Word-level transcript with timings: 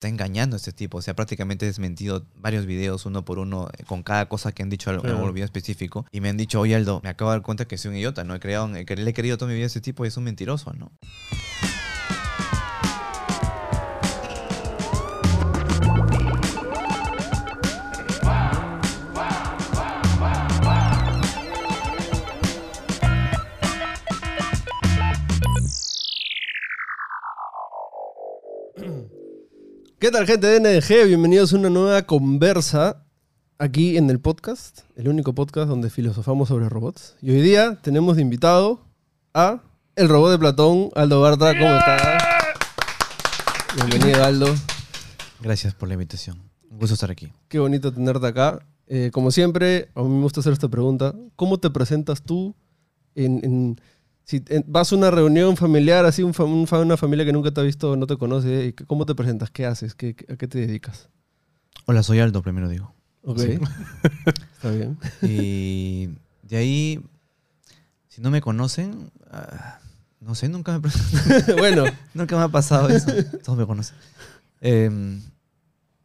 está 0.00 0.08
engañando 0.08 0.56
a 0.56 0.58
este 0.58 0.72
tipo. 0.72 0.98
O 0.98 1.02
sea, 1.02 1.14
prácticamente 1.14 1.66
he 1.66 1.68
desmentido 1.68 2.24
varios 2.36 2.64
videos 2.64 3.04
uno 3.04 3.22
por 3.22 3.38
uno 3.38 3.68
eh, 3.76 3.84
con 3.84 4.02
cada 4.02 4.28
cosa 4.30 4.50
que 4.50 4.62
han 4.62 4.70
dicho 4.70 4.90
en 4.90 5.06
algún 5.06 5.34
video 5.34 5.44
específico. 5.44 6.06
Y 6.10 6.22
me 6.22 6.30
han 6.30 6.38
dicho, 6.38 6.58
oye 6.58 6.74
Aldo, 6.74 7.00
me 7.04 7.10
acabo 7.10 7.30
de 7.30 7.36
dar 7.36 7.42
cuenta 7.42 7.66
que 7.66 7.76
soy 7.76 7.90
un 7.90 7.98
idiota, 7.98 8.24
¿no? 8.24 8.34
He 8.34 8.40
creado, 8.40 8.66
le 8.68 8.80
he 8.80 9.12
querido 9.12 9.36
toda 9.36 9.50
mi 9.50 9.54
vida 9.54 9.64
a 9.64 9.66
este 9.66 9.82
tipo 9.82 10.04
y 10.06 10.08
es 10.08 10.16
un 10.16 10.24
mentiroso, 10.24 10.72
¿no? 10.72 10.90
¿Qué 30.00 30.10
tal, 30.10 30.26
gente 30.26 30.46
de 30.46 30.60
NDG? 30.60 31.06
Bienvenidos 31.08 31.52
a 31.52 31.56
una 31.58 31.68
nueva 31.68 32.02
conversa 32.02 33.04
aquí 33.58 33.98
en 33.98 34.08
el 34.08 34.18
podcast, 34.18 34.80
el 34.96 35.08
único 35.08 35.34
podcast 35.34 35.68
donde 35.68 35.90
filosofamos 35.90 36.48
sobre 36.48 36.70
robots. 36.70 37.16
Y 37.20 37.30
hoy 37.32 37.42
día 37.42 37.78
tenemos 37.82 38.16
de 38.16 38.22
invitado 38.22 38.80
a 39.34 39.62
el 39.96 40.08
robot 40.08 40.30
de 40.30 40.38
Platón, 40.38 40.88
Aldo 40.94 41.20
Bartra. 41.20 41.52
¿Cómo 41.58 41.76
estás? 41.76 42.22
Bienvenido, 43.76 44.24
Aldo. 44.24 44.46
Gracias 45.42 45.74
por 45.74 45.88
la 45.88 45.94
invitación. 45.94 46.38
Un 46.70 46.78
gusto 46.78 46.94
estar 46.94 47.10
aquí. 47.10 47.30
Qué 47.48 47.58
bonito 47.58 47.92
tenerte 47.92 48.26
acá. 48.26 48.66
Eh, 48.86 49.10
como 49.12 49.30
siempre, 49.30 49.90
a 49.94 50.02
mí 50.02 50.08
me 50.08 50.22
gusta 50.22 50.40
hacer 50.40 50.54
esta 50.54 50.68
pregunta. 50.68 51.14
¿Cómo 51.36 51.58
te 51.58 51.68
presentas 51.70 52.22
tú 52.22 52.54
en... 53.14 53.44
en- 53.44 53.80
si 54.30 54.42
en- 54.48 54.64
vas 54.68 54.92
a 54.92 54.96
una 54.96 55.10
reunión 55.10 55.56
familiar, 55.56 56.04
así 56.06 56.22
un 56.22 56.32
una 56.38 56.96
familia 56.96 57.24
que 57.24 57.32
nunca 57.32 57.50
te 57.50 57.60
ha 57.60 57.64
visto, 57.64 57.96
no 57.96 58.06
te 58.06 58.16
conoce, 58.16 58.66
y 58.66 58.72
que- 58.72 58.84
¿cómo 58.84 59.04
te 59.06 59.14
presentas? 59.16 59.50
¿Qué 59.50 59.66
haces? 59.66 59.94
¿Qué, 59.94 60.14
qué- 60.14 60.32
¿A 60.32 60.36
qué 60.36 60.46
te 60.46 60.58
dedicas? 60.58 61.08
Hola, 61.86 62.02
soy 62.02 62.20
Aldo, 62.20 62.40
primero 62.42 62.68
digo. 62.68 62.94
Ok. 63.22 63.38
Sí. 63.40 63.58
Está 64.54 64.70
bien. 64.70 64.98
Y 65.22 66.10
de 66.48 66.56
ahí, 66.56 67.00
si 68.08 68.20
no 68.20 68.30
me 68.30 68.40
conocen, 68.40 69.10
ah, 69.32 69.78
no 70.20 70.34
sé, 70.36 70.48
nunca 70.48 70.72
me 70.72 70.80
presento. 70.80 71.56
bueno, 71.58 71.84
Nunca 72.14 72.36
me 72.36 72.42
ha 72.44 72.48
pasado 72.48 72.88
eso. 72.88 73.10
Todos 73.44 73.58
me 73.58 73.66
conocen. 73.66 73.96
Em, 74.60 75.20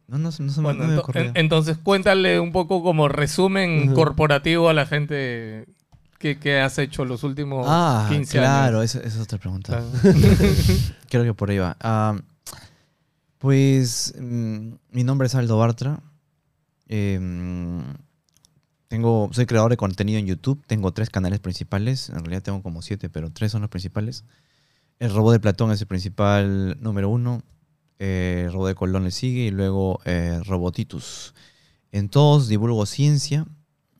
no, 0.08 0.18
no, 0.18 0.32
se- 0.32 0.42
no 0.42 0.50
se 0.52 0.60
me, 0.60 0.64
Bueno, 0.64 0.82
no 0.82 0.88
me 0.88 0.94
ento- 0.96 1.00
ocurrió. 1.02 1.22
en- 1.22 1.32
entonces 1.36 1.76
cuéntale 1.78 2.40
un 2.40 2.50
poco 2.52 2.82
como 2.82 3.08
resumen 3.08 3.92
corporativo 3.94 4.68
a 4.68 4.72
la 4.74 4.86
gente 4.86 5.66
que, 6.18 6.38
que 6.38 6.60
has 6.60 6.78
hecho 6.78 7.04
los 7.04 7.22
últimos 7.24 7.66
ah, 7.68 8.06
15 8.10 8.38
claro, 8.38 8.78
años. 8.80 8.94
esa, 8.94 9.06
esa 9.06 9.16
es 9.16 9.22
otra 9.22 9.38
pregunta. 9.38 9.82
Claro. 10.00 10.16
Creo 11.08 11.24
que 11.24 11.34
por 11.34 11.50
ahí 11.50 11.58
va. 11.58 11.76
Pues 13.38 14.14
mm, 14.18 14.72
mi 14.90 15.04
nombre 15.04 15.26
es 15.26 15.34
Aldo 15.34 15.58
Bartra. 15.58 16.00
Em, 16.88 17.82
tengo, 18.88 19.28
soy 19.32 19.46
creador 19.46 19.70
de 19.70 19.76
contenido 19.76 20.18
en 20.18 20.26
YouTube. 20.26 20.62
Tengo 20.66 20.92
tres 20.92 21.10
canales 21.10 21.40
principales. 21.40 22.08
En 22.08 22.16
realidad 22.16 22.42
tengo 22.42 22.62
como 22.62 22.82
siete, 22.82 23.08
pero 23.08 23.30
tres 23.30 23.52
son 23.52 23.60
los 23.62 23.70
principales. 23.70 24.24
El 24.98 25.12
robot 25.12 25.34
de 25.34 25.40
Platón 25.40 25.70
es 25.72 25.80
el 25.80 25.86
principal 25.86 26.76
número 26.80 27.08
uno. 27.08 27.42
eh, 27.98 28.44
el 28.46 28.52
robot 28.52 28.68
de 28.68 28.74
Colón 28.74 29.04
le 29.04 29.10
sigue 29.10 29.42
y 29.42 29.50
luego 29.50 30.00
eh, 30.04 30.40
Robotitus. 30.44 31.34
En 31.92 32.08
todos 32.08 32.48
divulgo 32.48 32.84
ciencia 32.86 33.46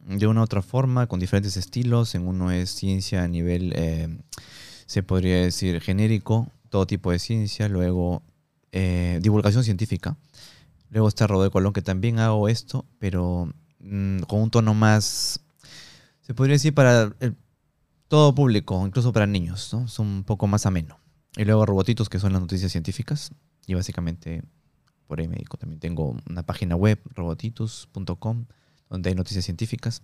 de 0.07 0.27
una 0.27 0.41
u 0.41 0.45
otra 0.45 0.63
forma, 0.63 1.07
con 1.07 1.21
diferentes 1.21 1.57
estilos. 1.57 2.15
En 2.15 2.27
uno 2.27 2.51
es 2.51 2.71
ciencia 2.71 3.23
a 3.25 3.29
nivel, 3.29 3.73
eh, 3.77 4.09
se 4.87 5.03
podría 5.03 5.37
decir, 5.43 5.81
genérico, 5.81 6.51
todo 6.71 6.87
tipo 6.87 7.11
de 7.11 7.19
ciencia. 7.19 7.69
Luego 7.69 8.23
eh, 8.73 9.19
divulgación 9.23 9.65
científica. 9.65 10.17
Luego 10.91 11.09
está 11.09 11.27
de 11.27 11.51
Colón, 11.51 11.73
que 11.73 11.83
también 11.83 12.19
hago 12.21 12.49
esto, 12.49 12.85
pero 12.99 13.53
mm, 13.81 14.21
con 14.21 14.41
un 14.43 14.51
tono 14.51 14.75
más, 14.75 15.41
se 16.23 16.35
podría 16.35 16.55
decir, 16.55 16.75
para 16.75 17.13
el- 17.21 17.37
todo 18.09 18.35
público, 18.35 18.87
incluso 18.87 19.13
para 19.13 19.27
niños, 19.27 19.73
¿no? 19.73 19.89
Son 19.89 20.07
un 20.07 20.25
poco 20.25 20.47
más 20.47 20.65
ameno. 20.67 20.99
Y 21.37 21.45
luego 21.45 21.67
Robotitos, 21.67 22.09
que 22.09 22.21
son 22.21 22.33
las 22.33 22.41
noticias 22.41 22.71
científicas. 22.73 23.33
Y 23.67 23.75
básicamente 23.75 24.43
por 25.07 25.21
ahí 25.21 25.29
me. 25.29 25.37
También 25.59 25.81
tengo 25.81 26.17
una 26.29 26.43
página 26.45 26.77
web, 26.77 27.01
robotitus.com, 27.15 28.47
donde 28.89 29.09
hay 29.11 29.15
noticias 29.15 29.45
científicas. 29.45 30.03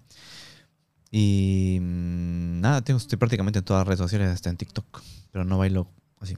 Y 1.10 1.78
mm, 1.80 2.60
nada, 2.60 2.80
tengo, 2.82 2.98
estoy 2.98 3.18
prácticamente 3.18 3.58
en 3.58 3.64
todas 3.64 3.80
las 3.80 3.86
redes 3.88 3.98
sociales, 3.98 4.28
hasta 4.30 4.50
en 4.50 4.56
TikTok. 4.56 5.02
Pero 5.30 5.44
no 5.44 5.58
bailo 5.58 5.88
así. 6.20 6.36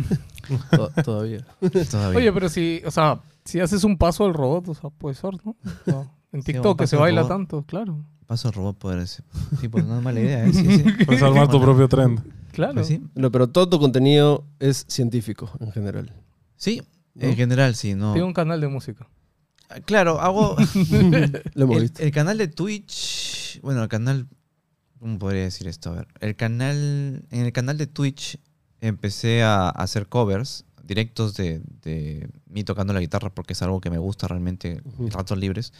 to- 0.70 0.90
todavía. 1.02 1.44
Todavía. 1.90 2.18
Oye, 2.18 2.32
pero 2.32 2.48
si, 2.48 2.82
o 2.84 2.90
sea, 2.90 3.20
si 3.44 3.60
haces 3.60 3.84
un 3.84 3.96
paso 3.96 4.24
al 4.24 4.34
robot, 4.34 4.68
o 4.68 4.74
sea, 4.74 4.90
puede 4.90 5.14
ser, 5.14 5.30
¿no? 5.44 5.56
O 5.64 5.84
sea, 5.84 6.10
en 6.32 6.42
TikTok 6.42 6.78
que 6.78 6.82
paso 6.84 6.90
se 6.90 6.96
baila 6.96 7.22
robot. 7.22 7.32
tanto, 7.32 7.62
claro. 7.64 8.04
Paso 8.26 8.48
al 8.48 8.54
robot 8.54 8.78
poder 8.78 9.06
ser. 9.06 9.24
Sí, 9.60 9.68
pues 9.68 9.84
no 9.84 9.96
es 9.98 10.02
mala 10.02 10.20
idea, 10.20 10.46
¿eh? 10.46 10.52
Sí, 10.52 10.64
sí. 10.78 11.04
Puedes 11.04 11.22
armar 11.22 11.48
tu 11.48 11.60
propio 11.60 11.88
trend. 11.88 12.20
Claro. 12.52 12.74
Pues 12.74 12.86
sí. 12.86 13.02
No, 13.14 13.30
pero 13.32 13.48
todo 13.48 13.68
tu 13.68 13.78
contenido 13.80 14.44
es 14.58 14.84
científico 14.88 15.50
en 15.60 15.72
general. 15.72 16.12
Sí, 16.56 16.82
¿No? 17.14 17.26
en 17.28 17.34
general 17.36 17.74
sí, 17.74 17.94
no. 17.94 18.12
Tengo 18.12 18.26
un 18.26 18.34
canal 18.34 18.60
de 18.60 18.68
música. 18.68 19.06
Claro, 19.84 20.20
hago. 20.20 20.56
Lo 21.54 21.64
hemos 21.64 21.76
el, 21.76 21.82
visto. 21.82 22.02
el 22.02 22.10
canal 22.10 22.38
de 22.38 22.48
Twitch. 22.48 23.60
Bueno, 23.62 23.82
el 23.82 23.88
canal. 23.88 24.28
¿Cómo 24.98 25.18
podría 25.18 25.42
decir 25.42 25.66
esto? 25.66 25.90
A 25.90 25.96
ver. 25.96 26.08
El 26.20 26.36
canal. 26.36 27.24
En 27.30 27.44
el 27.44 27.52
canal 27.52 27.78
de 27.78 27.86
Twitch 27.86 28.38
empecé 28.80 29.42
a 29.42 29.68
hacer 29.68 30.08
covers 30.08 30.64
directos 30.82 31.34
de, 31.34 31.62
de 31.82 32.28
mí 32.46 32.64
tocando 32.64 32.92
la 32.92 33.00
guitarra 33.00 33.30
porque 33.30 33.52
es 33.52 33.62
algo 33.62 33.80
que 33.80 33.90
me 33.90 33.98
gusta 33.98 34.28
realmente 34.28 34.82
en 34.98 35.10
ratos 35.10 35.38
libres. 35.38 35.72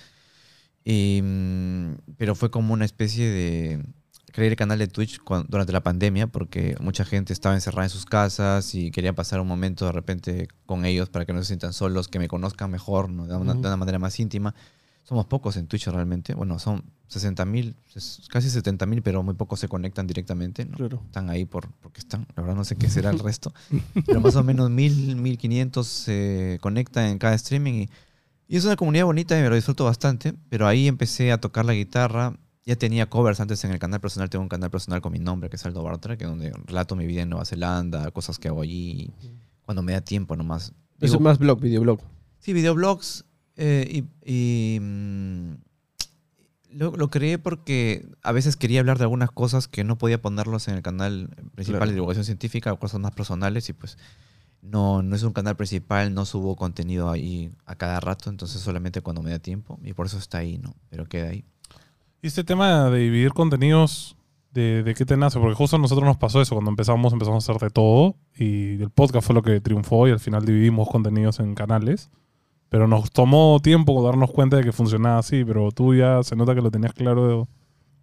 Y, 0.85 1.21
mm, 1.23 1.95
pero 2.17 2.35
fue 2.35 2.51
como 2.51 2.73
una 2.73 2.85
especie 2.85 3.29
de 3.29 3.85
crear 4.33 4.51
el 4.51 4.57
canal 4.57 4.79
de 4.79 4.89
Twitch 4.89 5.21
cuan- 5.21 5.47
durante 5.49 5.73
la 5.73 5.83
pandemia 5.83 6.27
porque 6.27 6.75
mucha 6.81 7.05
gente 7.05 7.33
estaba 7.33 7.55
encerrada 7.55 7.85
en 7.85 7.91
sus 7.91 8.05
casas 8.07 8.75
y 8.75 8.91
quería 8.91 9.15
pasar 9.15 9.41
un 9.41 9.47
momento 9.47 9.87
de 9.87 9.93
repente 9.93 10.49
con 10.67 10.85
ellos 10.85 11.09
para 11.09 11.25
que 11.25 11.33
no 11.33 11.39
se 11.41 11.47
sientan 11.47 11.73
solos, 11.73 12.09
que 12.09 12.19
me 12.19 12.29
conozcan 12.29 12.71
mejor, 12.71 13.09
¿no? 13.11 13.27
de, 13.27 13.37
una, 13.37 13.53
Ujú. 13.53 13.63
de 13.63 13.69
una 13.69 13.77
manera 13.77 13.99
más 13.99 14.19
íntima. 14.19 14.55
Somos 15.05 15.27
pocos 15.27 15.57
en 15.57 15.67
Twitch 15.67 15.89
realmente. 15.89 16.33
Bueno, 16.35 16.59
son 16.61 16.85
60 17.09 17.45
mil, 17.45 17.75
casi 18.31 18.49
70 18.49 18.87
mil, 18.87 19.03
pero 19.03 19.23
muy 19.25 19.35
pocos 19.35 19.59
se 19.59 19.67
conectan 19.69 20.07
directamente. 20.07 20.65
¿no? 20.65 20.77
Claro. 20.77 21.03
Están 21.05 21.29
ahí 21.29 21.45
por, 21.45 21.71
porque 21.83 21.99
están. 21.99 22.27
La 22.37 22.43
verdad 22.43 22.57
no 22.57 22.65
sé 22.65 22.77
qué 22.77 22.89
será 22.89 23.11
el 23.11 23.19
resto. 23.19 23.53
pero 24.07 24.21
más 24.21 24.37
o 24.37 24.45
menos 24.45 24.71
mil, 24.71 25.17
1500 25.17 25.87
se 25.87 26.59
conectan 26.63 27.07
en 27.07 27.19
cada 27.19 27.35
streaming. 27.35 27.73
Y, 27.83 27.91
y 28.47 28.57
es 28.57 28.65
una 28.65 28.77
comunidad 28.77 29.05
bonita 29.07 29.37
y 29.37 29.43
me 29.43 29.49
lo 29.49 29.57
disfruto 29.57 29.85
bastante. 29.85 30.35
Pero 30.49 30.69
ahí 30.69 30.87
empecé 30.87 31.33
a 31.33 31.39
tocar 31.41 31.65
la 31.65 31.75
guitarra. 31.75 32.35
Ya 32.65 32.77
tenía 32.77 33.09
covers 33.11 33.41
antes 33.41 33.65
en 33.65 33.73
el 33.73 33.79
canal 33.79 34.01
personal. 34.01 34.31
Tengo 34.31 34.43
un 34.45 34.49
canal 34.49 34.71
personal 34.71 35.01
con 35.01 35.13
mi 35.13 35.19
nombre, 35.19 35.51
que 35.51 35.57
es 35.57 35.67
Aldo 35.67 35.83
Bartra, 35.83 36.17
que 36.17 36.25
es 36.25 36.31
donde 36.31 36.53
relato 36.67 36.95
mi 36.95 37.07
vida 37.07 37.23
en 37.23 37.31
Nueva 37.31 37.45
Zelanda, 37.45 38.11
cosas 38.13 38.39
que 38.39 38.49
hago 38.49 38.63
allí. 38.63 39.11
Cuando 39.63 39.83
me 39.83 39.93
da 39.93 40.01
tiempo 40.01 40.37
nomás. 40.37 40.73
Es 41.01 41.11
Digo, 41.11 41.21
más 41.21 41.39
blog, 41.39 41.61
videoblog. 41.61 42.01
Sí, 42.39 42.53
videoblogs. 42.53 43.25
eh, 43.57 44.05
y 44.25 44.75
y, 44.77 44.79
mm, 44.81 45.55
lo, 46.71 46.97
lo 46.97 47.11
creé 47.11 47.39
porque 47.39 48.07
a 48.23 48.33
veces 48.33 48.57
quería 48.57 48.81
hablar 48.81 48.97
de 48.99 49.05
algunas 49.05 49.31
cosas 49.31 49.69
que 49.69 49.85
no 49.85 49.99
podía 49.99 50.23
ponerlos 50.23 50.69
en 50.69 50.75
el 50.77 50.83
canal 50.83 51.29
principal 51.55 51.81
Claro. 51.81 51.87
de 51.91 51.95
divulgación 51.95 52.25
científica 52.25 52.73
o 52.73 52.79
cosas 52.79 52.99
más 53.01 53.13
personales 53.13 53.69
y 53.69 53.73
pues 53.75 53.99
no, 54.63 55.03
no 55.03 55.15
es 55.17 55.23
un 55.23 55.33
canal 55.33 55.57
principal, 55.57 56.15
no 56.15 56.25
subo 56.25 56.57
contenido 56.57 57.11
ahí 57.11 57.53
a 57.67 57.75
cada 57.75 58.01
rato, 58.01 58.31
entonces 58.31 58.61
solamente 58.63 59.01
cuando 59.03 59.23
me 59.23 59.31
da 59.31 59.39
tiempo 59.39 59.79
y 59.83 59.93
por 59.93 60.07
eso 60.07 60.17
está 60.19 60.39
ahí, 60.39 60.57
¿no? 60.59 60.75
Pero 60.89 61.05
queda 61.07 61.29
ahí. 61.31 61.45
Y 62.23 62.29
este 62.29 62.45
tema 62.45 62.89
de 62.89 63.01
dividir 63.01 63.33
contenidos, 63.33 64.17
¿de, 64.53 64.85
de 64.85 64.95
qué 64.95 65.05
te 65.05 65.17
nace? 65.17 65.41
Porque 65.41 65.57
justo 65.57 65.75
a 65.75 65.79
nosotros 65.81 66.07
nos 66.07 66.19
pasó 66.19 66.41
eso. 66.41 66.55
Cuando 66.55 66.71
empezamos, 66.71 67.13
empezamos 67.13 67.49
a 67.49 67.53
hacer 67.53 67.61
de 67.61 67.71
todo. 67.71 68.15
Y 68.37 68.81
el 68.81 68.91
podcast 68.91 69.27
fue 69.27 69.35
lo 69.35 69.43
que 69.43 69.61
triunfó 69.61 70.07
y 70.07 70.13
al 70.13 70.21
final 70.21 70.45
dividimos 70.45 70.89
contenidos 70.89 71.41
en 71.41 71.57
canales. 71.57 72.11
Pero 72.69 72.87
nos 72.87 73.11
tomó 73.11 73.59
tiempo 73.61 74.01
darnos 74.05 74.31
cuenta 74.31 74.57
de 74.57 74.63
que 74.63 74.71
funcionaba 74.71 75.19
así. 75.19 75.45
Pero 75.45 75.73
tú 75.73 75.97
ya 75.97 76.23
se 76.23 76.37
nota 76.37 76.55
que 76.55 76.61
lo 76.63 76.71
tenías 76.71 76.93
claro 76.93 77.49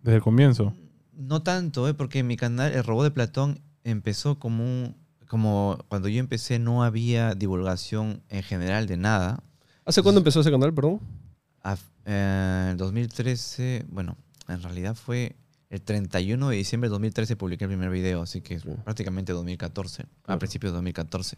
desde 0.04 0.18
el 0.18 0.22
comienzo. 0.22 0.74
No 1.14 1.42
tanto, 1.42 1.88
¿eh? 1.88 1.94
porque 1.94 2.22
mi 2.22 2.36
canal, 2.36 2.74
El 2.74 2.84
Robot 2.84 3.06
de 3.06 3.12
Platón, 3.12 3.62
empezó 3.86 4.38
como 4.38 4.64
un... 4.66 4.96
Como 5.30 5.78
cuando 5.88 6.10
yo 6.10 6.20
empecé 6.20 6.58
no 6.60 6.84
había 6.84 7.36
divulgación 7.36 8.22
en 8.30 8.42
general 8.44 8.88
de 8.88 8.98
nada. 8.98 9.44
¿Hace 9.86 10.02
cuándo 10.02 10.20
empezó 10.20 10.42
ese 10.42 10.50
canal, 10.52 10.74
perdón? 10.74 11.00
A- 11.64 11.78
eh, 12.10 12.70
en 12.72 12.78
2013, 12.78 13.86
bueno, 13.90 14.18
en 14.48 14.62
realidad 14.64 14.96
fue 14.96 15.36
el 15.70 15.82
31 15.82 16.50
de 16.50 16.56
diciembre 16.58 16.88
de 16.90 16.92
2013 16.92 17.36
publiqué 17.36 17.66
el 17.66 17.70
primer 17.70 17.90
video, 17.92 18.22
así 18.24 18.42
que 18.42 18.60
Sí. 18.60 18.70
prácticamente 18.84 19.34
2014, 19.34 20.04
Claro. 20.24 20.36
a 20.36 20.40
principios 20.40 20.72
de 20.72 20.78
2014. 20.78 21.38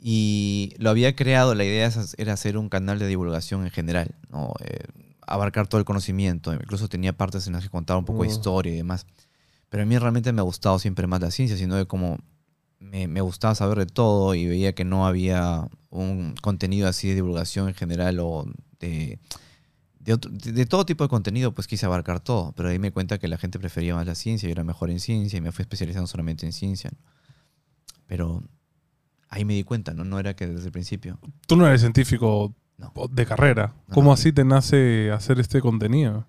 Y 0.00 0.74
lo 0.78 0.90
había 0.90 1.16
creado, 1.16 1.54
la 1.54 1.64
idea 1.64 1.90
era 2.18 2.32
hacer 2.34 2.56
un 2.56 2.68
canal 2.68 2.98
de 3.00 3.08
divulgación 3.08 3.64
en 3.64 3.70
general, 3.72 4.14
¿no? 4.30 4.54
Eh, 4.60 4.84
abarcar 5.26 5.66
todo 5.66 5.80
el 5.80 5.84
conocimiento, 5.84 6.54
incluso 6.54 6.88
tenía 6.88 7.12
partes 7.12 7.46
en 7.48 7.54
las 7.54 7.64
que 7.64 7.68
contaba 7.70 7.98
un 7.98 8.04
poco 8.04 8.22
de 8.22 8.28
Mm. 8.28 8.32
historia 8.32 8.72
y 8.72 8.76
demás. 8.76 9.06
Pero 9.68 9.82
a 9.82 9.86
mí 9.86 9.98
realmente 9.98 10.32
me 10.32 10.40
ha 10.40 10.44
gustado 10.44 10.78
siempre 10.78 11.06
más 11.08 11.20
la 11.20 11.30
ciencia, 11.30 11.56
sino 11.56 11.74
de 11.74 11.86
como 11.86 12.18
me, 12.78 13.08
me 13.08 13.20
gustaba 13.20 13.56
saber 13.56 13.76
de 13.78 13.86
todo 13.86 14.34
y 14.36 14.46
veía 14.46 14.72
que 14.72 14.84
no 14.84 15.04
había 15.06 15.68
un 15.90 16.34
contenido 16.40 16.86
así 16.88 17.08
de 17.08 17.16
divulgación 17.16 17.68
en 17.68 17.74
general 17.74 18.20
o 18.20 18.46
de, 18.78 19.18
de, 20.08 20.14
otro- 20.14 20.30
de- 20.32 20.52
de 20.52 20.66
todo 20.66 20.84
tipo 20.86 21.04
de 21.04 21.08
contenido, 21.08 21.52
pues 21.54 21.66
quise 21.66 21.86
abarcar 21.86 22.20
todo. 22.20 22.52
Pero 22.56 22.68
ahí 22.70 22.78
me 22.78 22.90
cuenta 22.92 23.18
que 23.18 23.28
la 23.28 23.36
gente 23.38 23.58
prefería 23.58 23.94
más 23.94 24.06
la 24.06 24.14
ciencia, 24.14 24.48
yo 24.48 24.52
era 24.52 24.64
mejor 24.64 24.90
en 24.90 24.98
ciencia 25.00 25.36
y 25.36 25.40
me 25.40 25.52
fui 25.52 25.62
especializando 25.62 26.06
solamente 26.06 26.46
en 26.46 26.52
ciencia. 26.52 26.90
¿no? 26.92 26.98
Pero 28.06 28.42
ahí 29.28 29.44
me 29.44 29.54
di 29.54 29.62
cuenta, 29.64 29.92
¿no? 29.94 30.04
No 30.04 30.18
era 30.18 30.34
que 30.34 30.46
desde 30.46 30.66
el 30.66 30.72
principio. 30.72 31.18
Tú 31.46 31.56
no 31.56 31.66
eres 31.66 31.80
científico 31.82 32.54
No. 32.78 32.92
de 33.10 33.26
carrera. 33.26 33.74
No, 33.88 33.94
¿Cómo 33.94 34.12
así 34.12 34.32
te 34.32 34.44
nace 34.44 35.10
hacer 35.12 35.38
este 35.40 35.60
contenido? 35.60 36.26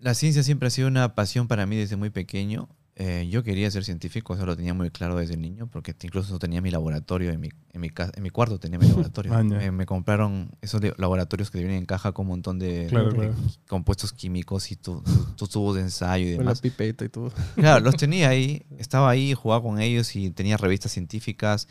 La 0.00 0.14
ciencia 0.14 0.42
siempre 0.42 0.68
ha 0.68 0.70
sido 0.70 0.88
una 0.88 1.14
pasión 1.14 1.48
para 1.48 1.64
mí 1.66 1.76
desde 1.76 1.96
muy 1.96 2.10
pequeño. 2.10 2.68
Eh, 2.96 3.26
yo 3.28 3.42
quería 3.42 3.68
ser 3.72 3.82
científico, 3.84 4.34
eso 4.34 4.46
lo 4.46 4.54
tenía 4.54 4.72
muy 4.72 4.88
claro 4.90 5.16
desde 5.16 5.36
niño, 5.36 5.66
porque 5.66 5.96
incluso 6.02 6.38
tenía 6.38 6.60
mi 6.60 6.70
laboratorio 6.70 7.30
en 7.32 7.40
mi, 7.40 7.48
en 7.72 7.80
mi, 7.80 7.90
ca- 7.90 8.12
en 8.14 8.22
mi 8.22 8.30
cuarto, 8.30 8.60
tenía 8.60 8.78
mi 8.78 8.86
laboratorio. 8.88 9.32
Maña. 9.32 9.72
me, 9.72 9.84
compraron 9.84 10.52
esos 10.62 10.80
laboratorios 10.96 11.50
que 11.50 11.58
vienen 11.58 11.78
en 11.78 11.86
caja 11.86 12.12
con 12.12 12.26
un 12.26 12.28
montón 12.30 12.60
de, 12.60 12.86
Claro, 12.88 13.08
de 13.10 13.14
claro. 13.16 13.34
compuestos 13.66 14.12
químicos 14.12 14.70
y 14.70 14.76
tu- 14.76 15.00
tu- 15.02 15.24
tus 15.36 15.50
tubos 15.50 15.74
de 15.74 15.80
ensayo 15.82 16.24
y 16.24 16.36
Con 16.36 16.44
la 16.44 16.50
demás. 16.50 16.60
pipeta 16.60 17.04
y 17.04 17.08
todo. 17.08 17.32
Claro, 17.56 17.80
los 17.84 17.96
tenía 17.96 18.28
ahí, 18.28 18.62
estaba 18.78 19.10
ahí, 19.10 19.34
jugaba 19.34 19.60
con 19.62 19.80
ellos 19.80 20.14
y 20.14 20.30
tenía 20.30 20.56
revistas 20.56 20.92
científicas. 20.92 21.66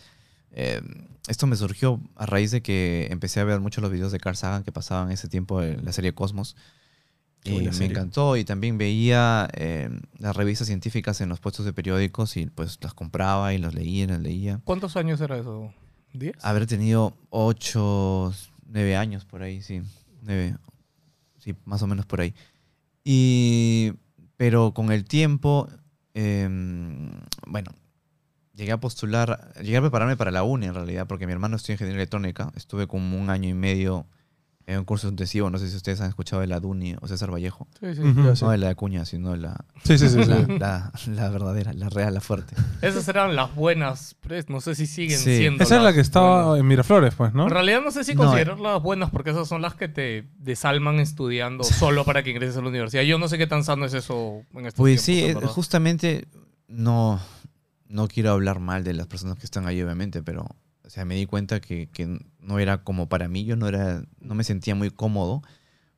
Eh, 0.52 0.81
esto 1.30 1.48
me 1.48 1.56
surgió 1.56 2.02
a 2.18 2.25
raíz 2.25 2.52
de 2.52 2.62
que 2.62 3.08
empecé 3.12 3.40
a 3.40 3.46
ver 3.46 3.62
muchos 3.62 3.81
los 3.81 3.92
videos 3.94 4.12
de 4.12 4.20
Carl 4.20 4.36
Sagan 4.36 4.64
que 4.64 4.74
pasaban 4.74 5.08
en 5.08 5.14
ese 5.14 5.30
tiempo 5.30 5.62
en 5.64 5.86
la 5.86 5.94
serie 5.94 6.14
Cosmos. 6.14 6.58
Y 7.45 7.51
buena 7.51 7.72
me 7.72 7.75
serie. 7.75 7.92
encantó 7.92 8.38
y 8.38 8.45
también 8.45 8.78
veía 8.78 9.50
eh, 9.54 9.90
las 10.18 10.36
revistas 10.36 10.68
científicas 10.68 11.19
en 11.22 11.30
los 11.30 11.40
puestos 11.40 11.66
de 11.66 11.74
periódicos 11.74 12.38
y 12.38 12.45
pues 12.45 12.78
las 12.81 12.94
compraba 12.94 13.54
y 13.54 13.57
las 13.57 13.74
leía 13.74 14.04
y 14.06 14.07
las 14.07 14.22
leía. 14.22 14.62
¿Cuántos 14.63 14.95
años 14.95 15.19
era 15.22 15.38
eso? 15.38 15.74
¿Diez? 16.13 16.36
Haber 16.42 16.68
tenido 16.68 17.18
ocho, 17.30 18.34
nueve 18.68 18.95
años 18.95 19.25
por 19.25 19.42
ahí, 19.44 19.62
sí. 19.62 19.81
Nueve, 20.22 20.56
sí, 21.40 21.54
más 21.66 21.81
o 21.81 21.88
menos 21.88 22.06
por 22.06 22.22
ahí. 22.22 22.34
Y, 23.04 23.94
pero 24.38 24.74
con 24.74 24.92
el 24.92 25.04
tiempo, 25.06 25.68
em, 26.13 27.12
bueno, 27.48 27.72
llegué 28.54 28.72
a 28.72 28.80
postular, 28.80 29.54
llegué 29.62 29.78
a 29.78 29.81
prepararme 29.81 30.16
para 30.16 30.31
la 30.31 30.44
uni 30.44 30.68
en 30.68 30.75
realidad, 30.75 31.07
porque 31.07 31.25
mi 31.25 31.34
hermano 31.34 31.56
estudia 31.57 31.74
ingeniería 31.74 32.01
electrónica. 32.01 32.51
Estuve 32.56 32.88
como 32.88 33.19
un 33.19 33.30
año 33.30 33.50
y 33.50 33.54
medio 33.54 34.06
en 34.65 34.80
un 34.80 34.86
curso 34.86 35.07
intensivo. 35.10 35.50
No 35.50 35.57
sé 35.57 35.69
si 35.69 35.75
ustedes 35.75 36.00
han 36.01 36.07
escuchado 36.10 36.42
de 36.42 36.48
la 36.48 36.60
DUNI 36.60 36.95
o 37.01 37.07
César 37.07 37.31
Vallejo. 37.33 37.68
Sí, 37.80 37.95
sí. 37.95 38.01
Sé. 38.01 38.45
No 38.45 38.51
de 38.51 38.57
la 38.57 38.68
de 38.68 38.71
Acuña, 38.71 39.06
sino 39.06 39.31
de 39.31 39.38
la, 39.38 39.65
Sí, 39.83 39.98
sí, 39.98 40.07
sí. 40.10 40.24
sí. 40.24 40.57
la, 40.60 41.30
verdadera, 41.30 41.74
la 41.74 41.89
real, 41.89 42.13
la 42.13 42.21
fuerte. 42.21 42.56
Esas 42.81 43.07
eran 43.10 43.36
las 43.36 43.54
buenas, 43.56 44.15
no 44.48 44.62
sé 44.62 44.75
si 44.75 44.88
siguen 44.88 45.18
Sí. 45.19 45.38
siendo. 45.38 45.63
Esa 45.63 45.77
es 45.77 45.83
la 45.83 45.94
que 45.94 46.00
estaba 46.00 46.45
buenas. 46.45 46.62
en 46.62 46.68
Miraflores, 46.68 47.13
pues, 47.15 47.33
¿no? 47.33 47.44
En 47.44 47.50
realidad 47.50 47.81
no 47.83 47.92
sé 47.92 48.04
si 48.04 48.15
No, 48.15 48.24
considerarlas 48.24 48.81
buenas 48.81 49.10
porque 49.10 49.31
esas 49.31 49.48
son 49.48 49.62
las 49.62 49.75
que 49.75 49.88
te 49.89 50.30
desalman 50.39 51.00
estudiando 51.00 51.63
solo 51.63 52.06
para 52.06 52.24
que 52.24 52.30
ingreses 52.31 52.56
a 52.57 52.62
la 52.62 52.69
universidad. 52.69 53.04
Yo 53.04 53.18
no 53.19 53.27
sé 53.27 53.38
qué 53.38 53.48
tan 53.48 53.63
sano 53.63 53.86
es 53.86 53.94
eso 53.94 54.44
en 54.54 54.65
estos 54.68 54.77
Pues 54.77 55.01
sí, 55.01 55.24
eh, 55.25 55.33
justamente 55.33 56.27
no, 56.68 57.19
no 57.88 58.07
quiero 58.07 58.31
hablar 58.31 58.60
mal 58.60 58.83
de 58.83 58.94
las 58.94 59.07
personas 59.07 59.38
que 59.38 59.45
están 59.45 59.68
ahí, 59.68 59.81
obviamente, 59.81 60.24
pero 60.24 60.48
o 60.86 60.90
sea, 60.90 61.06
me 61.06 61.16
di 61.16 61.26
cuenta 61.26 61.60
que, 61.62 61.88
que 61.88 62.20
no 62.40 62.60
era 62.60 62.84
como 62.84 63.08
para 63.08 63.28
mí, 63.28 63.46
yo 63.46 63.56
no, 63.56 63.68
era, 63.68 64.04
no 64.20 64.36
me 64.36 64.44
sentía 64.44 64.76
muy 64.76 64.90
cómodo 64.90 65.42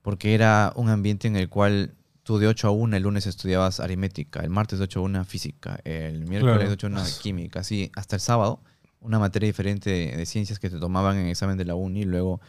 porque 0.02 0.36
era 0.36 0.72
un 0.76 0.90
ambiente 0.90 1.28
en 1.28 1.36
el 1.36 1.50
cual 1.50 1.96
tú 2.24 2.38
de 2.38 2.48
8 2.48 2.68
a 2.68 2.72
1 2.72 2.96
el 2.98 3.04
lunes 3.04 3.26
estudiabas 3.28 3.80
aritmética, 3.80 4.42
el 4.42 4.50
martes 4.50 4.80
de 4.80 4.84
8 4.86 5.00
a 5.00 5.04
1 5.04 5.26
física, 5.26 5.80
el 5.84 6.28
miércoles 6.28 6.56
Claro. 6.56 6.68
de 6.70 6.74
8 6.74 6.88
a 6.88 6.90
1 6.92 7.04
química, 7.22 7.60
así 7.62 7.92
hasta 7.96 8.16
el 8.16 8.22
sábado, 8.22 8.62
una 9.00 9.20
materia 9.20 9.48
diferente 9.48 9.90
de, 9.90 10.18
de 10.18 10.26
ciencias 10.26 10.60
que 10.60 10.70
te 10.70 10.80
tomaban 10.80 11.18
en 11.18 11.26
el 11.26 11.32
examen 11.32 11.58
de 11.58 11.66
la 11.66 11.76
uni 11.76 12.02
y 12.02 12.06
luego 12.06 12.42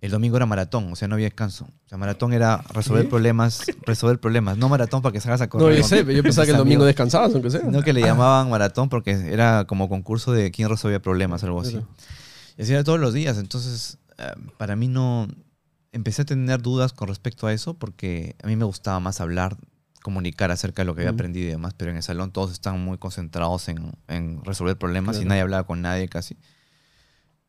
el 0.00 0.10
domingo 0.10 0.36
era 0.36 0.46
maratón, 0.46 0.92
o 0.92 0.96
sea, 0.96 1.08
no 1.08 1.14
había 1.14 1.26
descanso. 1.26 1.64
O 1.84 1.88
sea, 1.88 1.96
maratón 1.98 2.32
era 2.32 2.58
resolver 2.74 3.08
problemas, 3.08 3.62
resolver 3.86 4.20
problemas, 4.20 4.58
no 4.58 4.68
maratón 4.68 5.00
para 5.02 5.12
que 5.12 5.20
salgas 5.20 5.40
a 5.40 5.44
No, 5.46 5.50
correr. 5.50 5.76
yo 5.76 5.80
con- 5.82 5.88
sé, 5.88 6.14
yo 6.14 6.22
pensaba 6.22 6.44
que 6.44 6.50
el 6.52 6.56
domingo 6.58 6.82
amigos. 6.82 6.86
descansabas, 6.88 7.32
aunque 7.34 7.50
sea. 7.50 7.62
No 7.62 7.82
que 7.82 7.92
le 7.92 8.00
llamaban 8.02 8.50
maratón 8.50 8.88
porque 8.88 9.10
era 9.12 9.64
como 9.66 9.88
concurso 9.88 10.32
de 10.32 10.50
quién 10.50 10.68
resolvía 10.68 11.00
problemas, 11.00 11.42
algo 11.44 11.60
así. 11.62 11.72
Claro. 11.72 11.88
Y 12.58 12.62
así 12.62 12.72
era 12.72 12.84
todos 12.84 13.00
los 13.00 13.12
días. 13.14 13.38
Entonces, 13.38 13.98
eh, 14.18 14.24
para 14.58 14.76
mí 14.76 14.88
no. 14.88 15.28
Empecé 15.92 16.22
a 16.22 16.24
tener 16.26 16.60
dudas 16.60 16.92
con 16.92 17.08
respecto 17.08 17.46
a 17.46 17.52
eso 17.54 17.72
porque 17.74 18.36
a 18.42 18.46
mí 18.46 18.54
me 18.56 18.66
gustaba 18.66 19.00
más 19.00 19.20
hablar, 19.22 19.56
comunicar 20.02 20.50
acerca 20.50 20.82
de 20.82 20.86
lo 20.86 20.94
que 20.94 21.00
había 21.00 21.12
aprendido 21.12 21.46
y 21.48 21.50
demás, 21.52 21.72
pero 21.74 21.90
en 21.90 21.96
el 21.96 22.02
salón 22.02 22.32
todos 22.32 22.52
estaban 22.52 22.84
muy 22.84 22.98
concentrados 22.98 23.68
en, 23.70 23.92
en 24.08 24.44
resolver 24.44 24.76
problemas 24.76 25.16
y 25.16 25.20
Claro. 25.20 25.28
nadie 25.30 25.40
hablaba 25.40 25.64
con 25.66 25.80
nadie 25.80 26.06
casi. 26.08 26.36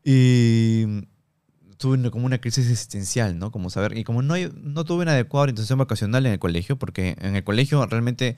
Y 0.02 0.84
tuve 1.78 2.10
como 2.10 2.26
una 2.26 2.38
crisis 2.38 2.70
existencial, 2.70 3.38
¿no? 3.38 3.50
Como 3.50 3.70
saber, 3.70 3.96
y 3.96 4.04
como 4.04 4.20
no, 4.20 4.34
no 4.60 4.84
tuve 4.84 5.02
una 5.02 5.12
adecuada 5.12 5.44
orientación 5.44 5.78
vacacional 5.78 6.26
en 6.26 6.32
el 6.32 6.38
colegio, 6.38 6.76
porque 6.76 7.16
en 7.20 7.36
el 7.36 7.44
colegio 7.44 7.84
realmente 7.86 8.36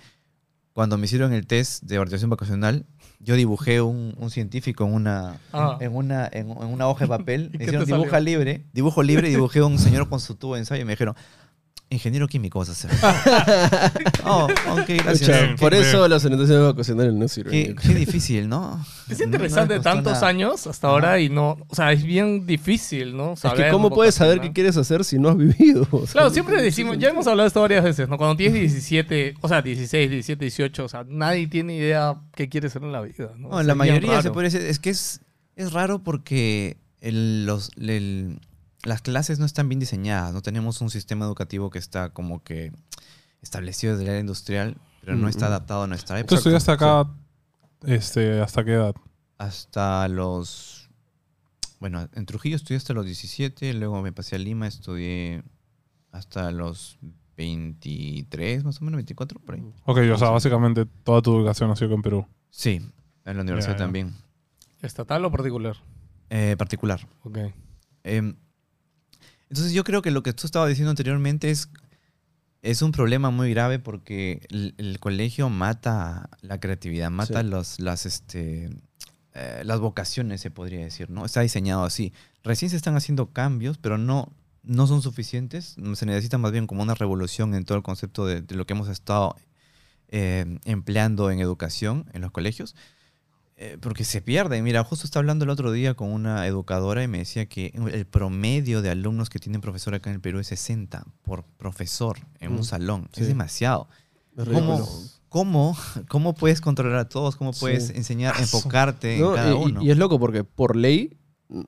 cuando 0.72 0.96
me 0.96 1.06
hicieron 1.06 1.32
el 1.32 1.46
test 1.46 1.82
de 1.82 1.98
orientación 1.98 2.30
vacacional, 2.30 2.86
yo 3.18 3.34
dibujé 3.34 3.80
un, 3.80 4.14
un 4.16 4.30
científico 4.30 4.84
en 4.84 4.92
una, 4.94 5.40
Ah. 5.52 5.76
en, 5.80 5.94
una, 5.94 6.28
en, 6.32 6.50
en 6.50 6.56
una 6.68 6.86
hoja 6.86 7.04
de 7.04 7.08
papel. 7.08 7.50
¿Y 7.54 7.58
Me 7.58 7.64
hicieron 7.64 7.84
dibuja 7.86 8.20
libre, 8.20 8.64
dibujo 8.72 9.02
libre 9.02 9.28
dibujé 9.28 9.62
un 9.62 9.78
señor 9.78 10.08
con 10.08 10.20
su 10.20 10.36
tubo 10.36 10.54
de 10.54 10.60
ensayo 10.60 10.82
y 10.82 10.84
me 10.84 10.92
dijeron, 10.92 11.16
ingeniero 11.90 12.28
químico 12.28 12.60
vas 12.60 12.68
a 12.68 12.74
ser. 12.74 12.90
oh, 14.24 14.44
ok, 14.70 14.88
gracias. 15.04 15.60
Por 15.60 15.72
bien. 15.72 15.84
eso 15.84 16.06
las 16.08 16.24
orientaciones 16.24 16.64
vacacionales 16.64 17.12
no 17.14 17.20
Qué, 17.22 17.28
sirven. 17.28 17.76
qué 17.76 17.94
difícil, 17.94 18.48
¿no? 18.48 18.84
Es 19.08 19.18
no 19.18 19.24
interesante 19.24 19.80
tantos 19.80 20.12
nada. 20.14 20.28
años 20.28 20.66
hasta 20.66 20.88
ahora 20.88 21.20
y 21.20 21.28
no, 21.28 21.58
o 21.68 21.74
sea, 21.74 21.90
es 21.92 22.02
bien 22.04 22.46
difícil, 22.46 23.16
¿no? 23.16 23.32
Es 23.34 23.42
que 23.42 23.68
¿cómo 23.70 23.90
puedes 23.90 24.14
saber 24.14 24.40
qué 24.40 24.52
quieres 24.52 24.76
hacer 24.76 25.04
si 25.04 25.18
no 25.18 25.30
has 25.30 25.36
vivido? 25.36 25.86
O 25.90 26.06
sea, 26.06 26.12
Claro, 26.12 26.30
siempre 26.30 26.62
decimos, 26.62 26.96
ya 26.98 27.08
hemos 27.08 27.26
hablado 27.26 27.42
de 27.42 27.48
esto 27.48 27.60
varias 27.60 27.82
veces, 27.84 28.08
¿no? 28.08 28.16
Cuando 28.16 28.36
tienes 28.36 28.54
17, 28.60 29.34
o 29.40 29.48
sea, 29.48 29.60
16, 29.60 30.10
17, 30.10 30.44
18, 30.44 30.84
o 30.84 30.88
sea, 30.88 31.04
nadie 31.08 31.46
tiene 31.48 31.76
idea 31.76 32.14
qué 32.34 32.48
quieres 32.48 32.70
hacer 32.72 32.82
en 32.84 32.92
la 32.92 33.00
vida, 33.00 33.32
¿no? 33.36 33.48
No, 33.48 33.48
O 33.48 33.54
sea, 33.58 33.62
la 33.64 33.74
mayoría 33.74 34.22
se 34.22 34.30
puede 34.30 34.48
decir, 34.50 34.60
es 34.66 34.78
que 34.78 34.90
es, 34.90 35.20
es 35.56 35.72
raro 35.72 35.98
porque 36.04 36.76
el- 37.00 37.46
los, 37.46 37.70
el- 37.80 38.38
las 38.84 39.02
clases 39.02 39.38
no 39.38 39.46
están 39.46 39.68
bien 39.68 39.78
diseñadas, 39.80 40.32
no 40.32 40.42
tenemos 40.42 40.80
un 40.80 40.90
sistema 40.90 41.24
educativo 41.24 41.70
que 41.70 41.78
está 41.78 42.10
como 42.10 42.42
que 42.42 42.72
establecido 43.42 43.92
desde 43.94 44.04
la 44.06 44.12
era 44.12 44.20
industrial, 44.20 44.76
pero 45.02 45.16
no 45.16 45.28
está 45.28 45.46
Mm, 45.46 45.48
mm. 45.48 45.52
adaptado 45.52 45.82
a 45.82 45.86
nuestra 45.86 46.16
¿Tú 46.16 46.20
época. 46.20 46.34
estudiaste 46.36 46.70
acá 46.72 47.10
este, 47.82 48.40
hasta 48.40 48.64
qué 48.64 48.72
edad? 48.74 48.94
Hasta 49.38 50.06
los... 50.08 50.90
Bueno, 51.78 52.08
en 52.12 52.26
Trujillo 52.26 52.56
estudié 52.56 52.76
hasta 52.76 52.92
los 52.92 53.06
17, 53.06 53.72
luego 53.74 54.02
me 54.02 54.12
pasé 54.12 54.36
a 54.36 54.38
Lima, 54.38 54.66
estudié 54.66 55.42
hasta 56.12 56.50
los 56.50 56.98
23, 57.38 58.64
más 58.64 58.82
o 58.82 58.84
menos, 58.84 58.98
24, 58.98 59.40
por 59.40 59.54
ahí. 59.54 59.62
Ok, 59.86 59.98
o 60.12 60.18
sea, 60.18 60.28
básicamente 60.28 60.84
toda 60.84 61.22
tu 61.22 61.34
educación 61.38 61.70
ha 61.70 61.76
sido 61.76 61.86
acá 61.88 61.94
en 61.94 62.02
Perú. 62.02 62.26
Sí, 62.50 62.82
en 63.24 63.36
la 63.36 63.42
universidad 63.42 63.78
también. 63.78 64.14
¿Estatal 64.82 65.24
o 65.24 65.30
particular? 65.30 65.76
Eh, 66.28 66.54
particular. 66.58 67.06
Ok. 67.22 67.38
Em, 68.04 68.36
entonces 69.50 69.72
yo 69.72 69.84
creo 69.84 70.00
que 70.02 70.10
lo 70.10 70.22
que 70.22 70.32
tú 70.32 70.46
estabas 70.46 70.68
diciendo 70.68 70.90
anteriormente 70.90 71.50
es, 71.50 71.68
es 72.62 72.82
un 72.82 72.92
problema 72.92 73.30
muy 73.30 73.50
grave 73.50 73.78
porque 73.78 74.46
el, 74.50 74.74
el 74.78 74.98
colegio 75.00 75.48
mata 75.48 76.30
la 76.40 76.60
creatividad, 76.60 77.10
mata 77.10 77.42
Sí. 77.42 77.48
los, 77.48 77.80
las, 77.80 78.06
este, 78.06 78.70
eh, 79.34 79.62
las 79.64 79.80
vocaciones, 79.80 80.40
se 80.40 80.50
podría 80.50 80.80
decir, 80.80 81.10
¿no? 81.10 81.24
Está 81.24 81.40
diseñado 81.40 81.84
así. 81.84 82.12
Recién 82.42 82.70
se 82.70 82.76
están 82.76 82.96
haciendo 82.96 83.32
cambios, 83.32 83.78
pero 83.78 83.98
no, 83.98 84.32
no 84.62 84.86
son 84.86 85.02
suficientes. 85.02 85.76
Se 85.94 86.06
necesita 86.06 86.38
más 86.38 86.52
bien 86.52 86.66
como 86.66 86.82
una 86.82 86.94
revolución 86.94 87.54
en 87.54 87.64
todo 87.64 87.76
el 87.76 87.82
concepto 87.84 88.26
de, 88.26 88.42
de 88.42 88.54
lo 88.54 88.66
que 88.66 88.74
hemos 88.74 88.88
estado 88.88 89.36
eh, 90.08 90.58
empleando 90.64 91.30
en 91.30 91.40
educación 91.40 92.06
en 92.12 92.22
los 92.22 92.30
colegios. 92.30 92.74
Eh, 93.62 93.76
porque 93.78 94.04
se 94.04 94.22
pierden. 94.22 94.64
Mira, 94.64 94.82
justo 94.84 95.04
estaba 95.04 95.20
hablando 95.20 95.44
el 95.44 95.50
otro 95.50 95.70
día 95.70 95.92
con 95.92 96.10
una 96.10 96.46
educadora 96.46 97.02
y 97.02 97.08
me 97.08 97.18
decía 97.18 97.44
que 97.44 97.74
el 97.92 98.06
promedio 98.06 98.80
de 98.80 98.88
alumnos 98.88 99.28
que 99.28 99.38
tienen 99.38 99.60
profesor 99.60 99.94
acá 99.94 100.08
en 100.08 100.14
el 100.16 100.20
Perú 100.22 100.38
es 100.38 100.46
60 100.46 101.04
por 101.22 101.44
profesor 101.58 102.16
en 102.40 102.52
Mm, 102.54 102.56
un 102.56 102.64
salón. 102.64 103.08
sí. 103.12 103.20
Es 103.20 103.28
demasiado. 103.28 103.86
Es 104.34 104.48
¿Cómo, 104.48 104.88
cómo, 105.28 105.76
¿Cómo 106.08 106.34
puedes 106.34 106.62
controlar 106.62 107.00
a 107.00 107.08
todos? 107.10 107.36
¿Cómo 107.36 107.52
puedes 107.52 107.88
Sí. 107.88 107.92
enseñar, 107.96 108.34
enfocarte 108.40 109.18
No, 109.18 109.30
en 109.32 109.36
cada 109.36 109.50
y, 109.50 109.54
uno? 109.54 109.82
y 109.82 109.90
es 109.90 109.98
loco 109.98 110.18
porque 110.18 110.42
por 110.42 110.74
ley 110.74 111.18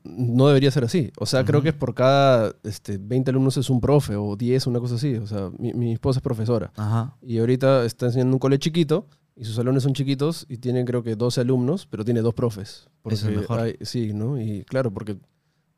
no 0.04 0.46
debería 0.46 0.70
ser 0.70 0.84
así. 0.84 1.12
O 1.18 1.26
sea, 1.26 1.44
creo 1.44 1.60
que 1.60 1.70
es 1.70 1.74
por 1.74 1.92
cada 1.94 2.54
este, 2.62 2.96
20 2.96 3.32
alumnos 3.32 3.58
es 3.58 3.68
un 3.68 3.82
profe 3.82 4.16
o 4.16 4.34
10, 4.36 4.66
una 4.66 4.80
cosa 4.80 4.94
así. 4.94 5.16
O 5.16 5.26
sea, 5.26 5.50
mi, 5.58 5.74
mi 5.74 5.92
esposa 5.92 6.20
es 6.20 6.22
profesora 6.22 6.72
Ajá. 6.76 7.16
y 7.20 7.38
ahorita 7.38 7.84
está 7.84 8.06
enseñando 8.06 8.30
en 8.30 8.34
un 8.34 8.38
cole 8.38 8.58
chiquito 8.58 9.08
y 9.36 9.44
sus 9.44 9.54
salones 9.56 9.82
son 9.82 9.94
chiquitos 9.94 10.46
y 10.48 10.58
tienen 10.58 10.84
creo 10.86 11.02
que 11.02 11.16
12 11.16 11.40
alumnos, 11.40 11.86
pero 11.86 12.04
tiene 12.04 12.20
dos 12.20 12.34
profes. 12.34 12.88
Eso 13.04 13.14
es 13.14 13.22
Porque 13.22 13.36
mejor. 13.38 13.60
hay- 13.60 13.76
sí, 13.82 14.12
¿no? 14.12 14.40
Y 14.40 14.64
claro, 14.64 14.90
porque 14.92 15.16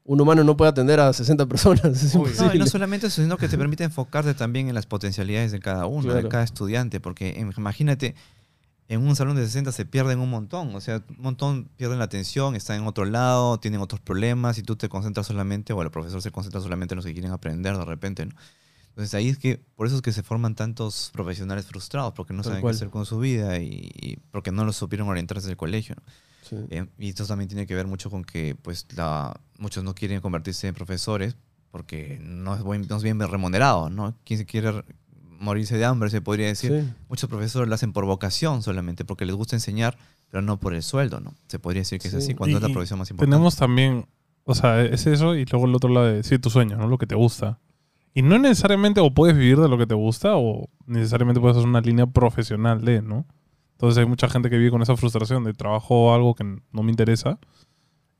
un 0.04 0.20
humano 0.20 0.44
no 0.44 0.56
puede 0.56 0.70
atender 0.70 1.00
a 1.00 1.12
60 1.12 1.46
personas. 1.46 1.84
Es. 2.02 2.14
No, 2.14 2.54
y 2.54 2.58
no 2.58 2.66
solamente 2.66 3.06
eso, 3.06 3.22
sino 3.22 3.36
que 3.38 3.48
te 3.48 3.56
permite 3.56 3.84
enfocarte 3.84 4.34
también 4.34 4.68
en 4.68 4.74
las 4.74 4.86
potencialidades 4.86 5.52
de 5.52 5.60
cada 5.60 5.86
uno, 5.86 6.12
de 6.12 6.28
cada 6.28 6.44
estudiante, 6.44 7.00
porque 7.00 7.34
im- 7.40 7.56
imagínate, 7.56 8.14
en 8.88 9.00
un 9.00 9.16
salón 9.16 9.36
de 9.36 9.44
60 9.46 9.72
se 9.72 9.86
pierden 9.86 10.18
un 10.18 10.28
montón. 10.28 10.74
O 10.74 10.80
sea, 10.82 11.02
un 11.08 11.22
montón 11.22 11.70
pierden 11.78 11.98
la 11.98 12.04
atención, 12.04 12.54
están 12.54 12.80
en 12.82 12.86
otro 12.86 13.06
lado, 13.06 13.58
tienen 13.58 13.80
otros 13.80 14.00
problemas 14.02 14.58
y 14.58 14.62
tú 14.62 14.76
te 14.76 14.90
concentras 14.90 15.26
solamente, 15.26 15.72
o 15.72 15.80
el 15.80 15.90
profesor 15.90 16.20
se 16.20 16.30
concentra 16.30 16.60
solamente 16.60 16.92
en 16.92 16.96
los 16.96 17.06
que 17.06 17.14
quieren 17.14 17.30
aprender 17.32 17.78
de 17.78 17.84
repente, 17.86 18.26
¿no? 18.26 18.32
Entonces 18.94 19.14
ahí 19.14 19.28
es 19.28 19.38
que, 19.38 19.60
por 19.74 19.86
eso 19.88 19.96
es 19.96 20.02
que 20.02 20.12
se 20.12 20.22
forman 20.22 20.54
tantos 20.54 21.10
profesionales 21.12 21.66
frustrados, 21.66 22.12
porque 22.14 22.32
no 22.32 22.42
Tal 22.42 22.50
saben 22.52 22.60
cual. 22.62 22.72
qué 22.74 22.76
hacer 22.76 22.90
con 22.90 23.04
su 23.06 23.18
vida 23.18 23.58
y, 23.58 23.90
y 24.00 24.16
porque 24.30 24.52
no 24.52 24.64
lo 24.64 24.72
supieron 24.72 25.08
orientar 25.08 25.36
desde 25.38 25.50
el 25.50 25.56
colegio. 25.56 25.96
¿no? 25.96 26.02
Sí. 26.48 26.56
Eh, 26.70 26.86
y 26.98 27.08
esto 27.08 27.26
también 27.26 27.48
tiene 27.48 27.66
que 27.66 27.74
ver 27.74 27.86
mucho 27.88 28.08
con 28.08 28.22
que 28.24 28.54
pues 28.54 28.86
la, 28.96 29.38
muchos 29.58 29.82
no 29.82 29.94
quieren 29.96 30.20
convertirse 30.20 30.68
en 30.68 30.74
profesores 30.74 31.36
porque 31.72 32.20
no 32.22 32.54
es, 32.54 32.62
buen- 32.62 32.86
no 32.88 32.96
es 32.96 33.02
bien 33.02 33.18
remunerado, 33.18 33.90
¿no? 33.90 34.14
¿Quién 34.24 34.38
se 34.38 34.46
quiere 34.46 34.84
morirse 35.40 35.76
de 35.76 35.84
hambre, 35.84 36.08
se 36.10 36.20
podría 36.20 36.46
decir? 36.46 36.70
Sí. 36.84 36.92
Muchos 37.08 37.28
profesores 37.28 37.68
lo 37.68 37.74
hacen 37.74 37.92
por 37.92 38.04
vocación 38.04 38.62
solamente, 38.62 39.04
porque 39.04 39.24
les 39.26 39.34
gusta 39.34 39.56
enseñar, 39.56 39.98
pero 40.30 40.40
no 40.42 40.60
por 40.60 40.72
el 40.72 40.84
sueldo, 40.84 41.18
¿no? 41.18 41.34
Se 41.48 41.58
podría 41.58 41.80
decir 41.80 41.98
que 41.98 42.08
Sí. 42.10 42.16
es 42.16 42.22
así, 42.22 42.34
cuando 42.34 42.58
es 42.58 42.62
la 42.62 42.68
Y 42.68 42.72
profesión 42.72 43.00
más 43.00 43.10
importante. 43.10 43.34
Tenemos 43.34 43.56
también, 43.56 44.06
o 44.44 44.54
sea, 44.54 44.80
es 44.82 45.04
eso 45.08 45.34
y 45.34 45.44
luego 45.46 45.66
el 45.66 45.74
otro 45.74 45.90
lado 45.90 46.06
de, 46.06 46.22
sí, 46.22 46.38
tu 46.38 46.48
sueño, 46.50 46.76
¿no? 46.76 46.86
Lo 46.86 46.96
que 46.98 47.06
te 47.08 47.16
gusta. 47.16 47.58
Y 48.14 48.22
no 48.22 48.38
necesariamente 48.38 49.00
o 49.00 49.12
puedes 49.12 49.36
vivir 49.36 49.58
de 49.58 49.68
lo 49.68 49.76
que 49.76 49.86
te 49.86 49.94
gusta 49.94 50.36
o 50.36 50.68
necesariamente 50.86 51.40
puedes 51.40 51.56
hacer 51.56 51.68
una 51.68 51.80
línea 51.80 52.06
profesional 52.06 52.84
de, 52.84 53.02
¿no? 53.02 53.26
Entonces 53.72 53.98
hay 53.98 54.06
mucha 54.06 54.28
gente 54.28 54.48
que 54.50 54.56
vive 54.56 54.70
con 54.70 54.82
esa 54.82 54.96
frustración 54.96 55.42
de 55.42 55.52
trabajo 55.52 56.14
algo 56.14 56.36
que 56.36 56.44
no 56.44 56.82
me 56.82 56.90
interesa 56.90 57.40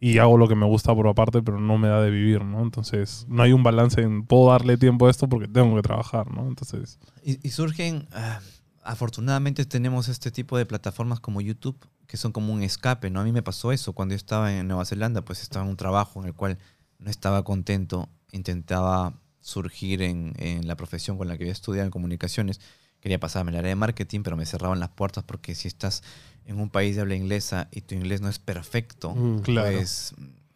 y 0.01 0.19
hago 0.19 0.37
lo 0.37 0.49
que 0.49 0.57
me 0.57 0.67
gusta 0.67 0.95
por 0.95 1.07
aparte, 1.07 1.43
pero 1.43 1.61
no 1.61 1.79
me 1.79 1.89
da 1.89 2.03
de 2.03 2.11
vivir, 2.11 2.45
¿no? 2.45 2.61
Entonces 2.61 3.25
no 3.29 3.43
hay 3.43 3.53
un 3.53 3.63
balance 3.63 4.03
en 4.03 4.27
puedo 4.27 4.51
darle 4.51 4.77
tiempo 4.77 5.07
a 5.07 5.11
esto 5.11 5.29
porque 5.29 5.47
tengo 5.47 5.77
que 5.77 5.83
trabajar, 5.83 6.31
¿no? 6.31 6.49
Entonces, 6.49 6.99
Y, 7.23 7.47
y 7.47 7.51
surgen, 7.53 8.09
ah, 8.13 8.41
afortunadamente 8.83 9.65
tenemos 9.65 10.09
este 10.09 10.33
tipo 10.33 10.59
de 10.59 10.67
plataformas 10.67 11.21
como 11.21 11.41
YouTube, 11.41 11.79
que 12.09 12.17
son 12.17 12.33
como 12.33 12.53
un 12.53 12.63
escape, 12.63 13.11
¿no? 13.11 13.21
A 13.21 13.25
mí 13.25 13.33
me 13.33 13.43
pasó 13.43 13.71
eso 13.71 13.93
cuando 13.93 14.13
yo 14.13 14.17
estaba 14.17 14.53
en 14.53 14.67
Nueva 14.67 14.85
Zelanda, 14.85 15.25
pues 15.25 15.41
estaba 15.41 15.65
en 15.65 15.71
un 15.71 15.77
trabajo 15.77 16.21
en 16.21 16.27
el 16.27 16.35
cual 16.35 16.59
no 16.99 17.11
estaba 17.11 17.45
contento, 17.45 18.09
intentaba 18.33 19.15
surgir 19.45 20.01
en, 20.01 20.33
en 20.39 20.67
la 20.67 20.75
profesión 20.75 21.19
con 21.19 21.29
la 21.29 21.37
que 21.37 21.45
había 21.45 21.53
estudiado 21.53 21.85
en 21.85 21.91
comunicaciones, 21.91 22.61
quería 23.01 23.21
pasarme 23.21 23.51
al 23.51 23.59
área 23.59 23.69
de 23.69 23.75
marketing, 23.77 24.23
pero 24.23 24.37
me 24.37 24.47
cerraban 24.47 24.81
las 24.81 24.89
puertas 24.89 25.23
porque 25.25 25.55
si 25.55 25.69
estás 25.69 26.03
en 26.47 26.59
un 26.59 26.71
país 26.71 26.97
de 26.97 27.03
habla 27.03 27.15
inglesa 27.15 27.69
y 27.71 27.83
tu 27.83 27.95
inglés 27.95 28.23
no 28.23 28.29
es 28.31 28.39
perfecto, 28.39 29.15
Mm, 29.15 29.41
Claro. 29.41 29.71
pues 29.77 30.15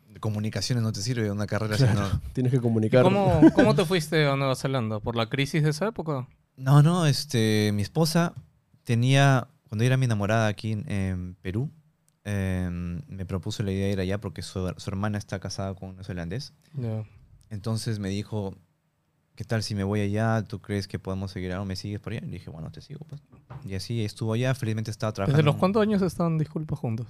de 0.09 0.19
comunicaciones 0.21 0.83
no 0.83 0.91
te 0.93 1.03
sirve 1.03 1.31
una 1.31 1.47
carrera 1.47 1.77
Claro. 1.77 1.93
sino 2.09 2.21
Tienes 2.33 2.51
que 2.53 2.61
comunicar. 2.61 3.03
¿Cómo, 3.03 3.41
¿Cómo 3.55 3.75
te 3.75 3.85
fuiste 3.85 4.27
a 4.27 4.35
Nueva 4.37 4.57
Zelanda? 4.57 5.01
¿Por 5.01 5.17
la 5.17 5.29
crisis 5.29 5.63
de 5.63 5.71
esa 5.71 5.87
época? 5.89 6.27
No, 6.57 6.83
no, 6.83 7.05
este, 7.07 7.71
mi 7.75 7.83
esposa 7.83 8.33
tenía, 8.85 9.49
cuando 9.69 9.85
yo 9.85 9.89
era 9.89 9.99
mi 9.99 10.07
enamorada 10.07 10.47
aquí 10.49 10.73
en, 10.73 10.91
en 10.91 11.35
Perú, 11.43 11.71
em, 12.25 13.03
me 13.09 13.27
propuso 13.27 13.63
la 13.63 13.71
idea 13.73 13.87
de 13.89 13.93
ir 13.93 14.01
allá 14.01 14.19
porque 14.21 14.41
su, 14.41 14.73
su 14.79 14.91
hermana 14.91 15.19
está 15.19 15.39
casada 15.39 15.75
con 15.75 15.91
un 15.91 15.97
neozelandés. 15.97 16.55
Entonces 17.51 17.99
me 17.99 18.09
dijo, 18.09 18.55
¿qué 19.39 19.45
tal 19.45 19.63
si 19.63 19.77
me 19.77 19.85
voy 19.85 20.01
allá? 20.01 20.43
¿Tú 20.43 20.59
crees 20.59 20.89
que 20.89 20.99
podemos 20.99 21.31
seguir 21.31 21.53
algo? 21.53 21.65
¿Me 21.65 21.77
sigues 21.77 22.01
por 22.01 22.13
allá? 22.13 22.23
Y 22.27 22.29
dije, 22.29 22.51
bueno, 22.51 22.73
te 22.73 22.81
sigo. 22.81 23.07
Pues. 23.09 23.23
Y 23.65 23.77
así 23.77 24.05
estuvo 24.05 24.33
allá, 24.33 24.53
felizmente 24.53 24.91
estaba 24.91 25.13
trabajando. 25.13 25.37
¿Desde 25.37 25.47
los 25.47 25.55
cuántos 25.55 25.81
años 25.81 26.03
están, 26.03 26.39
disculpa, 26.39 26.75
juntos? 26.75 27.07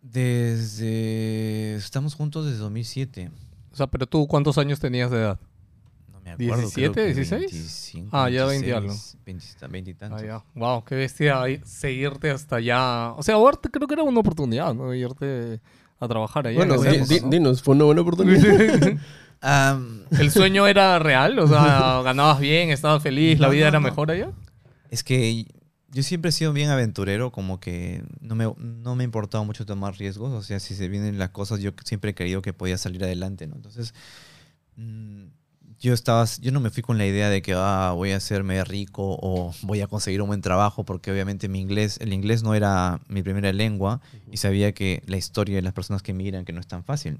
Desde, 0.00 1.76
estamos 1.76 2.16
juntos 2.16 2.46
desde 2.46 2.58
2007. 2.58 3.30
O 3.70 3.76
sea, 3.76 3.86
pero 3.86 4.08
tú, 4.08 4.26
¿cuántos 4.26 4.58
años 4.58 4.80
tenías 4.80 5.12
de 5.12 5.18
edad? 5.18 5.38
No 6.10 6.20
me 6.20 6.32
acuerdo. 6.32 6.68
creo 6.72 6.92
17, 6.92 6.94
que 6.94 7.14
16? 7.14 7.40
25, 7.52 8.08
Ah, 8.10 8.28
ya 8.28 8.44
20 8.44 8.74
algo. 8.74 8.94
20, 9.24 9.46
20 9.68 9.90
y 9.92 9.94
tantos. 9.94 10.20
Ah, 10.20 10.26
ya. 10.26 10.44
Wow, 10.56 10.82
qué 10.82 10.96
bestia 10.96 11.44
seguirte 11.64 12.32
hasta 12.32 12.56
allá. 12.56 13.12
O 13.12 13.22
sea, 13.22 13.36
ahora 13.36 13.56
creo 13.70 13.86
que 13.86 13.94
era 13.94 14.02
una 14.02 14.18
oportunidad, 14.18 14.74
¿no? 14.74 14.92
Irte 14.92 15.60
a 16.00 16.08
trabajar 16.08 16.48
allá. 16.48 16.56
Bueno, 16.56 16.74
dinos, 17.30 17.62
fue 17.62 17.76
una 17.76 17.84
buena 17.84 18.00
oportunidad. 18.00 18.98
Am, 19.42 20.04
¿El 20.18 20.30
sueño 20.30 20.66
era 20.66 20.98
real? 20.98 21.38
O 21.38 21.46
sea, 21.48 22.00
ganabas 22.04 22.38
bien, 22.40 22.70
estabas 22.70 23.02
feliz, 23.02 23.38
la 23.40 23.48
No, 23.48 23.52
vida 23.52 23.64
no, 23.64 23.68
era 23.68 23.80
no. 23.80 23.84
mejor 23.88 24.10
allá. 24.10 24.30
Es 24.90 25.02
que 25.02 25.46
yo 25.90 26.02
siempre 26.02 26.28
he 26.30 26.32
sido 26.32 26.52
bien 26.52 26.70
aventurero, 26.70 27.32
como 27.32 27.60
que 27.60 28.02
no 28.20 28.34
me, 28.34 28.50
no 28.56 28.94
me 28.94 29.02
ha 29.02 29.04
importado 29.04 29.44
mucho 29.44 29.66
tomar 29.66 29.96
riesgos. 29.98 30.32
O 30.32 30.42
sea, 30.42 30.60
si 30.60 30.74
se 30.74 30.88
vienen 30.88 31.18
las 31.18 31.30
cosas, 31.30 31.60
yo 31.60 31.72
siempre 31.84 32.12
he 32.12 32.14
creído 32.14 32.40
que 32.40 32.52
podía 32.52 32.78
salir 32.78 33.02
adelante, 33.04 33.46
¿no? 33.46 33.56
Entonces, 33.56 33.94
mm, 34.76 35.24
yo 35.80 35.92
estaba, 35.92 36.24
yo 36.40 36.52
no 36.52 36.60
me 36.60 36.70
fui 36.70 36.82
con 36.82 36.96
la 36.96 37.04
idea 37.06 37.28
de 37.28 37.42
que 37.42 37.54
ah, 37.56 37.92
voy 37.96 38.12
a 38.12 38.16
hacerme 38.18 38.62
rico 38.64 39.18
o 39.20 39.52
voy 39.62 39.80
a 39.80 39.88
conseguir 39.88 40.22
un 40.22 40.28
buen 40.28 40.40
trabajo, 40.40 40.84
porque 40.84 41.10
obviamente 41.10 41.48
mi 41.48 41.60
inglés, 41.60 41.98
el 42.00 42.12
inglés 42.12 42.44
no 42.44 42.54
era 42.54 43.00
mi 43.08 43.22
primera 43.24 43.52
lengua 43.52 44.00
y 44.30 44.36
sabía 44.36 44.72
que 44.72 45.02
la 45.06 45.16
historia 45.16 45.56
de 45.56 45.62
las 45.62 45.72
personas 45.72 46.02
que 46.02 46.12
migran 46.14 46.44
que 46.44 46.52
no 46.52 46.60
es 46.60 46.68
tan 46.68 46.84
fácil. 46.84 47.18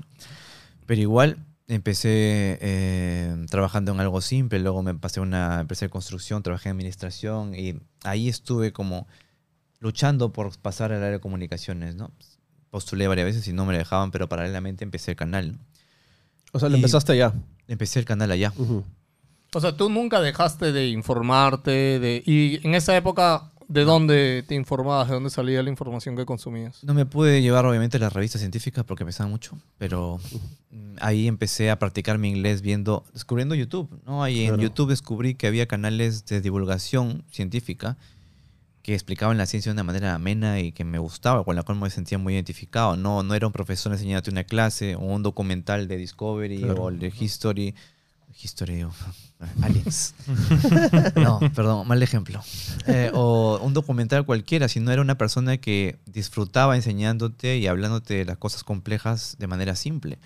Pero 0.86 1.00
igual 1.00 1.38
empecé 1.68 2.58
eh, 2.60 3.34
trabajando 3.50 3.92
en 3.92 4.00
algo 4.00 4.20
simple, 4.20 4.58
luego 4.58 4.82
me 4.82 4.94
pasé 4.94 5.20
a 5.20 5.22
una 5.22 5.60
empresa 5.60 5.86
de 5.86 5.90
construcción, 5.90 6.42
trabajé 6.42 6.68
en 6.68 6.76
administración 6.76 7.54
y 7.54 7.76
ahí 8.04 8.28
estuve 8.28 8.72
como 8.72 9.06
luchando 9.80 10.32
por 10.32 10.56
pasar 10.58 10.92
al 10.92 10.98
área 10.98 11.12
de 11.12 11.20
comunicaciones, 11.20 11.94
¿no? 11.96 12.10
Postulé 12.70 13.06
varias 13.08 13.26
veces 13.26 13.46
y 13.48 13.52
no 13.52 13.64
me 13.66 13.72
lo 13.72 13.78
dejaban, 13.78 14.10
pero 14.10 14.28
paralelamente 14.28 14.84
empecé 14.84 15.12
el 15.12 15.16
canal. 15.16 15.52
¿no? 15.52 15.58
O 16.52 16.58
sea, 16.58 16.68
lo 16.68 16.76
Y- 16.76 16.80
empezaste 16.80 17.12
allá. 17.12 17.32
Empecé 17.68 17.98
el 17.98 18.04
canal 18.04 18.30
allá. 18.30 18.52
O 19.54 19.60
sea, 19.60 19.76
tú 19.76 19.88
nunca 19.90 20.20
dejaste 20.20 20.72
de 20.72 20.88
informarte 20.88 21.70
de... 22.00 22.22
Y 22.24 22.66
en 22.66 22.74
esa 22.74 22.96
época, 22.96 23.51
¿de 23.72 23.84
dónde 23.84 24.44
te 24.46 24.54
informabas? 24.54 25.08
¿De 25.08 25.14
dónde 25.14 25.30
salía 25.30 25.62
la 25.62 25.70
información 25.70 26.16
que 26.16 26.24
consumías? 26.26 26.82
No 26.84 26.94
me 26.94 27.06
pude 27.06 27.40
llevar 27.42 27.64
obviamente 27.66 27.98
las 27.98 28.12
revistas 28.12 28.40
científicas 28.40 28.84
porque 28.84 29.04
pesaban 29.04 29.30
mucho, 29.30 29.56
pero 29.78 30.18
mm, 30.70 30.96
ahí 31.00 31.26
empecé 31.28 31.70
a 31.70 31.78
practicar 31.78 32.18
mi 32.18 32.28
inglés 32.30 32.60
viendo, 32.62 33.04
descubriendo 33.12 33.54
YouTube, 33.54 33.88
¿no? 34.06 34.22
Ahí 34.22 34.42
Claro. 34.42 34.54
en 34.56 34.60
YouTube 34.60 34.90
descubrí 34.90 35.34
que 35.34 35.46
había 35.46 35.66
canales 35.66 36.26
de 36.26 36.40
divulgación 36.40 37.24
científica 37.30 37.96
que 38.82 38.94
explicaban 38.94 39.38
la 39.38 39.46
ciencia 39.46 39.70
de 39.70 39.74
una 39.74 39.84
manera 39.84 40.12
amena 40.14 40.58
y 40.58 40.72
que 40.72 40.82
me 40.84 40.98
gustaba, 40.98 41.44
con 41.44 41.54
la 41.54 41.62
cual 41.62 41.78
me 41.78 41.88
sentía 41.88 42.18
muy 42.18 42.34
identificado. 42.34 42.96
No, 42.96 43.22
no 43.22 43.34
era 43.36 43.46
un 43.46 43.52
profesor 43.52 43.92
enseñándote 43.92 44.30
una 44.32 44.42
clase 44.42 44.96
o 44.96 45.00
un 45.02 45.22
documental 45.22 45.86
de 45.86 45.96
Discovery 45.98 46.58
Claro. 46.62 46.82
o 46.82 46.88
el 46.88 46.98
de 46.98 47.12
History. 47.16 47.74
History, 48.40 48.82
o- 48.84 48.92
Aliens. 49.62 50.14
no, 51.16 51.40
perdón, 51.54 51.86
mal 51.88 52.02
ejemplo. 52.02 52.40
Eh, 52.86 53.10
o 53.12 53.58
un 53.62 53.74
documental 53.74 54.24
cualquiera, 54.24 54.68
sino 54.68 54.92
era 54.92 55.02
una 55.02 55.18
persona 55.18 55.56
que 55.56 55.98
disfrutaba 56.06 56.76
enseñándote 56.76 57.58
y 57.58 57.66
hablándote 57.66 58.14
de 58.14 58.24
las 58.24 58.38
cosas 58.38 58.62
complejas 58.64 59.36
de 59.38 59.46
manera 59.46 59.74
simple. 59.76 60.18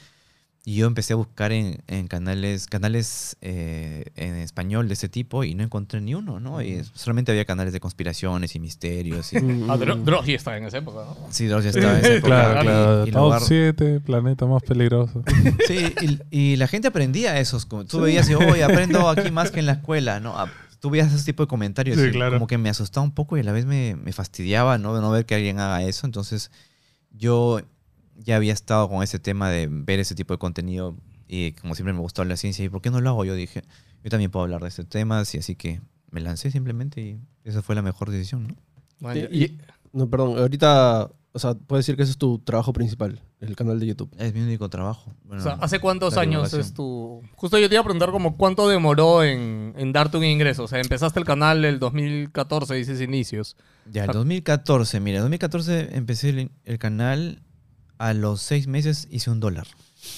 Y 0.69 0.75
yo 0.75 0.89
empecé 0.89 1.13
a 1.13 1.17
buscar 1.17 1.53
en, 1.53 1.79
en 1.87 2.09
canales, 2.09 2.67
canales 2.67 3.37
eh, 3.41 4.07
en 4.17 4.35
español 4.35 4.89
de 4.89 4.95
ese 4.95 5.09
tipo 5.09 5.45
y 5.45 5.55
no 5.55 5.63
encontré 5.63 6.01
ni 6.01 6.13
uno, 6.17 6.41
¿no? 6.41 6.61
Y 6.61 6.83
solamente 6.93 7.31
había 7.31 7.45
canales 7.45 7.73
de 7.73 7.79
conspiraciones 7.79 8.57
y 8.57 8.59
misterios. 8.59 9.33
Y, 9.33 9.37
Ah, 9.69 9.77
Dro-. 9.77 9.95
Drogi 9.95 10.35
estaba 10.35 10.57
en 10.57 10.65
esa 10.65 10.79
época, 10.79 11.05
¿no? 11.07 11.17
sí, 11.31 11.47
ya 11.47 11.59
estaba 11.59 11.93
en 12.01 12.05
esa 12.05 12.15
época. 12.17 12.27
claro, 12.29 12.61
Y- 12.61 12.65
claro. 12.65 13.07
y 13.07 13.11
Top 13.13 13.23
lugar- 13.23 13.43
7, 13.43 14.01
planeta 14.01 14.47
más 14.47 14.63
peligroso. 14.65 15.23
Sí, 15.69 15.95
y, 16.31 16.53
y 16.53 16.57
la 16.57 16.67
gente 16.67 16.89
aprendía 16.89 17.39
esos. 17.39 17.69
Tú 17.69 18.01
veías 18.01 18.29
y, 18.29 18.35
oye, 18.35 18.65
aprendo 18.65 19.09
aquí 19.09 19.31
más 19.31 19.53
que 19.53 19.61
en 19.61 19.67
la 19.67 19.73
escuela, 19.75 20.19
¿no? 20.19 20.37
Ah, 20.37 20.51
Tú 20.81 20.91
veías 20.91 21.13
ese 21.13 21.25
tipo 21.25 21.45
de 21.45 21.47
comentarios 21.47 21.97
Sí, 21.97 22.07
y 22.09 22.11
claro. 22.11 22.33
como 22.35 22.49
que 22.49 22.59
me 22.59 22.69
asustaba 22.71 23.05
un 23.05 23.13
poco 23.13 23.37
y 23.37 23.41
a 23.41 23.45
la 23.45 23.53
vez 23.53 23.67
me, 23.67 23.95
me 23.95 24.13
fastidiaba, 24.13 24.79
¿no? 24.79 25.01
No 25.01 25.11
ver 25.13 25.27
que 25.27 25.37
alguien 25.37 25.61
haga 25.61 25.83
eso. 25.85 26.07
Entonces, 26.07 26.51
yo 27.13 27.61
ya 28.19 28.37
había 28.37 28.53
estado 28.53 28.89
con 28.89 29.03
ese 29.03 29.19
tema 29.19 29.51
de 29.51 29.69
ver 29.71 30.01
ese 30.01 30.15
tipo 30.15 30.35
de 30.35 30.39
contenido 30.39 30.97
y 31.29 31.53
como 31.53 31.75
siempre 31.75 31.93
me 31.93 32.01
gustó 32.01 32.25
la 32.25 32.37
ciencia. 32.37 32.65
¿Y 32.65 32.69
por 32.69 32.81
qué 32.83 32.91
no 32.91 33.01
lo 33.01 33.11
hago? 33.11 33.25
Yo 33.25 33.35
dije, 33.35 33.63
yo 34.05 34.11
también 34.11 34.31
puedo 34.31 34.45
hablar 34.45 34.63
de 34.63 34.69
este 34.69 34.85
tema, 34.85 35.23
y 35.33 35.39
así 35.39 35.55
que 35.57 35.81
me 36.11 36.21
lancé 36.21 36.51
simplemente 36.51 37.01
y 37.01 37.19
esa 37.45 37.63
fue 37.63 37.75
la 37.75 37.83
mejor 37.83 38.11
decisión, 38.11 38.49
¿no? 38.49 38.57
Bueno, 39.01 39.29
Y- 39.31 39.45
y- 39.45 39.59
No, 39.93 40.09
perdón, 40.11 40.39
ahorita, 40.39 41.11
o 41.33 41.39
sea, 41.39 41.55
puedes 41.55 41.87
decir 41.87 41.97
que 41.97 42.03
ese 42.03 42.13
es 42.13 42.19
tu 42.19 42.39
trabajo 42.41 42.73
principal, 42.75 43.23
el 43.41 43.57
canal 43.57 43.81
de 43.81 43.87
YouTube. 43.87 44.11
Es 44.19 44.35
mi 44.35 44.41
único 44.43 44.69
trabajo. 44.69 45.15
Bueno, 45.25 45.41
o 45.41 45.45
sea, 45.45 45.55
¿hace 45.55 45.79
cuántos 45.81 46.17
años 46.19 46.53
es 46.53 46.75
tu...? 46.75 47.23
Justo 47.35 47.59
yo 47.59 47.69
te 47.69 47.75
iba 47.77 47.81
a 47.81 47.85
preguntar 47.85 48.11
como 48.11 48.37
cuánto 48.37 48.69
demoró 48.69 49.23
en, 49.25 49.73
en 49.77 49.93
darte 49.93 50.19
un 50.19 50.25
ingreso. 50.25 50.65
O 50.65 50.69
sea, 50.69 50.81
empezaste 50.81 51.19
el 51.19 51.25
canal 51.25 51.65
el 51.65 51.79
2014, 51.79 52.75
dices 52.75 53.01
inicios. 53.01 53.57
Ya, 53.91 54.05
el 54.05 54.11
2014, 54.13 55.01
mira, 55.01 55.17
en 55.19 55.23
2014 55.25 55.97
empecé 55.97 56.29
el, 56.31 56.51
el 56.65 56.79
canal, 56.79 57.43
a 57.99 58.12
los 58.15 58.41
seis 58.43 58.67
meses 58.67 59.09
hice 59.11 59.31
un 59.31 59.41
dólar. 59.41 59.67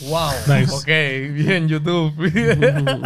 Wow. 0.09 0.31
Nice. 0.49 0.73
Ok, 0.73 1.35
bien, 1.35 1.69
YouTube. 1.69 2.13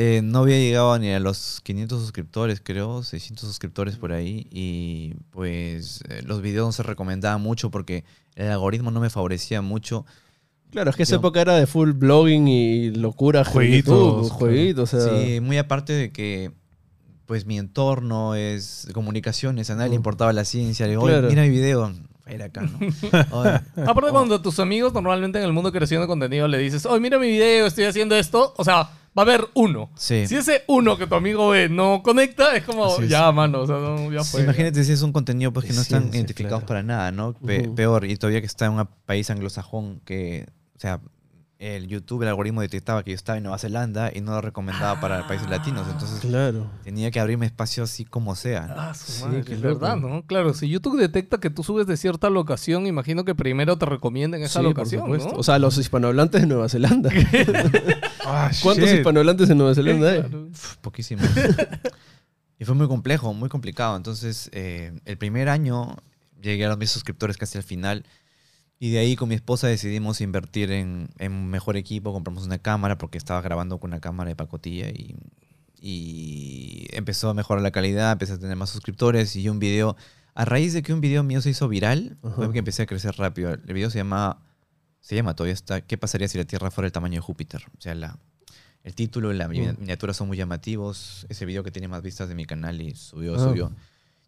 Eh, 0.00 0.20
no 0.22 0.40
había 0.40 0.56
llegado 0.58 0.96
ni 0.98 1.10
a 1.10 1.18
los 1.20 1.60
500 1.64 2.00
suscriptores, 2.00 2.60
creo, 2.62 3.02
600 3.02 3.48
suscriptores 3.48 3.96
por 3.96 4.12
ahí. 4.12 4.46
Y 4.50 5.14
pues 5.30 6.02
eh, 6.08 6.22
los 6.24 6.40
videos 6.42 6.66
no 6.66 6.72
se 6.72 6.82
recomendaban 6.82 7.40
mucho 7.40 7.70
porque 7.70 8.04
el 8.36 8.48
algoritmo 8.50 8.90
no 8.90 9.00
me 9.00 9.10
favorecía 9.10 9.62
mucho. 9.62 10.04
Claro, 10.70 10.90
es 10.90 10.96
que 10.96 11.02
esa 11.04 11.12
Yo- 11.12 11.18
época 11.18 11.40
era 11.40 11.56
de 11.56 11.66
full 11.66 11.92
blogging 11.92 12.46
y 12.48 12.90
locura. 12.90 13.44
Jueguitos, 13.44 13.94
YouTube, 13.94 14.20
claro. 14.28 14.34
jueguitos, 14.34 14.94
o 14.94 15.00
sea. 15.08 15.18
Sí, 15.24 15.40
muy 15.40 15.56
aparte 15.58 15.92
de 15.94 16.12
que 16.12 16.52
pues 17.26 17.44
mi 17.44 17.58
entorno 17.58 18.34
es 18.34 18.88
comunicaciones, 18.94 19.68
a 19.70 19.74
nadie 19.74 19.90
le 19.90 19.96
Mm. 19.96 20.00
importaba 20.00 20.32
la 20.32 20.44
ciencia. 20.44 20.86
Le 20.86 20.90
digo, 20.92 21.02
"Oye, 21.02 21.14
Claro. 21.14 21.28
mira 21.28 21.42
mi 21.42 21.50
video. 21.50 21.92
Era 22.28 22.46
acá, 22.46 22.62
¿no? 22.62 22.78
Oye, 23.32 23.60
Aparte, 23.86 24.10
cuando 24.10 24.34
a 24.36 24.42
tus 24.42 24.58
amigos 24.60 24.92
normalmente 24.92 25.38
en 25.38 25.44
el 25.44 25.52
mundo 25.52 25.72
creación 25.72 26.00
de 26.02 26.06
contenido 26.06 26.46
le 26.48 26.58
dices, 26.58 26.84
oye, 26.86 27.00
mira 27.00 27.18
mi 27.18 27.28
video, 27.28 27.66
estoy 27.66 27.84
haciendo 27.84 28.14
esto, 28.16 28.54
o 28.56 28.64
sea, 28.64 28.74
va 28.76 28.90
a 29.16 29.20
haber 29.22 29.46
uno. 29.54 29.90
Sí. 29.96 30.26
Si 30.26 30.36
ese 30.36 30.62
uno 30.68 30.96
que 30.98 31.06
tu 31.06 31.14
amigo 31.14 31.48
ve 31.50 31.68
no 31.68 32.02
conecta, 32.02 32.54
es 32.56 32.64
como, 32.64 32.96
es. 33.00 33.08
ya, 33.08 33.32
mano, 33.32 33.60
o 33.62 33.66
sea, 33.66 33.76
no, 33.76 34.12
ya 34.12 34.22
Sí, 34.22 34.30
fue. 34.32 34.42
imagínate 34.42 34.84
si 34.84 34.92
es 34.92 35.02
un 35.02 35.12
contenido 35.12 35.52
pues, 35.52 35.66
que 35.66 35.72
no 35.72 35.80
Es 35.80 35.86
están 35.86 36.08
identificados 36.14 36.60
claro. 36.60 36.66
para 36.66 36.82
nada, 36.82 37.10
¿no? 37.12 37.32
Pe-. 37.34 37.68
Peor, 37.68 38.04
y 38.04 38.16
todavía 38.16 38.40
que 38.40 38.46
está 38.46 38.66
en 38.66 38.72
un 38.72 38.88
país 39.06 39.28
anglosajón 39.30 40.00
que, 40.04 40.46
o 40.76 40.80
sea, 40.80 41.00
el 41.60 41.88
YouTube, 41.88 42.22
el 42.22 42.28
algoritmo 42.28 42.60
detectaba 42.60 43.02
que 43.02 43.10
yo 43.10 43.14
estaba 43.16 43.36
en 43.36 43.42
Nueva 43.42 43.58
Zelanda 43.58 44.12
y 44.14 44.20
no 44.20 44.30
lo 44.30 44.40
recomendaba 44.40 45.00
para 45.00 45.26
países 45.26 45.50
latinos. 45.50 45.88
Entonces 45.90 46.20
Claro. 46.20 46.70
tenía 46.84 47.10
que 47.10 47.18
abrirme 47.18 47.46
espacio 47.46 47.82
así 47.82 48.04
como 48.04 48.36
sea. 48.36 48.68
¿no? 48.68 48.74
Ah, 48.76 48.94
su 48.94 49.10
Sí, 49.10 49.24
madre, 49.24 49.42
qué 49.44 49.54
es 49.54 49.60
loco. 49.60 49.80
verdad, 49.80 49.96
¿no? 49.96 50.22
Claro, 50.24 50.54
si 50.54 50.68
YouTube 50.68 51.00
detecta 51.00 51.38
que 51.38 51.50
tú 51.50 51.64
subes 51.64 51.88
de 51.88 51.96
cierta 51.96 52.30
locación, 52.30 52.86
imagino 52.86 53.24
que 53.24 53.34
primero 53.34 53.76
te 53.76 53.86
recomienden 53.86 54.42
esa 54.42 54.60
Sí, 54.60 54.64
locación. 54.64 55.10
¿no? 55.10 55.16
O 55.34 55.42
sea, 55.42 55.58
los 55.58 55.76
hispanohablantes 55.78 56.42
de 56.42 56.46
Nueva 56.46 56.68
Zelanda. 56.68 57.10
Ah, 58.30 58.50
¿Cuántos 58.62 58.90
shit. 58.90 58.98
hispanohablantes 58.98 59.48
en 59.48 59.56
Nueva 59.58 59.74
Zelanda 59.74 60.10
hay? 60.10 60.20
Claro. 60.20 60.48
Pf, 60.52 60.76
Poquísimo. 60.82 61.22
y 62.58 62.64
fue 62.66 62.74
muy 62.74 62.86
complejo, 62.86 63.32
muy 63.32 63.48
complicado. 63.48 63.96
Entonces, 63.96 64.50
eh, 64.52 64.92
el 65.06 65.16
primer 65.16 65.48
año 65.48 65.96
llegué 66.40 66.66
a 66.66 66.68
los 66.68 66.76
mil 66.78 66.88
suscriptores 66.88 67.36
casi 67.38 67.56
al 67.58 67.64
final. 67.64 68.04
Y 68.80 68.90
de 68.92 68.98
ahí 69.00 69.16
con 69.16 69.28
mi 69.28 69.34
esposa 69.34 69.66
decidimos 69.66 70.20
invertir 70.20 70.70
en, 70.70 71.08
en 71.18 71.32
un 71.32 71.48
mejor 71.48 71.76
equipo. 71.76 72.12
Compramos 72.12 72.44
una 72.46 72.58
cámara 72.58 72.96
porque 72.98 73.18
estaba 73.18 73.40
grabando 73.40 73.78
con 73.78 73.90
una 73.90 74.00
cámara 74.00 74.28
de 74.28 74.36
pacotilla 74.36 74.88
y, 74.90 75.16
y 75.80 76.86
empezó 76.92 77.30
a 77.30 77.34
mejorar 77.34 77.62
la 77.62 77.70
calidad, 77.70 78.12
empecé 78.12 78.34
a 78.34 78.38
tener 78.38 78.56
más 78.56 78.70
suscriptores 78.70 79.34
y 79.36 79.48
un 79.48 79.58
video. 79.58 79.96
A 80.34 80.44
raíz 80.44 80.72
de 80.72 80.82
que 80.82 80.92
un 80.92 81.00
video 81.00 81.22
mío 81.24 81.40
se 81.40 81.50
hizo 81.50 81.68
viral, 81.68 82.16
fue 82.22 82.44
Ajá. 82.44 82.52
que 82.52 82.58
empecé 82.60 82.82
a 82.82 82.86
crecer 82.86 83.16
rápido. 83.16 83.52
El 83.52 83.74
video 83.74 83.90
se 83.90 83.98
llama, 83.98 84.40
se 85.00 85.16
llama 85.16 85.34
todavía 85.34 85.54
está, 85.54 85.80
¿qué 85.80 85.98
pasaría 85.98 86.28
si 86.28 86.38
la 86.38 86.44
Tierra 86.44 86.70
fuera 86.70 86.86
el 86.86 86.92
tamaño 86.92 87.14
de 87.16 87.20
Júpiter? 87.20 87.64
O 87.76 87.80
sea, 87.80 87.94
la, 87.96 88.18
el 88.84 88.94
título 88.94 89.32
y 89.32 89.36
la 89.36 89.48
Mm. 89.48 89.50
miniatura 89.80 90.14
son 90.14 90.28
muy 90.28 90.36
llamativos. 90.36 91.26
Ese 91.28 91.44
video 91.46 91.64
que 91.64 91.72
tiene 91.72 91.88
más 91.88 92.02
vistas 92.02 92.28
de 92.28 92.36
mi 92.36 92.44
canal 92.44 92.80
y 92.80 92.94
subió, 92.94 93.34
Ah. 93.34 93.38
subió. 93.48 93.72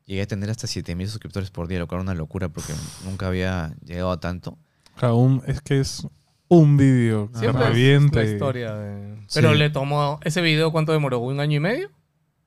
Llegué 0.06 0.22
a 0.22 0.26
tener 0.26 0.50
hasta 0.50 0.66
7000 0.66 1.08
suscriptores 1.08 1.50
por 1.50 1.68
día, 1.68 1.78
lo 1.78 1.86
cual 1.86 2.00
era 2.00 2.10
una 2.10 2.14
locura 2.14 2.48
porque 2.48 2.72
nunca 3.04 3.28
había 3.28 3.74
llegado 3.84 4.10
a 4.10 4.18
tanto. 4.20 4.58
Un- 5.02 5.42
es 5.46 5.60
que 5.60 5.80
es 5.80 6.06
un 6.48 6.76
vídeo 6.76 7.30
que 7.32 7.52
reviente. 7.52 8.24
la 8.24 8.30
historia 8.30 8.74
de... 8.74 9.16
Pero 9.32 9.52
Sí. 9.52 9.58
le 9.58 9.70
tomó... 9.70 10.18
¿Ese 10.24 10.40
video 10.42 10.72
cuánto 10.72 10.92
demoró? 10.92 11.20
¿Un 11.20 11.38
año 11.40 11.56
y 11.56 11.60
medio? 11.60 11.90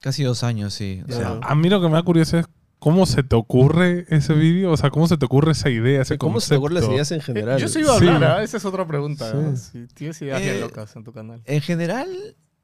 Casi 0.02 0.24
dos 0.24 0.44
años, 0.44 0.74
sí. 0.74 1.02
O 1.08 1.12
sea. 1.12 1.40
A 1.42 1.56
mí 1.56 1.70
lo 1.70 1.82
que 1.82 1.88
me 1.88 1.94
da 1.94 2.04
curioso 2.04 2.38
es 2.38 2.46
cómo 2.80 3.06
se 3.06 3.24
te 3.24 3.38
ocurre 3.38 4.06
ese 4.10 4.34
vídeo, 4.34 4.72
o 4.72 4.76
sea, 4.78 4.90
cómo 4.90 5.08
se 5.08 5.16
te 5.16 5.26
ocurre 5.26 5.54
esa 5.54 5.70
idea, 5.70 6.02
ese 6.02 6.18
¿Cómo 6.18 6.42
se 6.42 6.50
te 6.50 6.56
ocurren 6.58 6.74
las 6.76 6.82
concepto? 6.84 6.96
ideas 6.96 7.12
en 7.14 7.22
general? 7.22 7.58
Eh, 7.58 7.62
yo 7.62 7.70
sí 7.70 7.80
iba 7.80 7.96
a 7.96 8.00
Sí. 8.00 8.08
hablar, 8.10 8.24
¿ah? 8.40 8.44
esa 8.44 8.58
es 8.58 8.66
otra 8.66 8.86
pregunta. 8.86 9.32
Sí. 9.32 9.38
¿no? 9.38 9.56
Si 9.56 9.88
tienes 9.94 10.22
ideas 10.22 10.42
bien 10.42 10.56
Eh, 10.56 10.60
locas 10.60 10.94
en 10.98 11.06
tu 11.06 11.14
canal. 11.14 11.42
En 11.46 11.62
general, 11.62 12.10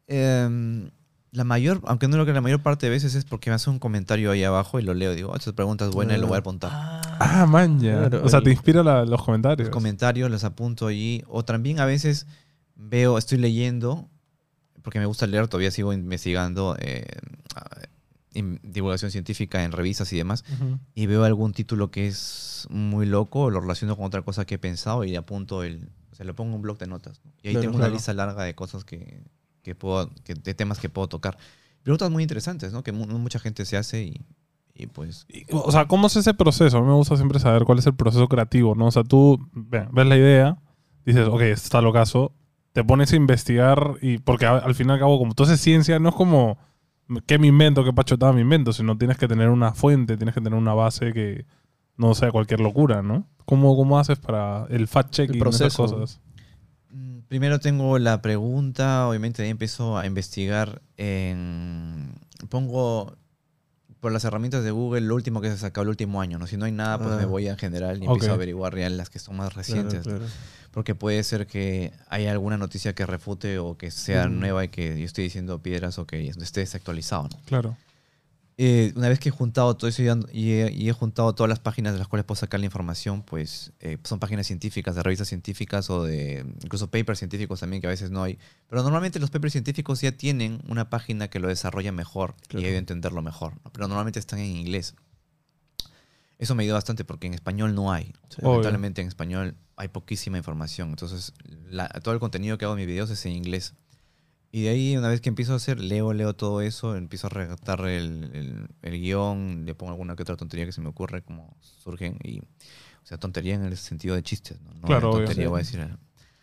em, 0.08 0.92
la 1.32 1.44
mayor, 1.44 1.82
aunque 1.86 2.08
no 2.08 2.18
lo 2.18 2.26
que 2.26 2.34
la 2.34 2.42
mayor 2.42 2.62
parte 2.62 2.88
de 2.88 2.90
veces 2.92 3.14
es 3.16 3.24
porque 3.26 3.50
me 3.52 3.56
hace 3.56 3.70
un 3.70 3.78
comentario 3.80 4.32
ahí 4.32 4.44
abajo 4.44 4.80
y 4.80 4.84
lo 4.84 4.94
leo. 4.96 5.14
Digo, 5.14 5.30
"Oh, 5.32 5.36
esta 5.36 5.52
pregunta 5.54 5.86
es 5.86 5.92
buena 5.92 6.18
y 6.18 6.20
lo 6.20 6.28
voy 6.28 6.36
a 6.38 6.40
apuntar. 6.40 6.72
Ah, 6.74 7.46
man, 7.48 7.80
ya. 7.80 8.00
Claro, 8.10 8.26
o 8.26 8.30
sea, 8.30 8.42
te 8.42 8.50
inspira 8.52 8.82
la- 8.84 9.06
los 9.06 9.24
comentarios. 9.24 9.68
Los 9.68 9.74
comentarios 9.74 10.32
los 10.32 10.44
apunto 10.44 10.88
allí. 10.88 11.24
O 11.28 11.46
también 11.46 11.80
a 11.80 11.86
veces 11.86 12.26
veo, 12.76 13.18
estoy 13.18 13.38
leyendo, 13.38 14.08
porque 14.82 15.00
me 15.00 15.06
gusta 15.06 15.28
leer, 15.28 15.48
todavía 15.48 15.70
sigo 15.72 15.94
investigando 15.94 16.76
eh, 16.80 17.06
ah, 17.56 17.82
divulgación 18.64 19.12
científica 19.12 19.64
en 19.64 19.72
revistas 19.72 20.12
y 20.14 20.18
demás. 20.18 20.46
Y 20.96 21.06
veo 21.08 21.24
algún 21.26 21.52
título 21.54 21.92
que 21.92 22.08
es 22.08 22.68
muy 22.70 23.06
loco, 23.06 23.50
lo 23.50 23.60
relaciono 23.60 23.96
con 23.98 24.06
otra 24.06 24.22
cosa 24.22 24.46
que 24.46 24.56
he 24.56 24.60
pensado 24.60 25.04
y 25.04 25.16
apunto 25.16 25.64
el, 25.64 25.90
o 26.12 26.16
sea, 26.16 26.26
lo 26.26 26.36
pongo 26.36 26.52
en 26.52 26.56
un 26.58 26.62
blog 26.62 26.78
de 26.78 26.88
notas. 26.88 27.22
¿no? 27.26 27.32
Y 27.44 27.50
ahí 27.50 27.54
Claro, 27.54 27.62
tengo 27.62 27.74
claro. 27.78 27.88
una 27.92 27.94
lista 27.94 28.14
larga 28.14 28.44
de 28.44 28.56
cosas 28.56 28.84
que, 28.86 29.22
que 29.64 29.76
puedo, 29.76 30.10
que, 30.24 30.34
de 30.34 30.54
temas 30.54 30.80
que 30.80 30.90
puedo 30.90 31.08
tocar. 31.08 31.38
Preguntas 31.84 32.10
muy 32.12 32.24
interesantes, 32.24 32.74
¿no? 32.74 32.84
Que 32.84 32.92
mu- 32.92 33.06
mucha 33.08 33.40
gente 33.40 33.66
se 33.66 33.78
hace 33.78 34.04
y, 34.04 34.22
y 34.74 34.88
pues... 34.88 35.26
Y, 35.30 35.46
O 35.52 35.72
sea, 35.72 35.88
¿cómo 35.88 36.08
es 36.08 36.16
ese 36.16 36.34
proceso? 36.34 36.78
A 36.78 36.82
mí 36.82 36.88
me 36.88 36.94
gusta 36.94 37.16
siempre 37.16 37.40
saber 37.40 37.64
cuál 37.64 37.80
es 37.80 37.86
el 37.86 37.96
proceso 37.96 38.28
creativo, 38.28 38.76
¿no? 38.76 38.88
O 38.88 38.92
sea, 38.92 39.04
tú 39.04 39.40
ve- 39.54 39.88
ves 39.92 40.06
la 40.08 40.18
idea, 40.18 40.58
dices, 41.06 41.28
ok, 41.28 41.42
esto 41.42 41.66
está 41.66 41.82
lo 41.82 41.94
caso, 41.94 42.34
te 42.74 42.84
pones 42.84 43.12
a 43.14 43.16
investigar 43.16 43.96
y 44.02 44.18
porque 44.20 44.46
al 44.46 44.76
fin 44.76 44.90
y 44.90 44.92
al 44.92 45.00
cabo, 45.00 45.18
como 45.18 45.34
tú 45.34 45.44
haces 45.44 45.60
ciencia, 45.60 46.00
no 46.00 46.10
es 46.10 46.16
como 46.16 46.58
qué 47.26 47.40
me 47.40 47.48
invento, 47.48 47.84
qué 47.84 47.92
pachotada 47.94 48.32
me 48.34 48.42
invento, 48.42 48.72
sino 48.72 48.98
tienes 48.98 49.18
que 49.18 49.28
tener 49.28 49.50
una 49.50 49.74
fuente, 49.74 50.16
tienes 50.18 50.36
que 50.36 50.42
tener 50.42 50.58
una 50.60 50.74
base 50.76 51.12
que 51.12 51.46
no 51.98 52.14
sea 52.14 52.32
cualquier 52.32 52.60
locura, 52.60 53.02
¿no? 53.02 53.26
¿Cómo, 53.46 53.76
cómo 53.76 53.98
haces 53.98 54.20
para 54.20 54.68
el 54.70 54.88
fact-checking, 54.88 55.42
El 55.42 55.48
esas 55.50 55.76
cosas? 55.76 56.22
Primero 57.30 57.60
tengo 57.60 57.98
la 58.00 58.22
pregunta, 58.22 59.08
obviamente 59.08 59.44
ahí 59.44 59.50
empiezo 59.50 59.98
a 59.98 60.06
investigar 60.06 60.82
en... 60.98 62.12
Pongo 62.50 63.16
por 64.00 64.12
las 64.12 64.24
herramientas 64.24 64.64
de 64.64 64.72
Google 64.72 65.02
lo 65.02 65.14
último 65.14 65.40
que 65.40 65.50
se 65.50 65.54
ha 65.54 65.58
sacado 65.58 65.84
el 65.84 65.90
último 65.90 66.22
año, 66.22 66.40
¿no? 66.40 66.48
Si 66.48 66.58
no 66.58 66.66
hay 66.66 66.72
nada, 66.72 66.98
pues 66.98 67.12
Ah. 67.12 67.18
me 67.18 67.26
voy 67.26 67.48
en 67.48 67.58
general 67.58 68.02
y 68.02 68.06
empiezo 68.08 68.32
a 68.32 68.36
averiguar 68.36 68.74
real 68.74 68.98
las 68.98 69.10
que 69.10 69.20
son 69.20 69.38
más 69.38 69.54
recientes. 69.54 70.06
Porque 70.72 70.96
puede 70.96 71.22
ser 71.24 71.46
que 71.48 71.94
haya 72.08 72.32
alguna 72.32 72.58
noticia 72.58 72.94
que 72.94 73.06
refute 73.06 73.60
o 73.60 73.78
que 73.78 73.92
sea 73.92 74.28
Mm. 74.28 74.40
nueva 74.40 74.64
y 74.66 74.70
que 74.70 74.98
yo 75.00 75.06
esté 75.06 75.22
diciendo 75.22 75.60
piedras 75.62 76.00
o 76.00 76.08
que 76.08 76.28
esté 76.30 76.62
desactualizado. 76.62 77.24
¿no? 77.24 77.40
Claro. 77.46 77.78
Eh, 78.62 78.92
una 78.98 79.08
vez 79.08 79.20
que 79.20 79.30
he 79.30 79.32
juntado 79.32 79.78
todo 79.78 79.88
eso 79.88 80.02
y 80.04 80.52
he, 80.52 80.70
y 80.74 80.90
he 80.90 80.92
juntado 80.92 81.34
todas 81.34 81.48
las 81.48 81.60
páginas 81.60 81.94
de 81.94 82.00
las 82.00 82.10
cuales 82.10 82.26
puedo 82.26 82.38
sacar 82.38 82.60
la 82.60 82.66
información, 82.66 83.22
pues 83.24 83.72
eh, 83.80 83.98
son 84.04 84.20
páginas 84.20 84.48
científicas, 84.48 84.96
de 84.96 85.02
revistas 85.04 85.30
científicas 85.30 85.90
o 85.90 86.04
de 86.04 86.46
incluso 86.62 86.92
papers 86.92 87.20
científicos 87.20 87.62
también 87.62 87.80
que 87.80 87.88
a 87.88 87.90
veces 87.90 88.12
no 88.12 88.22
hay. 88.22 88.38
Pero 88.68 88.84
normalmente 88.84 89.18
los 89.20 89.30
papers 89.30 89.54
científicos 89.54 90.02
ya 90.02 90.12
tienen 90.12 90.60
una 90.68 90.90
página 90.90 91.30
que 91.30 91.40
lo 91.40 91.48
desarrolla 91.48 91.94
mejor 91.94 92.36
Claro. 92.50 92.62
y 92.64 92.66
hay 92.66 92.74
de 92.74 92.80
entenderlo 92.80 93.22
mejor. 93.22 93.54
Pero 93.72 93.88
normalmente 93.88 94.20
están 94.20 94.40
en 94.40 94.48
inglés. 94.58 94.94
Eso 96.38 96.54
me 96.54 96.64
ayuda 96.64 96.76
bastante 96.76 97.06
porque 97.06 97.28
en 97.28 97.34
español 97.36 97.74
no 97.76 97.94
hay. 97.94 98.14
Sí. 98.28 98.42
Lamentablemente 98.42 99.02
en 99.02 99.08
español 99.08 99.56
hay 99.78 99.88
poquísima 99.88 100.38
información. 100.38 100.90
Entonces, 100.90 101.32
la- 101.70 101.88
todo 101.88 102.14
el 102.14 102.20
contenido 102.20 102.58
que 102.58 102.66
hago 102.66 102.74
en 102.74 102.80
mis 102.80 102.88
videos 102.88 103.10
es 103.10 103.26
en 103.26 103.32
inglés. 103.32 103.74
Y 104.52 104.64
de 104.64 104.70
ahí, 104.70 104.98
una 104.98 105.10
vez 105.10 105.22
que 105.22 105.30
empiezo 105.30 105.54
a 105.54 105.58
hacer, 105.58 105.80
leo, 105.80 106.12
leo 106.14 106.36
todo 106.36 106.62
eso, 106.62 106.96
empiezo 106.96 107.28
a 107.28 107.30
redactar 107.30 107.82
el, 107.82 108.32
el, 108.34 108.68
el 108.82 109.00
guion, 109.00 109.66
le 109.66 109.76
pongo 109.76 109.92
alguna 109.92 110.16
que 110.16 110.24
otra 110.24 110.38
tontería 110.38 110.66
que 110.66 110.72
se 110.72 110.82
me 110.82 110.90
ocurre, 110.90 111.22
como 111.22 111.56
surgen. 111.84 112.18
Y, 112.24 112.40
o 112.40 113.06
sea, 113.06 113.18
tontería 113.20 113.54
en 113.56 113.64
el 113.64 113.78
sentido 113.78 114.16
de 114.16 114.24
chistes, 114.24 114.60
¿no? 114.62 114.74
No 114.74 114.82
Claro, 114.88 115.12
obvio, 115.12 115.26
tontería, 115.26 115.46
sí. 115.46 115.50
voy 115.50 115.58
a 115.58 115.64
decir. 115.64 115.98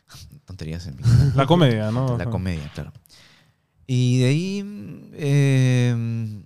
Tonterías 0.45 0.87
en 0.87 0.97
mi 0.97 1.03
La 1.35 1.47
comedia, 1.47 1.90
¿no? 1.90 2.16
la 2.16 2.27
comedia, 2.27 2.71
claro. 2.75 2.92
Y 3.88 4.21
de 4.21 4.27
ahí 4.27 5.11
eh, 5.14 6.45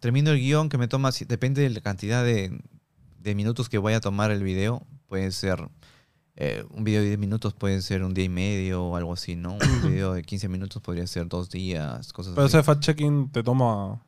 termino 0.00 0.30
el 0.30 0.38
guion 0.38 0.68
que 0.70 0.78
me 0.78 0.88
toma, 0.88 1.10
depende 1.28 1.62
de 1.62 1.70
la 1.70 1.80
cantidad 1.82 2.24
de, 2.24 2.58
de 3.20 3.34
minutos 3.34 3.68
que 3.68 3.78
vaya 3.78 3.98
a 3.98 4.00
tomar 4.00 4.30
el 4.30 4.42
video. 4.42 4.86
Puede 5.08 5.30
ser 5.32 5.68
eh, 6.36 6.64
un 6.70 6.84
video 6.84 7.00
de 7.00 7.08
10 7.08 7.18
minutos, 7.18 7.54
puede 7.54 7.80
ser 7.80 8.02
un 8.02 8.12
día 8.12 8.24
y 8.24 8.28
medio 8.28 8.84
o 8.84 8.96
algo 8.96 9.14
así, 9.14 9.36
¿no? 9.36 9.54
Un 9.54 9.58
video 9.90 10.12
de 10.12 10.22
15 10.22 10.48
minutos 10.48 10.82
podría 10.82 11.06
ser 11.06 11.28
dos 11.28 11.48
días, 11.48 12.12
cosas 12.12 12.34
Pero 12.34 12.46
así. 12.46 12.56
ese 12.56 12.66
fact-checking 12.70 13.32
te 13.32 13.42
toma... 13.42 14.02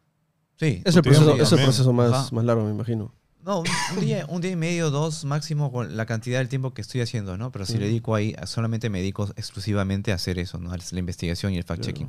Sí, 0.57 0.83
Es 0.85 0.97
el 0.97 1.03
proceso, 1.03 1.37
es 1.37 1.53
el 1.53 1.63
proceso 1.63 1.93
más, 1.93 2.33
más 2.33 2.45
largo, 2.45 2.65
me 2.65 2.71
imagino. 2.71 3.15
No, 3.45 3.63
un, 3.95 4.01
día, 4.01 4.27
un 4.29 4.43
día 4.43 4.51
y 4.51 4.57
medio, 4.57 4.91
dos 4.91 5.25
máximo 5.25 5.73
con 5.73 5.97
la 5.97 6.05
cantidad 6.05 6.39
del 6.39 6.49
tiempo 6.49 6.75
que 6.75 6.83
estoy 6.83 7.01
haciendo, 7.01 7.39
¿no? 7.39 7.51
Pero 7.51 7.65
si 7.65 7.79
le 7.79 7.87
dedico 7.87 8.15
ahí, 8.15 8.35
solamente 8.45 8.91
me 8.91 8.99
dedico 8.99 9.27
exclusivamente 9.37 10.13
a 10.13 10.17
hacer 10.17 10.39
eso, 10.39 10.59
¿no? 10.59 10.71
La 10.77 10.99
investigación 10.99 11.55
y 11.55 11.57
el 11.57 11.65
fact-checking. 11.65 12.09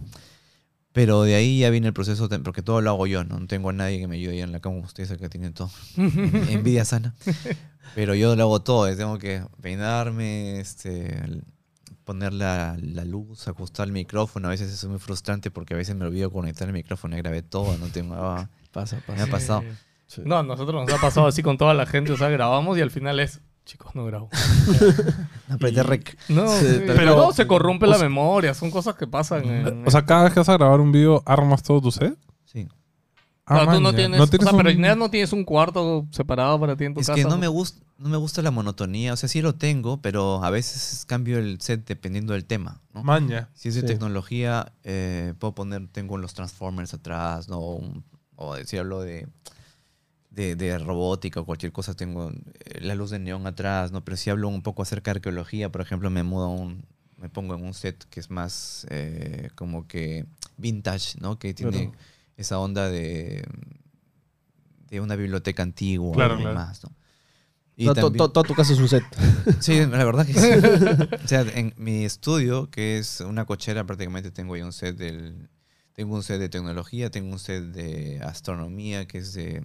Pero 0.92 1.22
de 1.24 1.36
ahí 1.36 1.60
ya 1.60 1.70
viene 1.70 1.88
el 1.88 1.94
proceso, 1.94 2.28
de- 2.28 2.40
porque 2.40 2.62
todo 2.64 2.82
lo 2.82 2.90
hago 2.90 3.06
yo, 3.08 3.24
¿no? 3.24 3.40
No 3.40 3.48
tengo 3.48 3.70
a 3.70 3.74
nadie 3.74 4.00
que 4.00 4.08
me 4.08 4.16
ayude 4.16 4.34
ahí 4.34 4.42
en 4.42 4.52
la 4.52 4.60
cama, 4.60 4.76
como 4.76 4.86
ustedes 4.88 5.12
acá 5.12 5.30
tienen 5.30 5.54
todo. 5.54 5.70
Envidia 5.98 6.84
sana. 6.86 7.16
Pero 7.96 8.16
yo 8.16 8.36
lo 8.36 8.44
hago 8.44 8.62
todo, 8.62 8.96
tengo 8.96 9.18
que 9.20 9.44
peinarme, 9.62 10.60
este, 10.60 11.22
poner 12.06 12.34
la, 12.34 12.76
la 12.82 13.06
luz, 13.06 13.48
ajustar 13.48 13.88
el 13.88 13.94
micrófono. 13.94 14.48
A 14.48 14.52
veces 14.52 14.72
eso 14.72 14.88
es 14.88 14.92
muy 14.92 15.00
frustrante 15.00 15.52
porque 15.52 15.74
a 15.74 15.78
veces 15.78 15.96
me 15.96 16.06
olvido 16.06 16.32
conectar 16.32 16.68
el 16.68 16.74
micrófono 16.74 17.16
y 17.16 17.20
grabé 17.20 17.42
todo, 17.42 17.78
no 17.78 17.88
tengo... 17.88 18.16
ah, 18.16 18.50
Pasa, 18.72 18.98
me 18.98 19.02
pasa. 19.02 19.24
ha 19.24 19.28
pasado. 19.28 19.64
Sí. 20.06 20.22
No, 20.26 20.38
a 20.40 20.44
nosotros 20.44 20.86
nos 20.88 20.96
ha 20.98 21.02
pasado 21.02 21.28
así 21.28 21.42
con 21.44 21.58
toda 21.58 21.74
la 21.74 21.86
gente, 21.86 22.12
o 22.12 22.18
sea, 22.18 22.30
grabamos 22.30 22.78
y 22.78 22.82
al 22.82 22.92
final 22.92 23.20
es, 23.20 23.42
chicos, 23.70 23.94
no 23.94 24.04
grabo. 24.06 24.30
Apreté 25.50 25.84
rec. 25.84 26.18
No, 26.30 26.48
Sí, 26.48 26.82
pero 26.88 27.16
no, 27.16 27.32
se 27.32 27.46
corrompe 27.48 27.86
O 27.86 27.90
la 27.90 27.98
memoria, 28.00 28.54
son 28.54 28.72
cosas 28.72 28.96
que 28.96 29.06
pasan 29.08 29.46
en... 29.46 29.88
O 29.88 29.92
sea, 29.92 30.06
cada 30.06 30.24
vez 30.24 30.34
que 30.34 30.40
vas 30.40 30.50
a 30.50 30.58
grabar 30.58 30.80
un 30.80 30.92
video, 30.92 31.22
¿armas 31.26 31.62
todo 31.64 31.80
tu 31.82 31.92
set? 31.92 32.18
Sí. 32.46 32.68
Ah, 33.46 33.62
Claro, 33.64 33.74
tú 33.74 33.82
no 33.82 33.94
tienes, 33.94 34.18
¿No 34.18 34.24
o 34.24 34.28
sea, 34.28 34.38
tienes 34.38 34.56
pero 34.56 34.70
un- 34.70 34.76
Ineas 34.76 34.98
no 34.98 35.10
tienes 35.10 35.34
un 35.34 35.44
cuarto 35.44 36.08
separado 36.12 36.60
para 36.60 36.76
ti 36.76 36.86
en 36.86 36.94
tu 36.96 37.00
Es 37.02 37.08
casa. 37.08 37.16
que 37.16 37.24
no 37.24 37.32
¿no? 37.32 37.38
me, 37.38 37.48
gusta, 37.48 37.84
no 37.98 38.10
me 38.10 38.18
gusta 38.18 38.42
la 38.42 38.52
monotonía. 38.52 39.14
O 39.14 39.18
sea, 39.18 39.30
sí 39.30 39.42
lo 39.42 39.54
tengo, 39.56 40.02
pero 40.02 40.44
a 40.44 40.50
veces 40.50 41.06
cambio 41.06 41.38
el 41.40 41.60
set 41.62 41.86
dependiendo 41.88 42.34
del 42.34 42.46
tema. 42.46 42.82
¿no? 42.94 43.04
Maña. 43.04 43.50
Si 43.54 43.70
es 43.70 43.76
de 43.76 43.82
Sí. 43.82 43.88
tecnología, 43.88 44.74
eh, 44.84 45.34
puedo 45.40 45.54
poner, 45.56 45.88
tengo 45.92 46.18
los 46.18 46.34
Transformers 46.34 46.94
atrás, 46.94 47.50
¿no? 47.50 47.80
O 48.36 48.56
si 48.66 48.78
hablo 48.78 49.02
de, 49.02 49.28
de, 50.40 50.56
de 50.56 50.78
robótica 50.78 51.42
o 51.42 51.46
cualquier 51.46 51.72
cosa, 51.72 51.94
tengo 51.94 52.32
eh, 52.32 52.80
la 52.82 52.96
luz 52.96 53.10
de 53.10 53.20
neón 53.20 53.46
atrás, 53.46 53.92
¿no? 53.92 54.04
Pero 54.06 54.16
si 54.18 54.30
hablo 54.30 54.48
un 54.48 54.62
poco 54.62 54.82
acerca 54.84 55.12
de 55.12 55.18
arqueología, 55.18 55.70
por 55.72 55.82
ejemplo, 55.82 56.10
me 56.10 56.24
mudo 56.24 56.46
a 56.46 56.50
un, 56.50 56.86
me 57.18 57.28
pongo 57.30 57.56
en 57.56 57.64
un 57.64 57.74
set 57.74 58.06
que 58.10 58.20
es 58.22 58.30
más 58.30 58.88
eh, 58.90 59.50
como 59.56 59.88
que 59.88 60.26
vintage, 60.58 61.20
¿no? 61.20 61.38
Que 61.38 61.54
tiene 61.54 61.90
Claro. 61.90 61.98
esa 62.38 62.58
onda 62.60 62.90
de, 62.90 63.44
de 64.90 65.02
una 65.02 65.16
biblioteca 65.16 65.64
antigua 65.64 66.14
Claro, 66.16 66.36
y 66.36 66.38
claro. 66.38 66.50
demás, 66.52 66.84
¿no? 66.84 66.92
Y 67.76 67.86
To- 67.86 67.94
to- 67.94 68.02
también- 68.02 68.18
to- 68.18 68.32
Toda 68.32 68.48
tu 68.48 68.56
casa 68.56 68.74
es 68.74 68.80
un 68.80 68.90
set. 68.90 69.04
Sí, 69.62 69.78
la 69.86 70.04
verdad 70.06 70.26
que 70.26 70.34
sí. 70.34 70.40
o 71.24 71.28
sea, 71.28 71.42
en 71.42 71.74
mi 71.78 72.04
estudio, 72.06 72.70
que 72.70 72.98
es 72.98 73.22
una 73.22 73.46
cochera, 73.46 73.86
prácticamente 73.86 74.32
tengo 74.32 74.54
ahí 74.54 74.62
un 74.62 74.74
set 74.74 74.96
del... 74.98 75.50
Tengo 75.94 76.16
un 76.16 76.24
set 76.24 76.40
de 76.40 76.48
tecnología, 76.48 77.10
tengo 77.10 77.30
un 77.34 77.40
set 77.40 77.64
de 77.74 78.22
astronomía, 78.24 79.06
que 79.06 79.18
es 79.20 79.34
de... 79.34 79.64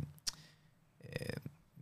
eh, 1.14 1.34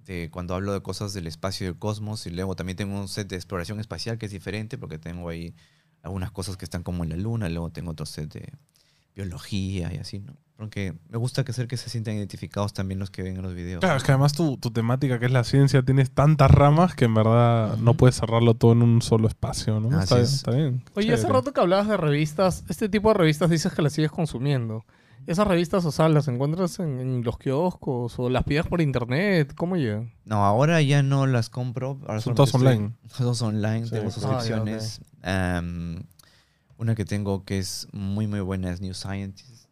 de 0.05 0.31
cuando 0.31 0.55
hablo 0.55 0.73
de 0.73 0.81
cosas 0.83 1.13
del 1.15 1.27
espacio 1.27 1.65
y 1.65 1.69
del 1.69 1.79
cosmos, 1.79 2.27
y 2.27 2.31
luego 2.31 2.57
también 2.57 2.77
tengo 2.77 2.99
un 2.99 3.09
set 3.09 3.29
de 3.29 3.37
exploración 3.37 3.81
espacial 3.81 4.19
que 4.19 4.27
es 4.27 4.33
diferente, 4.33 4.79
porque 4.79 4.99
tengo 4.99 5.29
ahí 5.29 5.55
algunas 6.03 6.31
cosas 6.31 6.57
que 6.57 6.65
están 6.65 6.83
como 6.83 7.05
en 7.05 7.11
la 7.11 7.17
luna, 7.17 7.49
luego 7.49 7.71
tengo 7.71 7.93
otro 7.93 8.07
set 8.07 8.33
de 8.33 8.53
biología 9.15 9.93
y 9.93 9.99
así, 9.99 10.21
¿no? 10.21 10.35
Porque 10.57 10.95
me 11.09 11.19
gusta 11.19 11.45
que 11.45 11.51
hacer 11.51 11.67
que 11.67 11.77
se 11.77 11.91
sientan 11.91 12.15
identificados 12.15 12.73
también 12.73 13.01
los 13.01 13.11
que 13.11 13.23
ven 13.23 13.37
en 13.37 13.43
los 13.43 13.53
videos. 13.53 13.81
Claro, 13.81 13.97
es 13.97 14.05
que 14.05 14.13
además 14.13 14.33
tu, 14.33 14.59
tu 14.59 14.71
temática, 14.71 15.19
que 15.19 15.27
es 15.27 15.33
la 15.33 15.43
ciencia, 15.43 15.83
tienes 15.83 16.13
tantas 16.13 16.51
ramas 16.51 16.95
que 16.95 17.05
en 17.05 17.15
verdad 17.15 17.77
no 17.79 17.95
puedes 17.95 18.17
cerrarlo 18.17 18.55
todo 18.55 18.73
en 18.73 18.83
un 18.83 19.03
solo 19.03 19.27
espacio, 19.27 19.81
¿no? 19.81 19.99
Así 19.99 20.05
está, 20.05 20.15
bien, 20.15 20.25
es. 20.25 20.35
está 20.35 20.51
bien. 20.53 20.85
Oye, 20.95 21.13
hace 21.13 21.29
rato 21.29 21.53
que 21.53 21.61
hablabas 21.61 21.89
de 21.89 21.97
revistas, 21.97 22.65
este 22.69 22.89
tipo 22.89 23.09
de 23.09 23.15
revistas 23.15 23.51
dices 23.51 23.73
que 23.73 23.83
las 23.83 23.93
sigues 23.93 24.13
consumiendo. 24.13 24.85
Esas 25.27 25.47
revistas, 25.47 25.85
o 25.85 25.93
sea, 25.93 26.09
¿las 26.09 26.27
encuentras 26.29 26.79
en, 26.81 26.99
en 27.01 27.23
los 27.23 27.39
kioscos 27.39 28.19
o 28.19 28.29
las 28.29 28.45
pides 28.45 28.67
por 28.67 28.81
internet? 28.81 29.55
¿Cómo 29.57 29.77
llegan? 29.77 30.13
No, 30.25 30.45
ahora 30.45 30.83
ya 30.83 31.03
no 31.03 31.27
las 31.27 31.49
compro. 31.49 31.99
Ahora 32.07 32.21
Son 32.21 32.35
todas 32.35 32.55
online. 32.55 32.93
Todos 33.17 33.41
online, 33.43 33.85
Sí. 33.87 33.93
tengo 33.93 34.09
Ah, 34.09 34.11
suscripciones. 34.11 35.01
Una 36.79 36.95
que 36.97 37.05
tengo 37.05 37.45
que 37.45 37.59
es 37.59 37.87
muy, 37.93 38.27
muy 38.27 38.41
buena 38.41 38.71
es 38.73 38.81
New 38.81 38.95
Scientist. 38.95 39.69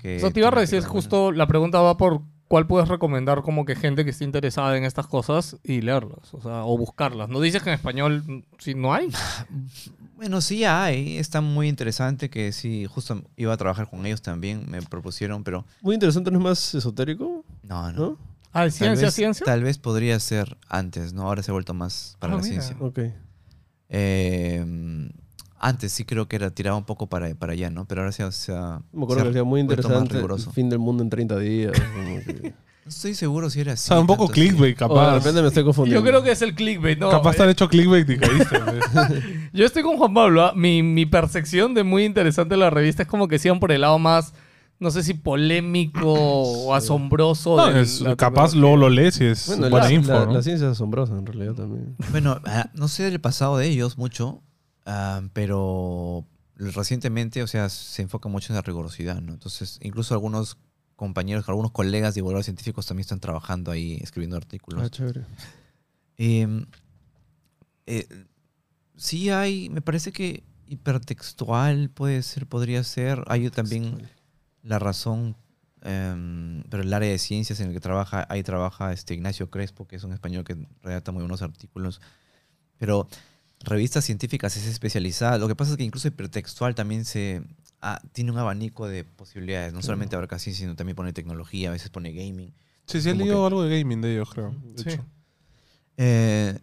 Que 0.00 0.18
O 0.18 0.20
sea, 0.20 0.30
te 0.30 0.40
iba 0.40 0.48
a 0.48 0.52
decir, 0.52 0.78
artículos 0.78 1.02
justo 1.04 1.32
la 1.32 1.46
pregunta 1.48 1.80
va 1.80 1.96
por 1.96 2.22
cuál 2.46 2.66
puedes 2.68 2.88
recomendar 2.88 3.42
como 3.42 3.64
que 3.64 3.74
gente 3.74 4.04
que 4.04 4.10
esté 4.10 4.24
interesada 4.24 4.76
en 4.76 4.84
estas 4.84 5.06
cosas 5.08 5.56
y 5.64 5.80
leerlas, 5.80 6.32
o 6.32 6.40
sea, 6.40 6.64
o 6.64 6.78
buscarlas. 6.78 7.28
¿No 7.28 7.40
dices 7.40 7.62
que 7.62 7.70
en 7.70 7.74
español 7.74 8.44
si 8.58 8.74
no 8.74 8.92
hay? 8.94 9.08
Bueno, 10.24 10.40
sí 10.40 10.64
hay. 10.64 11.18
Está 11.18 11.42
muy 11.42 11.68
interesante 11.68 12.30
que 12.30 12.50
sí, 12.52 12.86
justo 12.86 13.22
iba 13.36 13.52
a 13.52 13.56
trabajar 13.58 13.90
con 13.90 14.06
ellos 14.06 14.22
también. 14.22 14.64
Me 14.70 14.80
propusieron, 14.80 15.44
pero 15.44 15.66
Muy 15.82 15.92
interesante, 15.94 16.30
¿no 16.30 16.38
es 16.38 16.42
más 16.44 16.74
esotérico? 16.74 17.44
no, 17.62 17.92
no. 17.92 17.98
¿No? 17.98 18.18
Ah, 18.50 18.62
¿de 18.64 18.70
Tal 18.70 18.72
ciencia, 18.72 19.06
vez, 19.08 19.14
ciencia? 19.14 19.44
Tal 19.44 19.62
vez 19.62 19.76
podría 19.76 20.18
ser 20.20 20.56
antes, 20.70 21.12
¿no? 21.12 21.24
Ahora 21.24 21.42
se 21.42 21.50
ha 21.50 21.52
vuelto 21.52 21.74
más 21.74 22.16
para 22.20 22.32
Ah, 22.32 22.36
la 22.36 22.42
mira. 22.42 22.62
ciencia. 22.62 22.76
Ok. 22.82 23.00
Eh, 23.90 25.10
antes 25.58 25.92
sí 25.92 26.06
creo 26.06 26.26
que 26.26 26.36
era 26.36 26.50
tiraba 26.50 26.78
un 26.78 26.84
poco 26.84 27.06
para, 27.06 27.34
para 27.34 27.52
allá, 27.52 27.68
¿no? 27.68 27.84
Pero 27.84 28.00
ahora 28.00 28.12
se 28.12 28.22
ha... 28.22 28.32
se 28.32 28.52
ha- 28.54 28.80
Me 28.94 29.02
acuerdo 29.02 29.24
se 29.24 29.28
ha 29.28 29.30
que 29.32 29.38
era 29.38 29.44
muy 29.44 29.60
interesante. 29.60 30.18
El 30.18 30.38
fin 30.54 30.70
del 30.70 30.78
mundo 30.78 31.02
en 31.02 31.10
30 31.10 31.38
días. 31.38 31.72
como 31.94 32.24
que- 32.24 32.54
No 32.84 32.90
estoy 32.90 33.14
seguro 33.14 33.48
si 33.48 33.60
era 33.60 33.70
O 33.72 33.74
así. 33.74 33.88
sea, 33.88 33.98
un 33.98 34.06
poco 34.06 34.26
tanto 34.26 34.32
así. 34.34 34.40
clickbait, 34.48 34.80
O 34.82 34.88
de 34.88 34.94
capaz. 34.94 35.14
repente 35.18 35.40
me 35.42 35.48
estoy 35.48 35.64
confundiendo. 35.64 36.00
Yo 36.04 36.06
creo 36.06 36.22
que 36.22 36.32
es 36.32 36.42
el 36.42 36.54
clickbait, 36.54 36.98
¿no? 36.98 37.08
capaz 37.10 37.32
eh, 37.32 37.36
te 37.38 37.42
han 37.44 37.48
hecho 37.50 37.68
clickbait 37.68 38.08
y 38.10 38.18
caíste. 38.18 38.58
Yo 39.54 39.64
estoy 39.64 39.82
con 39.82 39.96
Juan 39.96 40.12
Pablo. 40.12 40.44
¿ah? 40.44 40.52
Mi, 40.54 40.82
mi 40.82 41.06
percepción 41.06 41.72
de 41.74 41.82
muy 41.82 42.04
interesante 42.04 42.56
la 42.58 42.68
revista 42.70 43.02
es 43.02 43.08
como 43.08 43.26
que 43.26 43.38
sigan 43.38 43.58
por 43.58 43.72
el 43.72 43.80
lado 43.80 43.98
más, 43.98 44.34
no 44.80 44.90
sé 44.90 45.02
si 45.02 45.14
polémico 45.14 46.12
o 46.12 46.74
asombroso. 46.74 47.56
No, 47.56 47.72
de 47.72 47.80
es- 47.80 48.02
la 48.02 48.16
capaz 48.16 48.54
luego 48.54 48.76
lo 48.76 48.90
lees 48.90 49.18
y 49.20 49.24
es 49.26 49.46
Bueno, 49.46 49.70
buena 49.70 49.86
la, 49.86 49.92
info, 49.92 50.12
la- 50.12 50.26
¿no? 50.26 50.32
la 50.34 50.42
ciencia 50.42 50.66
es 50.66 50.72
asombrosa 50.72 51.14
en 51.14 51.24
realidad 51.24 51.54
también. 51.54 51.96
Bueno, 52.10 52.38
ah, 52.44 52.68
no 52.74 52.88
sé 52.88 53.04
del 53.04 53.20
pasado 53.20 53.56
de 53.56 53.66
ellos 53.66 53.96
mucho, 53.96 54.42
ah, 54.84 55.22
pero 55.32 56.26
recientemente, 56.56 57.42
o 57.42 57.46
sea, 57.46 57.68
se 57.70 58.02
enfoca 58.02 58.28
mucho 58.28 58.52
en 58.52 58.56
la 58.56 58.62
rigurosidad, 58.62 59.20
¿no? 59.22 59.32
Entonces, 59.32 59.78
incluso 59.82 60.12
algunos 60.14 60.58
compañeros, 60.96 61.48
algunos 61.48 61.72
colegas 61.72 62.14
divulgadores 62.14 62.46
científicos 62.46 62.86
también 62.86 63.02
están 63.02 63.20
trabajando 63.20 63.70
ahí, 63.70 63.98
escribiendo 64.00 64.36
artículos. 64.36 64.82
Ah, 64.84 64.88
chévere. 64.88 65.24
Eh, 66.16 66.66
eh, 67.86 68.06
sí 68.96 69.30
hay, 69.30 69.68
me 69.70 69.82
parece 69.82 70.12
que 70.12 70.44
hipertextual 70.68 71.90
puede 71.90 72.22
ser, 72.22 72.46
podría 72.46 72.82
ser. 72.84 73.22
Hay 73.26 73.48
también 73.50 74.08
la 74.62 74.78
razón, 74.78 75.36
em, 75.82 76.62
pero 76.70 76.82
el 76.82 76.92
área 76.92 77.10
de 77.10 77.18
ciencias 77.18 77.60
en 77.60 77.68
el 77.68 77.74
que 77.74 77.80
trabaja, 77.80 78.26
ahí 78.28 78.42
trabaja 78.42 78.92
este 78.92 79.14
Ignacio 79.14 79.50
Crespo, 79.50 79.86
que 79.86 79.96
es 79.96 80.04
un 80.04 80.12
español 80.12 80.44
que 80.44 80.56
redacta 80.82 81.12
muy 81.12 81.22
buenos 81.22 81.42
artículos. 81.42 82.00
Pero 82.78 83.08
revistas 83.60 84.04
científicas 84.04 84.56
es 84.56 84.66
especializada. 84.66 85.38
Lo 85.38 85.48
que 85.48 85.56
pasa 85.56 85.72
es 85.72 85.76
que 85.76 85.84
incluso 85.84 86.08
hipertextual 86.08 86.74
también 86.74 87.04
se 87.04 87.42
ah, 87.84 88.00
tiene 88.12 88.30
un 88.32 88.38
abanico 88.38 88.88
de 88.88 89.04
posibilidades. 89.04 89.72
No 89.72 89.82
solamente 89.82 90.16
abarca 90.16 90.38
ciencia, 90.38 90.62
sino 90.64 90.74
también 90.74 90.96
pone 90.96 91.12
tecnología, 91.12 91.68
a 91.68 91.72
veces 91.72 91.90
pone 91.90 92.12
gaming. 92.12 92.52
Sí, 92.86 93.00
sí, 93.00 93.10
he 93.10 93.14
leído 93.14 93.40
que- 93.42 93.46
algo 93.46 93.62
de 93.64 93.78
gaming 93.78 94.00
de 94.00 94.14
ellos, 94.14 94.30
creo. 94.30 94.54
de 94.62 94.82
Sí. 94.82 94.88
hecho. 94.90 95.04
Eh, 95.96 96.58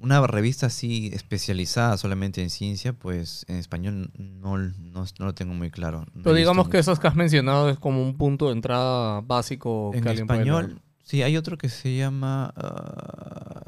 una 0.00 0.24
revista 0.26 0.66
así 0.66 1.10
especializada 1.12 1.96
solamente 1.98 2.42
en 2.42 2.50
ciencia, 2.50 2.92
pues 2.92 3.44
en 3.48 3.56
español 3.56 4.10
no, 4.16 4.56
no, 4.58 5.04
no 5.18 5.24
lo 5.26 5.34
tengo 5.34 5.52
muy 5.54 5.70
claro. 5.70 6.06
No 6.14 6.22
Pero 6.22 6.34
digamos 6.36 6.68
que 6.68 6.78
esas 6.78 6.98
que 7.00 7.06
has 7.08 7.16
mencionado 7.16 7.68
es 7.68 7.78
como 7.78 8.02
un 8.02 8.16
punto 8.16 8.46
de 8.46 8.52
entrada 8.52 9.20
básico 9.20 9.90
en 9.94 10.00
que 10.00 10.08
puede 10.10 10.20
español, 10.20 10.80
sí, 11.02 11.22
hay 11.22 11.36
otro 11.36 11.58
que 11.58 11.68
se 11.68 11.96
llama 11.96 12.52
ah, 12.56 13.62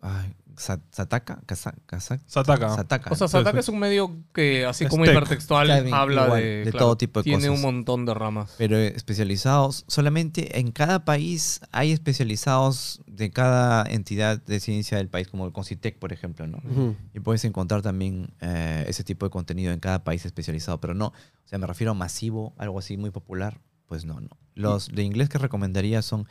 ay, 0.00 0.34
Sataka, 0.56 1.40
Sataka. 1.54 2.68
Sataka. 2.68 3.10
O 3.10 3.14
sea, 3.16 3.28
Sataka 3.28 3.60
es 3.60 3.68
un 3.68 3.78
medio 3.78 4.16
que, 4.32 4.64
así 4.64 4.86
como 4.86 5.04
tech. 5.04 5.12
hipertextual, 5.14 5.66
Claro, 5.66 5.94
habla 5.94 6.24
igual, 6.24 6.40
de, 6.42 6.46
de 6.64 6.70
claro, 6.70 6.78
todo 6.86 6.96
tipo 6.96 7.20
de 7.20 7.24
tiene 7.24 7.46
cosas. 7.48 7.54
un 7.56 7.62
montón 7.62 8.06
de 8.06 8.14
ramas. 8.14 8.54
pero 8.58 8.76
especializados, 8.78 9.84
solamente 9.88 10.58
en 10.58 10.72
cada 10.72 11.04
país 11.04 11.60
hay 11.72 11.92
especializados 11.92 13.00
de 13.06 13.30
cada 13.30 13.84
entidad 13.90 14.40
de 14.42 14.60
ciencia 14.60 14.96
del 14.98 15.08
país, 15.08 15.28
como 15.28 15.46
el 15.46 15.52
Concitec, 15.52 15.98
por 15.98 16.12
ejemplo, 16.12 16.46
¿no? 16.46 16.58
Ujú. 16.58 16.96
Y 17.14 17.20
puedes 17.20 17.44
encontrar 17.44 17.82
también 17.82 18.32
eh, 18.40 18.84
ese 18.88 19.04
tipo 19.04 19.26
de 19.26 19.30
contenido 19.30 19.72
en 19.72 19.80
cada 19.80 20.04
país 20.04 20.24
especializado, 20.24 20.80
pero 20.80 20.94
no, 20.94 21.06
o 21.08 21.12
sea, 21.48 21.58
me 21.58 21.66
refiero 21.66 21.90
a 21.90 21.94
masivo, 21.94 22.54
algo 22.58 22.78
así 22.78 22.96
muy 22.96 23.10
popular, 23.10 23.60
pues 23.86 24.04
no, 24.04 24.20
no. 24.20 24.30
Los 24.54 24.88
de 24.88 25.02
inglés 25.02 25.28
que 25.28 25.38
recomendaría 25.38 26.02
son 26.02 26.26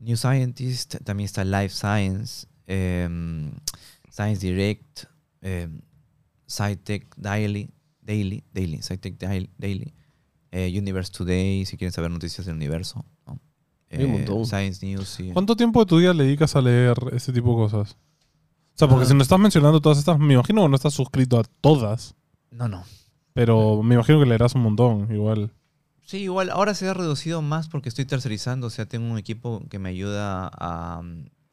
New 0.00 0.16
Scientist, 0.16 0.96
también 1.04 1.24
está 1.26 1.44
Life 1.44 1.70
Science, 1.74 2.46
em, 2.66 3.50
Science 4.10 4.44
Direct, 4.46 5.04
em, 5.42 5.80
SciTech 6.48 7.06
Daily, 7.16 7.70
Daily, 8.02 8.44
Daily, 8.52 8.82
SciTech 8.82 9.18
Daily, 9.18 9.50
Daily 9.58 9.94
eh, 10.52 10.72
Universe 10.78 11.10
Today, 11.12 11.64
si 11.66 11.76
quieren 11.76 11.92
saber 11.92 12.10
noticias 12.10 12.46
del 12.46 12.54
universo, 12.56 13.04
¿no? 13.26 13.32
Un 13.34 13.40
Eh, 14.00 14.06
montón. 14.06 14.46
Science 14.46 14.84
News, 14.84 15.08
sí. 15.08 15.30
¿Cuánto 15.32 15.54
tiempo 15.56 15.80
de 15.80 15.86
tu 15.86 15.98
día 15.98 16.12
le 16.12 16.24
dedicas 16.24 16.56
a 16.56 16.60
leer 16.60 16.96
ese 17.12 17.32
tipo 17.32 17.50
de 17.50 17.56
cosas? 17.56 17.92
O 18.74 18.78
sea, 18.78 18.88
porque 18.88 19.04
Ah. 19.04 19.08
si 19.08 19.14
no 19.14 19.22
estás 19.22 19.38
mencionando 19.38 19.80
todas 19.80 19.98
estas, 19.98 20.18
me 20.18 20.34
imagino 20.34 20.62
que 20.62 20.68
no 20.68 20.76
estás 20.76 20.94
suscrito 20.94 21.38
a 21.38 21.44
todas, 21.60 22.14
No, 22.50 22.68
no. 22.68 22.84
pero 23.32 23.82
me 23.82 23.94
imagino 23.94 24.18
que 24.20 24.26
leerás 24.26 24.54
un 24.54 24.62
montón, 24.62 25.12
igual. 25.12 25.52
Sí, 26.02 26.18
igual 26.18 26.50
ahora 26.50 26.74
se 26.74 26.88
ha 26.88 26.94
reducido 26.94 27.42
más 27.42 27.68
porque 27.68 27.88
estoy 27.88 28.04
tercerizando, 28.04 28.68
o 28.68 28.70
sea, 28.70 28.86
tengo 28.86 29.10
un 29.10 29.18
equipo 29.18 29.62
que 29.68 29.78
me 29.78 29.88
ayuda 29.88 30.50
a, 30.54 31.02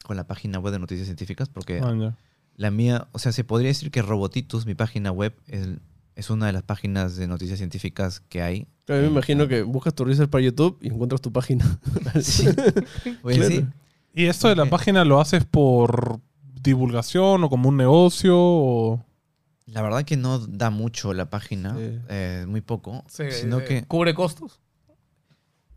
con 0.04 0.16
la 0.18 0.28
página 0.28 0.60
web 0.60 0.74
de 0.74 0.80
noticias 0.80 1.08
científicas 1.08 1.50
porque 1.50 1.80
Ah, 1.84 2.16
la 2.56 2.70
mía, 2.72 3.08
o 3.14 3.20
sea, 3.20 3.32
se 3.32 3.44
podría 3.44 3.70
decir 3.70 3.90
que 3.90 4.02
Robotitus, 4.04 4.66
mi 4.68 4.76
página 4.76 5.12
web, 5.12 5.36
es, 5.48 5.68
es 6.16 6.30
una 6.30 6.46
de 6.46 6.54
las 6.54 6.62
páginas 6.64 7.16
de 7.16 7.28
noticias 7.28 7.58
científicas 7.58 8.20
que 8.30 8.42
hay. 8.44 8.68
Claro, 8.86 9.02
me 9.02 9.08
imagino 9.08 9.48
que 9.48 9.64
buscas 9.64 9.96
tu 9.96 10.06
research 10.06 10.30
para 10.30 10.44
YouTube 10.44 10.78
y 10.82 10.88
encuentras 10.90 11.22
tu 11.22 11.32
página. 11.32 11.66
Sí. 12.22 12.46
Claro. 13.24 13.48
sí. 13.48 13.66
¿Y 14.14 14.26
esto 14.26 14.48
de 14.50 14.56
la 14.56 14.68
página 14.68 15.04
lo 15.04 15.20
haces 15.20 15.44
por 15.46 16.20
divulgación 16.62 17.44
o 17.44 17.50
como 17.50 17.70
un 17.70 17.78
negocio? 17.78 18.36
O... 18.38 19.04
La 19.66 19.82
verdad 19.82 20.04
que 20.04 20.18
no 20.18 20.38
da 20.38 20.70
mucho 20.70 21.14
la 21.16 21.32
página, 21.32 21.76
Sí. 21.76 22.00
eh, 22.10 22.46
muy 22.48 22.62
poco, 22.62 23.04
Sí, 23.08 23.24
sino 23.32 23.60
eh, 23.62 23.66
que 23.66 23.84
¿Cubre 23.86 24.14
costos? 24.14 24.60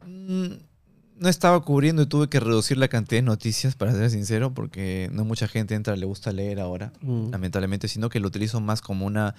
mm, 0.04 0.46
no 1.18 1.28
estaba 1.28 1.60
cubriendo 1.62 2.02
y 2.02 2.06
tuve 2.06 2.28
que 2.28 2.40
reducir 2.40 2.76
la 2.76 2.88
cantidad 2.88 3.18
de 3.18 3.26
noticias, 3.26 3.74
para 3.74 3.92
ser 3.92 4.10
sincero, 4.10 4.52
porque 4.52 5.08
no 5.12 5.24
mucha 5.24 5.48
gente 5.48 5.74
entra, 5.74 5.96
le 5.96 6.06
gusta 6.06 6.32
leer 6.32 6.60
ahora. 6.60 6.92
Mm. 7.00 7.30
lamentablemente, 7.30 7.88
sino 7.88 8.08
que 8.08 8.20
lo 8.20 8.28
utilizo 8.28 8.60
más 8.60 8.80
como 8.82 9.06
una, 9.06 9.34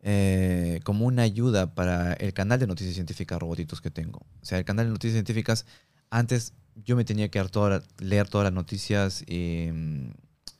eh, 0.00 0.80
como 0.84 1.06
una 1.06 1.22
ayuda 1.22 1.74
para 1.74 2.12
el 2.14 2.32
canal 2.32 2.58
de 2.58 2.66
noticias 2.66 2.94
científicas 2.94 3.38
Robotitos 3.38 3.80
que 3.80 3.90
tengo. 3.90 4.20
O 4.40 4.44
sea, 4.44 4.58
el 4.58 4.64
canal 4.64 4.86
de 4.86 4.92
noticias 4.92 5.14
científicas 5.14 5.66
antes 6.10 6.54
yo 6.84 6.96
me 6.96 7.04
tenía 7.04 7.28
que 7.28 7.38
dar 7.38 7.50
toda 7.50 7.82
leer 7.98 8.28
todas 8.28 8.44
las 8.44 8.52
noticias 8.52 9.22
y, 9.26 9.68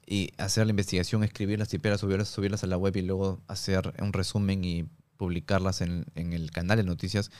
y 0.07 0.31
hacer 0.38 0.66
la 0.66 0.70
investigación, 0.70 1.25
escribirlas, 1.25 1.68
tipearlas, 1.68 2.01
subirlas, 2.01 2.29
subirlas 2.29 2.62
a 2.64 2.66
la 2.66 2.77
web 2.77 2.96
y 2.96 3.03
luego 3.03 3.40
hacer 3.48 3.94
un 4.01 4.12
resumen 4.12 4.64
y 4.64 4.85
publicarlas 5.16 5.81
en, 5.81 6.05
en 6.14 6.33
el 6.33 6.51
canal 6.51 6.77
de 6.77 6.85
noticias. 6.85 7.31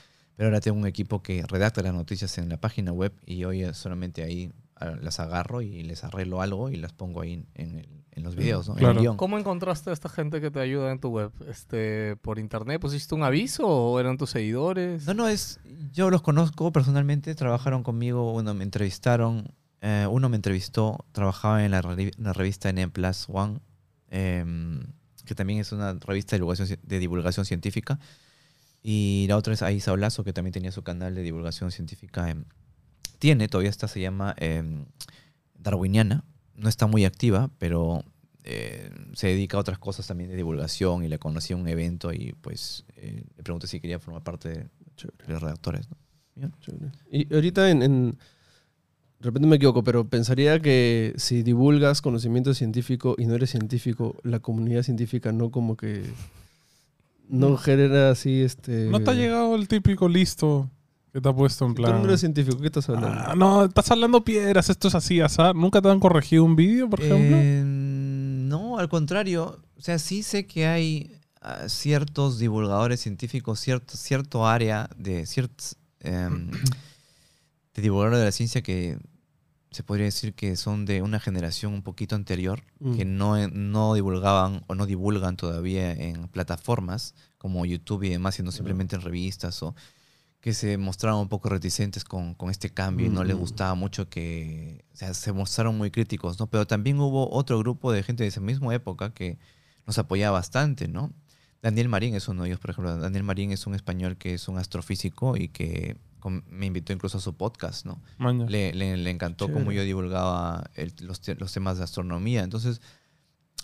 Pero 0.43 0.49
ahora 0.49 0.61
tengo 0.61 0.77
un 0.77 0.89
equipo 0.89 1.23
que 1.23 1.45
redacta 1.47 1.83
las 1.83 1.95
noticias 1.95 2.37
en 2.37 2.49
la 2.49 2.57
página 2.57 2.91
web 2.91 3.13
y 3.25 3.45
hoy 3.45 3.63
eh, 3.63 3.75
solamente 3.75 4.25
ahí 4.25 4.51
ah, 4.75 4.97
las 5.01 5.21
agarro 5.21 5.63
y 5.63 5.85
les 5.85 6.03
arreglo 6.03 6.43
algo 6.43 6.69
y 6.69 6.75
las 6.75 6.93
pongo 6.93 7.21
ahí 7.21 7.47
en, 7.55 7.79
el- 7.79 7.89
en 8.11 8.23
los 8.25 8.35
videos, 8.35 8.67
¿no? 8.67 8.73
En 8.75 8.79
el 8.81 8.85
Claro. 8.87 9.01
guion. 9.03 9.17
¿Cómo 9.19 9.39
encontraste 9.39 9.91
a 9.91 9.93
esta 9.93 10.09
gente 10.09 10.41
que 10.41 10.51
te 10.51 10.59
ayuda 10.59 10.91
en 10.91 10.99
tu 10.99 11.11
web? 11.11 11.31
Este, 11.49 12.17
¿Por 12.17 12.41
internet 12.41 12.81
pusiste 12.81 13.15
un 13.15 13.23
aviso 13.23 13.69
o 13.69 14.01
eran 14.01 14.19
tus 14.19 14.31
seguidores? 14.31 15.07
No, 15.07 15.15
no, 15.15 15.29
es. 15.29 15.61
Yo 15.93 16.11
los 16.11 16.23
conozco 16.23 16.73
personalmente, 16.73 17.37
trabajaron 17.37 17.85
conmigo, 17.85 18.33
uno 18.35 18.53
me 18.53 18.65
entrevistaron, 18.65 19.55
eh, 19.81 20.09
uno 20.11 20.29
me 20.29 20.35
entrevistó, 20.35 21.05
trabajaba 21.13 21.65
en 21.65 21.71
la, 21.71 21.83
revi- 21.83 22.19
en 22.19 22.25
la 22.25 22.33
revista 22.33 22.69
NM 22.73 22.91
Plus 22.91 23.27
One, 23.29 23.61
em, 24.11 24.83
que 25.25 25.37
también 25.37 25.61
es 25.61 25.71
una 25.71 25.93
revista 25.95 26.35
de 26.35 26.39
divulgación, 26.41 26.67
ci- 26.67 26.81
de 26.83 26.99
divulgación 26.99 27.47
científica. 27.47 28.01
Y 28.83 29.27
la 29.29 29.37
otra 29.37 29.55
es 29.55 29.63
Aisa 29.63 29.93
Olazo, 29.93 30.25
que 30.25 30.33
también 30.33 30.53
tenía 30.53 30.73
su 30.73 30.83
canal 30.83 31.15
de 31.15 31.23
divulgación 31.23 31.71
científica. 31.71 32.35
tiene, 33.19 33.49
todavía 33.49 33.71
esta 33.71 33.87
se 33.89 34.01
llama 34.01 34.35
em, 34.39 34.87
Darwiniana. 35.55 36.25
No 36.57 36.69
está 36.69 36.87
muy 36.87 37.05
activa, 37.05 37.51
pero 37.59 38.05
eh, 38.45 38.91
se 39.15 39.29
dedica 39.29 39.57
a 39.57 39.61
otras 39.61 39.79
cosas 39.79 40.07
también 40.07 40.31
de 40.31 40.37
divulgación 40.37 41.05
y 41.05 41.09
le 41.09 41.19
conocí 41.19 41.53
en 41.53 41.61
un 41.61 41.69
evento 41.69 42.13
y 42.13 42.35
pues 42.41 42.85
eh, 42.97 43.23
le 43.37 43.43
pregunté 43.45 43.69
si 43.69 43.79
quería 43.81 44.01
formar 44.01 44.23
parte 44.25 44.49
de, 44.49 44.67
los 45.29 45.41
redactores. 45.41 45.89
¿no? 46.37 46.51
Y 47.11 47.33
ahorita 47.33 47.71
en, 47.71 47.83
en- 47.83 48.11
De 48.11 49.27
repente 49.27 49.47
me 49.47 49.57
equivoco, 49.57 49.85
pero 49.85 50.09
pensaría 50.09 50.59
que 50.61 51.15
si 51.17 51.43
divulgas 51.45 52.03
conocimiento 52.03 52.53
científico 52.55 53.15
y 53.17 53.27
no 53.27 53.35
eres 53.37 53.51
científico, 53.51 54.17
la 54.25 54.41
comunidad 54.41 54.83
científica 54.83 55.31
no 55.31 55.51
como 55.53 55.77
que... 55.77 56.03
No 57.29 57.57
genera 57.57 58.11
así 58.11 58.43
este... 58.43 58.87
¿No 58.91 59.01
te 59.01 59.11
ha 59.11 59.15
llegado 59.15 59.55
el 59.55 59.69
típico 59.69 60.09
listo 60.09 60.71
que 61.13 61.21
te 61.21 61.29
ha 61.29 61.33
puesto 61.35 61.67
en 61.67 61.75
plan? 61.75 61.99
no 61.99 62.05
eres 62.05 62.21
científico, 62.21 62.59
¿qué 62.59 62.67
estás 62.67 62.89
hablando? 62.89 63.09
Ah, 63.27 63.35
no, 63.37 63.65
estás 63.65 63.91
hablando 63.91 64.25
piedras, 64.25 64.71
esto 64.71 64.89
es 64.89 64.95
así, 64.95 65.21
así. 65.21 65.41
¿Nunca 65.55 65.81
te 65.83 65.91
han 65.91 66.01
corregido 66.01 66.45
un 66.45 66.57
vídeo, 66.57 66.89
por 66.89 67.01
ejemplo? 67.01 67.37
Eh, 67.39 67.63
no, 67.65 68.79
al 68.79 68.89
contrario. 68.89 69.61
O 69.77 69.81
sea, 69.81 69.99
sí 69.99 70.23
sé 70.23 70.47
que 70.47 70.67
hay 70.67 71.17
ah, 71.41 71.69
ciertos 71.69 72.39
divulgadores 72.39 73.01
científicos, 73.01 73.61
cierto, 73.61 73.97
cierto 73.97 74.47
área 74.47 74.89
de 74.97 75.27
ciertos 75.27 75.77
em, 76.01 76.51
de 77.75 77.83
divulgadores 77.83 78.21
de 78.21 78.25
la 78.25 78.33
ciencia 78.33 78.63
que 78.63 78.99
se 79.73 79.83
podría 79.83 80.05
decir 80.07 80.35
que 80.35 80.57
son 80.57 80.85
de 80.85 81.03
una 81.03 81.19
generación 81.21 81.73
un 81.73 81.83
poquito 81.83 82.15
anterior, 82.15 82.63
Mm. 82.81 82.97
que 82.97 83.05
no, 83.05 83.49
no 83.49 83.95
divulgaban 83.95 84.63
o 84.69 84.75
no 84.75 84.87
divulgan 84.87 85.37
todavía 85.37 85.93
en 85.93 86.29
plataformas 86.29 87.15
como 87.39 87.65
YouTube 87.67 88.05
y 88.05 88.09
demás, 88.11 88.37
sino 88.37 88.53
simplemente 88.53 88.95
en 88.97 89.03
revistas 89.03 89.63
o 89.63 89.75
que 90.41 90.55
se 90.55 90.77
mostraron 90.77 91.21
un 91.21 91.29
poco 91.29 91.49
reticentes 91.49 92.03
con, 92.05 92.35
con 92.35 92.51
este 92.51 92.69
cambio 92.71 93.07
y 93.07 93.09
no 93.11 93.23
les 93.25 93.37
Mm. 93.37 93.41
gustaba 93.41 93.75
mucho 93.75 94.09
que, 94.09 94.85
o 94.93 94.97
sea, 94.97 95.15
se 95.15 95.33
mostraron 95.33 95.79
muy 95.79 95.91
críticos, 95.91 96.39
¿no? 96.41 96.49
Pero 96.49 96.67
también 96.67 96.99
hubo 97.01 97.31
otro 97.33 97.59
grupo 97.61 97.93
de 97.93 98.03
gente 98.03 98.25
de 98.25 98.29
esa 98.29 98.41
misma 98.41 98.75
época 98.75 99.15
que 99.15 99.39
nos 99.87 99.99
apoyaba 99.99 100.39
bastante, 100.39 100.89
¿no? 100.89 101.13
Daniel 101.63 101.89
Marín 101.89 102.17
es 102.17 102.27
uno 102.27 102.43
de 102.43 102.49
ellos, 102.49 102.59
por 102.61 102.71
ejemplo. 102.71 102.97
Daniel 102.97 103.23
Marín 103.23 103.53
es 103.53 103.69
un 103.69 103.75
español 103.77 104.17
que 104.17 104.35
es 104.35 104.49
un 104.49 104.59
astrofísico 104.59 105.37
y 105.37 105.47
que 105.49 105.97
com- 106.23 106.43
me 106.49 106.67
invitó 106.67 106.93
incluso 106.95 107.19
a 107.19 107.21
su 107.21 107.37
podcast, 107.37 107.85
¿no? 107.85 108.01
Le, 108.49 108.73
le- 108.73 108.97
le 108.97 109.11
encantó 109.11 109.53
cómo 109.53 109.73
yo 109.73 109.83
divulgaba 109.83 110.71
el- 110.77 110.95
los, 111.01 111.21
los 111.39 111.53
temas 111.53 111.77
de 111.79 111.85
astronomía. 111.85 112.43
Entonces, 112.45 112.81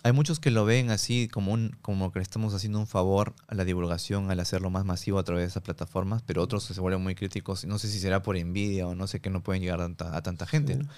hay 0.03 0.13
muchos 0.13 0.39
que 0.41 0.51
lo 0.51 0.65
ven 0.65 0.91
así 0.91 1.29
como, 1.29 1.53
un, 1.53 1.77
como 1.83 2.13
que 2.13 2.19
le 2.19 2.23
estamos 2.23 2.55
haciendo 2.55 2.79
un 2.79 2.87
favor 2.87 3.35
a 3.49 3.55
la 3.55 3.65
divulgación 3.65 4.31
al 4.31 4.41
hacerlo 4.41 4.71
más 4.71 4.85
masivo 4.85 5.19
a 5.19 5.25
través 5.25 5.43
de 5.45 5.49
esas 5.49 5.63
plataformas, 5.63 6.23
pero 6.23 6.43
otros 6.43 6.65
se 6.65 6.81
vuelven 6.81 7.03
muy 7.03 7.15
críticos. 7.15 7.65
No 7.65 7.79
sé 7.79 7.89
si 7.89 7.99
será 7.99 8.23
por 8.23 8.37
envidia 8.37 8.87
o 8.87 8.95
no 8.95 9.07
sé 9.07 9.21
que 9.21 9.31
no 9.31 9.43
pueden 9.43 9.63
llegar 9.63 9.81
a 9.81 9.85
tanta, 9.85 10.17
a 10.17 10.23
tanta 10.23 10.47
gente. 10.47 10.75
Sí. 10.75 10.81
¿no? 10.83 10.89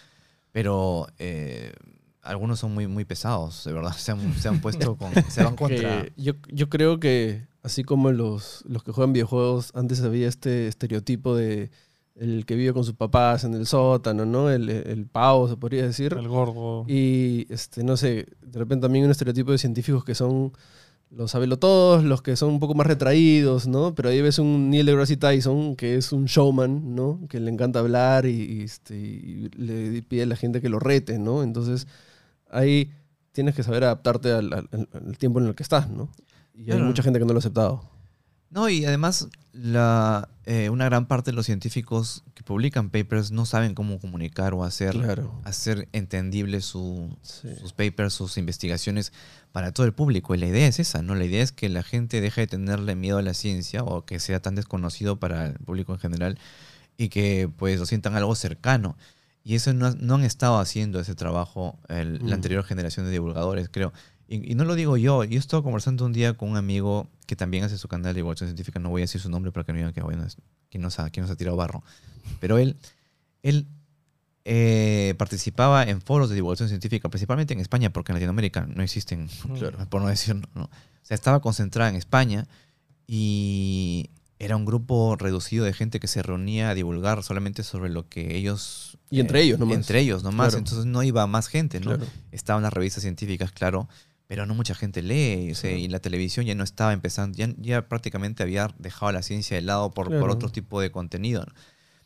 Pero 0.52 1.06
eh, 1.18 1.72
algunos 2.22 2.58
son 2.58 2.74
muy, 2.74 2.86
muy 2.88 3.04
pesados, 3.04 3.64
de 3.64 3.72
verdad. 3.72 3.92
Se 3.96 4.12
han, 4.12 4.34
se 4.38 4.48
han 4.48 4.60
puesto 4.60 4.96
con... 4.98 5.12
Se 5.30 5.44
van 5.44 5.56
contra... 5.56 6.06
Yo, 6.16 6.34
yo 6.48 6.68
creo 6.68 6.98
que 7.00 7.46
así 7.62 7.84
como 7.84 8.10
los, 8.12 8.64
los 8.66 8.82
que 8.82 8.92
juegan 8.92 9.12
videojuegos, 9.12 9.70
antes 9.74 10.02
había 10.02 10.28
este 10.28 10.68
estereotipo 10.68 11.34
de 11.36 11.70
el 12.16 12.44
que 12.44 12.54
vive 12.54 12.72
con 12.74 12.84
sus 12.84 12.94
papás 12.94 13.44
en 13.44 13.54
el 13.54 13.66
sótano, 13.66 14.26
¿no? 14.26 14.50
El, 14.50 14.68
el 14.68 15.06
pavo, 15.06 15.48
se 15.48 15.56
podría 15.56 15.84
decir. 15.84 16.12
El 16.18 16.28
gordo. 16.28 16.84
Y, 16.86 17.46
este, 17.48 17.82
no 17.82 17.96
sé, 17.96 18.26
de 18.42 18.58
repente 18.58 18.82
también 18.82 19.06
un 19.06 19.10
estereotipo 19.10 19.52
de 19.52 19.58
científicos 19.58 20.04
que 20.04 20.14
son 20.14 20.52
los 21.10 21.32
todos, 21.58 22.04
los 22.04 22.22
que 22.22 22.36
son 22.36 22.50
un 22.50 22.60
poco 22.60 22.74
más 22.74 22.86
retraídos, 22.86 23.66
¿no? 23.66 23.94
Pero 23.94 24.10
ahí 24.10 24.20
ves 24.22 24.38
un 24.38 24.70
Neil 24.70 24.86
deGrasse 24.86 25.16
Tyson 25.16 25.74
que 25.76 25.96
es 25.96 26.12
un 26.12 26.26
showman, 26.26 26.94
¿no? 26.94 27.20
Que 27.28 27.40
le 27.40 27.50
encanta 27.50 27.78
hablar 27.80 28.26
y, 28.26 28.42
y, 28.42 28.62
este, 28.62 28.96
y 28.96 29.48
le 29.56 30.02
pide 30.02 30.22
a 30.22 30.26
la 30.26 30.36
gente 30.36 30.60
que 30.60 30.68
lo 30.68 30.78
rete, 30.78 31.18
¿no? 31.18 31.42
Entonces, 31.42 31.86
ahí 32.50 32.90
tienes 33.32 33.54
que 33.54 33.62
saber 33.62 33.82
adaptarte 33.84 34.30
al, 34.32 34.52
al- 34.52 34.68
al- 34.72 34.88
al 34.92 35.18
tiempo 35.18 35.40
en 35.40 35.46
el 35.46 35.54
que 35.54 35.62
estás, 35.62 35.88
¿no? 35.90 36.10
Y 36.54 36.70
hay 36.72 36.80
mucha 36.80 37.02
gente 37.02 37.18
que 37.18 37.24
no 37.24 37.32
lo 37.32 37.38
ha 37.38 37.40
aceptado. 37.40 37.88
No, 38.50 38.68
y 38.68 38.84
además 38.84 39.28
la, 39.52 40.28
eh, 40.44 40.70
una 40.70 40.84
gran 40.86 41.06
parte 41.06 41.30
de 41.30 41.36
los 41.36 41.46
científicos 41.46 42.24
que 42.34 42.42
publican 42.42 42.90
papers 42.90 43.30
no 43.30 43.46
saben 43.46 43.74
cómo 43.74 44.00
comunicar 44.00 44.54
o 44.54 44.64
hacer, 44.64 44.92
Claro. 44.94 45.40
hacer 45.44 45.88
entendible 45.92 46.60
su- 46.60 47.16
Sí. 47.22 47.48
sus 47.60 47.72
papers, 47.72 48.12
sus 48.12 48.36
investigaciones 48.38 49.12
para 49.52 49.70
todo 49.72 49.86
el 49.86 49.92
público. 49.92 50.34
Y 50.34 50.38
la 50.38 50.46
idea 50.46 50.66
es 50.66 50.80
esa, 50.80 51.00
¿no? 51.00 51.14
La 51.14 51.24
idea 51.24 51.42
es 51.44 51.52
que 51.52 51.68
la 51.68 51.84
gente 51.84 52.20
deje 52.20 52.40
de 52.42 52.46
tenerle 52.48 52.96
miedo 52.96 53.18
a 53.18 53.22
la 53.22 53.34
ciencia 53.34 53.84
o 53.84 54.04
que 54.04 54.18
sea 54.18 54.40
tan 54.42 54.56
desconocido 54.56 55.20
para 55.20 55.46
el 55.46 55.54
público 55.54 55.92
en 55.92 56.00
general 56.00 56.38
y 56.96 57.08
que 57.08 57.48
pues 57.56 57.78
lo 57.78 57.86
sientan 57.86 58.16
algo 58.16 58.34
cercano. 58.34 58.96
Y 59.44 59.54
eso 59.54 59.72
no, 59.72 59.92
no 59.92 60.16
han 60.16 60.24
estado 60.24 60.58
haciendo 60.58 60.98
ese 60.98 61.14
trabajo 61.14 61.78
el- 61.88 62.20
Mm. 62.20 62.26
la 62.28 62.34
anterior 62.34 62.64
generación 62.64 63.06
de 63.06 63.12
divulgadores, 63.12 63.68
creo. 63.70 63.92
Y, 64.32 64.52
y 64.52 64.54
no 64.54 64.64
lo 64.64 64.76
digo 64.76 64.96
yo, 64.96 65.24
yo 65.24 65.38
estaba 65.40 65.60
conversando 65.62 66.06
un 66.06 66.12
día 66.12 66.34
con 66.34 66.48
un 66.50 66.56
amigo 66.56 67.08
que 67.26 67.34
también 67.34 67.64
hace 67.64 67.76
su 67.76 67.88
canal 67.88 68.14
de 68.14 68.20
divulgación 68.20 68.48
científica, 68.48 68.78
no 68.78 68.88
voy 68.88 69.00
a 69.00 69.04
decir 69.04 69.20
su 69.20 69.28
nombre 69.28 69.50
para 69.50 69.64
que 69.64 69.72
no 69.72 69.78
digan 69.78 69.92
que 69.92 70.02
bueno, 70.02 70.24
es- 70.24 70.36
quién 70.70 70.82
nos 70.82 71.00
ha, 71.00 71.10
quién 71.10 71.22
nos 71.24 71.30
ha 71.32 71.36
tirado 71.36 71.56
barro. 71.56 71.82
Pero 72.38 72.56
él, 72.58 72.76
él 73.42 73.66
eh, 74.44 75.14
participaba 75.18 75.82
en 75.82 76.00
foros 76.00 76.28
de 76.28 76.36
divulgación 76.36 76.68
científica, 76.68 77.08
principalmente 77.08 77.54
en 77.54 77.60
España, 77.60 77.92
porque 77.92 78.12
en 78.12 78.16
Latinoamérica 78.16 78.66
no 78.66 78.82
existen, 78.84 79.28
Claro. 79.58 79.78
por 79.90 80.00
no 80.00 80.06
decir, 80.08 80.36
no. 80.54 80.64
O 80.64 80.70
sea, 81.02 81.16
estaba 81.16 81.40
concentrada 81.40 81.90
en 81.90 81.96
España 81.96 82.46
y 83.06 84.10
era 84.38 84.56
un 84.56 84.64
grupo 84.64 85.16
reducido 85.16 85.64
de 85.64 85.72
gente 85.72 85.98
que 86.00 86.06
se 86.06 86.22
reunía 86.22 86.70
a 86.70 86.74
divulgar 86.74 87.22
solamente 87.22 87.62
sobre 87.62 87.90
lo 87.90 88.08
que 88.08 88.36
ellos... 88.36 88.96
eh, 89.10 89.16
Y 89.16 89.20
entre 89.20 89.42
ellos 89.42 89.58
nomás. 89.58 89.76
Entre 89.76 90.00
ellos 90.00 90.22
nomás, 90.22 90.48
Claro. 90.50 90.58
entonces 90.58 90.86
no 90.86 91.02
iba 91.02 91.26
más 91.26 91.48
gente, 91.48 91.80
¿no? 91.80 91.96
Claro. 91.96 92.06
Estaban 92.32 92.62
las 92.62 92.72
revistas 92.72 93.02
científicas, 93.02 93.52
claro, 93.52 93.88
pero 94.30 94.46
no 94.46 94.54
mucha 94.54 94.76
gente 94.76 95.02
lee, 95.02 95.50
o 95.50 95.56
sea, 95.56 95.72
y 95.72 95.88
la 95.88 95.98
televisión 95.98 96.46
ya 96.46 96.54
no 96.54 96.62
estaba 96.62 96.92
empezando, 96.92 97.36
ya, 97.36 97.48
ya 97.58 97.88
prácticamente 97.88 98.44
había 98.44 98.72
dejado 98.78 99.10
la 99.10 99.22
ciencia 99.22 99.56
de 99.56 99.62
lado 99.62 99.90
por, 99.90 100.06
por 100.20 100.30
otro 100.30 100.50
tipo 100.50 100.80
de 100.80 100.92
contenido. 100.92 101.44
¿no? 101.44 101.52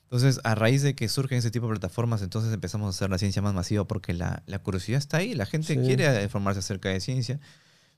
Entonces, 0.05 0.41
a 0.43 0.55
raíz 0.55 0.81
de 0.81 0.95
que 0.95 1.07
surgen 1.11 1.37
ese 1.37 1.51
tipo 1.51 1.67
de 1.67 1.73
plataformas, 1.73 2.23
entonces 2.23 2.51
empezamos 2.55 2.87
a 2.87 2.91
hacer 2.97 3.11
la 3.11 3.19
ciencia 3.19 3.43
más 3.43 3.53
masiva 3.53 3.87
porque 3.87 4.15
la, 4.15 4.43
la 4.47 4.59
curiosidad 4.59 4.97
está 4.97 5.19
ahí, 5.19 5.35
la 5.35 5.45
gente 5.45 5.75
Sí. 5.75 5.81
quiere 5.83 6.23
informarse 6.23 6.61
acerca 6.61 6.89
de 6.89 7.01
ciencia 7.01 7.41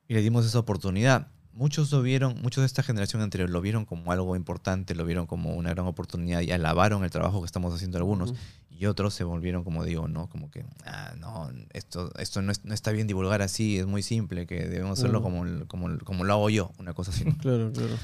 y 0.09 0.15
le 0.15 0.23
dimos 0.23 0.45
esa 0.45 0.59
oportunidad. 0.59 1.29
Muchos 1.53 1.93
lo 1.93 2.03
vieron, 2.03 2.35
muchos 2.43 2.62
de 2.62 2.67
esta 2.67 2.83
generación 2.83 3.23
anterior 3.23 3.49
lo 3.49 3.61
vieron 3.61 3.85
como 3.85 4.11
algo 4.11 4.35
importante, 4.35 4.97
lo 4.97 5.05
vieron 5.05 5.27
como 5.27 5.55
una 5.55 5.71
gran 5.71 5.87
oportunidad 5.87 6.41
y 6.41 6.51
alabaron 6.51 7.05
el 7.05 7.11
trabajo 7.11 7.43
que 7.43 7.47
estamos 7.47 7.73
haciendo 7.73 7.97
algunos. 7.99 8.35
Y 8.79 8.87
otros 8.87 9.15
se 9.15 9.25
volvieron, 9.25 9.65
como 9.65 9.85
digo, 9.85 10.07
¿no? 10.09 10.29
Como 10.29 10.51
que, 10.51 10.65
ah, 10.85 11.15
no, 11.19 11.51
esto, 11.73 12.12
esto 12.19 12.43
no, 12.43 12.53
es- 12.53 12.65
no 12.65 12.75
está 12.75 12.93
bien 12.93 13.07
divulgar 13.07 13.41
así, 13.43 13.79
es 13.79 13.87
muy 13.87 14.03
simple, 14.03 14.47
que 14.47 14.67
debemos 14.69 14.99
hacerlo 14.99 15.21
Mm. 15.21 15.23
como, 15.23 15.67
como, 15.67 15.99
como 16.05 16.25
lo 16.25 16.33
hago 16.35 16.51
yo, 16.51 16.73
una 16.79 16.93
cosa 16.93 17.11
así. 17.11 17.25
¿no? 17.25 17.37
Claro, 17.39 17.73
claro. 17.73 17.95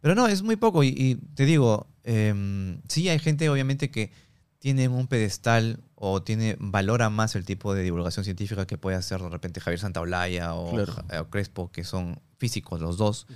Pero 0.00 0.14
no, 0.14 0.28
es 0.28 0.42
muy 0.42 0.56
poco. 0.56 0.82
Y, 0.84 0.88
y 0.96 1.14
te 1.34 1.44
digo, 1.44 1.86
em, 2.04 2.80
sí 2.88 3.08
hay 3.08 3.18
gente 3.18 3.48
obviamente 3.50 3.90
que 3.90 4.10
tiene 4.58 4.88
un 4.88 5.06
pedestal 5.08 5.80
o 5.94 6.22
tiene 6.22 6.56
valora 6.58 7.10
más 7.10 7.34
el 7.36 7.44
tipo 7.44 7.74
de 7.74 7.82
divulgación 7.82 8.24
científica 8.24 8.66
que 8.66 8.78
puede 8.78 8.96
hacer 8.96 9.20
de 9.20 9.28
repente 9.28 9.60
Javier 9.60 9.78
Santaolalla 9.80 10.54
o, 10.54 10.70
Claro. 10.72 10.92
Ja- 10.92 11.20
o 11.22 11.28
Crespo, 11.30 11.70
que 11.70 11.84
son 11.84 12.18
físicos 12.38 12.80
los 12.80 12.96
dos, 12.98 13.26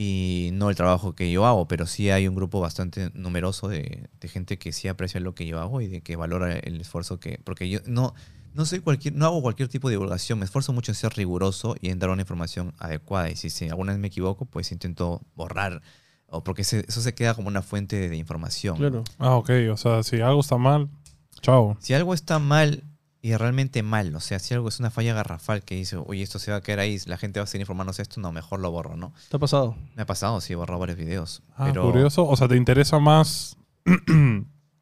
y 0.00 0.50
no 0.52 0.70
el 0.70 0.76
trabajo 0.76 1.16
que 1.16 1.28
yo 1.28 1.44
hago, 1.44 1.66
pero 1.66 1.84
sí 1.84 2.08
hay 2.08 2.28
un 2.28 2.36
grupo 2.36 2.60
bastante 2.60 3.10
numeroso 3.14 3.66
de, 3.66 4.08
de 4.20 4.28
gente 4.28 4.56
que 4.56 4.70
sí 4.72 4.86
aprecia 4.86 5.18
lo 5.18 5.34
que 5.34 5.44
yo 5.44 5.58
hago 5.58 5.80
y 5.80 5.88
de 5.88 6.02
que 6.02 6.14
valora 6.14 6.56
el 6.56 6.80
esfuerzo 6.80 7.18
que... 7.18 7.40
Porque 7.42 7.68
yo 7.68 7.80
no, 7.84 8.14
no, 8.54 8.64
soy 8.64 8.78
cualquier, 8.78 9.14
no 9.16 9.26
hago 9.26 9.42
cualquier 9.42 9.68
tipo 9.68 9.88
de 9.88 9.94
divulgación, 9.94 10.38
me 10.38 10.44
esfuerzo 10.44 10.72
mucho 10.72 10.92
en 10.92 10.94
ser 10.94 11.14
riguroso 11.16 11.74
y 11.80 11.88
en 11.90 11.98
dar 11.98 12.10
una 12.10 12.22
información 12.22 12.74
adecuada. 12.78 13.28
Y 13.28 13.34
si, 13.34 13.50
si 13.50 13.68
alguna 13.68 13.90
vez 13.90 14.00
me 14.00 14.06
equivoco, 14.06 14.44
pues 14.44 14.70
intento 14.70 15.20
borrar 15.34 15.82
o 16.28 16.44
porque 16.44 16.62
se- 16.62 16.84
eso 16.86 17.00
se 17.00 17.14
queda 17.16 17.34
como 17.34 17.48
una 17.48 17.62
fuente 17.62 17.96
de, 17.96 18.08
de 18.08 18.16
información. 18.18 18.76
Claro. 18.76 19.02
Ah, 19.18 19.34
ok. 19.34 19.50
O 19.72 19.76
sea, 19.76 20.04
si 20.04 20.20
algo 20.20 20.38
está 20.42 20.58
mal, 20.58 20.88
chao. 21.40 21.76
Si 21.80 21.92
algo 21.94 22.14
está 22.14 22.38
mal 22.38 22.84
y 23.20 23.34
realmente 23.34 23.82
mal, 23.82 24.14
o 24.14 24.20
sea, 24.20 24.38
si 24.38 24.54
algo 24.54 24.68
es 24.68 24.78
una 24.80 24.90
falla 24.90 25.12
garrafal 25.14 25.62
que 25.64 25.74
dice, 25.74 25.96
oye, 25.96 26.22
esto 26.22 26.38
se 26.38 26.50
va 26.52 26.58
a 26.58 26.60
quedar 26.60 26.78
ahí, 26.78 26.98
la 27.06 27.16
gente 27.18 27.40
va 27.40 27.44
a 27.44 27.46
seguir 27.46 27.62
informándose 27.62 28.02
esto, 28.02 28.20
no, 28.20 28.30
mejor 28.32 28.60
lo 28.60 28.70
borro, 28.70 28.96
¿no? 28.96 29.12
¿Te 29.28 29.36
ha 29.36 29.40
pasado? 29.40 29.76
Me 29.96 30.02
ha 30.02 30.06
pasado, 30.06 30.40
sí, 30.40 30.52
he 30.52 30.56
borrado 30.56 30.78
varios 30.78 30.98
videos. 30.98 31.42
Ah, 31.56 31.64
pero 31.66 31.82
curioso. 31.82 32.26
O 32.26 32.36
sea, 32.36 32.46
¿te 32.48 32.56
interesa 32.56 32.98
más 32.98 33.56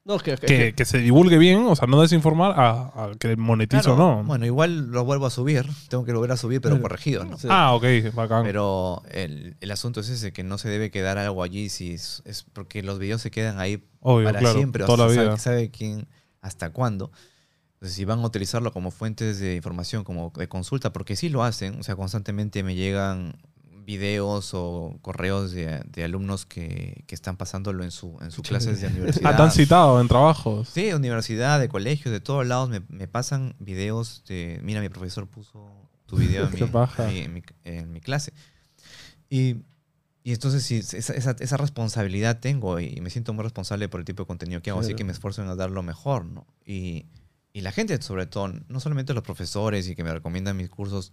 No, 0.04 0.18
que, 0.20 0.36
que- 0.36 0.46
que, 0.46 0.72
que 0.74 0.84
se 0.84 0.98
divulgue 0.98 1.36
bien? 1.36 1.64
O 1.66 1.74
sea, 1.74 1.88
no 1.88 2.00
desinformar 2.00 2.52
a, 2.56 2.70
a 2.94 3.10
que 3.18 3.34
monetizo 3.36 3.82
Claro, 3.96 4.04
o 4.04 4.16
no. 4.18 4.24
Bueno, 4.24 4.46
igual 4.46 4.92
lo 4.92 5.04
vuelvo 5.04 5.26
a 5.26 5.30
subir, 5.30 5.66
tengo 5.88 6.04
que 6.04 6.12
volver 6.12 6.30
a 6.30 6.36
subir, 6.36 6.60
pero 6.60 6.80
corregido, 6.80 7.24
¿no? 7.24 7.36
Sí. 7.36 7.48
Ah, 7.50 7.74
ok, 7.74 7.84
bacán. 8.14 8.44
Pero 8.44 9.02
el, 9.10 9.56
el 9.60 9.70
asunto 9.72 9.98
es 9.98 10.08
ese, 10.08 10.32
que 10.32 10.44
no 10.44 10.58
se 10.58 10.68
debe 10.68 10.92
quedar 10.92 11.18
algo 11.18 11.42
allí, 11.42 11.68
si 11.70 11.94
es, 11.94 12.22
es 12.24 12.44
porque 12.52 12.84
los 12.84 13.00
videos 13.00 13.20
se 13.20 13.32
quedan 13.32 13.58
ahí 13.58 13.82
Obvio, 13.98 14.26
para 14.26 14.38
claro. 14.38 14.54
siempre, 14.58 14.84
o 14.84 14.86
toda 14.86 15.08
la 15.08 15.12
sea, 15.12 15.22
vida. 15.22 15.38
sabe, 15.38 15.56
sabe 15.56 15.70
quién, 15.72 16.06
hasta 16.40 16.70
cuándo. 16.70 17.10
Entonces, 17.76 17.94
si 17.96 18.04
van 18.04 18.20
a 18.20 18.26
utilizarlo 18.26 18.72
como 18.72 18.90
fuentes 18.90 19.38
de 19.38 19.54
información, 19.56 20.02
como 20.04 20.32
de 20.36 20.48
consulta, 20.48 20.92
porque 20.92 21.14
sí 21.16 21.28
lo 21.28 21.44
hacen, 21.44 21.78
o 21.78 21.82
sea, 21.82 21.94
constantemente 21.96 22.62
me 22.62 22.74
llegan 22.74 23.36
videos 23.84 24.50
o 24.54 24.98
correos 25.02 25.52
de, 25.52 25.80
de 25.86 26.02
alumnos 26.04 26.44
que, 26.46 27.04
que 27.06 27.14
están 27.14 27.36
pasándolo 27.36 27.84
en 27.84 27.92
su 27.92 28.16
en 28.20 28.32
sus 28.32 28.42
clases 28.48 28.80
de 28.80 28.88
universidad. 28.92 29.30
Ah, 29.32 29.36
te 29.36 29.42
han 29.42 29.50
citado 29.52 30.00
en 30.00 30.08
trabajos. 30.08 30.68
Sí, 30.70 30.92
universidad, 30.92 31.60
de 31.60 31.68
colegios, 31.68 32.10
de 32.12 32.20
todos 32.20 32.44
lados 32.46 32.68
me, 32.68 32.80
me 32.88 33.06
pasan 33.06 33.54
videos 33.60 34.24
de, 34.26 34.58
mira, 34.64 34.80
mi 34.80 34.88
profesor 34.88 35.28
puso 35.28 35.70
tu 36.06 36.16
video 36.18 36.48
en 36.48 36.54
mi, 36.54 36.60
en 36.98 37.32
mi- 37.32 37.42
en 37.64 37.92
mi 37.92 38.00
clase. 38.00 38.32
Y, 39.28 39.56
y 40.24 40.32
entonces 40.32 40.64
sí, 40.64 40.76
esa, 40.78 41.12
esa- 41.14 41.36
esa 41.38 41.56
responsabilidad 41.56 42.40
tengo 42.40 42.80
y 42.80 43.00
me 43.00 43.10
siento 43.10 43.32
muy 43.34 43.42
responsable 43.44 43.88
por 43.88 44.00
el 44.00 44.04
tipo 44.06 44.22
de 44.22 44.26
contenido 44.26 44.62
que 44.62 44.70
hago, 44.70 44.80
así 44.80 44.88
Claro. 44.88 44.96
que 44.98 45.04
me 45.04 45.12
esfuerzo 45.12 45.42
en 45.42 45.56
dar 45.56 45.70
lo 45.70 45.82
mejor, 45.82 46.24
¿no? 46.24 46.46
Y, 46.64 47.06
y 47.56 47.62
la 47.62 47.72
gente, 47.72 48.00
sobre 48.02 48.26
todo, 48.26 48.52
no 48.68 48.80
solamente 48.80 49.14
los 49.14 49.22
profesores 49.22 49.88
y 49.88 49.94
que 49.96 50.04
me 50.04 50.12
recomiendan 50.12 50.56
mis 50.56 50.68
cursos, 50.68 51.10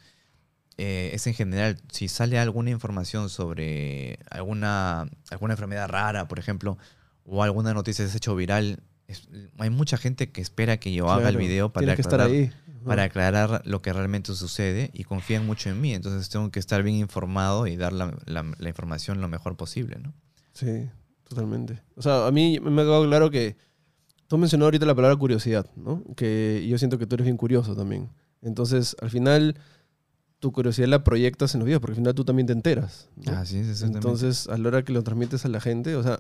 eh, 0.78 1.12
es 1.14 1.26
en 1.28 1.34
general, 1.36 1.80
si 1.92 2.08
sale 2.08 2.38
alguna 2.40 2.70
información 2.72 3.30
sobre 3.30 4.20
alguna, 4.30 5.08
alguna 5.30 5.54
enfermedad 5.54 5.88
rara, 5.88 6.28
por 6.28 6.40
ejemplo, 6.40 6.78
o 7.26 7.44
alguna 7.44 7.74
noticia 7.74 8.04
que 8.04 8.10
se 8.10 8.16
ha 8.16 8.18
hecho 8.18 8.36
viral, 8.36 8.82
es- 9.08 9.30
hay 9.58 9.70
mucha 9.70 9.98
gente 9.98 10.32
que 10.32 10.42
espera 10.42 10.78
que 10.78 10.92
yo 10.94 11.10
haga 11.12 11.30
el 11.30 11.38
video 11.38 11.72
para 11.72 11.84
Tienes 11.86 11.96
que 11.96 12.02
estar 12.02 12.20
aclarar, 12.20 12.36
ahí. 12.36 12.52
para 12.86 13.04
aclarar 13.04 13.62
lo 13.66 13.82
que 13.82 13.94
realmente 13.94 14.34
sucede 14.36 14.90
y 14.94 15.06
confían 15.06 15.46
mucho 15.46 15.70
en 15.70 15.80
mí. 15.80 15.94
Entonces 15.94 16.28
tengo 16.30 16.52
que 16.52 16.60
estar 16.60 16.84
bien 16.84 16.98
informado 16.98 17.68
y 17.68 17.78
dar 17.78 17.94
la, 17.94 18.18
la- 18.26 18.52
la 18.58 18.68
información 18.70 19.22
lo 19.22 19.30
mejor 19.30 19.56
posible, 19.56 19.98
¿no? 20.00 20.14
Sí, 20.54 20.90
totalmente. 21.30 21.82
O 21.96 22.02
sea, 22.02 22.28
a 22.28 22.32
mí 22.32 22.60
me 22.60 22.82
ha 22.82 22.86
quedado 22.86 23.06
claro 23.08 23.30
que 23.32 23.56
tú 24.34 24.38
has 24.38 24.42
mencionado 24.42 24.66
ahorita 24.66 24.88
la 24.88 24.96
palabra 24.96 25.16
curiosidad, 25.16 25.68
¿no? 25.76 26.04
Que 26.16 26.66
yo 26.68 26.80
siento 26.80 26.98
que 26.98 27.06
tú 27.06 27.14
eres 27.14 27.26
bien 27.26 27.38
curioso 27.38 27.76
también. 27.76 28.10
Entonces, 28.42 28.96
al 29.00 29.12
final, 29.12 29.60
tu 30.40 30.52
curiosidad 30.52 30.88
la 30.88 31.04
proyectas 31.04 31.54
en 31.54 31.60
los 31.60 31.68
videos, 31.68 31.80
porque 31.80 31.92
al 31.92 31.98
final 31.98 32.16
tú 32.16 32.26
también 32.26 32.48
te 32.48 32.54
enteras. 32.54 33.12
¿no? 33.16 33.32
Así 33.34 33.60
es, 33.60 33.68
exactamente. 33.68 34.00
Entonces, 34.00 34.48
a 34.48 34.58
la 34.58 34.70
hora 34.70 34.84
que 34.84 34.92
lo 34.92 35.04
transmites 35.04 35.46
a 35.46 35.50
la 35.50 35.62
gente, 35.62 35.96
o 35.96 36.02
sea, 36.02 36.20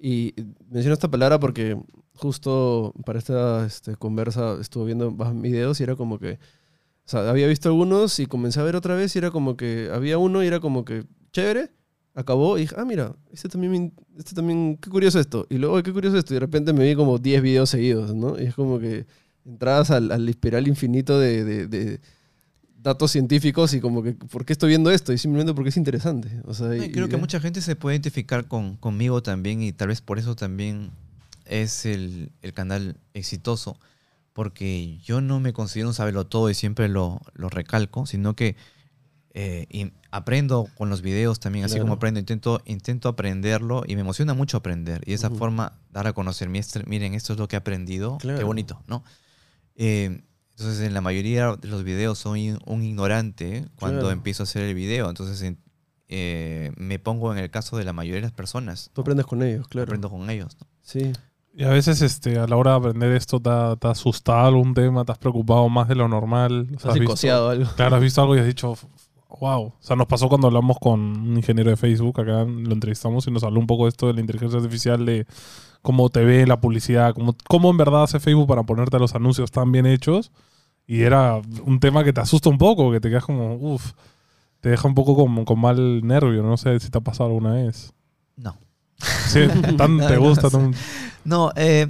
y 0.00 0.34
menciono 0.68 0.94
esta 0.94 1.12
palabra 1.12 1.38
porque 1.38 1.80
justo 2.14 2.92
para 3.04 3.20
esta 3.20 3.64
este, 3.66 3.94
conversa 3.94 4.58
estuve 4.60 4.86
viendo 4.86 5.12
más 5.12 5.40
videos 5.40 5.78
y 5.78 5.84
era 5.84 5.94
como 5.94 6.18
que, 6.18 6.32
o 6.32 7.08
sea, 7.08 7.30
había 7.30 7.46
visto 7.46 7.68
algunos 7.68 8.18
y 8.18 8.26
comencé 8.26 8.58
a 8.58 8.64
ver 8.64 8.74
otra 8.74 8.96
vez 8.96 9.14
y 9.14 9.20
era 9.20 9.30
como 9.30 9.56
que, 9.56 9.90
había 9.94 10.18
uno 10.18 10.42
y 10.42 10.48
era 10.48 10.58
como 10.58 10.84
que, 10.84 11.04
chévere, 11.30 11.70
acabó 12.18 12.58
y 12.58 12.62
dije, 12.62 12.74
ah, 12.78 12.84
mira, 12.84 13.14
este 13.32 13.48
también, 13.48 13.92
este 14.18 14.34
también, 14.34 14.76
qué 14.80 14.90
curioso 14.90 15.20
esto. 15.20 15.46
Y 15.50 15.58
luego, 15.58 15.82
qué 15.82 15.92
curioso 15.92 16.16
esto. 16.18 16.34
Y 16.34 16.36
de 16.36 16.40
repente 16.40 16.72
me 16.72 16.84
vi 16.84 16.94
como 16.94 17.18
10 17.18 17.40
videos 17.42 17.70
seguidos, 17.70 18.14
¿no? 18.14 18.38
Y 18.40 18.46
es 18.46 18.54
como 18.54 18.78
que 18.78 19.06
entradas 19.44 19.90
al, 19.90 20.10
al 20.10 20.28
espiral 20.28 20.66
infinito 20.68 21.18
de, 21.18 21.44
de- 21.44 21.66
de 21.68 22.00
datos 22.80 23.10
científicos 23.10 23.74
y 23.74 23.80
como 23.80 24.02
que, 24.02 24.12
¿por 24.12 24.44
qué 24.44 24.52
estoy 24.52 24.68
viendo 24.70 24.90
esto? 24.90 25.12
Y 25.12 25.18
simplemente 25.18 25.52
porque 25.54 25.70
es 25.70 25.76
interesante. 25.76 26.28
O 26.44 26.54
sea, 26.54 26.68
No, 26.68 26.76
y 26.76 26.82
y- 26.86 26.92
creo 26.92 27.08
que 27.08 27.16
mucha 27.16 27.40
gente 27.40 27.60
se 27.60 27.76
puede 27.76 27.96
identificar 27.96 28.46
con, 28.48 28.76
conmigo 28.76 29.22
también 29.22 29.62
y 29.62 29.72
tal 29.72 29.88
vez 29.88 30.00
por 30.00 30.18
eso 30.18 30.36
también 30.36 30.90
es 31.44 31.86
el, 31.86 32.30
el 32.42 32.52
canal 32.52 32.96
exitoso, 33.14 33.78
porque 34.32 34.98
yo 35.04 35.20
no 35.20 35.40
me 35.40 35.52
considero 35.52 35.88
un 35.88 35.94
saberlo 35.94 36.26
todo 36.26 36.50
y 36.50 36.54
siempre 36.54 36.88
lo, 36.88 37.20
lo 37.34 37.48
recalco, 37.48 38.06
sino 38.06 38.34
que 38.36 38.54
eh, 39.40 39.66
y 39.70 39.92
aprendo 40.10 40.66
con 40.76 40.88
los 40.90 41.00
videos 41.00 41.38
también, 41.38 41.64
así 41.64 41.74
como 41.74 41.86
Claro. 41.90 41.96
aprendo, 41.98 42.18
intento, 42.20 42.60
intento 42.64 43.08
aprenderlo 43.08 43.84
y 43.86 43.94
me 43.94 44.00
emociona 44.00 44.34
mucho 44.34 44.56
aprender 44.56 45.00
y 45.06 45.10
de 45.10 45.14
esa 45.14 45.28
Ujú. 45.28 45.36
forma 45.36 45.78
dar 45.92 46.06
a 46.08 46.12
conocer, 46.12 46.48
"Mister, 46.48 46.88
miren, 46.88 47.14
esto 47.14 47.34
es 47.34 47.38
lo 47.38 47.46
que 47.46 47.54
he 47.54 47.58
aprendido, 47.58 48.18
qué 48.18 48.26
Claro. 48.28 48.46
bonito, 48.46 48.82
¿no? 48.88 49.04
Eh, 49.76 50.22
entonces, 50.50 50.80
en 50.84 50.92
la 50.92 51.00
mayoría 51.00 51.54
de 51.54 51.68
los 51.68 51.84
videos 51.84 52.18
soy 52.18 52.58
un 52.66 52.82
ignorante 52.82 53.66
cuando 53.78 54.00
Claro. 54.00 54.12
empiezo 54.12 54.42
a 54.42 54.44
hacer 54.44 54.62
el 54.62 54.74
video. 54.74 55.08
Entonces, 55.08 55.40
en- 55.42 55.58
eh, 56.08 56.72
me 56.76 56.98
pongo 56.98 57.30
en 57.32 57.38
el 57.38 57.48
caso 57.50 57.76
de 57.76 57.84
la 57.84 57.92
mayoría 57.92 58.16
de 58.16 58.22
las 58.22 58.32
personas. 58.32 58.90
Tú 58.92 59.02
aprendes 59.02 59.26
con 59.26 59.42
ellos, 59.42 59.68
claro. 59.68 59.84
Aprendo 59.84 60.10
con 60.10 60.28
ellos. 60.30 60.56
¿no? 60.60 60.66
Sí. 60.82 61.12
Y 61.54 61.64
a 61.64 61.68
veces 61.70 62.02
este, 62.02 62.38
a 62.38 62.46
la 62.46 62.56
hora 62.56 62.72
de 62.72 62.76
aprender 62.78 63.12
esto 63.12 63.40
te 63.40 63.50
ha, 63.50 63.76
asustado 63.90 64.46
algún 64.48 64.74
tema, 64.74 65.04
te 65.04 65.12
has 65.12 65.18
preocupado 65.18 65.68
más 65.68 65.86
de 65.86 65.94
lo 65.96 66.08
normal. 66.08 66.62
O 66.76 66.78
sea, 66.80 66.90
Has 66.90 66.96
has 66.96 67.00
visto- 67.00 67.48
algo. 67.48 67.70
Claro, 67.76 67.96
has 67.96 68.02
visto 68.02 68.20
algo 68.22 68.36
y 68.36 68.40
has 68.40 68.46
dicho, 68.46 68.76
wow. 69.40 69.62
O 69.66 69.74
sea, 69.80 69.96
nos 69.96 70.06
pasó 70.06 70.28
cuando 70.28 70.46
hablamos 70.48 70.78
con 70.80 71.00
un 71.00 71.36
ingeniero 71.36 71.70
de 71.70 71.76
Facebook, 71.76 72.20
acá 72.20 72.44
lo 72.44 72.72
entrevistamos 72.72 73.26
y 73.26 73.30
nos 73.30 73.44
habló 73.44 73.60
un 73.60 73.66
poco 73.66 73.84
de 73.84 73.90
esto 73.90 74.06
de 74.06 74.14
la 74.14 74.20
inteligencia 74.20 74.58
artificial, 74.58 75.04
de 75.04 75.26
cómo 75.82 76.08
te 76.08 76.24
ve 76.24 76.46
la 76.46 76.60
publicidad, 76.60 77.14
cómo, 77.14 77.36
cómo 77.48 77.70
en 77.70 77.76
verdad 77.76 78.02
hace 78.04 78.20
Facebook 78.20 78.48
para 78.48 78.62
ponerte 78.64 78.98
los 78.98 79.14
anuncios 79.14 79.50
tan 79.50 79.70
bien 79.72 79.86
hechos. 79.86 80.32
Y 80.86 81.02
era 81.02 81.40
un 81.64 81.80
tema 81.80 82.02
que 82.02 82.12
te 82.14 82.20
asusta 82.20 82.48
un 82.48 82.56
poco, 82.58 82.90
que 82.90 83.00
te 83.00 83.10
quedas 83.10 83.24
como, 83.24 83.54
uff, 83.56 83.92
te 84.60 84.70
deja 84.70 84.88
un 84.88 84.94
poco 84.94 85.14
con, 85.14 85.44
con 85.44 85.60
mal 85.60 86.04
nervio. 86.06 86.42
No 86.42 86.56
sé 86.56 86.80
si 86.80 86.88
te 86.90 86.96
ha 86.98 87.02
pasado 87.02 87.26
alguna 87.28 87.52
vez. 87.52 87.92
No. 88.36 88.56
Sí, 89.26 89.40
tan 89.76 89.98
te 90.08 90.16
gusta. 90.16 90.48
tan- 90.48 90.74
No, 91.24 91.52
eh, 91.56 91.88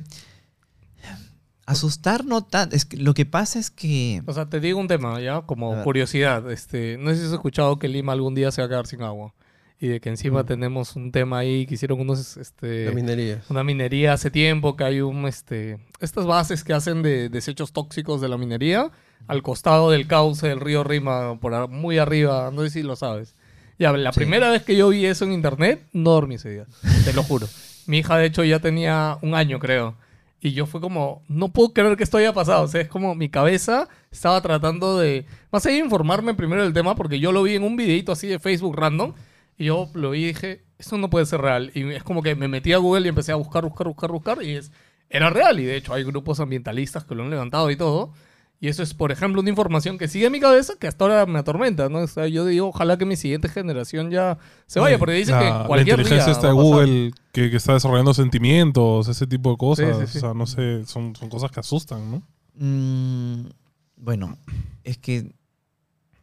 asustar 1.69 2.25
no 2.25 2.43
tan. 2.43 2.71
Es 2.73 2.85
que 2.85 2.97
lo 2.97 3.15
que 3.15 3.27
pasa 3.27 3.59
es 3.59 3.71
que. 3.71 4.23
O 4.27 4.33
sea, 4.33 4.47
te 4.47 4.61
digo 4.61 4.79
un 4.81 4.89
tema, 4.89 5.21
¿ya? 5.21 5.43
Como 5.43 5.83
curiosidad. 5.85 6.51
Este, 6.51 6.97
no 6.99 7.11
sé 7.11 7.17
si 7.19 7.27
has 7.27 7.33
escuchado 7.33 7.79
que 7.79 7.89
Lima 7.89 8.13
algún 8.13 8.35
día 8.35 8.51
se 8.51 8.61
va 8.63 8.67
a 8.67 8.69
quedar 8.69 8.87
sin 8.87 9.03
agua. 9.03 9.35
Y 9.81 9.87
de 9.87 10.01
que 10.01 10.09
encima 10.09 10.43
Mm. 10.43 10.47
tenemos 10.47 10.97
un 10.97 11.13
tema 11.13 11.39
ahí 11.39 11.65
que 11.67 11.75
hicieron 11.75 12.01
unos, 12.01 12.37
este, 12.37 12.87
La 12.87 12.91
minería. 12.93 13.43
una 13.49 13.63
minería 13.63 14.13
hace 14.13 14.29
tiempo, 14.31 14.77
que 14.77 14.83
hay 14.83 15.01
un, 15.01 15.27
este, 15.29 15.79
estas 16.01 16.27
bases 16.27 16.65
que 16.65 16.73
hacen 16.73 17.03
de 17.03 17.29
desechos 17.29 17.73
tóxicos 17.73 18.21
de 18.21 18.29
la 18.29 18.37
minería 18.39 18.91
al 19.29 19.43
costado 19.43 19.91
del 19.93 20.09
cauce 20.09 20.49
del 20.49 20.59
río 20.59 20.83
Rima, 20.83 21.39
por 21.39 21.69
muy 21.69 21.99
arriba, 21.99 22.51
no 22.53 22.63
sé 22.63 22.71
si 22.71 22.83
lo 22.83 22.97
sabes. 22.97 23.37
Ya, 23.79 23.93
la 23.93 24.11
Sí. 24.13 24.19
primera 24.19 24.51
vez 24.51 24.65
que 24.65 24.75
yo 24.77 24.89
vi 24.89 25.07
eso 25.07 25.25
en 25.25 25.33
internet, 25.33 25.81
no 25.93 26.11
dormí 26.11 26.35
ese 26.37 26.51
día, 26.51 26.67
te 27.05 27.13
lo 27.13 27.23
juro. 27.23 27.47
Mi 27.87 27.99
hija, 27.99 28.17
de 28.17 28.27
hecho, 28.27 28.43
ya 28.43 28.59
tenía 28.59 29.17
un 29.23 29.35
año, 29.37 29.61
creo. 29.61 29.95
Y 30.40 30.53
yo 30.53 30.66
fue 30.66 30.81
como, 30.81 31.22
no 31.29 31.48
puedo 31.48 31.72
creer 31.72 31.96
que 31.96 32.05
esto 32.05 32.18
haya 32.18 32.33
pasado. 32.33 32.64
O 32.64 32.68
sea, 32.68 32.81
es 32.81 32.88
como 32.88 33.14
mi 33.14 33.29
cabeza 33.29 33.88
estaba 34.11 34.40
tratando 34.40 34.98
de, 34.98 35.27
más 35.51 35.66
allá 35.66 35.77
de 35.77 35.85
informarme 35.85 36.35
primero 36.35 36.62
del 36.62 36.72
tema, 36.72 36.94
porque 36.94 37.18
yo 37.18 37.33
lo 37.33 37.42
vi 37.42 37.55
en 37.55 37.64
un 37.64 37.77
videito 37.77 38.12
así 38.12 38.29
de 38.29 38.38
Facebook 38.38 38.77
random. 38.77 39.14
Y 39.57 39.66
yo 39.66 39.90
lo 39.94 40.11
vi 40.11 40.20
y 40.20 40.27
dije, 40.29 40.62
esto 40.79 40.96
no 40.98 41.11
puede 41.11 41.27
ser 41.27 41.40
real. 41.40 41.72
Y 41.74 41.90
es 41.90 42.05
como 42.05 42.22
que 42.22 42.37
me 42.37 42.46
metí 42.46 42.72
a 42.72 42.79
Google 42.79 43.07
y 43.07 43.09
empecé 43.09 43.33
a 43.33 43.37
buscar, 43.37 43.64
buscar, 43.64 43.88
buscar, 43.88 44.12
buscar. 44.12 44.42
Y 44.42 44.57
es, 44.57 44.70
era 45.11 45.31
real. 45.31 45.59
Y 45.59 45.64
de 45.64 45.77
hecho 45.77 45.92
hay 45.92 46.05
grupos 46.05 46.38
ambientalistas 46.38 47.05
que 47.05 47.16
lo 47.16 47.24
han 47.24 47.31
levantado 47.31 47.70
y 47.70 47.77
todo. 47.77 48.12
Y 48.61 48.66
eso 48.66 48.83
es, 48.83 48.92
por 48.92 49.12
ejemplo, 49.12 49.40
una 49.40 49.51
información 49.51 49.99
que 49.99 50.09
sigue 50.09 50.27
en 50.27 50.33
mi 50.33 50.40
cabeza 50.40 50.75
que 50.81 50.88
hasta 50.88 51.05
ahora 51.05 51.27
me 51.27 51.38
atormenta, 51.38 51.88
¿no? 51.88 52.01
O 52.01 52.07
sea, 52.09 52.27
yo 52.27 52.44
digo, 52.44 52.68
ojalá 52.68 52.99
que 52.99 53.05
mi 53.05 53.14
siguiente 53.14 53.49
generación 53.49 54.11
ya 54.11 54.38
se 54.66 54.81
vaya, 54.81 54.99
porque 54.99 55.14
dicen 55.14 55.37
la, 55.37 55.40
que 55.40 55.47
la 55.47 55.64
cualquier 55.64 55.97
día 55.99 56.03
inteligencia 56.03 56.33
esta 56.33 56.49
de. 56.49 56.55
Google 56.55 57.12
que, 57.31 57.51
que 57.51 57.57
está 57.57 57.75
desarrollando 57.75 58.14
sentimientos, 58.14 59.07
ese 59.07 59.29
tipo 59.29 59.53
de 59.53 59.57
cosas. 59.57 59.97
Sí, 59.97 60.07
sí, 60.07 60.12
sí. 60.12 60.18
O 60.18 60.21
sea, 60.23 60.35
no 60.35 60.47
sé, 60.47 60.85
son, 60.87 61.14
son 61.14 61.29
cosas 61.29 61.53
que 61.53 61.61
asustan, 61.61 62.11
¿no? 62.11 62.23
mm, 62.55 63.49
bueno, 63.97 64.37
es 64.83 64.99
que. 64.99 65.33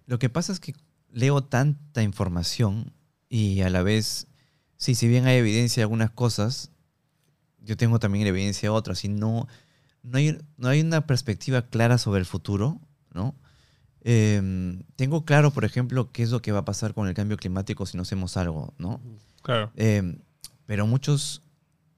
Lo 0.05 0.19
que 0.19 0.29
pasa 0.29 0.51
es 0.51 0.59
que 0.59 0.75
leo 1.11 1.41
tanta 1.41 2.03
información 2.03 2.91
y 3.29 3.61
a 3.61 3.69
la 3.69 3.81
vez. 3.81 4.27
Sí, 4.75 4.93
si 4.93 5.07
bien 5.07 5.25
hay 5.25 5.37
evidencia 5.37 5.79
de 5.79 5.83
algunas 5.83 6.11
cosas, 6.11 6.69
yo 7.61 7.77
tengo 7.77 7.97
también 7.97 8.27
evidencia 8.27 8.69
de 8.69 8.75
otras. 8.75 9.05
Y 9.05 9.07
no, 9.07 9.47
no, 10.05 10.17
hay, 10.17 10.37
no 10.57 10.67
hay 10.69 10.81
una 10.81 11.05
perspectiva 11.07 11.63
clara 11.63 11.97
sobre 11.97 12.19
el 12.19 12.25
futuro, 12.25 12.79
¿no? 13.13 13.35
Em, 14.01 14.83
tengo 14.95 15.25
claro, 15.25 15.51
por 15.51 15.65
ejemplo, 15.65 16.11
qué 16.11 16.23
es 16.23 16.29
lo 16.29 16.41
que 16.41 16.51
va 16.51 16.59
a 16.59 16.65
pasar 16.65 16.93
con 16.93 17.07
el 17.07 17.13
cambio 17.15 17.37
climático 17.37 17.85
si 17.85 17.97
no 17.97 18.03
hacemos 18.03 18.37
algo, 18.37 18.73
¿no? 18.77 19.01
Claro. 19.41 19.71
Eh, 19.75 20.17
pero 20.65 20.85
muchos 20.85 21.41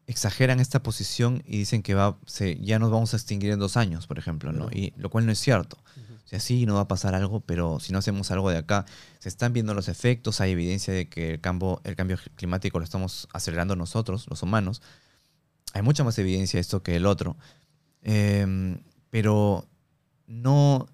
exageran 0.05 0.61
esta 0.61 0.81
posición 0.83 1.43
y 1.45 1.57
dicen 1.57 1.83
que 1.83 1.93
va, 1.95 2.17
se- 2.25 2.57
ya 2.61 2.79
nos 2.79 2.91
vamos 2.91 3.13
a 3.13 3.17
extinguir 3.17 3.51
en 3.51 3.59
dos 3.59 3.75
años, 3.75 4.07
por 4.07 4.17
ejemplo, 4.19 4.53
¿no? 4.53 4.69
Y 4.71 4.93
lo 4.97 5.09
cual 5.09 5.25
no 5.25 5.31
es 5.33 5.39
cierto. 5.39 5.77
O 6.25 6.29
sea, 6.29 6.39
sí, 6.41 6.65
no 6.65 6.75
va 6.75 6.81
a 6.81 6.87
pasar 6.89 7.15
algo, 7.15 7.39
pero 7.41 7.79
si 7.79 7.93
no 7.93 7.99
hacemos 7.99 8.31
algo 8.31 8.49
de 8.49 8.57
acá, 8.57 8.85
se 9.19 9.29
están 9.29 9.53
viendo 9.53 9.73
los 9.73 9.87
efectos, 9.87 10.41
hay 10.41 10.51
evidencia 10.51 10.93
de 10.93 11.07
que 11.09 11.33
el 11.35 11.41
cambio, 11.41 11.79
el 11.85 11.95
cambio 11.95 12.17
climático 12.35 12.79
lo 12.79 12.83
estamos 12.85 13.27
acelerando 13.33 13.75
nosotros, 13.77 14.27
los 14.29 14.43
humanos. 14.43 14.81
Hay 15.73 15.81
mucha 15.83 16.03
más 16.03 16.17
evidencia 16.19 16.57
de 16.57 16.61
esto 16.61 16.83
que 16.83 16.95
el 16.97 17.05
otro. 17.05 17.37
Em, 18.01 18.79
pero 19.09 19.65
no, 20.27 20.87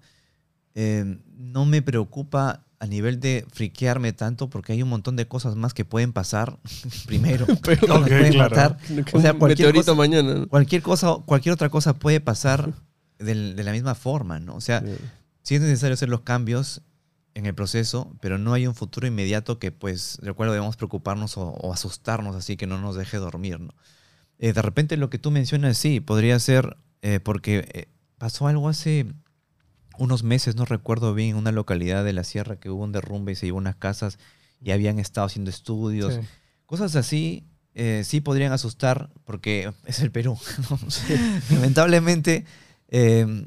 em, 0.74 1.20
no 1.36 1.64
me 1.64 1.82
preocupa 1.82 2.64
a 2.80 2.86
nivel 2.86 3.20
de 3.20 3.46
friquearme 3.50 4.12
tanto 4.12 4.50
porque 4.50 4.72
hay 4.72 4.82
un 4.82 4.88
montón 4.88 5.16
de 5.16 5.26
cosas 5.26 5.56
más 5.56 5.72
que 5.74 5.84
pueden 5.84 6.12
pasar 6.12 6.58
primero. 7.06 7.46
que 7.62 7.76
nos 7.86 8.00
Ok, 8.02 8.08
pueden 8.08 8.32
claro. 8.32 8.50
matar. 8.56 8.78
O 9.12 9.20
sea, 9.20 9.32
cualquier 9.34 9.68
meteorito 9.68 9.92
cosa- 9.92 9.94
mañana. 9.94 10.34
¿no? 10.34 10.48
Cualquier 10.48 10.82
cosa, 10.82 11.16
cualquier 11.24 11.52
otra 11.54 11.68
cosa 11.70 11.94
puede 11.98 12.20
pasar 12.20 12.72
de, 13.18 13.34
la 13.34 13.72
misma 13.72 13.94
forma, 13.94 14.40
¿no? 14.40 14.54
O 14.56 14.60
sea, 14.60 14.80
Sí. 14.80 14.94
sí 15.42 15.54
es 15.54 15.60
necesario 15.62 15.94
hacer 15.94 16.08
los 16.08 16.20
cambios 16.22 16.82
en 17.34 17.46
el 17.46 17.54
proceso, 17.54 18.14
pero 18.20 18.38
no 18.38 18.52
hay 18.52 18.66
un 18.66 18.74
futuro 18.74 19.06
inmediato 19.06 19.58
que, 19.58 19.72
pues, 19.72 20.18
del 20.22 20.34
cual 20.34 20.50
debemos 20.50 20.76
preocuparnos 20.76 21.36
o, 21.36 21.48
o 21.48 21.72
asustarnos 21.72 22.36
así 22.36 22.56
que 22.56 22.66
no 22.66 22.80
nos 22.80 22.94
deje 22.96 23.16
dormir, 23.16 23.60
¿no? 23.60 23.74
Eh, 24.38 24.52
de 24.52 24.62
repente 24.62 24.96
lo 24.96 25.10
que 25.10 25.18
tú 25.18 25.30
mencionas, 25.30 25.76
sí, 25.78 26.00
podría 26.00 26.38
ser 26.38 26.76
eh, 27.04 27.20
porque 27.20 27.68
eh, 27.74 27.86
pasó 28.18 28.48
algo 28.48 28.68
hace 28.68 29.06
unos 29.98 30.22
meses, 30.24 30.56
no 30.56 30.64
recuerdo 30.64 31.14
bien, 31.14 31.30
en 31.30 31.36
una 31.36 31.52
localidad 31.52 32.02
de 32.02 32.12
la 32.14 32.24
sierra 32.24 32.56
que 32.56 32.70
hubo 32.70 32.82
un 32.82 32.92
derrumbe 32.92 33.32
y 33.32 33.34
se 33.36 33.46
llevó 33.46 33.58
unas 33.58 33.76
casas 33.76 34.18
y 34.60 34.70
habían 34.72 34.98
estado 34.98 35.26
haciendo 35.26 35.50
estudios. 35.50 36.14
Sí. 36.14 36.20
Cosas 36.66 36.96
así 36.96 37.44
eh, 37.74 38.02
sí 38.04 38.20
podrían 38.20 38.52
asustar 38.52 39.10
porque 39.24 39.70
es 39.86 40.00
el 40.00 40.10
Perú. 40.10 40.38
¿no? 40.70 40.78
Lamentablemente. 41.50 42.44
eh, 42.88 43.46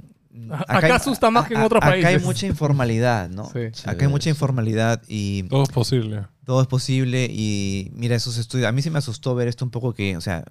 Acá 0.67 0.95
asusta 0.97 1.31
más 1.31 1.47
que 1.47 1.55
en 1.55 1.61
otros 1.61 1.81
Acá 1.83 1.95
hay 1.95 2.03
países. 2.03 2.23
mucha 2.23 2.45
informalidad, 2.45 3.27
¿no? 3.27 3.49
Sí. 3.49 3.59
Acá 3.85 4.05
hay 4.05 4.11
mucha 4.11 4.29
informalidad 4.29 5.01
y 5.07 5.43
Todo 5.43 5.63
es 5.63 5.69
posible. 5.69 6.27
todo 6.45 6.61
es 6.61 6.67
posible. 6.67 7.25
Y 7.29 7.89
mira, 7.95 8.15
esos 8.15 8.37
estudios. 8.37 8.67
A 8.67 8.71
mí 8.71 8.83
sí 8.83 8.91
me 8.91 8.99
asustó 8.99 9.33
ver 9.33 9.47
esto 9.47 9.65
un 9.65 9.71
poco 9.71 9.93
que, 9.95 10.15
o 10.15 10.21
sea, 10.21 10.45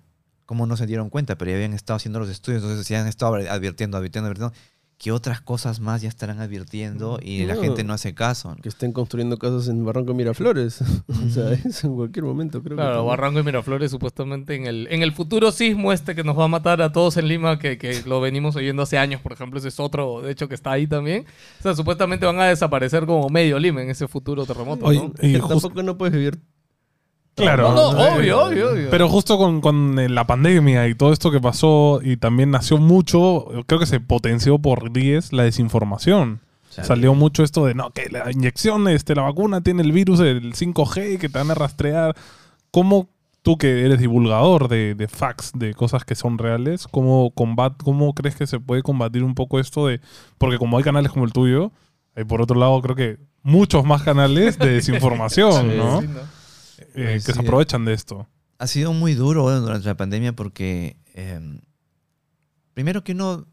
cómo 0.47 0.67
no 0.67 0.77
se 0.77 0.87
dieron 0.87 1.11
cuenta, 1.11 1.37
pero 1.37 1.51
ya 1.51 1.57
habían 1.57 1.75
estado 1.75 1.97
haciendo 1.97 2.19
los 2.21 2.29
estudios, 2.31 2.63
entonces 2.63 2.89
ya 2.89 3.01
han 3.01 3.07
estado 3.09 3.35
advirtiendo, 3.35 3.99
advirtiendo, 3.99 4.29
advirtiendo. 4.29 4.55
Que 4.99 5.13
otras 5.13 5.43
cosas 5.43 5.79
más 5.79 6.01
ya 6.01 6.09
estarán 6.09 6.41
advirtiendo 6.41 7.19
y 7.21 7.45
la 7.45 7.55
No. 7.57 7.61
gente 7.61 7.85
no 7.85 7.93
hace 7.93 8.15
caso. 8.15 8.55
¿no? 8.55 8.63
Que 8.63 8.71
estén 8.71 8.93
construyendo 8.93 9.37
casas 9.37 9.69
en 9.69 9.85
Barranco 9.85 10.15
Miraflores. 10.15 10.81
o 11.09 11.29
sea, 11.29 11.53
eso 11.53 11.89
en 11.89 11.97
cualquier 11.97 12.25
momento 12.25 12.63
creo. 12.63 12.79
Claro. 12.79 13.05
Barranco 13.05 13.39
y 13.41 13.43
Miraflores 13.43 13.91
supuestamente 13.91 14.55
en 14.55 14.67
el, 14.67 14.89
en 14.91 15.03
el 15.03 15.13
futuro 15.13 15.53
sismo 15.53 15.93
este 15.93 16.15
que 16.15 16.25
nos 16.25 16.39
va 16.39 16.45
a 16.45 16.49
matar 16.49 16.81
a 16.81 16.93
todos 16.93 17.19
en 17.19 17.29
Lima, 17.29 17.59
que, 17.59 17.77
que 17.77 18.05
lo 18.07 18.23
venimos 18.23 18.57
oyendo 18.57 18.85
hace 18.85 18.97
años, 18.97 19.21
por 19.21 19.33
ejemplo, 19.35 19.59
ese 19.59 19.69
es 19.69 19.79
otro, 19.81 20.23
de 20.23 20.31
hecho, 20.33 20.49
que 20.49 20.55
está 20.55 20.71
ahí 20.73 20.87
también. 20.87 21.27
O 21.59 21.63
sea, 21.63 21.75
supuestamente 21.75 22.25
van 22.25 22.41
a 22.41 22.47
desaparecer 22.47 23.05
como 23.05 23.29
medio 23.29 23.59
Lima 23.59 23.83
en 23.83 23.91
ese 23.91 24.09
futuro 24.09 24.47
terremoto, 24.47 24.87
Oye, 24.87 24.99
¿no? 25.01 25.13
y 25.21 25.33
Que 25.35 25.39
tampoco 25.41 25.83
no 25.83 25.99
puedes 25.99 26.15
vivir. 26.15 26.41
Claro. 27.37 27.73
No, 27.73 27.93
no, 27.93 28.07
Eh, 28.07 28.13
obvio, 28.15 28.45
obvio, 28.45 28.71
obvio. 28.73 28.91
Pero 28.91 29.09
justo 29.09 29.37
con, 29.37 29.61
con, 29.61 29.99
eh, 29.99 30.09
la 30.09 30.27
pandemia 30.27 30.89
y 30.89 30.95
todo 30.95 31.13
esto 31.13 31.31
que 31.31 31.41
pasó, 31.41 32.01
y 32.03 32.17
también 32.17 32.51
nació 32.51 32.79
mucho, 32.79 33.47
creo 33.67 33.79
que 33.79 33.87
se 33.87 34.01
potenció 34.01 34.59
por 34.59 34.91
10 34.93 35.33
la 35.33 35.45
desinformación. 35.45 36.41
Salió 36.83 37.15
mucho 37.15 37.43
esto 37.43 37.65
de, 37.65 37.75
no, 37.75 37.91
que 37.91 38.11
la 38.11 38.31
inyección, 38.31 38.87
este, 38.89 39.15
la 39.15 39.23
vacuna 39.23 39.63
tiene 39.63 39.83
el 39.83 39.93
virus 39.93 40.19
del 40.19 40.53
5G, 40.53 41.19
que 41.19 41.31
te 41.31 41.39
van 41.39 41.51
a 41.51 41.55
rastrear. 41.55 42.15
¿Cómo 42.71 43.09
tú 43.41 43.57
que 43.57 43.87
eres 43.87 43.99
divulgador 43.99 44.69
de, 44.69 44.95
de 44.95 45.09
facts, 45.09 45.53
de 45.55 45.73
cosas 45.73 46.05
que 46.05 46.15
son 46.15 46.37
reales, 46.37 46.87
¿cómo, 46.91 47.31
combat, 47.31 47.73
¿cómo 47.83 48.13
crees 48.13 48.35
que 48.37 48.47
se 48.47 48.61
puede 48.61 48.83
combatir 48.83 49.23
un 49.25 49.35
poco 49.35 49.61
esto 49.61 49.87
de... 49.87 50.01
Porque 50.37 50.59
como 50.59 50.77
hay 50.77 50.85
canales 50.85 51.13
como 51.13 51.25
el 51.25 51.33
tuyo, 51.33 51.71
hay 52.15 52.25
por 52.25 52.43
otro 52.43 52.59
lado 52.59 52.83
creo 52.83 52.97
que 52.97 53.19
muchos 53.43 53.85
más 53.85 54.03
canales 54.03 54.59
de 54.59 54.71
desinformación, 54.75 55.71
Sí, 55.71 55.77
¿no? 55.77 56.01
Sí, 56.01 56.09
¿no? 56.09 56.36
Eh, 56.95 57.21
que 57.25 57.33
se 57.33 57.41
aprovechan 57.41 57.85
de 57.85 57.93
esto. 57.93 58.29
ha 58.59 58.67
sido 58.67 58.93
muy 58.93 59.15
duro 59.15 59.49
durante 59.61 59.87
la 59.87 59.97
pandemia 59.97 60.35
porque 60.35 60.97
em, 61.15 61.61
primero 62.75 63.05
que 63.05 63.13
uno 63.13 63.47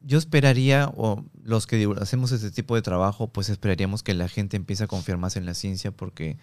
yo 0.00 0.18
esperaría 0.18 0.90
o 0.96 1.24
los 1.42 1.66
que 1.66 1.88
hacemos 2.00 2.32
este 2.32 2.50
tipo 2.50 2.74
de 2.74 2.82
trabajo 2.82 3.28
pues 3.28 3.48
esperaríamos 3.48 4.02
que 4.02 4.14
la 4.14 4.28
gente 4.28 4.56
empiece 4.56 4.84
a 4.84 4.86
confiar 4.86 5.18
más 5.18 5.36
en 5.36 5.46
la 5.46 5.54
ciencia 5.54 5.90
porque 5.90 6.38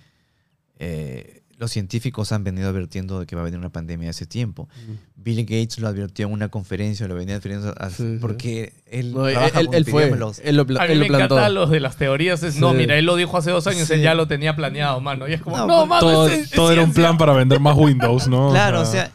eh, 0.78 1.41
los 1.62 1.72
científicos 1.72 2.32
han 2.32 2.44
venido 2.44 2.68
advirtiendo 2.70 3.20
de 3.20 3.26
que 3.28 3.36
va 3.36 3.44
a 3.44 3.46
venir 3.46 3.60
una 3.60 3.70
pandemia 3.70 4.10
hace 4.10 4.26
tiempo. 4.26 4.68
Bill 5.16 5.44
Gates 5.44 5.78
lo 5.80 5.88
advirtió 5.88 6.26
en 6.28 6.34
una 6.34 6.50
conferencia, 6.50 7.08
lo 7.08 7.14
venía 7.16 7.36
advirtiendo 7.36 7.74
a- 7.78 7.90
Sí, 7.92 7.96
sí. 7.98 8.18
porque 8.20 8.74
él 8.88 9.14
No, 9.14 9.28
él, 9.28 9.34
trabaja 9.36 9.60
él- 9.60 9.66
con 9.68 9.76
él 9.76 9.86
fue. 9.86 10.02
epidemiólogos. 10.02 10.42
Él 10.44 10.56
lo, 10.58 10.64
A 10.64 10.66
mí 10.66 10.74
él 10.90 11.00
me 11.00 11.08
lo 11.08 11.08
plantó. 11.18 11.36
encanta 11.36 11.50
los 11.50 11.70
de 11.70 11.80
las 11.80 11.96
teorías. 11.98 12.42
Es, 12.44 12.56
No, 12.58 12.74
mira, 12.74 12.98
él 12.98 13.06
lo 13.06 13.16
dijo 13.16 13.38
hace 13.38 13.52
dos 13.52 13.68
años, 13.68 13.88
Sí. 13.88 13.94
él 13.94 14.02
ya 14.02 14.16
lo 14.16 14.28
tenía 14.28 14.56
planeado, 14.56 15.00
mano. 15.02 15.28
Y 15.28 15.34
es 15.34 15.42
como, 15.42 15.56
No, 15.58 15.68
no, 15.68 15.78
pues, 15.78 15.90
mano, 15.90 16.02
todo 16.02 16.28
es- 16.28 16.40
es 16.46 16.50
todo 16.52 16.72
era 16.72 16.82
un 16.82 16.88
ciencia". 16.88 17.04
plan 17.04 17.18
para 17.20 17.34
vender 17.34 17.60
más 17.60 17.78
Windows, 17.78 18.28
¿no? 18.28 18.50
Claro, 18.52 18.82
o 18.82 18.86
sea, 18.86 19.12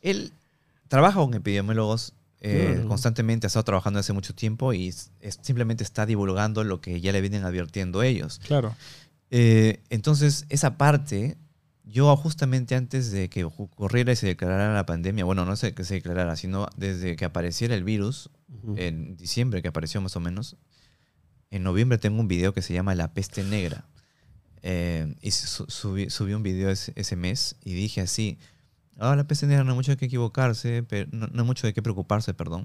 él 0.00 0.30
trabaja 0.86 1.18
con 1.18 1.34
epidemiólogos 1.34 2.12
eh, 2.40 2.70
Claro. 2.74 2.88
constantemente, 2.88 3.46
ha 3.46 3.48
estado 3.48 3.64
trabajando 3.64 3.98
hace 3.98 4.12
mucho 4.12 4.32
tiempo 4.32 4.72
y 4.72 4.86
es- 4.86 5.10
es- 5.20 5.40
simplemente 5.42 5.82
está 5.82 6.06
divulgando 6.06 6.62
lo 6.62 6.80
que 6.80 7.00
ya 7.00 7.10
le 7.10 7.20
vienen 7.20 7.42
advirtiendo 7.44 8.04
ellos. 8.04 8.40
Claro. 8.46 8.76
Eh, 9.32 9.80
entonces, 9.90 10.46
esa 10.48 10.78
parte, 10.78 11.36
yo 11.90 12.14
justamente 12.16 12.74
antes 12.74 13.10
de 13.10 13.28
que 13.30 13.44
ocurriera 13.44 14.12
y 14.12 14.16
se 14.16 14.26
declarara 14.26 14.74
la 14.74 14.84
pandemia, 14.86 15.24
bueno, 15.24 15.44
no 15.44 15.56
sé 15.56 15.74
que 15.74 15.84
se 15.84 15.94
declarara, 15.94 16.36
sino 16.36 16.66
desde 16.76 17.16
que 17.16 17.24
apareciera 17.24 17.74
el 17.74 17.84
virus, 17.84 18.30
en 18.76 19.16
diciembre 19.16 19.62
que 19.62 19.68
apareció 19.68 20.00
más 20.00 20.14
o 20.16 20.20
menos, 20.20 20.56
en 21.50 21.62
noviembre 21.62 21.98
tengo 21.98 22.20
un 22.20 22.28
video 22.28 22.52
que 22.52 22.62
se 22.62 22.74
llama 22.74 22.94
La 22.94 23.14
Peste 23.14 23.42
Negra. 23.42 23.86
Eh, 24.62 25.14
y 25.22 25.30
su- 25.30 25.66
subí, 25.68 26.10
subí 26.10 26.34
un 26.34 26.42
video 26.42 26.68
ese, 26.70 26.92
ese 26.96 27.14
mes 27.16 27.56
y 27.64 27.74
dije 27.74 28.00
así, 28.00 28.38
ah, 28.98 29.14
la 29.14 29.24
peste 29.26 29.46
negra 29.46 29.62
no 29.62 29.70
hay 29.70 29.76
mucho 29.76 29.92
de 29.92 29.96
qué 29.96 30.06
equivocarse, 30.06 30.82
pero, 30.82 31.08
no, 31.12 31.28
no 31.28 31.42
hay 31.42 31.46
mucho 31.46 31.66
de 31.66 31.72
qué 31.72 31.80
preocuparse, 31.80 32.34
perdón, 32.34 32.64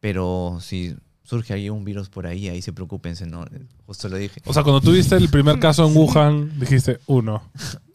pero 0.00 0.58
si 0.60 0.96
surge 1.30 1.52
ahí 1.54 1.70
un 1.70 1.84
virus 1.84 2.08
por 2.08 2.26
ahí, 2.26 2.48
ahí 2.48 2.60
se 2.60 2.72
preocupense, 2.72 3.24
¿no? 3.24 3.44
Justo 3.86 4.08
lo 4.08 4.16
dije. 4.16 4.42
O 4.46 4.52
sea, 4.52 4.64
cuando 4.64 4.80
tuviste 4.80 5.14
el 5.14 5.28
primer 5.28 5.58
caso 5.60 5.86
en 5.86 5.96
Wuhan, 5.96 6.58
dijiste 6.58 6.98
uno. 7.06 7.42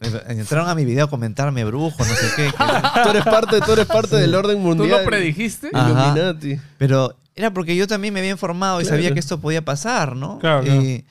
Entraron 0.28 0.68
a 0.70 0.74
mi 0.74 0.86
video 0.86 1.04
a 1.04 1.10
comentarme 1.10 1.62
brujo, 1.66 1.98
no 1.98 2.04
sé 2.04 2.26
qué. 2.34 2.44
que- 2.46 2.52
Tú 3.04 3.10
eres 3.10 3.24
parte, 3.24 3.60
tú 3.60 3.72
eres 3.72 3.84
parte 3.86 4.16
del 4.16 4.34
orden 4.34 4.56
¿Tú 4.56 4.62
mundial. 4.62 5.02
lo 5.02 5.04
predijiste? 5.04 5.68
Ajá. 5.74 5.90
Illuminati. 5.90 6.58
Pero 6.78 7.14
era 7.34 7.52
porque 7.52 7.76
yo 7.76 7.86
también 7.86 8.14
me 8.14 8.20
había 8.20 8.32
informado 8.32 8.80
y 8.80 8.84
Claro. 8.84 8.96
sabía 8.96 9.12
que 9.12 9.20
esto 9.20 9.38
podía 9.38 9.62
pasar, 9.62 10.16
¿no? 10.16 10.38
Claro, 10.38 10.62
claro. 10.62 10.82
Y, 10.82 11.04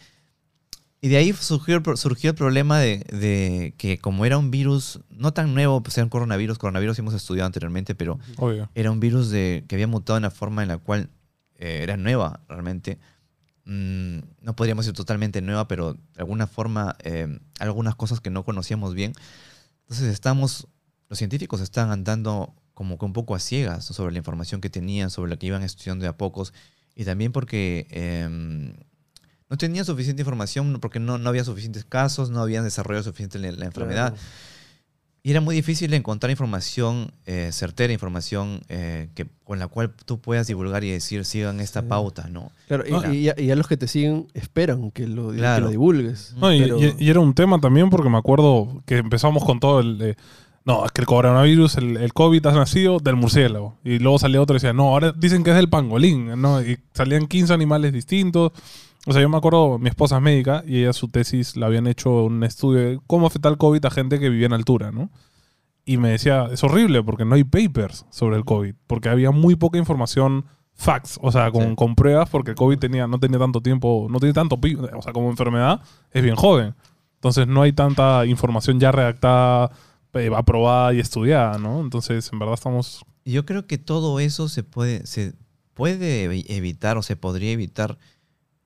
y 1.02 1.08
de 1.10 1.18
ahí 1.18 1.32
surgió 1.34 1.80
surgió 1.96 2.32
el 2.32 2.36
problema 2.36 2.80
de, 2.80 3.06
de 3.12 3.76
que 3.78 4.00
como 4.00 4.26
era 4.26 4.40
un 4.40 4.50
virus 4.50 5.00
no 5.12 5.32
tan 5.34 5.54
nuevo, 5.54 5.84
pues 5.84 5.96
era 6.00 6.06
un 6.06 6.10
coronavirus, 6.10 6.58
coronavirus 6.58 6.98
hemos 6.98 7.14
estudiado 7.14 7.46
anteriormente, 7.46 7.94
pero 7.94 8.18
Obvio. 8.38 8.68
era 8.74 8.90
un 8.90 9.00
virus 9.00 9.30
de, 9.30 9.64
que 9.68 9.76
había 9.76 9.86
mutado 9.86 10.18
en 10.18 10.24
la 10.24 10.32
forma 10.32 10.64
en 10.64 10.70
la 10.70 10.80
cual 10.80 11.10
eh, 11.58 11.80
era 11.84 11.98
nueva 11.98 12.42
realmente. 12.48 13.00
Mm, 13.66 14.20
no 14.42 14.56
podríamos 14.56 14.86
decir 14.86 14.96
totalmente 14.96 15.42
nueva, 15.42 15.68
pero 15.68 15.94
de 15.94 16.20
alguna 16.20 16.48
forma 16.48 16.96
eh, 17.04 17.40
algunas 17.60 17.96
cosas 17.96 18.20
que 18.20 18.30
no 18.30 18.44
conocíamos 18.44 18.94
bien. 18.94 19.14
Entonces 19.82 20.14
estamos, 20.14 20.68
los 21.10 21.18
científicos 21.18 21.62
están 21.62 21.92
andando 21.92 22.54
como 22.74 22.98
que 22.98 23.06
un 23.06 23.14
poco 23.14 23.36
a 23.36 23.40
ciegas 23.40 23.86
sobre 23.86 24.12
la 24.12 24.18
información 24.18 24.62
que 24.62 24.70
tenían, 24.70 25.10
sobre 25.10 25.30
la 25.30 25.38
que 25.38 25.48
iban 25.48 25.64
estudiando 25.64 26.04
de 26.04 26.10
a 26.10 26.18
pocos, 26.18 26.54
y 26.96 27.06
también 27.06 27.32
porque 27.32 27.88
eh, 27.90 28.28
no 29.50 29.58
tenían 29.58 29.86
suficiente 29.86 30.22
información, 30.22 30.80
porque 30.82 31.00
no, 31.00 31.18
no 31.18 31.30
había 31.30 31.44
suficientes 31.44 31.86
casos, 31.86 32.30
no 32.30 32.42
habían 32.42 32.64
desarrollado 32.64 33.04
suficiente 33.04 33.40
la, 33.40 33.52
la 33.52 33.66
enfermedad. 33.66 34.14
Claro. 34.14 34.28
Y 35.28 35.32
era 35.32 35.42
muy 35.42 35.56
difícil 35.56 35.92
encontrar 35.96 36.30
información 36.30 37.12
eh, 37.26 37.50
certera, 37.52 37.92
información 37.92 38.62
eh, 38.70 39.10
que, 39.16 39.26
con 39.44 39.58
la 39.58 39.68
cual 39.68 39.92
tú 40.06 40.20
puedas 40.20 40.46
divulgar 40.46 40.84
y 40.84 40.92
decir, 40.92 41.26
sigan 41.26 41.60
esta 41.62 41.82
Sí. 41.82 41.88
pauta, 41.90 42.28
¿no? 42.30 42.52
Claro, 42.68 42.84
y, 42.88 42.94
Ah. 42.94 43.12
y 43.12 43.24
ya, 43.24 43.34
y 43.36 43.48
ya 43.48 43.56
los 43.56 43.68
que 43.68 43.76
te 43.76 43.88
siguen 43.88 44.28
esperan 44.36 44.92
que 44.92 45.08
lo, 45.08 45.32
que 45.32 45.38
Claro. 45.38 45.66
lo 45.66 45.72
divulgues. 45.72 46.36
No, 46.38 46.54
y, 46.54 46.60
Pero- 46.62 46.78
y- 46.80 46.94
y 47.00 47.10
era 47.10 47.22
un 47.22 47.34
tema 47.34 47.60
también 47.60 47.90
porque 47.90 48.08
me 48.08 48.20
acuerdo 48.20 48.84
que 48.86 48.98
empezamos 48.98 49.44
con 49.44 49.60
todo 49.60 49.80
el... 49.80 49.98
de, 49.98 50.16
no, 50.66 50.84
es 50.84 50.92
que 50.92 51.02
el 51.02 51.08
coronavirus, 51.08 51.78
el, 51.78 51.98
el 51.98 52.12
COVID 52.14 52.46
ha 52.48 52.52
nacido 52.52 53.00
del 53.00 53.16
murciélago. 53.16 53.78
Y 53.84 54.00
luego 54.00 54.18
salía 54.18 54.42
otro 54.42 54.56
y 54.56 54.58
decía, 54.58 54.74
no, 54.74 54.90
ahora 54.90 55.12
dicen 55.16 55.44
que 55.44 55.52
es 55.52 55.56
del 55.56 55.70
pangolín, 55.70 56.42
¿no? 56.42 56.62
Y 56.62 56.80
salían 56.94 57.28
15 57.28 57.54
animales 57.54 57.94
distintos. 57.94 58.52
O 59.06 59.14
sea, 59.14 59.22
yo 59.22 59.30
me 59.30 59.38
acuerdo, 59.38 59.78
mi 59.78 59.90
esposa 59.90 60.16
es 60.16 60.24
médica 60.24 60.64
y 60.66 60.80
ella 60.80 60.92
su 60.94 61.08
tesis 61.10 61.56
la 61.56 61.68
habían 61.68 61.86
hecho 61.86 62.24
un 62.26 62.44
estudio 62.44 62.80
de 62.82 63.00
cómo 63.06 63.28
afecta 63.28 63.50
el 63.50 63.58
COVID 63.58 63.86
a 63.86 63.92
gente 63.92 64.20
que 64.20 64.30
vivía 64.30 64.48
en 64.48 64.54
altura, 64.54 64.92
¿no? 64.92 65.12
Y 65.86 65.98
me 65.98 66.10
decía, 66.10 66.48
es 66.52 66.64
horrible 66.64 67.04
porque 67.04 67.26
no 67.26 67.36
hay 67.36 67.44
papers 67.44 68.08
sobre 68.10 68.38
el 68.38 68.44
COVID, 68.44 68.74
porque 68.88 69.10
había 69.10 69.30
muy 69.30 69.56
poca 69.56 69.78
información 69.78 70.46
facts, 70.74 71.20
o 71.22 71.32
sea, 71.32 71.52
con, 71.52 71.62
Sí. 71.62 71.76
con 71.76 71.94
pruebas, 71.94 72.28
porque 72.32 72.52
el 72.52 72.58
COVID 72.58 72.80
tenía, 72.80 73.06
no 73.06 73.20
tenía 73.20 73.38
tanto 73.38 73.62
tiempo, 73.62 74.08
no 74.10 74.20
tiene 74.20 74.34
tanto, 74.34 74.60
o 74.96 75.02
sea, 75.04 75.14
como 75.14 75.30
enfermedad, 75.30 75.80
es 76.10 76.24
bien 76.24 76.36
joven. 76.36 76.74
Entonces 77.14 77.46
no 77.48 77.62
hay 77.62 77.72
tanta 77.74 78.26
información 78.26 78.80
ya 78.80 78.92
redactada, 78.92 79.70
aprobada 80.36 80.94
y 80.94 81.00
estudiada, 81.00 81.58
¿no? 81.58 81.82
Entonces, 81.82 82.30
en 82.32 82.40
verdad 82.40 82.56
estamos... 82.56 83.04
Yo 83.26 83.46
creo 83.46 83.66
que 83.68 83.78
todo 83.78 84.20
eso 84.20 84.48
se 84.50 84.64
puede, 84.64 85.06
se 85.08 85.34
puede 85.74 86.30
evi- 86.30 86.46
evitar 86.48 86.98
o 86.98 87.02
se 87.04 87.16
podría 87.16 87.52
evitar 87.52 87.98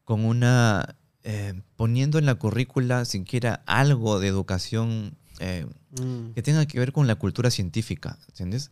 con 0.04 0.26
una, 0.26 0.95
eh, 1.24 1.54
poniendo 1.76 2.18
en 2.20 2.26
la 2.26 2.36
currícula 2.36 3.06
siquiera 3.06 3.64
algo 3.66 4.20
de 4.20 4.28
educación 4.28 5.16
eh, 5.39 5.66
Mm. 5.91 6.34
que 6.36 6.43
tenga 6.43 6.68
que 6.68 6.78
ver 6.78 6.91
con 6.91 7.08
la 7.08 7.16
cultura 7.16 7.50
científica, 7.50 8.20
¿entiendes? 8.28 8.70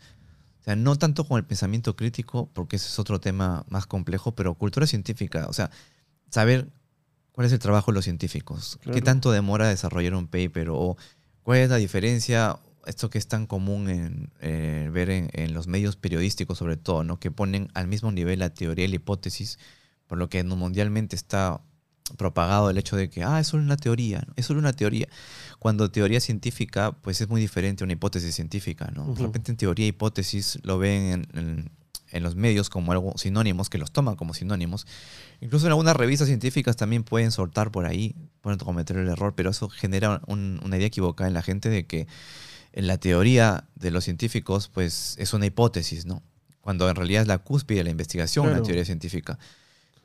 O 0.62 0.64
sea, 0.66 0.76
no 0.76 0.98
tanto 0.98 1.24
con 1.28 1.40
el 1.40 1.46
pensamiento 1.46 1.96
crítico, 1.96 2.48
porque 2.54 2.76
ese 2.76 2.90
es 2.90 3.00
otro 3.00 3.20
tema 3.20 3.66
más 3.70 3.88
complejo, 3.88 4.36
pero 4.36 4.54
cultura 4.54 4.86
científica, 4.86 5.48
o 5.50 5.54
sea, 5.54 5.72
saber 6.30 6.68
cuál 7.32 7.48
es 7.48 7.54
el 7.54 7.58
trabajo 7.60 7.90
de 7.92 7.96
los 7.96 8.04
científicos, 8.04 8.78
Claro. 8.84 8.94
qué 8.94 9.02
tanto 9.02 9.32
demora 9.32 9.68
desarrollar 9.68 10.14
un 10.14 10.28
paper 10.28 10.70
o 10.70 10.96
cuál 11.42 11.58
es 11.60 11.70
la 11.72 11.78
diferencia, 11.78 12.60
esto 12.88 13.10
que 13.10 13.18
es 13.18 13.28
tan 13.28 13.46
común 13.48 13.90
en, 13.90 14.32
eh, 14.42 14.90
ver 14.92 15.10
en, 15.10 15.30
en 15.34 15.54
los 15.54 15.68
medios 15.68 15.96
periodísticos 15.96 16.58
sobre 16.58 16.78
todo, 16.78 17.04
¿no? 17.04 17.20
que 17.20 17.30
ponen 17.32 17.70
al 17.74 17.88
mismo 17.88 18.12
nivel 18.12 18.40
la 18.40 18.50
teoría 18.54 18.86
y 18.86 18.88
la 18.88 18.96
hipótesis, 18.96 19.60
por 20.08 20.18
lo 20.18 20.30
que 20.30 20.44
mundialmente 20.44 21.16
está 21.16 21.62
propagado 22.18 22.70
el 22.70 22.78
hecho 22.78 22.96
de 22.96 23.10
que, 23.10 23.24
ah, 23.24 23.40
es 23.40 23.48
solo 23.48 23.64
una 23.64 23.76
teoría, 23.76 24.24
¿no? 24.26 24.34
es 24.38 24.46
solo 24.46 24.60
una 24.60 24.72
teoría. 24.74 25.08
Cuando 25.60 25.92
teoría 25.92 26.22
científica, 26.22 26.94
pues 27.02 27.20
es 27.20 27.28
muy 27.28 27.42
diferente 27.42 27.84
a 27.84 27.86
una 27.86 27.94
hipótesis 27.94 28.34
científica, 28.34 28.90
¿no? 28.96 29.14
De 29.14 29.22
repente 29.24 29.52
en 29.52 29.58
teoría 29.58 29.86
e 29.86 29.90
hipótesis 29.90 30.60
lo 30.64 30.78
ven 30.78 31.28
en, 31.34 31.38
en- 31.38 31.72
en 32.12 32.24
los 32.24 32.36
medios 32.38 32.70
como 32.70 32.94
algo 32.94 33.18
sinónimos, 33.18 33.70
que 33.70 33.78
los 33.78 33.92
toman 33.92 34.16
como 34.16 34.34
sinónimos. 34.34 34.88
Incluso 35.42 35.66
en 35.66 35.74
algunas 35.74 35.94
revistas 35.94 36.30
científicas 36.30 36.78
también 36.78 37.04
pueden 37.04 37.32
soltar 37.34 37.70
por 37.70 37.86
ahí, 37.86 38.16
pueden 38.40 38.58
cometer 38.60 38.96
el 38.96 39.10
error, 39.10 39.34
pero 39.36 39.50
eso 39.50 39.68
genera 39.68 40.22
un- 40.26 40.62
una 40.64 40.78
idea 40.78 40.88
equivocada 40.88 41.28
en 41.28 41.34
la 41.34 41.42
gente 41.42 41.68
de 41.68 41.86
que 41.86 42.08
en 42.74 42.88
la 42.88 42.98
teoría 42.98 43.66
de 43.76 43.92
los 43.92 44.04
científicos, 44.04 44.70
pues 44.74 45.16
es 45.18 45.34
una 45.34 45.46
hipótesis, 45.46 46.06
¿no? 46.06 46.22
Cuando 46.62 46.90
en 46.90 46.96
realidad 46.96 47.22
es 47.24 47.28
la 47.28 47.38
cúspide 47.40 47.80
de 47.80 47.84
la 47.86 47.90
investigación, 47.92 48.46
Claro. 48.46 48.60
la 48.60 48.64
teoría 48.66 48.86
científica. 48.86 49.40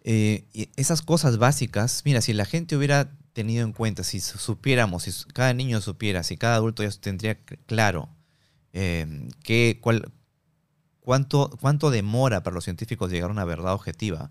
Eh, 0.05 0.47
y 0.53 0.69
esas 0.77 1.03
cosas 1.03 1.39
básicas, 1.39 2.03
mira, 2.05 2.21
si 2.21 2.33
la 2.33 2.45
gente 2.45 2.77
hubiera 2.77 3.11
tenido 3.33 3.65
en 3.65 3.73
cuenta, 3.73 4.03
si 4.05 4.21
su- 4.21 4.39
supiéramos, 4.39 5.05
si 5.05 5.13
cada 5.33 5.55
niño 5.55 5.81
supiera, 5.81 6.23
si 6.23 6.37
cada 6.37 6.57
adulto 6.57 6.83
ya 6.83 6.91
tendría 6.91 7.39
claro 7.67 8.09
eh, 8.75 9.29
qué- 9.43 9.79
cuál, 9.83 10.11
cuánto, 11.01 11.51
cuánto 11.61 11.91
demora 11.91 12.43
para 12.43 12.55
los 12.55 12.65
científicos 12.65 13.11
llegar 13.11 13.31
a 13.31 13.33
una 13.33 13.45
verdad 13.45 13.75
objetiva. 13.75 14.31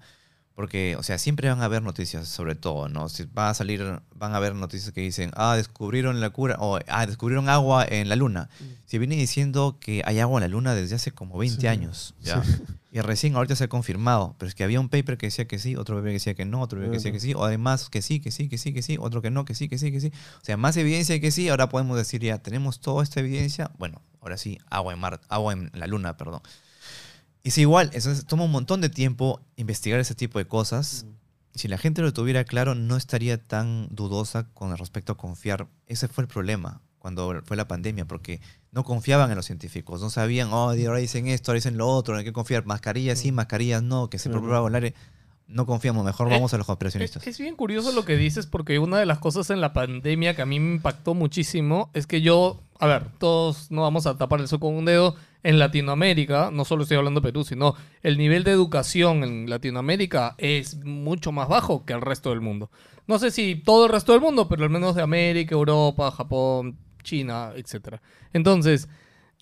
Porque, 0.62 0.96
o 0.96 1.02
sea, 1.02 1.18
siempre 1.18 1.50
van 1.50 1.60
a 1.64 1.66
haber 1.66 1.82
noticias 1.82 2.28
sobre 2.28 2.54
todo, 2.54 2.88
¿no? 2.88 3.10
Si 3.10 3.24
va 3.26 3.50
a 3.50 3.54
salir, 3.56 3.82
van 4.14 4.34
a 4.34 4.38
haber 4.38 4.54
noticias 4.54 4.92
que 4.94 5.02
dicen, 5.02 5.32
ah, 5.36 5.56
descubrieron 5.56 6.22
la 6.22 6.30
cura, 6.30 6.58
o 6.60 6.78
ah, 6.88 7.06
descubrieron 7.08 7.50
agua 7.50 7.84
en 7.84 8.10
la 8.10 8.16
luna. 8.16 8.48
Se 8.86 9.00
viene 9.00 9.16
diciendo 9.16 9.78
que 9.80 10.04
hay 10.06 10.20
agua 10.20 10.38
en 10.38 10.42
la 10.44 10.48
luna 10.50 10.76
desde 10.76 10.94
hace 10.98 11.12
como 11.14 11.36
20 11.40 11.62
Sí. 11.62 11.66
años, 11.66 12.14
¿ya? 12.22 12.44
Y 12.92 13.02
recién 13.02 13.36
ahorita 13.36 13.56
se 13.56 13.64
ha 13.64 13.70
confirmado, 13.70 14.36
pero 14.38 14.50
es 14.50 14.54
que 14.54 14.64
había 14.64 14.80
un 14.80 14.88
paper 14.90 15.18
que 15.18 15.26
decía 15.26 15.48
que 15.48 15.58
sí, 15.58 15.76
otro 15.76 15.96
paper 15.96 16.10
que 16.10 16.14
decía 16.14 16.34
que 16.36 16.46
no, 16.46 16.62
otro 16.62 16.78
paper 16.78 16.92
que 16.92 16.98
decía 16.98 17.12
que 17.12 17.20
sí, 17.20 17.34
o 17.34 17.44
además 17.44 17.90
que 17.90 18.04
sí, 18.04 18.20
que 18.20 18.30
sí, 18.30 18.48
que 18.48 18.60
sí, 18.60 18.72
que 18.72 18.84
sí, 18.84 18.98
otro 19.00 19.24
que 19.24 19.32
no, 19.32 19.46
que 19.46 19.56
sí, 19.56 19.68
que 19.68 19.80
sí, 19.80 19.92
que 19.92 20.00
sí. 20.00 20.12
O 20.42 20.46
sea, 20.46 20.58
más 20.58 20.78
evidencia 20.78 21.20
que 21.20 21.32
sí, 21.32 21.50
ahora 21.50 21.70
podemos 21.70 21.98
decir 21.98 22.22
ya, 22.22 22.38
tenemos 22.38 22.82
toda 22.82 23.02
esta 23.02 23.20
evidencia, 23.20 23.72
bueno, 23.80 24.00
ahora 24.22 24.38
sí, 24.38 24.60
agua 24.70 24.94
en 24.94 25.00
Marte, 25.00 25.26
agua 25.30 25.54
en 25.54 25.72
la 25.74 25.88
luna, 25.88 26.18
perdón. 26.18 26.42
Y 27.44 27.50
es 27.50 27.58
igual, 27.58 27.90
eso 27.94 28.12
es- 28.12 28.26
toma 28.26 28.44
un 28.44 28.52
montón 28.52 28.82
de 28.82 28.90
tiempo 28.90 29.42
investigar 29.56 30.00
ese 30.00 30.16
tipo 30.16 30.38
de 30.40 30.46
cosas. 30.46 31.06
Si 31.56 31.68
la 31.68 31.78
gente 31.78 32.02
lo 32.02 32.14
tuviera 32.14 32.44
claro, 32.46 32.76
no 32.76 32.96
estaría 32.98 33.38
tan 33.38 33.88
dudosa 33.92 34.48
con 34.54 34.76
respecto 34.78 35.14
a 35.14 35.18
confiar. 35.18 35.68
Ese 35.88 36.08
fue 36.08 36.24
el 36.24 36.28
problema 36.28 36.82
cuando 37.00 37.42
fue 37.46 37.58
la 37.58 37.68
pandemia, 37.68 38.06
porque 38.06 38.40
no 38.72 38.84
confiaban 38.84 39.32
en 39.32 39.36
los 39.36 39.48
científicos, 39.48 40.02
no 40.02 40.10
sabían, 40.12 40.50
oh, 40.54 40.70
ahora 40.70 40.98
dicen 41.00 41.28
esto, 41.28 41.52
ahora 41.52 41.58
dicen 41.58 41.78
lo 41.78 41.88
otro, 41.90 42.16
hay 42.16 42.24
que 42.24 42.32
confiar, 42.32 42.66
mascarillas 42.66 43.18
sí, 43.20 43.32
mascarillas 43.32 43.82
no, 43.82 44.10
que 44.10 44.20
se 44.20 44.30
Claro. 44.30 44.42
promueva 44.42 44.62
volar. 44.62 44.94
No 45.48 45.66
confiamos, 45.66 46.06
mejor 46.06 46.28
Eh, 46.28 46.32
vamos 46.36 46.54
a 46.54 46.58
los 46.58 46.64
Es, 46.64 46.68
conspiracionistas. 46.68 47.26
es 47.28 47.38
bien 47.40 47.56
curioso 47.58 47.92
lo 47.92 48.06
que 48.06 48.16
dices 48.16 48.46
porque 48.46 48.78
una 48.80 48.98
de 49.00 49.06
las 49.08 49.18
cosas 49.18 49.50
en 49.50 49.60
la 49.60 49.74
pandemia 49.74 50.36
que 50.36 50.44
a 50.44 50.46
mí 50.46 50.60
me 50.62 50.76
impactó 50.76 51.14
muchísimo 51.16 51.90
es 51.94 52.08
que 52.08 52.22
yo, 52.22 52.62
a 52.80 52.86
ver, 52.88 53.08
todos 53.18 53.72
no 53.72 53.82
vamos 53.82 54.06
a 54.06 54.16
tapar 54.16 54.40
el 54.40 54.48
sol 54.48 54.60
con 54.62 54.76
un 54.76 54.86
dedo, 54.86 55.16
en 55.44 55.60
Latinoamérica, 55.60 56.52
no 56.52 56.66
solo 56.66 56.84
estoy 56.84 56.98
hablando 56.98 57.20
de 57.20 57.28
Perú, 57.32 57.44
sino 57.44 57.76
el 58.04 58.18
nivel 58.18 58.44
de 58.44 58.52
educación 58.52 59.24
en 59.24 59.50
Latinoamérica 59.50 60.36
es 60.38 60.84
mucho 60.84 61.32
más 61.32 61.48
bajo 61.48 61.86
que 61.86 61.94
el 61.94 62.02
resto 62.02 62.30
del 62.30 62.42
mundo. 62.42 62.70
No 63.08 63.20
sé 63.20 63.32
si 63.32 63.56
todo 63.56 63.86
el 63.86 63.92
resto 63.92 64.12
del 64.12 64.22
mundo, 64.22 64.48
pero 64.48 64.64
al 64.64 64.70
menos 64.70 64.96
de 64.96 65.02
América, 65.02 65.56
Europa, 65.56 66.12
Japón, 66.12 66.78
China, 67.04 67.52
etc. 67.56 67.98
Entonces, 68.34 68.88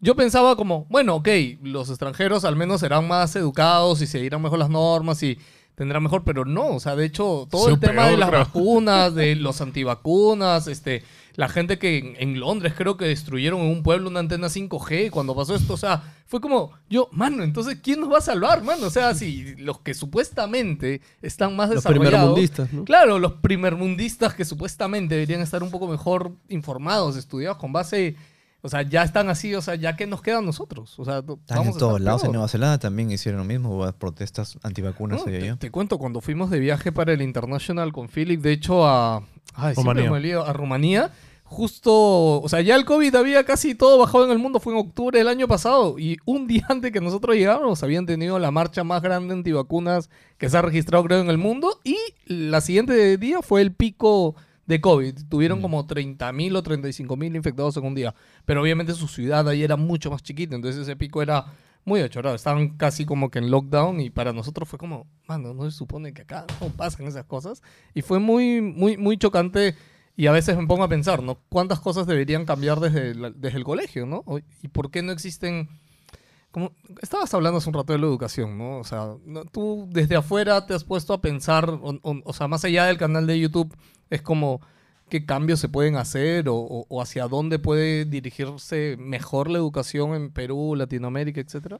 yo 0.01 0.15
pensaba 0.15 0.55
como, 0.55 0.85
bueno, 0.89 1.15
ok, 1.15 1.27
los 1.61 1.89
extranjeros 1.89 2.45
al 2.45 2.55
menos 2.55 2.79
serán 2.79 3.07
más 3.07 3.35
educados 3.35 4.01
y 4.01 4.07
seguirán 4.07 4.41
mejor 4.41 4.59
las 4.59 4.69
normas 4.69 5.21
y 5.23 5.37
tendrán 5.79 6.03
mejor, 6.03 6.25
pero 6.25 6.43
no, 6.43 6.75
o 6.75 6.79
sea, 6.81 6.97
de 6.97 7.05
hecho, 7.05 7.47
todo 7.49 7.69
el 7.69 7.79
tema 7.79 8.07
de 8.07 8.17
las 8.17 8.29
vacunas, 8.29 9.15
de 9.15 9.33
los 9.37 9.61
antivacunas, 9.61 10.67
este, 10.67 11.03
la 11.37 11.47
gente 11.47 11.79
que 11.79 11.99
en, 11.99 12.15
en 12.19 12.37
Londres 12.37 12.73
creo 12.75 12.97
que 12.97 13.05
destruyeron 13.05 13.61
en 13.61 13.67
un 13.67 13.81
pueblo 13.81 14.09
una 14.09 14.19
antena 14.19 14.47
5G 14.47 15.09
cuando 15.09 15.33
pasó 15.33 15.55
esto, 15.55 15.75
o 15.75 15.77
sea, 15.77 16.03
fue 16.25 16.41
como, 16.41 16.73
yo, 16.89 17.07
mano, 17.13 17.43
entonces, 17.43 17.77
¿quién 17.81 18.01
nos 18.01 18.11
va 18.11 18.17
a 18.17 18.21
salvar, 18.21 18.61
mano? 18.61 18.87
O 18.87 18.89
sea, 18.89 19.15
si 19.15 19.55
los 19.55 19.79
que 19.79 19.93
supuestamente 19.93 20.99
están 21.21 21.55
más 21.55 21.69
Los 21.69 21.77
desarrollados... 21.77 22.09
primermundistas, 22.11 22.73
¿no? 22.73 22.83
Claro, 22.83 23.17
los 23.17 23.35
primermundistas 23.35 24.33
que 24.33 24.43
supuestamente 24.43 25.15
deberían 25.15 25.39
estar 25.39 25.63
un 25.63 25.71
poco 25.71 25.87
mejor 25.87 26.33
informados, 26.49 27.15
estudiados 27.15 27.57
con 27.57 27.71
base, 27.71 28.17
o 28.61 28.69
sea, 28.69 28.81
ya 28.81 29.03
están 29.03 29.29
así, 29.29 29.55
o 29.55 29.61
sea, 29.61 29.75
ya 29.75 29.95
que 29.95 30.05
nos 30.05 30.21
queda 30.21 30.39
a 30.39 30.41
nosotros, 30.41 30.99
o 30.99 31.05
sea, 31.05 31.19
Están 31.19 31.37
vamos 31.49 31.67
en 31.67 31.77
todos 31.77 32.01
lados. 32.01 32.23
En. 32.25 32.31
Nueva 32.31 32.47
Zelanda 32.47 32.77
también 32.77 33.09
hicieron 33.11 33.39
lo 33.39 33.45
mismo, 33.45 33.75
hubo 33.75 33.91
protestas 33.93 34.57
antivacunas, 34.63 35.21
No, 35.25 35.57
te, 35.57 35.71
cuento, 35.71 35.97
cuando 35.97 36.19
fuimos 36.19 36.49
de 36.49 36.59
viaje 36.59 36.91
para 36.91 37.13
el 37.13 37.21
International 37.21 37.93
con 37.93 38.09
Philip, 38.09 38.41
de 38.41 38.51
hecho 38.51 38.85
a, 38.85 39.23
ay, 39.53 39.75
siempre 39.75 40.03
Rumanía. 40.03 40.11
me 40.11 40.19
lío, 40.19 40.45
a 40.45 40.51
Rumanía, 40.51 41.11
justo, 41.43 42.41
o 42.41 42.49
sea, 42.49 42.59
ya 42.59 42.75
el 42.75 42.83
COVID 42.83 43.15
había 43.15 43.45
casi 43.45 43.75
todo 43.75 43.97
bajado 43.97 44.25
en 44.25 44.31
el 44.31 44.39
mundo, 44.39 44.59
fue 44.59 44.73
en 44.73 44.79
octubre 44.79 45.17
del 45.17 45.29
año 45.29 45.47
pasado, 45.47 45.97
y 45.97 46.17
un 46.25 46.45
día 46.47 46.65
antes 46.67 46.91
que 46.91 46.99
nosotros 46.99 47.37
llegáramos 47.37 47.81
habían 47.81 48.05
tenido 48.05 48.39
la 48.39 48.51
marcha 48.51 48.83
más 48.83 49.01
grande 49.01 49.33
antivacunas 49.33 50.09
que 50.37 50.49
se 50.49 50.57
ha 50.57 50.61
registrado 50.61 51.05
creo 51.05 51.21
en 51.21 51.29
el 51.29 51.37
mundo, 51.37 51.79
y 51.85 51.97
la 52.25 52.59
siguiente 52.59 53.17
día 53.17 53.41
fue 53.41 53.61
el 53.61 53.71
pico 53.71 54.35
de 54.69 54.79
COVID. 54.79 55.15
Tuvieron 55.27 55.59
Mm. 55.59 55.61
como 55.61 55.85
30.000 55.85 56.55
o 56.55 56.63
35.000 56.63 57.35
infectados 57.35 57.75
en 57.75 57.85
un 57.85 57.95
día. 57.95 58.15
Pero 58.45 58.61
obviamente 58.61 58.93
su 58.93 59.07
ciudad 59.09 59.49
ahí 59.49 59.63
era 59.63 59.75
mucho 59.75 60.09
más 60.11 60.23
chiquita, 60.23 60.55
entonces 60.55 60.81
ese 60.83 60.95
pico 60.95 61.21
era 61.21 61.45
muy 61.83 61.99
achorado. 62.01 62.35
Estaban 62.35 62.77
casi 62.77 63.03
como 63.05 63.29
que 63.31 63.39
en 63.39 63.49
lockdown 63.51 63.99
y 63.99 64.09
para 64.11 64.31
nosotros 64.31 64.69
fue 64.69 64.77
como, 64.79 65.07
mano, 65.27 65.53
no 65.53 65.63
se 65.69 65.75
supone 65.75 66.13
que 66.13 66.21
acá 66.21 66.45
no 66.61 66.67
pasan 66.69 67.07
esas 67.07 67.25
cosas. 67.25 67.61
Y 67.93 68.01
fue 68.03 68.19
muy, 68.19 68.61
muy, 68.61 68.95
muy 68.95 69.17
chocante 69.17 69.75
y 70.15 70.27
a 70.27 70.31
veces 70.31 70.55
me 70.57 70.67
pongo 70.67 70.83
a 70.83 70.87
pensar, 70.89 71.23
¿no? 71.23 71.39
¿Cuántas 71.49 71.79
cosas 71.79 72.05
deberían 72.05 72.45
cambiar 72.45 72.79
desde, 72.79 73.15
la- 73.15 73.31
desde 73.31 73.57
el 73.57 73.63
colegio, 73.63 74.05
¿no? 74.05 74.23
¿Y 74.61 74.67
por 74.67 74.91
qué 74.91 75.01
no 75.01 75.11
existen... 75.11 75.67
Como, 76.51 76.71
estabas 77.01 77.33
hablando 77.33 77.59
hace 77.59 77.69
un 77.69 77.75
rato 77.75 77.93
de 77.93 77.99
la 77.99 78.07
educación, 78.07 78.57
¿no? 78.57 78.79
O 78.79 78.83
sea, 78.83 79.15
tú 79.51 79.87
desde 79.91 80.15
afuera 80.15 80.65
te 80.65 80.73
has 80.73 80.83
puesto 80.83 81.13
a 81.13 81.21
pensar, 81.21 81.79
o, 81.81 82.33
sea, 82.33 82.47
más 82.47 82.65
allá 82.65 82.85
del 82.85 82.97
canal 82.97 83.27
de 83.27 83.39
YouTube, 83.39 83.75
es 84.09 84.21
como 84.21 84.61
qué 85.09 85.25
cambios 85.25 85.59
se 85.59 85.69
pueden 85.69 85.95
hacer 85.95 86.45
o 86.49 87.01
hacia 87.01 87.27
dónde 87.27 87.59
puede 87.59 88.05
dirigirse 88.05 88.95
mejor 88.99 89.49
la 89.49 89.59
educación 89.59 90.15
en 90.15 90.31
Perú, 90.31 90.75
Latinoamérica, 90.75 91.41
etcétera. 91.41 91.79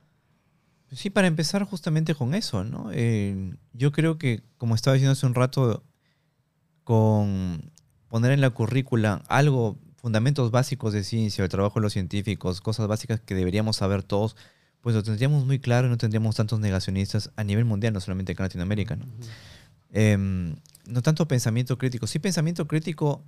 Sí, 0.92 1.10
para 1.10 1.28
empezar 1.28 1.64
justamente 1.64 2.16
con 2.16 2.34
eso, 2.34 2.64
¿no? 2.64 2.90
Eh, 2.92 3.56
yo 3.74 3.92
creo 3.92 4.18
que, 4.18 4.42
como 4.58 4.74
estaba 4.74 4.96
diciendo 4.96 5.12
hace 5.12 5.26
un 5.26 5.36
rato, 5.36 5.84
con 6.84 7.72
poner 8.08 8.32
en 8.32 8.42
la 8.42 8.50
currícula 8.50 9.22
algo, 9.28 9.78
fundamentos 9.98 10.50
básicos 10.50 10.94
de 10.94 11.04
ciencia, 11.04 11.44
el 11.44 11.50
trabajo 11.50 11.80
de 11.80 11.84
los 11.84 11.94
científicos, 11.94 12.62
cosas 12.62 12.88
básicas 12.88 13.20
que 13.20 13.36
deberíamos 13.36 13.76
saber 13.78 14.02
todos, 14.02 14.36
pues 14.82 14.96
lo 14.96 15.04
tendríamos 15.04 15.46
muy 15.46 15.60
claro 15.60 15.88
y 15.88 15.90
no 15.90 15.98
tendríamos 15.98 16.36
tantos 16.36 16.60
negacionistas 16.60 17.32
a 17.36 17.44
nivel 17.44 17.66
mundial, 17.66 17.94
no 17.94 18.00
solamente 18.00 18.32
acá 18.32 18.44
en 18.44 18.46
Latinoamérica, 18.46 18.96
¿no? 18.96 19.06
Em, 19.92 20.56
no 20.86 21.02
tanto 21.02 21.28
pensamiento 21.28 21.78
crítico. 21.78 22.08
Sí, 22.08 22.20
pensamiento 22.20 22.68
crítico 22.68 23.24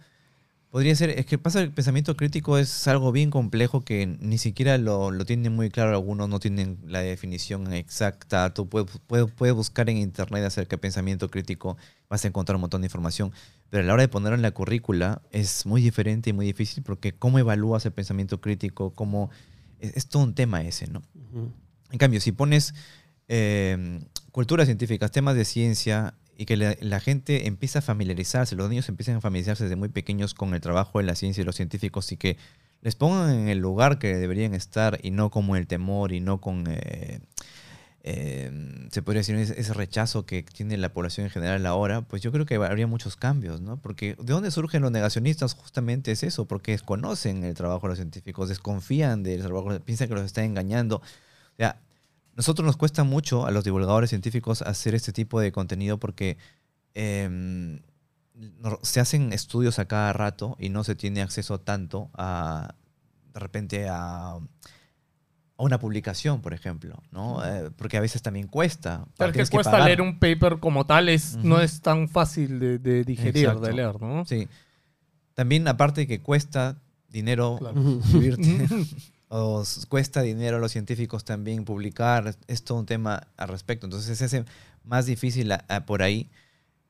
podría 0.69 0.95
ser. 0.95 1.11
Es 1.11 1.25
que 1.25 1.37
pasa 1.37 1.61
el 1.61 1.71
pensamiento 1.71 2.15
crítico 2.15 2.57
es 2.57 2.87
algo 2.87 3.11
bien 3.11 3.29
complejo 3.29 3.81
que 3.81 4.07
ni 4.19 4.37
siquiera 4.37 4.77
lo, 4.77 5.11
lo 5.11 5.25
tienen 5.25 5.53
muy 5.53 5.69
claro. 5.69 5.91
Algunos 5.91 6.29
no 6.29 6.39
tienen 6.39 6.77
la 6.87 6.99
definición 7.01 7.73
exacta. 7.73 8.53
Tú 8.53 8.67
puedes, 8.67 8.89
puedes, 9.07 9.31
puedes 9.31 9.55
buscar 9.55 9.89
en 9.89 9.97
internet 9.97 10.43
acerca 10.45 10.75
de 10.77 10.79
pensamiento 10.79 11.29
crítico, 11.29 11.77
vas 12.09 12.23
a 12.25 12.27
encontrar 12.27 12.55
un 12.55 12.61
montón 12.61 12.81
de 12.81 12.87
información. 12.87 13.31
Pero 13.69 13.83
a 13.83 13.85
la 13.85 13.93
hora 13.93 14.03
de 14.03 14.09
ponerlo 14.09 14.35
en 14.35 14.41
la 14.41 14.51
currícula 14.51 15.21
es 15.31 15.65
muy 15.65 15.81
diferente 15.81 16.29
y 16.29 16.33
muy 16.33 16.45
difícil 16.45 16.83
porque 16.83 17.13
cómo 17.13 17.39
evalúas 17.39 17.85
el 17.85 17.91
pensamiento 17.91 18.41
crítico, 18.41 18.91
cómo. 18.91 19.29
Es, 19.79 19.97
es 19.97 20.07
todo 20.07 20.23
un 20.23 20.35
tema 20.35 20.61
ese, 20.61 20.87
¿no? 20.87 21.01
En 21.91 21.97
cambio, 21.97 22.21
si 22.21 22.31
pones 22.31 22.73
eh, 23.27 23.99
culturas 24.31 24.67
científicas, 24.67 25.11
temas 25.11 25.35
de 25.35 25.45
ciencia, 25.45 26.15
y 26.37 26.45
que 26.45 26.57
la, 26.57 26.75
la 26.79 26.99
gente 26.99 27.47
empieza 27.47 27.79
a 27.79 27.81
familiarizarse, 27.83 28.55
los 28.55 28.69
niños 28.69 28.89
empiezan 28.89 29.17
a 29.17 29.21
familiarizarse 29.21 29.65
desde 29.65 29.75
muy 29.75 29.89
pequeños 29.89 30.33
con 30.33 30.53
el 30.55 30.61
trabajo 30.61 30.97
de 30.97 31.05
la 31.05 31.15
ciencia 31.15 31.41
y 31.41 31.45
los 31.45 31.55
científicos 31.55 32.11
y 32.11 32.17
que 32.17 32.37
les 32.81 32.95
pongan 32.95 33.29
en 33.31 33.47
el 33.47 33.59
lugar 33.59 33.99
que 33.99 34.15
deberían 34.15 34.55
estar 34.55 34.99
y 35.03 35.11
no 35.11 35.29
como 35.29 35.55
el 35.55 35.67
temor 35.67 36.13
y 36.13 36.19
no 36.19 36.41
con 36.41 36.65
eh, 36.67 37.19
eh, 38.03 38.51
se 38.91 39.01
podría 39.03 39.19
decir, 39.19 39.35
ese, 39.35 39.73
rechazo 39.73 40.25
que 40.25 40.41
tiene 40.43 40.75
la 40.77 40.91
población 40.91 41.25
en 41.27 41.31
general 41.31 41.65
ahora, 41.67 42.01
pues 42.01 42.21
yo 42.21 42.31
creo 42.31 42.45
que 42.45 42.55
habría 42.55 42.87
muchos 42.87 43.15
cambios, 43.15 43.61
¿no? 43.61 43.77
Porque 43.77 44.15
¿de 44.19 44.33
dónde 44.33 44.49
surgen 44.49 44.81
los 44.81 44.91
negacionistas? 44.91 45.53
Justamente 45.53 46.11
es 46.11 46.23
eso, 46.23 46.45
porque 46.45 46.71
desconocen 46.71 47.43
el 47.43 47.53
trabajo 47.53 47.81
de 47.83 47.89
los 47.89 47.97
científicos, 47.99 48.49
desconfían 48.49 49.21
del 49.21 49.41
trabajo, 49.43 49.79
piensan 49.81 50.07
que 50.07 50.15
los 50.15 50.25
están 50.25 50.45
engañando. 50.45 50.97
O 50.97 51.57
sea, 51.57 51.79
nosotros 52.35 52.65
nos 52.65 52.77
cuesta 52.77 53.03
mucho 53.03 53.45
a 53.45 53.51
los 53.51 53.63
divulgadores 53.63 54.09
científicos 54.09 54.63
hacer 54.63 54.95
este 54.95 55.13
tipo 55.13 55.39
de 55.39 55.51
contenido 55.51 55.99
porque 55.99 56.37
em, 56.95 57.81
se 58.81 58.99
hacen 58.99 59.31
estudios 59.33 59.77
a 59.79 59.85
cada 59.85 60.11
rato 60.13 60.55
y 60.59 60.69
no 60.69 60.83
se 60.83 60.95
tiene 60.95 61.21
acceso 61.21 61.59
tanto 61.59 62.09
a, 62.15 62.73
de 63.33 63.39
repente, 63.39 63.87
a, 63.89 64.39
a 65.61 65.65
una 65.65 65.79
publicación, 65.79 66.41
por 66.41 66.53
ejemplo, 66.53 67.01
¿no? 67.11 67.45
Eh, 67.45 67.69
porque 67.77 67.97
a 67.97 68.01
veces 68.01 68.21
también 68.21 68.47
cuesta. 68.47 69.05
Pero 69.17 69.31
es 69.31 69.49
que 69.49 69.55
cuesta 69.55 69.71
pagar. 69.71 69.87
leer 69.87 70.01
un 70.01 70.17
paper 70.19 70.57
como 70.59 70.85
tal, 70.85 71.07
es, 71.09 71.35
no 71.37 71.61
es 71.61 71.81
tan 71.81 72.09
fácil 72.09 72.59
de, 72.59 72.79
de 72.79 73.03
digerir, 73.03 73.45
Exacto. 73.45 73.67
de 73.67 73.73
leer, 73.73 74.01
¿no? 74.01 74.25
Sí. 74.25 74.47
También, 75.33 75.67
aparte 75.67 76.01
de 76.01 76.07
que 76.07 76.19
cuesta 76.19 76.77
dinero 77.09 77.57
Claro. 77.59 77.81
vivirte, 78.11 78.67
o 79.29 79.61
s- 79.61 79.85
cuesta 79.87 80.21
dinero 80.21 80.57
a 80.57 80.59
los 80.59 80.71
científicos 80.71 81.23
también 81.25 81.63
publicar, 81.63 82.35
es 82.47 82.63
todo 82.63 82.79
un 82.79 82.85
tema 82.85 83.27
al 83.37 83.47
respecto. 83.47 83.85
Entonces 83.85 84.17
se 84.17 84.25
hace 84.25 84.45
más 84.83 85.05
difícil 85.05 85.51
a- 85.51 85.63
a 85.69 85.85
por 85.85 86.03
ahí 86.03 86.29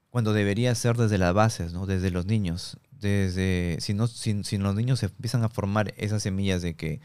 cuando 0.09 0.33
debería 0.33 0.73
ser 0.75 0.97
desde 0.97 1.17
las 1.17 1.33
bases, 1.33 1.73
¿no? 1.73 1.85
desde 1.85 2.09
los 2.11 2.25
niños. 2.25 2.77
Desde, 2.99 3.77
si, 3.79 3.93
no, 3.93 4.07
si, 4.07 4.43
si 4.43 4.57
los 4.57 4.75
niños 4.75 4.99
se 4.99 5.07
empiezan 5.07 5.43
a 5.43 5.49
formar 5.49 5.93
esas 5.97 6.21
semillas 6.23 6.61
de 6.61 6.75
que 6.75 6.99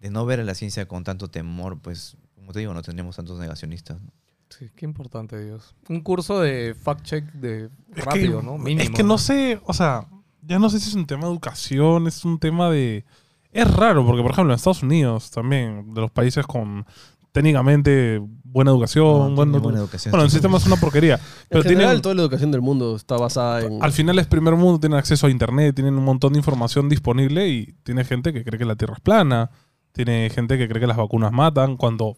de 0.00 0.10
no 0.10 0.24
ver 0.26 0.40
a 0.40 0.44
la 0.44 0.54
ciencia 0.54 0.86
con 0.88 1.04
tanto 1.04 1.28
temor, 1.28 1.78
pues, 1.80 2.16
como 2.34 2.52
te 2.52 2.60
digo, 2.60 2.72
no 2.74 2.82
tendríamos 2.82 3.16
tantos 3.16 3.38
negacionistas. 3.38 4.00
¿no? 4.00 4.10
Sí, 4.48 4.70
qué 4.74 4.84
importante, 4.84 5.42
Dios. 5.44 5.74
Un 5.88 6.00
curso 6.00 6.40
de 6.40 6.74
fact-check 6.74 7.30
de 7.34 7.70
Es 7.94 8.04
rápido, 8.04 8.40
que, 8.40 8.46
¿no? 8.46 8.58
Mínimo. 8.58 8.82
Es 8.82 8.90
que 8.90 9.02
no 9.04 9.18
sé, 9.18 9.60
o 9.64 9.72
sea, 9.72 10.06
ya 10.42 10.58
no 10.58 10.68
sé 10.70 10.80
si 10.80 10.88
es 10.88 10.94
un 10.94 11.06
tema 11.06 11.24
de 11.26 11.30
educación, 11.32 12.06
es 12.06 12.24
un 12.24 12.38
tema 12.38 12.70
de... 12.70 13.04
Es 13.52 13.68
raro, 13.72 14.04
porque 14.06 14.22
por 14.22 14.30
ejemplo 14.30 14.52
en 14.52 14.56
Estados 14.56 14.82
Unidos 14.82 15.30
también, 15.30 15.92
de 15.94 16.00
los 16.00 16.10
países 16.10 16.46
con 16.46 16.86
técnicamente 17.34 18.20
buena 18.44 18.70
educación, 18.72 19.04
No, 19.04 19.34
buen- 19.36 19.52
buena 19.62 19.78
educación. 19.78 20.10
bueno, 20.10 20.24
el 20.24 20.30
sistema 20.30 20.58
es 20.58 20.66
una 20.66 20.76
porquería, 20.76 21.20
pero 21.48 21.62
en 21.62 21.68
general, 21.68 21.88
tienen, 21.90 22.02
toda 22.02 22.14
la 22.16 22.22
educación 22.22 22.50
del 22.50 22.60
mundo 22.60 22.96
está 22.96 23.16
basada 23.16 23.60
en... 23.64 23.82
al 23.82 23.92
final 23.92 24.18
es 24.18 24.26
primer 24.26 24.54
mundo, 24.56 24.80
tienen 24.80 24.98
acceso 24.98 25.26
a 25.26 25.30
internet, 25.30 25.74
tienen 25.74 25.94
un 25.96 26.04
montón 26.04 26.32
de 26.32 26.38
información 26.40 26.88
disponible 26.88 27.48
y 27.48 27.66
tiene 27.84 28.04
gente 28.04 28.32
que 28.32 28.44
cree 28.44 28.58
que 28.58 28.64
la 28.64 28.74
Tierra 28.76 28.94
es 28.94 29.00
plana, 29.00 29.50
tiene 29.92 30.30
gente 30.30 30.58
que 30.58 30.68
cree 30.68 30.80
que 30.80 30.86
las 30.86 30.96
vacunas 30.96 31.32
matan, 31.32 31.76
cuando 31.76 32.16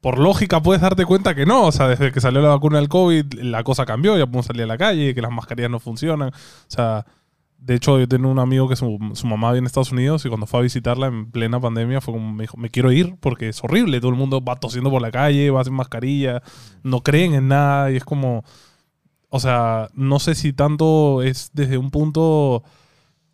por 0.00 0.18
lógica 0.18 0.62
puedes 0.62 0.82
darte 0.82 1.06
cuenta 1.06 1.34
que 1.34 1.46
no, 1.46 1.64
o 1.64 1.72
sea, 1.72 1.88
desde 1.88 2.12
que 2.12 2.20
salió 2.20 2.42
la 2.42 2.48
vacuna 2.50 2.78
del 2.78 2.88
COVID 2.88 3.40
la 3.40 3.64
cosa 3.64 3.86
cambió, 3.86 4.18
ya 4.18 4.26
podemos 4.26 4.46
salir 4.46 4.64
a 4.64 4.66
la 4.66 4.76
calle, 4.78 5.14
que 5.14 5.22
las 5.22 5.30
mascarillas 5.30 5.70
no 5.70 5.80
funcionan, 5.80 6.28
o 6.28 6.32
sea, 6.68 7.06
de 7.56 7.74
hecho 7.76 7.98
yo 7.98 8.06
tengo 8.06 8.28
un 8.28 8.38
amigo 8.38 8.68
que 8.68 8.76
su, 8.76 8.98
mamá 9.24 9.48
vive 9.52 9.60
en 9.60 9.66
Estados 9.66 9.92
Unidos 9.92 10.26
y 10.26 10.28
cuando 10.28 10.46
fue 10.46 10.60
a 10.60 10.62
visitarla 10.64 11.06
en 11.06 11.30
plena 11.30 11.58
pandemia 11.58 12.02
fue 12.02 12.12
como, 12.12 12.34
me 12.34 12.42
dijo, 12.42 12.58
me 12.58 12.68
quiero 12.68 12.92
ir 12.92 13.16
porque 13.20 13.48
es 13.48 13.64
horrible, 13.64 13.98
todo 14.00 14.10
el 14.10 14.18
mundo 14.18 14.44
va 14.44 14.56
tosiendo 14.56 14.90
por 14.90 15.00
la 15.00 15.10
calle, 15.10 15.50
va 15.50 15.64
sin 15.64 15.72
mascarilla, 15.72 16.42
no 16.82 17.00
creen 17.02 17.32
en 17.34 17.48
nada 17.48 17.90
y 17.90 17.96
es 17.96 18.04
como... 18.04 18.44
O 19.30 19.40
sea, 19.40 19.88
no 19.94 20.20
sé 20.20 20.36
si 20.36 20.52
tanto 20.52 21.22
es 21.22 21.50
desde 21.54 21.76
un 21.76 21.90
punto 21.90 22.62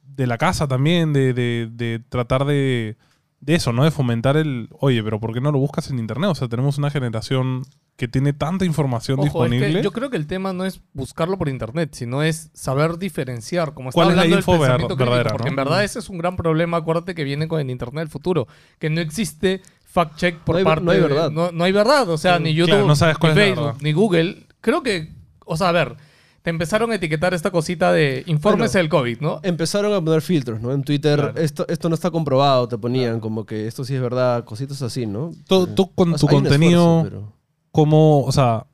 de 0.02 0.26
la 0.26 0.38
casa 0.38 0.66
también, 0.66 1.12
de- 1.12 1.34
de 1.34 2.00
tratar 2.08 2.46
de, 2.46 2.96
de 3.40 3.54
eso, 3.54 3.72
¿no? 3.72 3.84
De 3.84 3.90
fomentar 3.90 4.36
el, 4.36 4.68
oye, 4.72 5.02
pero 5.02 5.18
¿por 5.18 5.32
qué 5.32 5.40
no 5.40 5.50
lo 5.50 5.58
buscas 5.58 5.90
en 5.90 5.98
internet? 5.98 6.30
O 6.30 6.34
sea, 6.34 6.48
tenemos 6.48 6.76
una 6.78 6.90
generación 6.90 7.62
que 7.96 8.06
tiene 8.08 8.32
tanta 8.32 8.64
información 8.64 9.18
Ojo, 9.18 9.26
es 9.26 9.32
disponible. 9.50 9.72
que 9.78 9.82
yo 9.82 9.92
creo 9.92 10.08
que 10.10 10.16
el 10.16 10.26
tema 10.26 10.52
no 10.52 10.64
es 10.64 10.80
buscarlo 10.94 11.36
por 11.38 11.48
internet, 11.48 11.90
sino 11.92 12.22
es 12.22 12.50
saber 12.54 12.96
diferenciar, 12.98 13.74
como 13.74 13.90
¿Cuál 13.92 14.08
está 14.08 14.12
es 14.12 14.16
la 14.16 14.22
hablando 14.22 14.36
del 14.36 14.40
info 14.40 14.52
ver- 14.52 14.60
pensamiento 14.60 14.94
crítico, 14.96 15.04
verdadera, 15.10 15.30
porque 15.32 15.44
no? 15.44 15.50
en 15.50 15.56
verdad 15.56 15.84
ese 15.84 15.98
es 15.98 16.08
un 16.08 16.18
gran 16.18 16.36
problema, 16.36 16.76
acuérdate 16.78 17.14
que 17.14 17.24
viene 17.24 17.46
con 17.48 17.60
el 17.60 17.70
internet 17.70 18.02
del 18.02 18.08
futuro, 18.08 18.46
que 18.78 18.88
no 18.90 19.00
existe 19.00 19.60
fact 19.84 20.16
check 20.16 20.36
por 20.38 20.54
No 20.54 20.58
hay- 20.58 20.64
parte 20.64 20.84
no 20.84 20.90
hay 20.92 21.00
de- 21.00 21.02
verdad. 21.08 21.30
no, 21.30 21.50
no 21.52 21.64
hay 21.64 21.72
verdad, 21.72 22.08
o 22.08 22.16
sea, 22.18 22.36
Sí, 22.38 22.42
ni 22.44 22.54
claro, 22.54 22.72
YouTube, 22.72 22.86
no 22.88 22.96
sabes 22.96 23.18
cuál 23.18 23.34
ni 23.34 23.40
es 23.40 23.46
Facebook, 23.54 23.76
ni 23.82 23.92
Google. 23.92 24.46
Creo 24.62 24.82
que, 24.82 25.12
o 25.44 25.56
sea, 25.56 25.68
a 25.70 25.72
ver, 25.72 25.96
te 26.42 26.50
empezaron 26.50 26.90
a 26.90 26.94
etiquetar 26.94 27.34
esta 27.34 27.50
cosita 27.50 27.92
de 27.92 28.22
informes 28.26 28.72
Bueno, 28.72 28.78
del 28.80 28.88
COVID, 28.88 29.20
¿no? 29.20 29.40
Empezaron 29.42 29.92
a 29.92 30.00
poner 30.02 30.22
filtros, 30.22 30.60
¿no? 30.60 30.72
En 30.72 30.82
Twitter, 30.82 31.18
Claro. 31.20 31.38
esto, 31.38 31.66
esto 31.68 31.88
no 31.88 31.94
está 31.94 32.10
comprobado, 32.10 32.66
te 32.68 32.78
ponían 32.78 33.20
como 33.20 33.44
que 33.44 33.66
esto 33.66 33.84
sí 33.84 33.94
es 33.94 34.00
verdad, 34.00 34.44
cositas 34.44 34.80
así, 34.82 35.04
¿no? 35.06 35.32
Tú, 35.46 35.66
tú 35.66 35.92
con 35.94 36.14
O 36.14 36.18
sea, 36.18 36.28
tu 36.28 36.34
contenido, 36.34 37.02
esfuerzo, 37.02 37.08
pero- 37.26 37.32
¿cómo, 37.72 38.22
o 38.24 38.32
sea, 38.32 38.66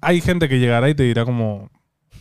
hay 0.00 0.20
gente 0.20 0.48
que 0.48 0.58
llegará 0.58 0.88
y 0.88 0.94
te 0.94 1.02
dirá 1.04 1.24
como, 1.24 1.70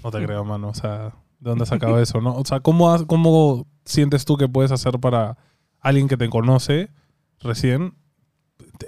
no 0.04 0.12
te 0.12 0.24
creo, 0.24 0.44
mano, 0.46 0.70
o 0.70 0.74
sea, 0.74 1.14
¿de 1.40 1.50
dónde 1.50 1.64
has 1.64 1.70
sacado 1.70 2.00
eso, 2.02 2.22
no? 2.22 2.36
O 2.36 2.46
sea, 2.46 2.60
¿cómo, 2.60 2.92
has- 2.92 3.04
¿cómo 3.06 3.68
sientes 3.86 4.26
tú 4.26 4.38
que 4.38 4.48
puedes 4.48 4.72
hacer 4.72 5.00
para 5.00 5.38
alguien 5.80 6.08
que 6.08 6.18
te 6.18 6.30
conoce 6.30 6.90
recién? 7.40 7.94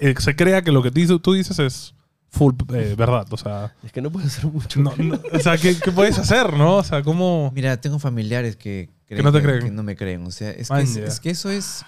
eh, 0.01 0.13
se 0.19 0.35
crea 0.35 0.61
que 0.63 0.71
lo 0.71 0.81
que 0.83 0.91
tú 0.91 1.33
dices 1.33 1.59
es 1.59 1.93
full 2.29 2.53
eh, 2.73 2.95
verdad, 2.97 3.25
o 3.31 3.37
sea, 3.37 3.75
Es 3.83 3.91
que 3.91 4.01
no 4.01 4.11
puedes 4.11 4.35
hacer 4.37 4.51
mucho. 4.51 4.79
no- 4.79 4.95
no- 4.95 5.19
o 5.33 5.39
sea 5.39 5.57
¿qué, 5.57 5.75
qué 5.77 5.91
puedes 5.91 6.17
hacer, 6.19 6.53
no? 6.53 6.77
O 6.77 6.83
sea, 6.83 7.01
¿cómo...? 7.03 7.51
Mira, 7.55 7.81
tengo 7.81 7.97
familiares 7.99 8.55
que, 8.55 8.89
creen 9.07 9.23
no 9.23 9.31
te 9.31 9.41
creen. 9.41 9.63
que 9.63 9.71
no 9.71 9.83
me 9.83 9.95
creen. 9.95 10.25
O 10.25 10.31
sea, 10.31 10.51
es 10.51 10.69
que, 10.69 10.81
es, 11.05 11.19
que 11.19 11.29
eso 11.31 11.49
es. 11.49 11.83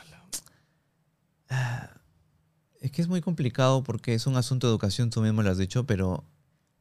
Ah, 1.49 1.89
Es 2.79 2.91
que 2.91 3.01
es 3.01 3.07
muy 3.07 3.21
complicado 3.21 3.83
porque 3.83 4.13
es 4.15 4.25
un 4.25 4.35
asunto 4.35 4.67
de 4.67 4.71
educación, 4.71 5.09
tú 5.11 5.21
mismo 5.21 5.43
lo 5.43 5.51
has 5.51 5.57
dicho, 5.57 5.85
pero 5.85 6.23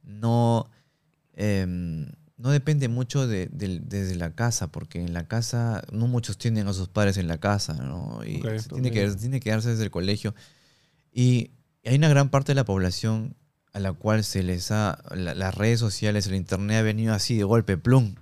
no, 0.02 0.70
em, 1.34 2.06
no 2.38 2.50
depende 2.50 2.88
mucho 2.88 3.26
de, 3.26 3.48
desde 3.52 4.14
la 4.14 4.34
casa, 4.34 4.68
porque 4.72 5.00
en 5.02 5.12
la 5.12 5.28
casa 5.28 5.82
no 5.92 6.06
muchos 6.06 6.38
tienen 6.38 6.66
a 6.68 6.72
sus 6.72 6.88
padres 6.88 7.18
en 7.18 7.28
la 7.28 7.36
casa, 7.38 7.74
¿no? 7.74 8.20
Y 8.24 8.36
Ok, 8.38 8.58
se 8.58 8.68
tiene, 8.70 8.90
que, 8.90 9.10
tiene 9.10 9.40
que 9.40 9.50
darse 9.50 9.68
desde 9.70 9.84
el 9.84 9.90
colegio. 9.90 10.34
Y 11.12 11.50
hay 11.84 11.96
una 11.96 12.08
gran 12.08 12.30
parte 12.30 12.52
de 12.52 12.56
la 12.56 12.64
población 12.64 13.34
a 13.72 13.78
la 13.80 13.92
cual 13.92 14.24
se 14.24 14.42
les 14.42 14.70
ha, 14.70 14.98
la- 15.14 15.34
las 15.34 15.54
redes 15.54 15.78
sociales, 15.80 16.26
el 16.26 16.34
internet 16.34 16.78
ha 16.78 16.82
venido 16.82 17.14
así 17.14 17.36
de 17.36 17.44
golpe, 17.44 17.76
plum. 17.76 18.14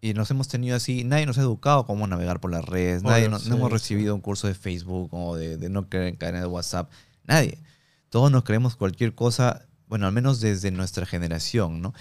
Y 0.00 0.14
nos 0.14 0.30
hemos 0.32 0.48
tenido 0.48 0.74
así, 0.76 1.04
nadie 1.04 1.26
nos 1.26 1.38
ha 1.38 1.42
educado 1.42 1.86
cómo 1.86 2.06
navegar 2.08 2.40
por 2.40 2.50
las 2.50 2.64
redes, 2.64 3.02
nadie 3.04 3.28
no, 3.28 3.38
sí, 3.38 3.48
no 3.48 3.54
hemos 3.56 3.68
sí. 3.68 3.72
recibido 3.74 4.14
un 4.16 4.20
curso 4.20 4.48
de 4.48 4.54
Facebook 4.54 5.14
o 5.14 5.36
de, 5.36 5.56
de 5.58 5.68
no 5.68 5.88
creer 5.88 6.08
en 6.08 6.16
cadena 6.16 6.40
de 6.40 6.46
WhatsApp, 6.46 6.90
nadie. 7.24 7.58
Todos 8.10 8.30
nos 8.32 8.42
creemos 8.42 8.74
cualquier 8.76 9.14
cosa, 9.14 9.64
bueno, 9.86 10.06
al 10.06 10.12
menos 10.12 10.40
desde 10.40 10.70
nuestra 10.72 11.06
generación, 11.06 11.80
¿no? 11.80 11.94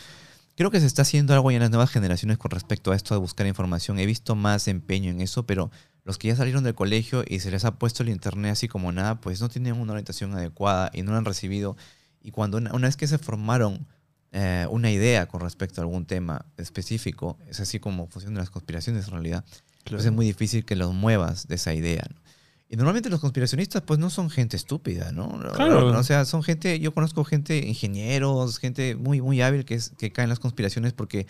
Creo 0.56 0.72
que 0.72 0.80
se 0.80 0.86
está 0.88 1.04
haciendo 1.04 1.34
algo 1.34 1.50
ya 1.52 1.58
en 1.58 1.62
las 1.62 1.70
nuevas 1.72 1.92
generaciones 1.92 2.38
con 2.38 2.52
respecto 2.52 2.92
a 2.92 2.96
esto 2.96 3.14
de 3.14 3.20
buscar 3.20 3.46
información. 3.48 4.00
He 4.00 4.06
visto 4.06 4.36
más 4.36 4.68
empeño 4.68 5.10
en 5.12 5.22
eso, 5.22 5.46
pero 5.46 5.72
los 6.04 6.18
que 6.18 6.28
ya 6.30 6.36
salieron 6.36 6.64
del 6.64 6.76
colegio 6.76 7.24
y 7.28 7.40
se 7.40 7.52
les 7.52 7.66
ha 7.66 7.76
puesto 7.76 8.04
el 8.04 8.10
internet 8.10 8.52
así 8.54 8.68
como 8.68 8.92
nada, 8.92 9.22
pues 9.22 9.40
no 9.42 9.48
tienen 9.50 9.80
una 9.80 9.94
orientación 9.94 10.34
adecuada 10.34 10.90
y 10.94 11.04
no 11.04 11.16
han 11.16 11.24
recibido. 11.26 11.78
Y 12.22 12.32
cuando 12.32 12.58
una, 12.58 12.74
una 12.74 12.88
vez 12.88 12.98
que 12.98 13.08
se 13.08 13.18
formaron 13.18 13.88
eh, 14.32 14.66
una 14.70 14.92
idea 14.92 15.28
con 15.28 15.42
respecto 15.42 15.82
a 15.82 15.84
algún 15.84 16.06
tema 16.06 16.46
específico, 16.58 17.38
es 17.48 17.60
así 17.60 17.80
como 17.80 18.08
funcionan 18.08 18.40
las 18.40 18.50
conspiraciones 18.50 19.06
en 19.08 19.12
realidad, 19.12 19.44
pues 19.90 20.06
es 20.06 20.12
muy 20.12 20.26
difícil 20.26 20.64
que 20.66 20.76
los 20.76 20.94
muevas 20.94 21.48
de 21.48 21.56
esa 21.56 21.74
idea. 21.74 22.04
¿no? 22.14 22.22
Y 22.70 22.78
normalmente 22.78 23.10
los 23.10 23.20
conspiracionistas 23.20 23.82
pues 23.82 24.00
no 24.00 24.10
son 24.10 24.30
gente 24.30 24.56
estúpida, 24.56 25.12
¿no? 25.12 25.28
Claro. 25.56 25.88
O 25.98 26.04
sea, 26.04 26.24
son 26.24 26.42
gente, 26.44 26.80
yo 26.80 26.94
conozco 26.94 27.26
gente, 27.26 27.58
ingenieros, 27.68 28.60
gente 28.60 28.96
muy, 28.96 29.20
muy 29.20 29.42
hábil 29.42 29.66
que, 29.66 29.74
es, 29.76 29.92
que 29.98 30.12
cae 30.14 30.24
en 30.24 30.30
las 30.30 30.40
conspiraciones 30.40 30.94
porque 30.94 31.28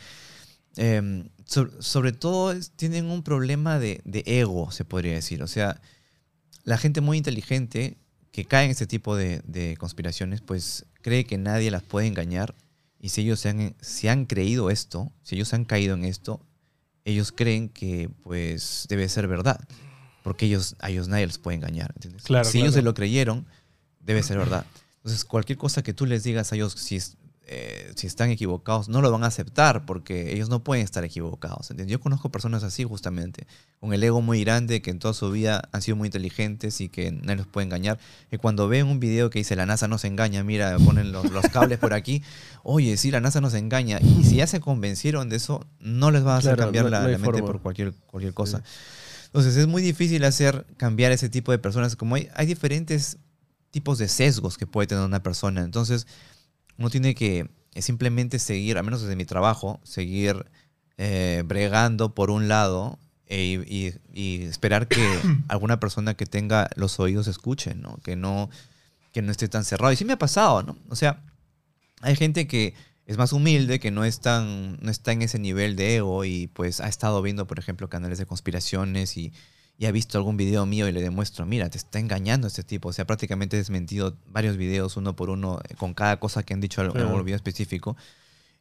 eh, 0.78 1.28
so- 1.46 1.70
sobre 1.82 2.12
todo 2.12 2.52
es- 2.52 2.72
tienen 2.72 3.06
un 3.06 3.24
problema 3.24 3.80
de, 3.80 4.02
de 4.06 4.24
ego, 4.28 4.70
se 4.72 4.86
podría 4.86 5.14
decir. 5.14 5.42
O 5.42 5.48
sea, 5.48 5.82
la 6.64 6.78
gente 6.78 7.02
muy 7.02 7.18
inteligente 7.18 7.98
que 8.32 8.46
cae 8.46 8.66
en 8.66 8.72
este 8.72 8.88
tipo 8.88 9.16
de, 9.16 9.42
de 9.46 9.76
conspiraciones, 9.78 10.42
pues 10.42 10.86
cree 11.02 11.26
que 11.26 11.38
nadie 11.38 11.70
las 11.72 11.84
puede 11.84 12.08
engañar. 12.08 12.56
Y 13.00 13.10
si 13.10 13.22
ellos 13.22 13.40
se 13.40 14.10
han, 14.10 14.26
creído 14.26 14.70
esto, 14.70 15.12
si 15.24 15.36
ellos 15.36 15.54
han 15.54 15.66
caído 15.66 15.96
en 15.96 16.06
esto, 16.06 16.46
ellos 17.04 17.32
creen 17.32 17.68
que 17.68 18.10
pues 18.24 18.86
debe 18.90 19.10
ser 19.10 19.28
verdad. 19.28 19.60
Porque 20.24 20.46
ellos, 20.46 20.76
a 20.80 20.92
ellos 20.92 21.08
nadie 21.08 21.26
les 21.26 21.40
puede 21.40 21.56
engañar. 21.58 21.92
¿entiendes? 21.96 22.24
Claro, 22.24 22.50
si 22.50 22.60
ellos 22.60 22.76
se 22.76 22.84
lo 22.84 22.94
creyeron, 22.94 23.48
debe 24.00 24.22
ser 24.22 24.38
verdad. 24.38 24.66
Entonces, 24.98 25.26
cualquier 25.26 25.58
cosa 25.58 25.82
que 25.82 25.94
tú 25.94 26.06
les 26.06 26.24
digas 26.24 26.52
a 26.52 26.56
ellos, 26.56 26.74
si, 26.74 26.96
es- 26.96 27.18
eh, 27.54 27.92
si 27.96 28.08
están 28.08 28.30
equivocados, 28.30 28.88
no 28.88 29.02
lo 29.02 29.12
van 29.12 29.24
a 29.26 29.28
aceptar 29.28 29.86
porque 29.86 30.32
ellos 30.34 30.48
no 30.48 30.64
pueden 30.64 30.84
estar 30.86 31.04
equivocados. 31.04 31.70
¿entiendes? 31.70 31.92
Yo 31.92 32.00
conozco 32.00 32.30
personas 32.32 32.64
así 32.64 32.86
justamente, 32.86 33.46
con 33.82 33.94
el 33.94 34.02
ego 34.04 34.22
muy 34.22 34.42
grande, 34.44 34.82
que 34.82 34.90
en 34.90 35.00
toda 35.00 35.14
su 35.14 35.30
vida 35.32 35.68
han 35.74 35.82
sido 35.82 35.98
muy 35.98 36.08
inteligentes 36.08 36.80
y 36.80 36.88
que 36.88 37.12
nadie 37.12 37.36
los 37.38 37.48
puede 37.48 37.66
engañar. 37.66 38.00
Que 38.30 38.38
cuando 38.38 38.68
ven 38.70 38.88
un 38.88 39.00
video 39.02 39.30
que 39.30 39.40
dice 39.40 39.56
la 39.58 39.66
NASA 39.66 39.88
no 39.90 39.98
se 39.98 40.08
engaña, 40.08 40.44
mira, 40.44 40.78
ponen 40.80 41.12
los, 41.12 41.30
los 41.32 41.46
cables 41.50 41.78
por 41.80 41.94
aquí, 41.94 42.24
oye, 42.64 42.96
sí, 42.96 43.12
la 43.12 43.20
NASA 43.20 43.42
no 43.42 43.50
se 43.50 43.58
engaña. 43.58 44.00
Y 44.02 44.24
si 44.24 44.38
ya 44.38 44.48
se 44.48 44.60
convencieron 44.62 45.28
de 45.28 45.36
eso, 45.36 45.66
no 45.82 46.10
les 46.12 46.26
va 46.26 46.36
a 46.36 46.38
hacer 46.38 46.56
Claro, 46.56 46.68
cambiar 46.70 46.86
no- 46.86 46.92
la, 46.92 47.00
no 47.02 47.08
la 47.10 47.18
mente 47.18 47.26
forma. 47.40 47.46
por 47.48 47.62
cualquier, 47.62 47.94
cualquier 48.08 48.34
cosa. 48.34 48.64
Entonces 49.26 49.56
es 49.58 49.68
muy 49.68 49.82
difícil 49.82 50.24
hacer 50.26 50.66
cambiar 50.78 51.12
ese 51.12 51.30
tipo 51.30 51.52
de 51.52 51.58
personas. 51.60 51.96
Como 51.96 52.16
hay, 52.16 52.30
hay 52.36 52.46
diferentes 52.46 53.18
tipos 53.72 53.98
de 53.98 54.10
sesgos 54.10 54.58
que 54.58 54.68
puede 54.68 54.88
tener 54.88 55.06
una 55.06 55.24
persona. 55.24 55.62
Entonces, 55.62 56.06
uno 56.82 56.90
tiene 56.90 57.14
que 57.14 57.48
eh, 57.76 57.82
simplemente 57.82 58.40
seguir, 58.40 58.78
al 58.78 58.84
menos 58.84 59.02
desde 59.02 59.16
mi 59.16 59.26
trabajo, 59.26 59.80
seguir 59.84 60.48
eh, 60.98 61.44
bregando 61.46 62.16
por 62.16 62.32
un 62.32 62.48
lado 62.48 62.98
e- 63.28 63.64
y, 63.68 63.94
y 64.20 64.44
esperar 64.44 64.88
que 64.88 65.08
alguna 65.48 65.80
persona 65.80 66.16
que 66.16 66.26
tenga 66.26 66.70
los 66.76 67.00
oídos 67.00 67.28
escuche, 67.28 67.76
¿no? 67.76 67.98
Que 67.98 68.16
no, 68.16 68.50
que 69.14 69.22
no 69.22 69.32
esté 69.32 69.48
tan 69.48 69.64
cerrado. 69.64 69.94
Y 69.94 69.96
sí 69.96 70.06
me 70.06 70.14
ha 70.14 70.20
pasado, 70.20 70.64
¿no? 70.64 70.76
O 70.90 70.96
sea, 70.96 71.22
hay 72.02 72.16
gente 72.16 72.48
que 72.48 72.74
es 73.06 73.18
más 73.18 73.32
humilde, 73.32 73.80
que 73.80 73.92
no, 73.92 74.04
es 74.06 74.22
tan, 74.22 74.80
no 74.82 74.90
está 74.90 75.12
en 75.12 75.22
ese 75.22 75.38
nivel 75.38 75.76
de 75.76 75.98
ego 75.98 76.26
y 76.26 76.48
pues 76.48 76.80
ha 76.80 76.88
estado 76.88 77.22
viendo, 77.22 77.46
por 77.46 77.60
ejemplo, 77.60 77.90
canales 77.90 78.18
de 78.18 78.26
conspiraciones 78.26 79.18
y, 79.18 79.34
y 79.82 79.88
ha 79.88 79.92
visto 79.92 80.20
algún 80.20 80.38
video 80.38 80.68
mío 80.68 80.88
y 80.88 80.92
le 80.92 81.02
demuestro, 81.02 81.44
mira, 81.48 81.68
te 81.72 81.80
está 81.80 81.98
engañando 81.98 82.46
este 82.46 82.62
tipo. 82.62 82.90
O 82.90 82.94
sea, 82.94 83.08
prácticamente 83.08 83.56
he 83.56 83.60
desmentido 83.60 84.16
varios 84.28 84.56
videos 84.56 84.96
uno 84.96 85.16
por 85.16 85.32
uno 85.32 85.60
eh, 85.68 85.74
con 85.74 85.96
cada 85.96 86.20
cosa 86.20 86.44
que 86.44 86.54
han 86.54 86.62
dicho 86.62 86.84
en 86.84 86.96
algún 86.96 87.26
video 87.26 87.36
específico. 87.36 87.98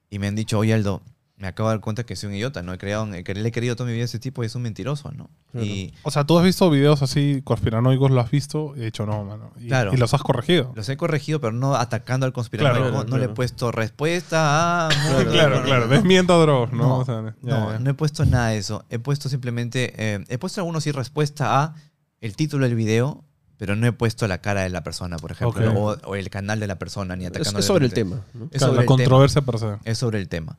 Y 0.09 0.19
me 0.19 0.29
han 0.29 0.35
dicho, 0.35 0.59
oye 0.59 0.73
Aldo, 0.73 1.03
me 1.41 1.49
acabo 1.49 1.71
de 1.71 1.75
dar 1.77 1.81
cuenta 1.81 2.05
que 2.05 2.15
soy 2.17 2.29
un 2.29 2.35
idiota, 2.35 2.63
¿no? 2.63 2.73
He 2.75 2.79
creado, 2.79 3.07
le 3.07 3.19
he 3.21 3.51
querido 3.51 3.75
toda 3.75 3.87
mi 3.89 3.95
vida 3.95 4.03
a 4.03 4.05
este 4.05 4.19
tipo 4.19 4.43
y 4.43 4.47
es 4.47 4.55
un 4.55 4.61
mentiroso, 4.63 5.11
¿no? 5.11 5.31
Claro. 5.51 5.67
Y 5.67 5.95
O 6.03 6.11
sea, 6.11 6.25
tú 6.25 6.39
has 6.39 6.45
visto 6.45 6.69
videos 6.69 7.01
así 7.03 7.41
conspiranoicos, 7.43 8.11
lo 8.11 8.21
has 8.21 8.31
visto, 8.31 8.75
y 8.77 8.81
he 8.83 8.85
dicho 8.85 9.07
no, 9.07 9.25
mano. 9.25 9.51
Y, 9.59 9.67
Claro. 9.69 9.93
y 9.95 9.97
los 9.97 10.13
has 10.13 10.23
corregido. 10.23 10.73
los 10.77 10.87
he 10.91 10.97
corregido, 10.99 11.41
pero 11.41 11.53
no 11.55 11.75
atacando 11.75 12.27
al 12.27 12.33
conspiranoico. 12.35 12.91
Claro, 12.91 13.05
no 13.05 13.17
le 13.19 13.25
he 13.25 13.29
puesto 13.31 13.73
respuesta 13.73 14.87
a... 14.87 14.89
Claro, 15.31 15.63
Claro. 15.65 15.89
Desmienta 15.89 16.35
a 16.35 16.37
Dross, 16.37 16.73
¿no? 16.73 16.79
No, 16.79 16.99
O 16.99 17.05
sea, 17.07 17.23
ya, 17.23 17.35
no, 17.43 17.73
ya. 17.73 17.79
no 17.79 17.91
he 17.91 17.95
puesto 17.95 18.25
nada 18.27 18.49
de 18.49 18.59
eso. 18.59 18.85
He 18.91 18.99
puesto 18.99 19.29
simplemente, 19.29 19.95
eh, 19.97 20.25
he 20.29 20.39
puesto 20.39 20.61
algunos 20.61 20.85
sí 20.85 20.93
respuesta 20.93 21.63
a 21.63 21.75
el 22.21 22.37
título 22.37 22.67
del 22.67 22.75
video, 22.75 23.25
pero 23.57 23.77
no 23.77 23.87
he 23.87 23.93
puesto 23.93 24.27
la 24.29 24.39
cara 24.43 24.63
de 24.63 24.71
la 24.71 24.83
persona, 24.83 25.17
por 25.19 25.33
ejemplo, 25.33 25.73
o, 25.75 25.97
o 26.07 26.17
el 26.17 26.29
canal 26.31 26.61
de 26.61 26.67
la 26.67 26.79
persona, 26.79 27.17
ni 27.17 27.25
Es, 27.25 27.31
atacando. 27.31 27.59
es 27.61 27.65
sobre 27.67 27.85
el 27.87 27.93
tema. 27.93 28.25
¿no? 28.35 28.45
Es 28.53 28.59
Claro, 28.59 28.67
sobre 28.67 28.77
la 28.77 28.81
el 28.83 28.87
tema. 28.87 28.97
controversia 28.97 29.43
per 29.43 29.59
se. 29.59 29.67
Es 29.85 29.99
sobre 29.99 30.19
el 30.19 30.29
tema. 30.29 30.57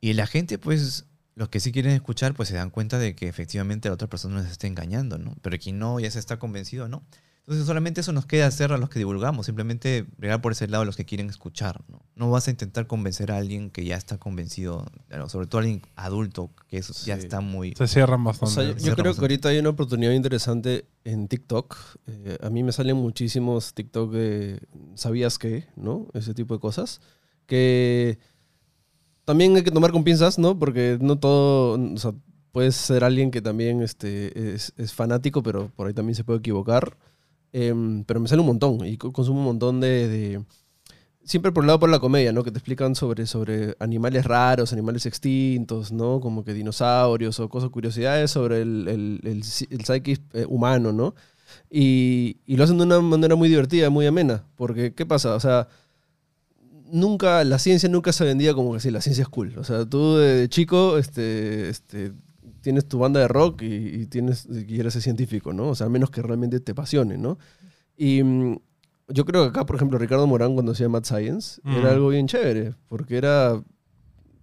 Y 0.00 0.12
la 0.14 0.26
gente, 0.26 0.58
pues, 0.58 1.06
los 1.34 1.48
que 1.48 1.60
sí 1.60 1.72
quieren 1.72 1.92
escuchar, 1.92 2.34
pues 2.34 2.48
se 2.48 2.54
dan 2.56 2.70
cuenta 2.70 2.98
de 2.98 3.14
que 3.14 3.28
efectivamente 3.28 3.88
la 3.88 3.94
otra 3.94 4.08
persona 4.08 4.36
nos 4.42 4.50
está 4.50 4.66
engañando, 4.66 5.18
¿no? 5.18 5.34
Pero 5.42 5.58
quien 5.58 5.78
no 5.78 6.00
ya 6.00 6.10
se 6.10 6.18
está 6.18 6.38
convencido, 6.38 6.88
¿no? 6.88 7.04
Entonces 7.40 7.64
solamente 7.66 8.00
eso 8.00 8.10
nos 8.12 8.26
queda 8.26 8.48
hacer 8.48 8.72
a 8.72 8.76
los 8.78 8.88
que 8.90 8.98
divulgamos, 8.98 9.46
simplemente 9.46 10.04
bregar 10.18 10.40
por 10.40 10.50
ese 10.50 10.66
lado 10.66 10.82
a 10.82 10.84
los 10.84 10.96
que 10.96 11.04
quieren 11.04 11.30
escuchar, 11.30 11.80
¿no? 11.88 12.02
No 12.16 12.28
vas 12.28 12.48
a 12.48 12.50
intentar 12.50 12.88
convencer 12.88 13.30
a 13.30 13.36
alguien 13.36 13.70
que 13.70 13.84
ya 13.84 13.96
está 13.96 14.18
convencido, 14.18 14.84
claro, 15.06 15.28
sobre 15.28 15.46
todo 15.46 15.60
a 15.60 15.62
alguien 15.62 15.82
adulto, 15.94 16.50
que 16.66 16.78
eso 16.78 16.92
ya 17.04 17.14
Sí. 17.16 17.22
está 17.22 17.40
muy... 17.40 17.72
Se 17.76 17.86
cierran 17.86 18.22
O 18.22 18.24
bastante. 18.24 18.52
sea, 18.54 18.64
yo, 18.64 18.74
creo 18.74 18.96
que 18.96 19.02
bastante. 19.02 19.20
ahorita 19.20 19.48
hay 19.50 19.58
una 19.60 19.68
oportunidad 19.68 20.10
interesante 20.10 20.86
en 21.04 21.28
TikTok. 21.28 21.76
Eh, 22.08 22.36
a 22.42 22.50
mí 22.50 22.64
me 22.64 22.72
salen 22.72 22.96
muchísimos 22.96 23.74
TikTok 23.74 24.10
de 24.10 24.60
¿sabías 24.96 25.38
qué? 25.38 25.68
¿No? 25.76 26.08
Ese 26.14 26.34
tipo 26.34 26.54
de 26.54 26.60
cosas. 26.60 27.00
Que 27.46 28.18
también 29.26 29.56
hay 29.56 29.62
que 29.64 29.72
tomar 29.72 29.92
con 29.92 30.04
pinzas, 30.04 30.38
¿no? 30.38 30.58
Porque 30.58 30.98
no 31.02 31.18
todo. 31.18 31.78
O 31.94 31.98
sea, 31.98 32.14
puedes 32.52 32.76
ser 32.76 33.04
alguien 33.04 33.30
que 33.30 33.42
también 33.42 33.82
este, 33.82 34.54
es, 34.54 34.72
es 34.78 34.94
fanático, 34.94 35.42
pero 35.42 35.70
por 35.76 35.88
ahí 35.88 35.94
también 35.94 36.14
se 36.16 36.24
puede 36.24 36.38
equivocar. 36.40 36.96
Em, 37.52 38.04
pero 38.04 38.20
me 38.20 38.28
sale 38.28 38.40
un 38.42 38.48
montón 38.48 38.86
y 38.86 38.96
co- 38.98 39.12
consumo 39.12 39.40
un 39.40 39.46
montón 39.46 39.80
de. 39.80 40.08
de- 40.08 40.44
siempre 41.24 41.52
por 41.52 41.64
el 41.64 41.68
lado 41.68 41.80
por 41.80 41.90
la 41.90 41.98
comedia, 42.00 42.32
¿no? 42.32 42.44
Que 42.44 42.52
te 42.52 42.58
explican 42.58 42.94
sobre, 42.94 43.26
sobre 43.26 43.76
animales 43.80 44.24
raros, 44.26 44.72
animales 44.72 45.06
extintos, 45.06 45.92
¿no? 45.92 46.20
Como 46.20 46.44
que 46.44 46.54
dinosaurios 46.54 47.40
o 47.40 47.48
cosas, 47.48 47.70
curiosidades 47.70 48.30
sobre 48.30 48.62
el, 48.62 48.86
el, 48.88 49.20
el, 49.24 49.42
el 49.70 49.84
psiquis 49.84 50.20
eh, 50.34 50.46
humano, 50.48 50.92
¿no? 50.92 51.14
Y, 51.70 52.38
y 52.46 52.56
lo 52.56 52.64
hacen 52.64 52.78
de 52.78 52.84
una 52.84 53.00
manera 53.00 53.36
muy 53.36 53.48
divertida, 53.48 53.90
muy 53.90 54.06
amena. 54.06 54.44
Porque, 54.56 54.94
¿qué 54.94 55.06
pasa? 55.06 55.34
O 55.34 55.40
sea, 55.40 55.68
nunca, 56.90 57.44
la 57.44 57.58
ciencia 57.58 57.88
nunca 57.88 58.12
se 58.12 58.24
vendía 58.24 58.54
como 58.54 58.72
que 58.72 58.80
sí, 58.80 58.90
la 58.90 59.00
ciencia 59.00 59.22
es 59.22 59.28
cool. 59.28 59.54
O 59.58 59.64
sea, 59.64 59.84
tú 59.84 60.16
de, 60.16 60.48
chico 60.48 60.98
este, 60.98 61.68
este, 61.68 62.12
tienes 62.60 62.86
tu 62.88 62.98
banda 62.98 63.20
de 63.20 63.28
rock 63.28 63.62
y, 63.62 63.66
y 64.02 64.06
tienes, 64.06 64.46
y 64.46 64.80
eres 64.80 64.94
científico, 64.94 65.52
¿no? 65.52 65.68
O 65.68 65.74
sea, 65.74 65.86
al 65.86 65.92
menos 65.92 66.10
que 66.10 66.22
realmente 66.22 66.60
te 66.60 66.72
apasione, 66.72 67.18
¿no? 67.18 67.38
Y 67.96 68.22
mm, 68.22 68.58
yo 69.08 69.24
creo 69.24 69.44
que 69.44 69.50
acá, 69.50 69.66
por 69.66 69.76
ejemplo, 69.76 69.98
Ricardo 69.98 70.26
Morán 70.26 70.54
cuando 70.54 70.72
hacía 70.72 70.88
Mad 70.88 71.04
Science, 71.04 71.60
Mm. 71.64 71.76
era 71.76 71.90
algo 71.92 72.08
bien 72.08 72.26
chévere, 72.26 72.74
porque 72.88 73.16
era 73.16 73.62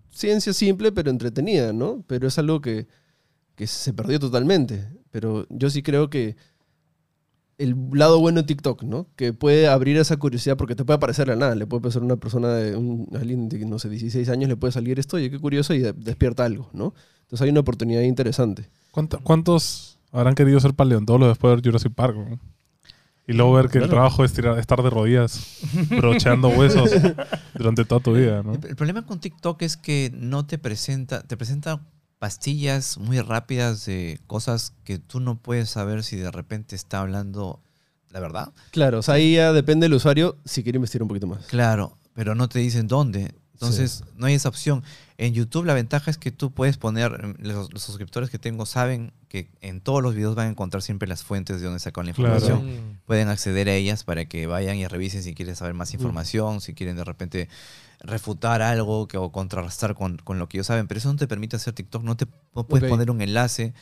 ciencia 0.10 0.54
simple 0.54 0.92
pero 0.92 1.10
entretenida, 1.10 1.74
¿no? 1.74 2.04
Pero 2.08 2.28
es 2.28 2.38
algo 2.38 2.62
que, 2.62 2.88
que 3.56 3.68
se 3.68 3.94
perdió 3.94 4.20
totalmente. 4.20 4.88
Pero 5.12 5.46
yo 5.50 5.70
sí 5.70 5.84
creo 5.84 6.10
que 6.10 6.36
el 7.58 7.76
lado 7.94 8.20
bueno 8.20 8.42
de 8.42 8.48
TikTok, 8.48 8.84
¿no? 8.84 9.08
Que 9.16 9.32
puede 9.34 9.68
abrir 9.68 9.98
esa 9.98 10.18
curiosidad 10.18 10.58
porque 10.58 10.76
te 10.76 10.84
puede 10.86 10.98
aparecer 10.98 11.30
a 11.32 11.36
nada. 11.36 11.56
Le 11.56 11.68
puede 11.68 11.82
pasar 11.82 12.02
a 12.02 12.06
una 12.06 12.16
persona 12.18 12.50
de 12.56 12.76
un, 12.76 13.08
alguien 13.14 13.48
de, 13.50 13.66
no 13.66 13.78
sé, 13.80 13.90
16 13.90 14.28
años, 14.30 14.50
le 14.50 14.56
puede 14.58 14.72
salir 14.74 15.00
esto, 15.00 15.18
oye, 15.18 15.30
qué 15.30 15.40
curioso, 15.40 15.74
y 15.74 15.80
de- 15.80 15.94
despierta 15.94 16.46
algo, 16.46 16.70
¿no? 16.74 16.94
Entonces 17.22 17.42
hay 17.44 17.50
una 17.52 17.60
oportunidad 17.62 18.02
interesante. 18.02 18.70
¿Cuánto- 18.92 19.20
¿Cuántos 19.22 19.98
habrán 20.12 20.36
querido 20.36 20.60
ser 20.60 20.74
paleontólogos 20.74 21.32
después 21.36 21.52
de 21.52 21.56
ver 21.56 21.66
Jurassic 21.66 21.94
Park? 21.94 22.16
no? 22.18 22.40
Y 23.26 23.32
luego 23.34 23.54
ver 23.54 23.70
que 23.70 23.78
el 23.78 23.88
trabajo 23.88 24.26
es 24.26 24.34
tirar- 24.34 24.60
estar 24.60 24.84
de 24.84 24.90
rodillas, 24.90 25.60
brocheando 25.92 26.50
huesos 26.50 26.92
durante 27.58 27.86
toda 27.86 28.02
tu 28.02 28.14
vida, 28.14 28.44
¿no? 28.44 28.54
El, 28.56 28.66
el 28.66 28.76
problema 28.76 29.06
con 29.06 29.20
TikTok 29.22 29.62
es 29.62 29.78
que 29.78 30.12
no 30.14 30.46
te 30.46 30.58
presenta, 30.58 31.24
te 31.24 31.38
presenta 31.38 31.82
pastillas 32.24 32.98
muy 33.00 33.20
rápidas 33.20 33.86
de 33.86 34.18
cosas 34.28 34.72
que 34.86 34.98
tú 34.98 35.20
no 35.20 35.36
puedes 35.36 35.70
saber 35.70 36.06
si 36.06 36.16
de 36.16 36.32
repente 36.32 36.74
está 36.74 37.02
hablando 37.02 37.62
la 38.12 38.22
verdad. 38.22 38.54
Claro, 38.72 39.00
o 39.00 39.02
sea, 39.02 39.16
ahí 39.16 39.36
ya 39.36 39.52
depende 39.52 39.84
del 39.88 39.94
usuario 39.96 40.38
si 40.46 40.64
quiere 40.64 40.78
investigar 40.78 41.04
un 41.04 41.10
poquito 41.10 41.28
más. 41.28 41.46
Claro, 41.48 41.98
pero 42.14 42.34
no 42.34 42.48
te 42.48 42.60
dicen 42.60 42.88
dónde. 42.88 43.36
Entonces, 43.52 44.06
no 44.16 44.28
hay 44.28 44.36
esa 44.36 44.48
opción. 44.48 44.84
En 45.18 45.34
YouTube 45.34 45.66
la 45.66 45.74
ventaja 45.74 46.10
es 46.10 46.18
que 46.18 46.32
tú 46.32 46.52
puedes 46.52 46.78
poner, 46.78 47.12
mm, 47.12 47.36
los, 47.40 47.74
los 47.74 47.84
suscriptores 47.84 48.30
que 48.30 48.40
tengo 48.40 48.66
saben 48.66 49.12
que 49.28 49.50
en 49.60 49.82
todos 49.82 50.02
los 50.02 50.16
videos 50.16 50.34
van 50.36 50.48
a 50.48 50.50
encontrar 50.52 50.82
siempre 50.82 51.10
las 51.10 51.24
fuentes 51.24 51.60
de 51.60 51.66
donde 51.66 51.80
sacan 51.80 52.06
la 52.06 52.12
información. 52.12 52.66
Mm. 52.66 53.00
Pueden 53.06 53.28
acceder 53.28 53.68
a 53.68 53.74
ellas 53.74 54.06
para 54.06 54.26
que 54.26 54.48
vayan 54.48 54.78
y 54.78 54.88
revisen 54.88 55.24
si 55.24 55.34
quieren 55.34 55.58
saber 55.58 55.74
más 55.74 55.94
información, 55.94 56.62
si 56.62 56.74
quieren 56.74 56.96
de 56.96 57.04
repente 57.04 57.50
refutar 58.04 58.62
algo 58.62 59.08
que, 59.08 59.18
o 59.18 59.32
contrarrestar 59.32 59.96
con, 59.96 60.18
con 60.18 60.38
lo 60.38 60.48
que 60.50 60.58
ellos 60.58 60.68
saben. 60.68 60.88
Pero 60.88 60.98
eso 61.00 61.12
no 61.12 61.18
te 61.18 61.28
permite 61.28 61.56
hacer 61.56 61.74
TikTok. 61.74 62.04
No, 62.04 62.16
te, 62.18 62.28
no 62.56 62.68
puedes 62.68 62.90
poner 62.90 63.10
un 63.10 63.22
enlace. 63.22 63.74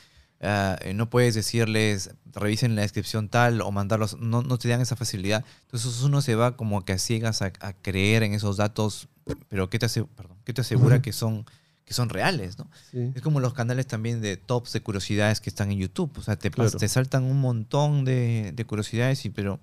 ah, 0.42 0.78
eh, 0.82 0.94
no 0.94 1.10
puedes 1.10 1.34
decirles, 1.36 2.12
revisen 2.32 2.76
la 2.76 2.84
descripción 2.84 3.30
tal 3.30 3.62
o 3.62 3.72
mandarlos. 3.72 4.18
No, 4.20 4.42
no 4.44 4.58
te 4.58 4.70
dan 4.70 4.80
esa 4.82 4.96
facilidad. 4.96 5.44
Entonces 5.64 6.02
uno 6.04 6.22
se 6.22 6.36
va 6.36 6.56
como 6.56 6.86
que 6.86 6.94
a 6.94 6.98
ciegas 7.00 7.42
a, 7.42 7.52
a 7.60 7.74
creer 7.74 8.24
en 8.24 8.34
esos 8.34 8.58
datos. 8.58 9.08
Pero 9.50 9.70
¿qué 9.70 9.80
te, 9.80 9.88
perdón, 9.88 10.38
¿qué 10.46 10.54
te 10.54 10.62
asegura 10.62 11.02
que, 11.02 11.14
son, 11.14 11.46
que 11.86 11.94
son 11.94 12.10
reales? 12.10 12.58
¿no? 12.58 12.68
Sí. 12.92 13.12
Es 13.16 13.22
como 13.22 13.40
los 13.40 13.54
canales 13.54 13.88
también 13.88 14.22
de 14.22 14.38
tops 14.38 14.74
de 14.74 14.82
curiosidades 14.82 15.42
que 15.42 15.50
están 15.50 15.72
en 15.72 15.78
YouTube. 15.80 16.12
O 16.18 16.22
sea, 16.22 16.36
te, 16.38 16.50
Claro. 16.52 16.72
te 16.72 16.88
saltan 16.88 17.24
un 17.24 17.40
montón 17.42 18.06
de, 18.06 18.52
de 18.54 18.66
curiosidades 18.66 19.26
y 19.26 19.30
pero... 19.32 19.60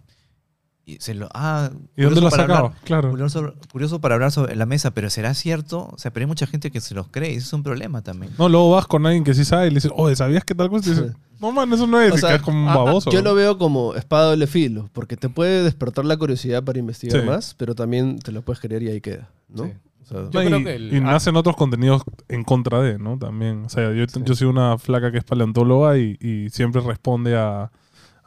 Y 0.89 0.97
se 1.01 1.13
lo, 1.13 1.29
ah, 1.35 1.69
¿Y 1.99 2.03
dónde 2.05 2.23
lo 2.23 2.29
has 2.29 2.35
sacado? 2.35 2.59
hablar- 2.69 2.81
Claro. 2.85 3.11
curioso, 3.11 3.53
curioso 3.71 4.01
para 4.01 4.15
hablar 4.15 4.33
sobre 4.33 4.57
la 4.57 4.65
mesa, 4.65 4.93
pero 4.93 5.11
¿será 5.11 5.35
cierto? 5.35 5.87
O 5.93 5.99
sea, 5.99 6.11
pero 6.15 6.25
hay 6.25 6.29
mucha 6.29 6.47
gente 6.47 6.71
que 6.71 6.81
se 6.81 6.95
los 6.95 7.09
cree 7.09 7.35
y 7.35 7.37
eso 7.37 7.47
es 7.49 7.53
un 7.53 7.63
problema 7.63 8.01
también. 8.01 8.33
No, 8.39 8.49
luego 8.49 8.71
vas 8.71 8.87
con 8.87 9.05
alguien 9.05 9.23
que 9.23 9.35
sí 9.35 9.45
sabe 9.45 9.67
y 9.67 9.71
le 9.71 9.75
dices, 9.75 9.93
oye, 9.95 10.17
¿sabías 10.17 10.45
que 10.45 10.55
tal 10.55 10.71
cosa? 10.71 10.89
Y 10.89 10.95
dices, 10.95 11.13
no, 11.43 11.53
man, 11.53 11.71
eso 11.75 11.87
no 11.87 12.01
es. 12.01 12.13
O 12.13 12.17
sea, 12.17 12.39
como 12.39 12.59
un 12.61 12.67
baboso. 12.75 13.11
Yo 13.11 13.21
lo 13.21 13.35
veo 13.35 13.59
como 13.59 13.95
espada 13.97 14.25
de 14.25 14.31
doble 14.31 14.47
filo, 14.47 14.89
porque 14.95 15.19
te 15.19 15.29
puede 15.29 15.63
despertar 15.63 16.07
la 16.07 16.17
curiosidad 16.17 16.65
para 16.65 16.79
investigar 16.79 17.21
Sí. 17.21 17.27
más, 17.27 17.55
pero 17.59 17.75
también 17.75 18.19
te 18.19 18.33
lo 18.33 18.41
puedes 18.41 18.59
creer 18.61 18.83
y 18.85 18.89
ahí 18.89 19.03
queda, 19.03 19.29
¿no? 19.51 19.65
Sí. 19.65 19.73
O 20.05 20.07
sea, 20.07 20.23
Yo 20.31 20.41
creo 20.41 20.59
y, 20.61 20.65
que 20.65 20.75
el- 20.75 20.95
y 20.95 20.97
ah. 20.97 21.01
nacen 21.01 21.37
otros 21.37 21.55
contenidos 21.55 22.01
en 22.29 22.45
contra 22.45 22.81
de, 22.81 22.99
¿no? 22.99 23.19
También. 23.19 23.67
O 23.67 23.69
sea, 23.69 23.93
yo, 23.93 24.07
yo 24.25 24.35
soy 24.35 24.49
una 24.49 24.79
flaca 24.79 25.13
que 25.13 25.19
es 25.19 25.25
paleontóloga 25.25 25.99
y, 25.99 26.17
y 26.19 26.49
siempre 26.49 26.81
responde 26.81 27.37
a, 27.37 27.71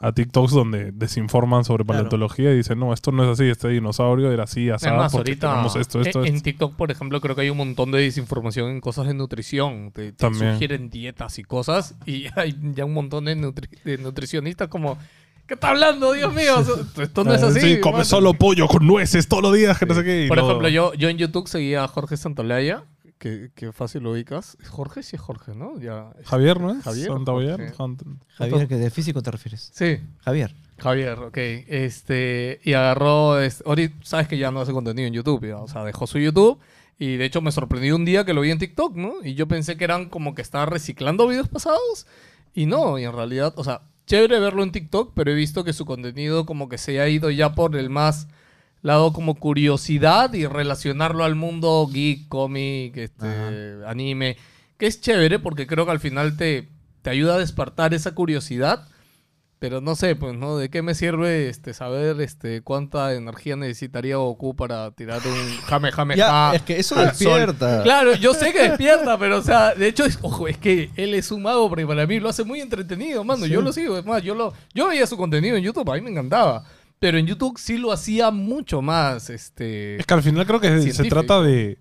a 0.02 0.12
TikToks 0.12 0.52
donde 0.52 0.90
desinforman 0.92 1.64
sobre 1.64 1.84
Claro. 1.84 1.98
paleontología 1.98 2.52
y 2.52 2.56
dicen, 2.56 2.78
no, 2.78 2.92
esto 2.92 3.12
no 3.12 3.22
es 3.24 3.30
así, 3.30 3.48
este 3.48 3.68
dinosaurio 3.68 4.30
era 4.32 4.44
así, 4.44 4.68
así, 4.68 4.86
Es 4.86 4.92
más, 4.92 5.12
porque 5.12 5.30
ahorita 5.30 5.50
tenemos 5.50 5.76
esto, 5.76 6.00
esto, 6.00 6.24
en, 6.24 6.34
esto. 6.34 6.44
TikTok, 6.44 6.74
por 6.74 6.90
ejemplo, 6.90 7.20
creo 7.20 7.34
que 7.36 7.42
hay 7.42 7.50
un 7.50 7.56
montón 7.56 7.92
de 7.92 8.00
desinformación 8.00 8.70
en 8.70 8.80
cosas 8.80 9.06
de 9.06 9.14
nutrición. 9.14 9.92
Te, 9.92 10.06
te 10.12 10.12
También. 10.12 10.54
sugieren 10.54 10.90
dietas 10.90 11.38
y 11.38 11.44
cosas 11.44 11.94
y 12.04 12.26
hay 12.36 12.54
ya 12.74 12.84
un 12.84 12.92
montón 12.94 13.24
de, 13.26 13.36
nutri- 13.36 13.70
de 13.84 13.96
nutricionistas 13.98 14.68
como... 14.68 14.98
¿Qué 15.46 15.54
está 15.54 15.70
hablando, 15.70 16.12
Dios 16.12 16.32
mío? 16.32 16.54
Esto- 17.00 17.24
no 17.24 17.34
es 17.34 17.42
Ah, 17.42 17.48
así. 17.48 17.60
Sí, 17.60 17.80
come 17.80 17.94
mano. 17.94 18.04
solo 18.04 18.32
pollo 18.34 18.68
con 18.68 18.86
nueces 18.86 19.26
todos 19.28 19.42
los 19.42 19.52
días, 19.54 19.76
que 19.78 19.86
no 19.86 19.94
sé 19.94 20.04
qué. 20.04 20.26
Por 20.28 20.38
no- 20.38 20.44
ejemplo, 20.46 20.68
yo, 20.68 20.94
yo 20.94 21.08
en 21.08 21.18
YouTube 21.18 21.48
seguía 21.48 21.84
a 21.84 21.88
Jorge 21.88 22.16
Santolaya, 22.16 22.84
que, 23.22 23.50
que 23.54 23.70
fácil 23.72 24.02
lo 24.02 24.10
ubicas. 24.10 24.56
¿Es 24.60 24.68
Jorge? 24.68 25.04
Sí, 25.04 25.14
es 25.14 25.22
Jorge, 25.22 25.54
¿no? 25.54 25.78
Ya, 25.78 26.10
Javier, 26.24 26.60
¿no 26.60 26.72
es? 26.72 26.82
Javier, 26.82 27.06
Santaoyer, 27.06 27.56
Jorge. 27.72 27.74
Sant- 27.76 28.18
Javier, 28.34 28.66
que 28.66 28.76
de 28.76 28.90
físico 28.90 29.22
te 29.22 29.30
refieres. 29.30 29.70
Sí, 29.72 29.98
Javier. 30.24 30.52
Javier, 30.78 31.18
ok. 31.20 31.38
Este, 31.68 32.60
y 32.64 32.72
agarró. 32.72 33.40
es- 33.40 33.62
ahorita 33.64 33.94
sabes 34.02 34.26
que 34.26 34.36
ya 34.38 34.50
no 34.50 34.60
hace 34.60 34.72
contenido 34.72 35.06
en 35.06 35.14
YouTube, 35.14 35.46
ya, 35.46 35.58
o 35.58 35.68
sea, 35.68 35.84
dejó 35.84 36.06
su 36.08 36.18
YouTube. 36.18 36.58
Y 36.98 37.16
de 37.16 37.24
hecho 37.24 37.40
me 37.40 37.52
sorprendió 37.52 37.94
un 37.96 38.04
día 38.04 38.24
que 38.24 38.34
lo 38.34 38.40
vi 38.40 38.50
en 38.50 38.58
TikTok, 38.58 38.96
¿no? 38.96 39.14
Y 39.24 39.34
yo 39.34 39.46
pensé 39.48 39.76
que 39.76 39.84
eran 39.84 40.08
como 40.08 40.34
que 40.34 40.42
estaba 40.42 40.66
reciclando 40.66 41.28
videos 41.28 41.48
pasados. 41.48 42.06
Y 42.54 42.66
no, 42.66 42.98
y 42.98 43.04
en 43.04 43.12
realidad, 43.12 43.54
o 43.56 43.64
sea, 43.64 43.82
chévere 44.06 44.38
verlo 44.40 44.62
en 44.62 44.72
TikTok, 44.72 45.12
pero 45.14 45.30
he 45.30 45.34
visto 45.34 45.64
que 45.64 45.72
su 45.72 45.84
contenido 45.86 46.44
como 46.44 46.68
que 46.68 46.76
se 46.78 47.00
ha 47.00 47.08
ido 47.08 47.30
ya 47.30 47.54
por 47.54 47.76
el 47.76 47.88
más 47.88 48.26
lado 48.82 49.12
como 49.12 49.36
curiosidad 49.36 50.34
y 50.34 50.46
relacionarlo 50.46 51.24
al 51.24 51.34
mundo 51.36 51.88
geek, 51.90 52.28
cómic, 52.28 52.96
este, 52.96 53.26
anime, 53.86 54.36
que 54.76 54.86
es 54.86 55.00
chévere 55.00 55.38
porque 55.38 55.66
creo 55.66 55.86
que 55.86 55.92
al 55.92 56.00
final 56.00 56.36
te, 56.36 56.68
te 57.02 57.10
ayuda 57.10 57.36
a 57.36 57.38
despertar 57.38 57.94
esa 57.94 58.14
curiosidad. 58.14 58.88
Pero 59.60 59.80
no 59.80 59.94
sé, 59.94 60.16
pues, 60.16 60.34
¿no? 60.34 60.56
¿De 60.56 60.70
qué 60.70 60.82
me 60.82 60.92
sirve 60.92 61.48
este, 61.48 61.72
saber 61.72 62.20
este, 62.20 62.62
cuánta 62.62 63.14
energía 63.14 63.54
necesitaría 63.54 64.16
Goku 64.16 64.56
para 64.56 64.90
tirar 64.90 65.20
un 65.24 65.56
jame 65.68 65.92
jame 65.92 66.16
Ya, 66.16 66.26
ja 66.26 66.56
es 66.56 66.62
que 66.62 66.80
eso 66.80 66.96
sol? 66.96 67.04
despierta. 67.04 67.84
Claro, 67.84 68.16
yo 68.16 68.34
sé 68.34 68.52
que 68.52 68.70
despierta, 68.70 69.16
pero 69.18 69.38
o 69.38 69.42
sea, 69.42 69.72
de 69.76 69.86
hecho, 69.86 70.04
es, 70.04 70.18
ojo, 70.20 70.48
es 70.48 70.58
que 70.58 70.90
él 70.96 71.14
es 71.14 71.30
un 71.30 71.42
mago, 71.42 71.68
porque 71.68 71.86
para 71.86 72.08
mí 72.08 72.18
lo 72.18 72.28
hace 72.28 72.42
muy 72.42 72.60
entretenido, 72.60 73.22
mano. 73.22 73.46
Yo 73.46 73.62
lo 73.62 73.72
sigo, 73.72 73.96
es 73.96 74.04
más, 74.04 74.24
yo 74.24 74.34
lo, 74.34 74.52
yo 74.74 74.88
veía 74.88 75.06
su 75.06 75.16
contenido 75.16 75.56
en 75.56 75.62
YouTube, 75.62 75.88
a 75.88 75.94
mí 75.94 76.00
me 76.00 76.10
encantaba. 76.10 76.64
Pero 77.02 77.18
en 77.18 77.26
YouTube 77.26 77.58
sí 77.58 77.78
lo 77.78 77.90
hacía 77.90 78.30
mucho 78.30 78.80
más, 78.80 79.28
este... 79.28 79.96
Es 79.96 80.06
que 80.06 80.14
al 80.14 80.22
final 80.22 80.46
creo 80.46 80.60
que 80.60 80.80
se 80.92 81.02
trata 81.08 81.40
de, 81.42 81.78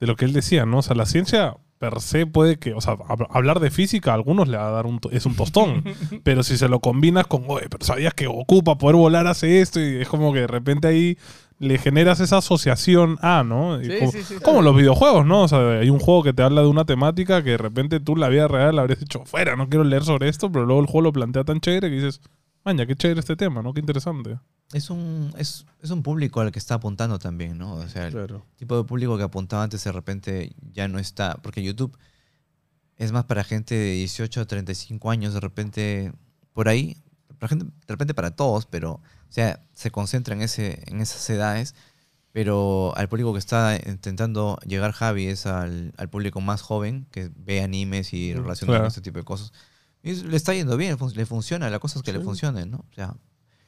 de 0.00 0.06
lo 0.08 0.16
que 0.16 0.24
él 0.24 0.32
decía, 0.32 0.66
¿no? 0.66 0.78
O 0.78 0.82
sea, 0.82 0.96
la 0.96 1.06
ciencia 1.06 1.56
per 1.78 2.00
se 2.00 2.26
puede 2.26 2.56
que, 2.58 2.74
o 2.74 2.80
sea, 2.80 2.94
hab- 2.96 3.28
hablar 3.30 3.60
de 3.60 3.70
física 3.70 4.10
a 4.10 4.14
algunos 4.14 4.48
le 4.48 4.56
va 4.56 4.66
a 4.66 4.72
dar 4.72 4.86
un, 4.86 4.98
es 5.12 5.24
un 5.24 5.36
tostón, 5.36 5.84
pero 6.24 6.42
si 6.42 6.56
se 6.56 6.68
lo 6.68 6.80
combinas 6.80 7.28
con, 7.28 7.44
oye, 7.46 7.68
pero 7.70 7.84
sabías 7.84 8.12
que 8.12 8.26
Goku 8.26 8.64
para 8.64 8.76
poder 8.76 8.96
volar 8.96 9.28
hace 9.28 9.60
esto 9.60 9.78
y 9.78 10.00
es 10.02 10.08
como 10.08 10.32
que 10.32 10.40
de 10.40 10.46
repente 10.48 10.88
ahí 10.88 11.16
le 11.60 11.78
generas 11.78 12.18
esa 12.18 12.38
asociación 12.38 13.18
a, 13.22 13.44
¿no? 13.44 13.80
Sí, 13.80 13.90
como, 14.00 14.10
sí, 14.10 14.22
sí, 14.24 14.34
como 14.42 14.62
los 14.62 14.74
videojuegos, 14.76 15.24
¿no? 15.26 15.42
O 15.42 15.48
sea, 15.48 15.78
hay 15.78 15.90
un 15.90 16.00
juego 16.00 16.24
que 16.24 16.32
te 16.32 16.42
habla 16.42 16.62
de 16.62 16.66
una 16.66 16.86
temática 16.86 17.44
que 17.44 17.50
de 17.50 17.58
repente 17.58 18.00
tú 18.00 18.14
en 18.14 18.20
la 18.20 18.28
vida 18.30 18.48
real 18.48 18.78
habrías 18.80 18.98
dicho, 18.98 19.22
fuera, 19.26 19.54
no 19.54 19.68
quiero 19.68 19.84
leer 19.84 20.02
sobre 20.02 20.28
esto, 20.28 20.50
pero 20.50 20.66
luego 20.66 20.80
el 20.80 20.86
juego 20.88 21.02
lo 21.02 21.12
plantea 21.12 21.44
tan 21.44 21.60
chévere 21.60 21.88
que 21.88 21.94
dices, 21.96 22.20
maña, 22.66 22.84
qué 22.86 22.94
chévere 22.96 23.20
este 23.20 23.36
tema, 23.36 23.62
¿no? 23.62 23.72
Qué 23.72 23.80
interesante. 23.80 24.38
Es 24.72 24.90
un, 24.90 25.32
es, 25.38 25.64
es 25.80 25.90
un 25.90 26.02
público 26.02 26.40
al 26.40 26.50
que 26.52 26.58
está 26.58 26.74
apuntando 26.74 27.18
también, 27.18 27.56
¿no? 27.56 27.74
O 27.74 27.88
sea, 27.88 28.06
el 28.08 28.12
Claro. 28.12 28.44
tipo 28.56 28.76
de 28.76 28.84
público 28.84 29.16
que 29.16 29.22
apuntaba 29.22 29.62
antes 29.62 29.82
de 29.84 29.92
repente 29.92 30.52
ya 30.72 30.88
no 30.88 30.98
está. 30.98 31.34
Porque 31.42 31.62
YouTube 31.62 31.96
es 32.96 33.12
más 33.12 33.24
para 33.24 33.44
gente 33.44 33.74
de 33.74 33.92
18 33.92 34.40
a 34.40 34.44
35 34.46 35.10
años, 35.10 35.32
de 35.34 35.40
repente 35.40 36.12
por 36.52 36.68
ahí. 36.68 36.96
Para 37.38 37.48
gente, 37.50 37.66
de 37.66 37.72
repente 37.86 38.14
para 38.14 38.32
todos, 38.32 38.66
pero 38.66 38.92
o 38.94 39.02
sea, 39.28 39.62
se 39.72 39.90
concentra 39.90 40.34
en, 40.34 40.42
ese, 40.42 40.82
en 40.86 41.00
esas 41.00 41.28
edades. 41.30 41.74
Pero 42.32 42.92
al 42.96 43.08
público 43.08 43.32
que 43.32 43.38
está 43.38 43.78
intentando 43.86 44.58
llegar 44.66 44.92
Javi 44.92 45.26
es 45.28 45.46
al, 45.46 45.94
al 45.96 46.10
público 46.10 46.40
más 46.42 46.60
joven 46.60 47.06
que 47.10 47.30
ve 47.34 47.62
animes 47.62 48.12
y 48.12 48.34
Mm, 48.34 48.42
relaciona 48.42 48.70
claro. 48.72 48.82
con 48.82 48.88
este 48.88 49.00
tipo 49.00 49.18
de 49.18 49.24
cosas. 49.24 49.52
Y 50.06 50.14
le 50.22 50.36
está 50.36 50.54
yendo 50.54 50.76
bien, 50.76 50.96
le 51.14 51.26
funciona, 51.26 51.68
la 51.68 51.78
cosa 51.78 51.98
es 51.98 52.02
que 52.02 52.12
le 52.12 52.18
Sí. 52.20 52.24
funcione, 52.24 52.64
¿no? 52.66 52.78
O 52.78 52.94
sea, 52.94 53.14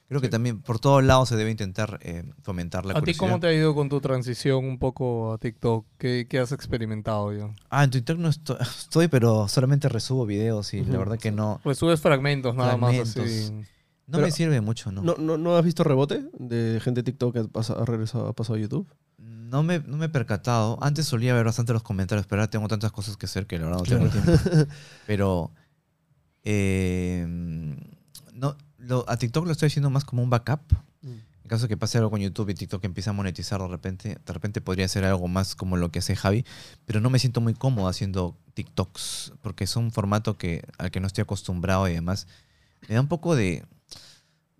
creo 0.08 0.20
que 0.20 0.28
también 0.28 0.62
por 0.62 0.78
todos 0.78 1.02
lados 1.04 1.28
se 1.28 1.36
debe 1.36 1.50
intentar 1.50 1.98
eh, 2.02 2.24
fomentar 2.42 2.86
la 2.86 2.94
¿A 2.96 3.02
ti 3.02 3.14
cómo 3.14 3.40
te 3.40 3.48
ha 3.48 3.52
ido 3.52 3.74
con 3.74 3.88
tu 3.88 4.00
transición 4.00 4.64
un 4.64 4.78
poco 4.78 5.32
a 5.32 5.38
TikTok? 5.38 5.84
¿Qué, 5.98 6.26
qué 6.30 6.38
has 6.38 6.52
experimentado 6.52 7.32
ya? 7.32 7.50
Ah, 7.70 7.84
en 7.84 7.90
Twitter 7.90 8.18
no 8.18 8.28
estoy, 8.28 8.56
estoy, 8.60 9.08
pero 9.08 9.48
solamente 9.48 9.88
resubo 9.88 10.24
videos 10.26 10.72
y 10.74 10.82
la 10.82 10.90
Ujú. 10.90 10.98
verdad 10.98 11.18
que 11.18 11.32
no, 11.32 11.60
Pues 11.64 11.76
subes 11.78 12.00
fragmentos 12.00 12.54
nada 12.54 12.76
más 12.76 12.94
así. 12.98 13.12
Fragmentos. 13.12 13.50
no 14.06 14.12
Pero- 14.12 14.22
me 14.26 14.30
sirve 14.30 14.60
mucho, 14.60 14.92
¿no? 14.92 15.02
¿No, 15.02 15.16
no, 15.18 15.36
¿No 15.36 15.56
has 15.56 15.64
visto 15.64 15.82
rebote 15.84 16.24
de 16.38 16.80
gente 16.82 17.00
de 17.00 17.04
TikTok 17.04 17.32
que 17.34 17.38
ha, 17.40 17.44
pasa- 17.44 17.74
ha 17.74 17.84
regresado, 17.84 18.28
ha 18.28 18.32
pasado 18.32 18.56
a 18.56 18.60
YouTube? 18.62 18.86
No 19.18 19.62
me, 19.62 19.80
no 19.80 19.96
me 19.96 20.06
he 20.06 20.08
percatado. 20.10 20.78
Antes 20.82 21.06
solía 21.06 21.34
ver 21.34 21.44
bastante 21.46 21.72
los 21.72 21.82
comentarios, 21.82 22.26
pero 22.26 22.40
ahora 22.42 22.50
tengo 22.50 22.68
tantas 22.68 22.92
cosas 22.92 23.16
que 23.16 23.26
hacer 23.26 23.46
que 23.46 23.58
la 23.58 23.66
verdad 23.66 23.80
no 23.80 23.84
tengo 23.84 24.08
tiempo. 24.08 24.32
Pero 25.06 25.52
eh, 26.50 27.26
no, 28.32 28.56
lo- 28.78 29.04
a 29.08 29.16
TikTok 29.18 29.44
lo 29.46 29.52
estoy 29.52 29.66
haciendo 29.66 29.90
más 29.90 30.04
como 30.04 30.22
un 30.22 30.30
backup. 30.30 30.60
En 31.02 31.48
caso 31.50 31.62
de 31.62 31.68
que 31.68 31.76
pase 31.78 31.96
algo 31.96 32.10
con 32.10 32.20
YouTube 32.20 32.50
y 32.50 32.54
TikTok 32.54 32.84
empieza 32.84 33.08
a 33.10 33.12
monetizar 33.14 33.58
de 33.60 33.68
repente, 33.68 34.18
de 34.24 34.32
repente 34.34 34.60
podría 34.60 34.86
ser 34.86 35.04
algo 35.06 35.28
más 35.28 35.54
como 35.54 35.78
lo 35.78 35.90
que 35.90 36.00
hace 36.00 36.14
Javi, 36.14 36.44
pero 36.84 37.00
no 37.00 37.08
me 37.08 37.18
siento 37.18 37.40
muy 37.40 37.54
cómodo 37.54 37.88
haciendo 37.88 38.36
TikToks 38.52 39.32
porque 39.40 39.64
es 39.64 39.74
un 39.76 39.90
formato 39.90 40.36
que, 40.36 40.62
al 40.76 40.90
que 40.90 41.00
no 41.00 41.06
estoy 41.06 41.22
acostumbrado 41.22 41.88
y 41.88 41.92
además 41.92 42.26
me 42.86 42.94
da 42.96 43.00
un 43.00 43.08
poco 43.08 43.34
de, 43.34 43.64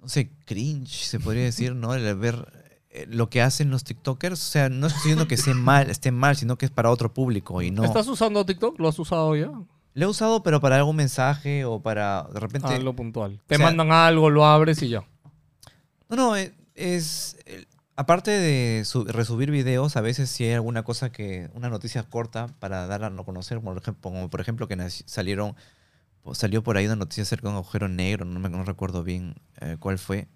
no 0.01 0.09
sé, 0.09 0.31
cringe, 0.47 1.05
se 1.05 1.21
podría 1.21 1.45
decir, 1.51 1.75
¿no? 1.75 1.93
El 1.95 2.15
ver 2.17 2.51
eh, 2.89 3.05
lo 3.07 3.29
que 3.29 3.43
hacen 3.43 3.69
los 3.71 3.85
TikTokers, 3.85 4.41
o 4.41 4.51
sea, 4.51 4.69
no 4.71 4.87
estoy 4.87 5.01
diciendo 5.03 5.29
que 5.29 5.35
esté 5.35 5.53
mal, 5.53 5.91
esté 5.91 6.11
mal, 6.11 6.37
sino 6.37 6.57
que 6.57 6.65
es 6.65 6.73
para 6.73 6.91
otro 6.91 7.13
público 7.13 7.61
y 7.61 7.71
no... 7.71 7.85
¿Estás 7.85 8.09
usando 8.09 8.47
TikTok? 8.47 8.79
¿Lo 8.81 8.89
has 8.89 8.99
usado 8.99 9.37
ya? 9.37 9.51
Lo 9.99 10.07
he 10.07 10.09
usado, 10.09 10.43
pero 10.45 10.61
para 10.61 10.77
algún 10.77 10.95
mensaje 10.97 11.65
o 11.65 11.81
para, 11.83 12.29
de 12.33 12.39
repente... 12.39 12.79
Lo 12.79 12.95
puntual. 12.95 13.41
Te 13.49 13.57
sea- 13.57 13.67
mandan 13.67 13.91
algo, 13.91 14.31
lo 14.31 14.45
abres 14.47 14.81
y 14.83 14.89
ya. 14.89 15.05
No, 16.09 16.17
no, 16.17 16.37
eh, 16.37 16.55
es. 16.75 17.37
Aparte 17.97 18.31
de 18.31 18.85
su- 18.85 19.05
resubir 19.05 19.51
videos, 19.51 19.97
a 19.97 20.01
veces 20.01 20.31
si 20.31 20.45
hay 20.45 20.53
alguna 20.53 20.85
cosa 20.85 21.11
que. 21.11 21.51
Una 21.55 21.69
noticia 21.69 22.05
corta 22.05 22.47
para 22.61 22.87
dar 22.87 23.03
a 23.03 23.11
no 23.11 23.25
conocer, 23.25 23.61
por 23.61 23.77
ejemplo, 23.77 24.01
como 24.01 24.31
por 24.31 24.41
ejemplo 24.41 24.69
que 24.69 24.91
salieron. 25.07 25.57
Salió 26.33 26.63
por 26.63 26.77
ahí 26.77 26.87
una 26.87 26.95
noticia 26.97 27.23
acerca 27.25 27.49
de 27.49 27.53
un 27.53 27.57
agujero 27.57 27.89
negro, 27.89 28.25
no, 28.25 28.39
me, 28.39 28.49
no 28.51 28.63
recuerdo 28.63 29.03
bien 29.03 29.35
eh, 29.61 29.77
cuál 29.81 29.99
fue. 29.99 30.29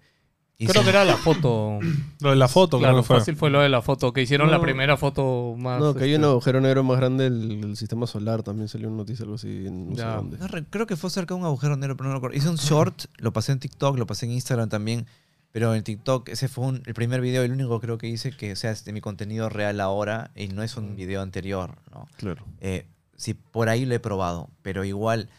Y 0.57 0.67
Creo 0.67 0.81
sí, 0.81 0.85
que 0.85 0.89
era 0.91 1.03
la 1.03 1.17
foto. 1.17 1.79
Lo 2.21 2.29
de 2.29 2.35
la 2.35 2.47
foto, 2.47 2.77
claro, 2.79 2.93
creo 2.93 3.03
que 3.03 3.07
fue. 3.07 3.17
fácil 3.19 3.35
fue 3.35 3.49
lo 3.49 3.59
de 3.59 3.67
la 3.69 3.81
foto. 3.81 4.13
Que 4.13 4.21
hicieron 4.21 4.49
la 4.51 4.57
No. 4.57 4.63
primera 4.63 4.95
foto 4.97 5.55
más. 5.57 5.81
No, 5.81 5.93
que 5.93 6.05
hay 6.05 6.11
un 6.11 6.21
este, 6.21 6.27
agujero 6.27 6.61
negro 6.61 6.83
más 6.83 6.97
grande 6.97 7.25
del, 7.25 7.59
del 7.59 7.75
sistema 7.75 8.07
solar. 8.07 8.43
También 8.43 8.67
salió 8.69 8.87
una 8.87 8.97
noticia, 8.97 9.23
algo 9.23 9.35
así. 9.35 9.65
En 9.67 9.89
no 9.89 9.95
sé 9.95 10.03
dónde. 10.05 10.37
no 10.37 10.47
creo 10.69 10.85
que 10.87 10.95
fue 10.95 11.09
cerca 11.09 11.33
de 11.33 11.39
un 11.41 11.45
agujero 11.45 11.75
negro, 11.75 11.97
pero 11.97 12.07
no 12.09 12.15
recuerdo. 12.15 12.37
Hice 12.37 12.49
un 12.49 12.55
short, 12.55 13.05
lo 13.17 13.33
pasé 13.33 13.51
en 13.51 13.59
TikTok, 13.59 13.97
lo 13.97 14.05
pasé 14.05 14.25
en 14.27 14.31
Instagram 14.33 14.69
también. 14.69 15.05
Pero 15.51 15.75
en 15.75 15.83
TikTok, 15.83 16.29
ese 16.29 16.47
fue 16.47 16.65
un- 16.65 16.81
el 16.85 16.93
primer 16.93 17.19
video, 17.19 17.43
el 17.43 17.51
único 17.51 17.79
creo 17.81 17.97
que 17.97 18.07
hice 18.07 18.31
que 18.31 18.53
o 18.53 18.55
sea, 18.55 18.71
es 18.71 18.85
de 18.85 18.93
mi 18.93 19.01
contenido 19.01 19.49
real 19.49 19.81
ahora 19.81 20.31
y 20.35 20.47
no 20.47 20.63
es 20.63 20.77
un 20.77 20.95
video 20.95 21.21
anterior, 21.21 21.75
¿no? 21.91 22.07
Claro. 22.17 22.43
Eh, 22.61 22.85
sí, 23.17 23.33
por 23.33 23.69
ahí 23.69 23.85
lo 23.85 23.93
he 23.95 23.99
probado, 23.99 24.49
pero 24.61 24.83
igual 24.85 25.29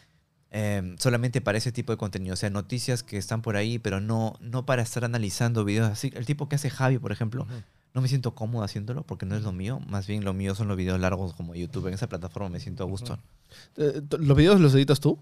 eh, 0.57 0.95
solamente 0.99 1.41
para 1.41 1.57
ese 1.57 1.71
tipo 1.73 1.91
de 1.91 1.97
contenido. 1.97 2.33
O 2.33 2.37
sea, 2.37 2.49
noticias 2.49 3.03
que 3.03 3.17
están 3.17 3.41
por 3.41 3.57
ahí, 3.57 3.77
pero 3.77 3.99
no, 3.99 4.35
no 4.39 4.65
para 4.65 4.81
estar 4.81 5.03
analizando 5.03 5.65
videos 5.65 5.89
así. 5.89 6.11
El 6.15 6.25
tipo 6.25 6.47
que 6.47 6.55
hace 6.55 6.69
Javi, 6.69 6.97
por 6.97 7.11
ejemplo, 7.11 7.45
no 7.93 8.01
me 8.01 8.07
siento 8.07 8.35
cómodo 8.35 8.63
haciéndolo 8.63 9.03
porque 9.03 9.25
no 9.25 9.35
es 9.35 9.43
lo 9.43 9.51
mío. 9.51 9.81
Más 9.87 10.07
bien 10.07 10.23
lo 10.23 10.33
mío 10.33 10.55
son 10.55 10.67
los 10.69 10.77
videos 10.77 10.99
largos 10.99 11.33
como 11.33 11.55
YouTube. 11.55 11.87
En 11.87 11.93
esa 11.95 12.07
plataforma 12.07 12.47
me 12.49 12.59
siento 12.61 12.83
a 12.83 12.87
gusto. 12.87 13.19
Eh, 13.75 14.01
t- 14.07 14.17
¿Los 14.17 14.37
videos 14.37 14.61
los 14.61 14.73
editas 14.75 14.99
tú? 15.01 15.19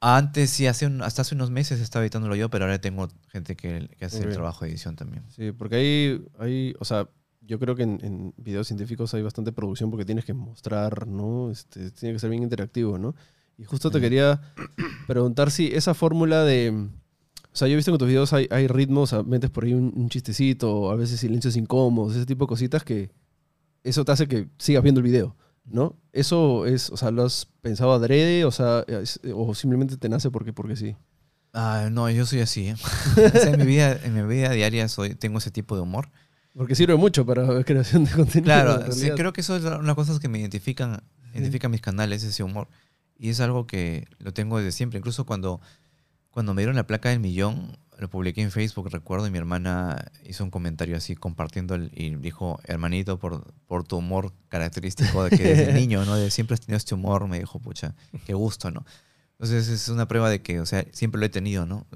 Antes 0.00 0.50
sí, 0.50 0.66
hace 0.68 0.86
un- 0.86 1.02
hasta 1.02 1.22
hace 1.22 1.34
unos 1.34 1.50
meses 1.50 1.80
estaba 1.80 2.04
editándolo 2.04 2.36
yo, 2.36 2.48
pero 2.50 2.64
ahora 2.64 2.80
tengo 2.80 3.08
gente 3.28 3.56
que, 3.56 3.88
que 3.98 4.04
hace 4.04 4.18
el 4.18 4.32
trabajo 4.34 4.64
de 4.64 4.70
edición 4.70 4.94
también. 4.94 5.24
Sí, 5.30 5.50
porque 5.52 5.76
hay, 5.76 6.24
hay 6.38 6.74
o 6.78 6.84
sea, 6.84 7.08
yo 7.40 7.58
creo 7.58 7.74
que 7.74 7.82
en, 7.82 7.98
en 8.04 8.34
videos 8.36 8.68
científicos 8.68 9.12
hay 9.14 9.22
bastante 9.22 9.50
producción 9.50 9.90
porque 9.90 10.04
tienes 10.04 10.24
que 10.24 10.34
mostrar, 10.34 11.08
¿no? 11.08 11.50
Este, 11.50 11.90
tiene 11.90 12.12
que 12.14 12.20
ser 12.20 12.30
bien 12.30 12.44
interactivo, 12.44 12.96
¿no? 12.98 13.16
Y 13.58 13.64
justo 13.64 13.90
te 13.90 14.00
quería 14.00 14.40
preguntar 15.06 15.50
si 15.50 15.66
esa 15.74 15.92
fórmula 15.94 16.44
de... 16.44 16.88
O 17.52 17.56
sea, 17.58 17.66
yo 17.66 17.72
he 17.72 17.76
visto 17.76 17.90
que 17.90 17.96
en 17.96 17.98
tus 17.98 18.08
videos 18.08 18.32
hay, 18.32 18.46
hay 18.50 18.68
ritmos, 18.68 19.14
metes 19.26 19.50
por 19.50 19.64
ahí 19.64 19.74
un, 19.74 19.92
un 19.96 20.08
chistecito, 20.08 20.90
a 20.92 20.94
veces 20.96 21.18
silencios 21.18 21.56
incómodos, 21.56 22.14
ese 22.14 22.24
tipo 22.26 22.44
de 22.44 22.48
cositas 22.48 22.84
que 22.84 23.10
eso 23.82 24.04
te 24.04 24.12
hace 24.12 24.28
que 24.28 24.48
sigas 24.58 24.82
viendo 24.82 25.00
el 25.00 25.04
video, 25.06 25.34
¿no? 25.64 25.96
Eso 26.12 26.66
es, 26.66 26.90
o 26.90 26.96
sea, 26.96 27.10
¿lo 27.10 27.24
has 27.24 27.46
pensado 27.60 27.92
adrede? 27.92 28.44
O 28.44 28.52
sea, 28.52 28.84
es- 28.86 29.18
o 29.34 29.54
simplemente 29.54 29.96
te 29.96 30.08
nace 30.08 30.30
porque, 30.30 30.52
porque 30.52 30.76
sí. 30.76 30.94
Ah, 31.52 31.88
no, 31.90 32.08
yo 32.10 32.26
soy 32.26 32.40
así. 32.40 32.68
¿eh? 32.68 32.76
O 33.16 33.38
sea, 33.38 33.50
en, 33.54 33.58
mi 33.58 33.66
vida, 33.66 33.98
en 34.04 34.14
mi 34.14 34.22
vida 34.22 34.50
diaria 34.50 34.86
soy, 34.86 35.14
tengo 35.16 35.38
ese 35.38 35.50
tipo 35.50 35.74
de 35.74 35.82
humor. 35.82 36.10
Porque 36.54 36.74
sirve 36.76 36.96
mucho 36.96 37.26
para 37.26 37.64
creación 37.64 38.04
de 38.04 38.10
contenido. 38.12 38.52
en 38.52 38.64
Claro, 38.64 38.92
sí, 38.92 39.10
creo 39.16 39.32
que 39.32 39.40
eso 39.40 39.56
es 39.56 39.62
una 39.64 39.78
de 39.78 39.82
las 39.82 39.94
cosas 39.96 40.20
que 40.20 40.28
me 40.28 40.38
identifican, 40.38 41.02
identifican 41.34 41.70
mis 41.72 41.80
canales, 41.80 42.22
ese 42.22 42.42
humor. 42.44 42.68
Y 43.18 43.30
es 43.30 43.40
algo 43.40 43.66
que 43.66 44.06
lo 44.18 44.32
tengo 44.32 44.58
desde 44.58 44.72
siempre. 44.72 44.98
Incluso 44.98 45.26
cuando, 45.26 45.60
cuando 46.30 46.54
me 46.54 46.62
dieron 46.62 46.76
la 46.76 46.86
placa 46.86 47.08
del 47.10 47.20
millón, 47.20 47.76
lo 47.98 48.08
publiqué 48.08 48.42
en 48.42 48.52
Facebook, 48.52 48.88
recuerdo, 48.90 49.26
y 49.26 49.30
mi 49.32 49.38
hermana 49.38 50.04
hizo 50.24 50.44
un 50.44 50.50
comentario 50.50 50.96
así 50.96 51.16
compartiendo 51.16 51.74
el- 51.74 51.90
y 51.94 52.14
dijo, 52.14 52.60
hermanito, 52.64 53.18
por, 53.18 53.52
por 53.66 53.82
tu 53.82 53.96
humor 53.96 54.32
característico 54.48 55.24
de 55.24 55.36
que 55.36 55.42
desde 55.42 55.72
niño, 55.86 56.04
¿no? 56.04 56.14
De 56.14 56.30
siempre 56.30 56.54
has 56.54 56.60
tenido 56.60 56.76
este 56.76 56.94
humor, 56.94 57.26
me 57.26 57.40
dijo, 57.40 57.58
pucha, 57.58 57.94
qué 58.24 58.34
gusto, 58.34 58.70
¿no? 58.70 58.84
Entonces 59.32 59.68
es 59.68 59.88
una 59.88 60.06
prueba 60.08 60.30
de 60.30 60.42
que, 60.42 60.60
o 60.60 60.66
sea, 60.66 60.84
siempre 60.92 61.18
lo 61.20 61.26
he 61.26 61.28
tenido, 61.28 61.64
¿no? 61.66 61.86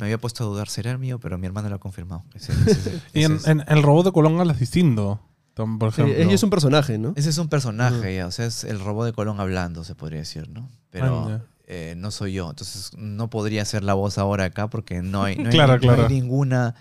Me 0.00 0.04
había 0.04 0.18
puesto 0.18 0.44
a 0.44 0.46
dudar, 0.46 0.68
¿será 0.68 0.90
el 0.90 0.98
mío? 0.98 1.18
Pero 1.20 1.36
mi 1.38 1.46
hermana 1.46 1.68
lo 1.68 1.74
ha 1.76 1.78
confirmado. 1.78 2.24
Ese- 2.34 2.52
ese- 2.70 3.00
Y 3.12 3.24
en, 3.24 3.32
ese 3.32 3.42
es- 3.42 3.46
en 3.48 3.64
el 3.68 3.82
robot 3.82 4.06
de 4.06 4.12
Colón 4.12 4.38
hablas 4.40 4.58
distinto. 4.60 5.20
Tom, 5.60 5.78
Por 5.78 5.92
Sí, 5.92 6.00
ejemplo. 6.02 6.22
ella 6.24 6.34
es 6.34 6.42
un 6.42 6.50
personaje, 6.50 6.98
¿no? 6.98 7.12
Ese 7.16 7.28
es 7.30 7.38
un 7.38 7.48
personaje, 7.48 8.16
ya, 8.16 8.26
o 8.26 8.30
sea, 8.30 8.46
es 8.46 8.64
el 8.64 8.80
robot 8.80 9.06
de 9.06 9.12
Colón 9.12 9.40
hablando, 9.40 9.84
se 9.84 9.94
podría 9.94 10.20
decir, 10.20 10.48
¿no? 10.48 10.68
Pero 10.90 11.26
Ah, 11.28 11.40
eh, 11.66 11.94
no 11.96 12.10
soy 12.10 12.32
yo, 12.32 12.48
entonces 12.50 12.92
no 12.96 13.28
podría 13.30 13.64
ser 13.64 13.84
la 13.84 13.94
voz 13.94 14.16
ahora 14.18 14.44
acá 14.44 14.68
porque 14.68 15.02
no 15.02 15.22
hay, 15.24 15.36
no 15.36 15.44
hay- 15.48 15.50
Claro, 15.54 15.74
no 15.74 15.80
claro. 15.80 16.06
hay 16.06 16.14
ninguna, 16.14 16.74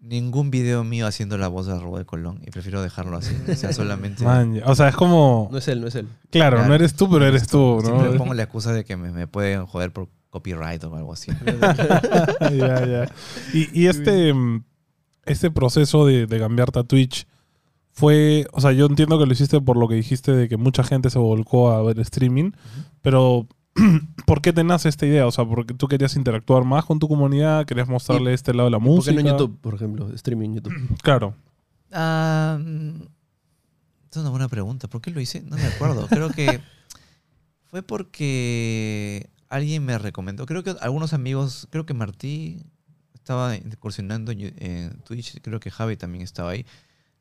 ningún 0.00 0.50
video 0.50 0.82
mío 0.84 1.06
haciendo 1.06 1.38
la 1.38 1.46
voz 1.48 1.66
del 1.66 1.80
robot 1.80 2.00
de 2.00 2.04
Colón 2.06 2.40
y 2.44 2.50
prefiero 2.50 2.82
dejarlo 2.82 3.16
así, 3.16 3.36
o 3.48 3.54
sea, 3.54 3.72
solamente... 3.72 4.24
Man, 4.24 4.60
o 4.66 4.74
sea, 4.74 4.88
es 4.88 4.96
como. 4.96 5.48
No 5.52 5.58
es 5.58 5.68
él, 5.68 5.80
no 5.80 5.86
es 5.86 5.94
él. 5.94 6.08
Claro, 6.30 6.56
Claro. 6.56 6.68
no 6.68 6.74
eres 6.74 6.94
tú, 6.94 7.08
pero 7.08 7.24
eres 7.24 7.46
tú, 7.46 7.78
Siempre 7.84 8.10
¿no? 8.10 8.16
pongo 8.18 8.34
la 8.34 8.42
excusa 8.42 8.72
de 8.72 8.84
que 8.84 8.96
me, 8.96 9.12
me 9.12 9.26
pueden 9.28 9.64
joder 9.66 9.92
por 9.92 10.08
copyright 10.30 10.82
o 10.84 10.96
algo 10.96 11.12
así. 11.12 11.30
ya, 12.40 12.84
ya. 12.86 13.08
Y, 13.54 13.80
y 13.80 13.86
este, 13.86 14.34
mm, 14.34 14.64
este 15.24 15.50
proceso 15.52 16.04
de, 16.06 16.26
de 16.26 16.38
cambiarte 16.40 16.80
a 16.80 16.82
Twitch 16.82 17.26
fue, 17.92 18.46
o 18.52 18.60
sea, 18.60 18.72
yo 18.72 18.86
entiendo 18.86 19.18
que 19.18 19.26
lo 19.26 19.32
hiciste 19.32 19.60
por 19.60 19.76
lo 19.76 19.86
que 19.86 19.94
dijiste 19.94 20.32
de 20.32 20.48
que 20.48 20.56
mucha 20.56 20.82
gente 20.82 21.10
se 21.10 21.18
volcó 21.18 21.70
a 21.70 21.82
ver 21.82 22.00
streaming, 22.00 22.52
pero 23.02 23.46
¿por 24.26 24.40
qué 24.40 24.52
te 24.52 24.64
nace 24.64 24.88
esta 24.88 25.06
idea? 25.06 25.26
O 25.26 25.30
sea, 25.30 25.44
porque 25.44 25.74
tú 25.74 25.88
querías 25.88 26.16
interactuar 26.16 26.64
más 26.64 26.86
con 26.86 26.98
tu 26.98 27.06
comunidad, 27.06 27.66
querías 27.66 27.88
mostrarle 27.88 28.32
este 28.32 28.54
lado 28.54 28.66
de 28.66 28.72
la 28.72 28.78
¿Por 28.78 28.86
música. 28.88 29.14
qué 29.16 29.22
no 29.22 29.28
en 29.28 29.34
YouTube, 29.36 29.58
por 29.60 29.74
ejemplo? 29.74 30.08
Streaming 30.14 30.48
en 30.50 30.54
YouTube. 30.56 30.74
Claro. 31.02 31.34
Esa 31.90 32.58
es 34.10 34.16
una 34.16 34.30
buena 34.30 34.48
pregunta. 34.48 34.88
¿Por 34.88 35.02
qué 35.02 35.10
lo 35.10 35.20
hice? 35.20 35.42
No 35.42 35.56
me 35.56 35.66
acuerdo. 35.66 36.06
Creo 36.06 36.30
que 36.30 36.60
fue 37.70 37.82
porque 37.82 39.28
alguien 39.50 39.84
me 39.84 39.98
recomendó. 39.98 40.46
Creo 40.46 40.62
que 40.62 40.74
algunos 40.80 41.12
amigos, 41.12 41.68
creo 41.70 41.84
que 41.84 41.92
Martí 41.92 42.62
estaba 43.12 43.54
incursionando 43.54 44.32
en 44.32 44.54
en 44.58 44.98
Twitch. 45.04 45.40
Creo 45.42 45.60
que 45.60 45.70
Javi 45.70 45.96
también 45.96 46.24
estaba 46.24 46.50
ahí. 46.50 46.64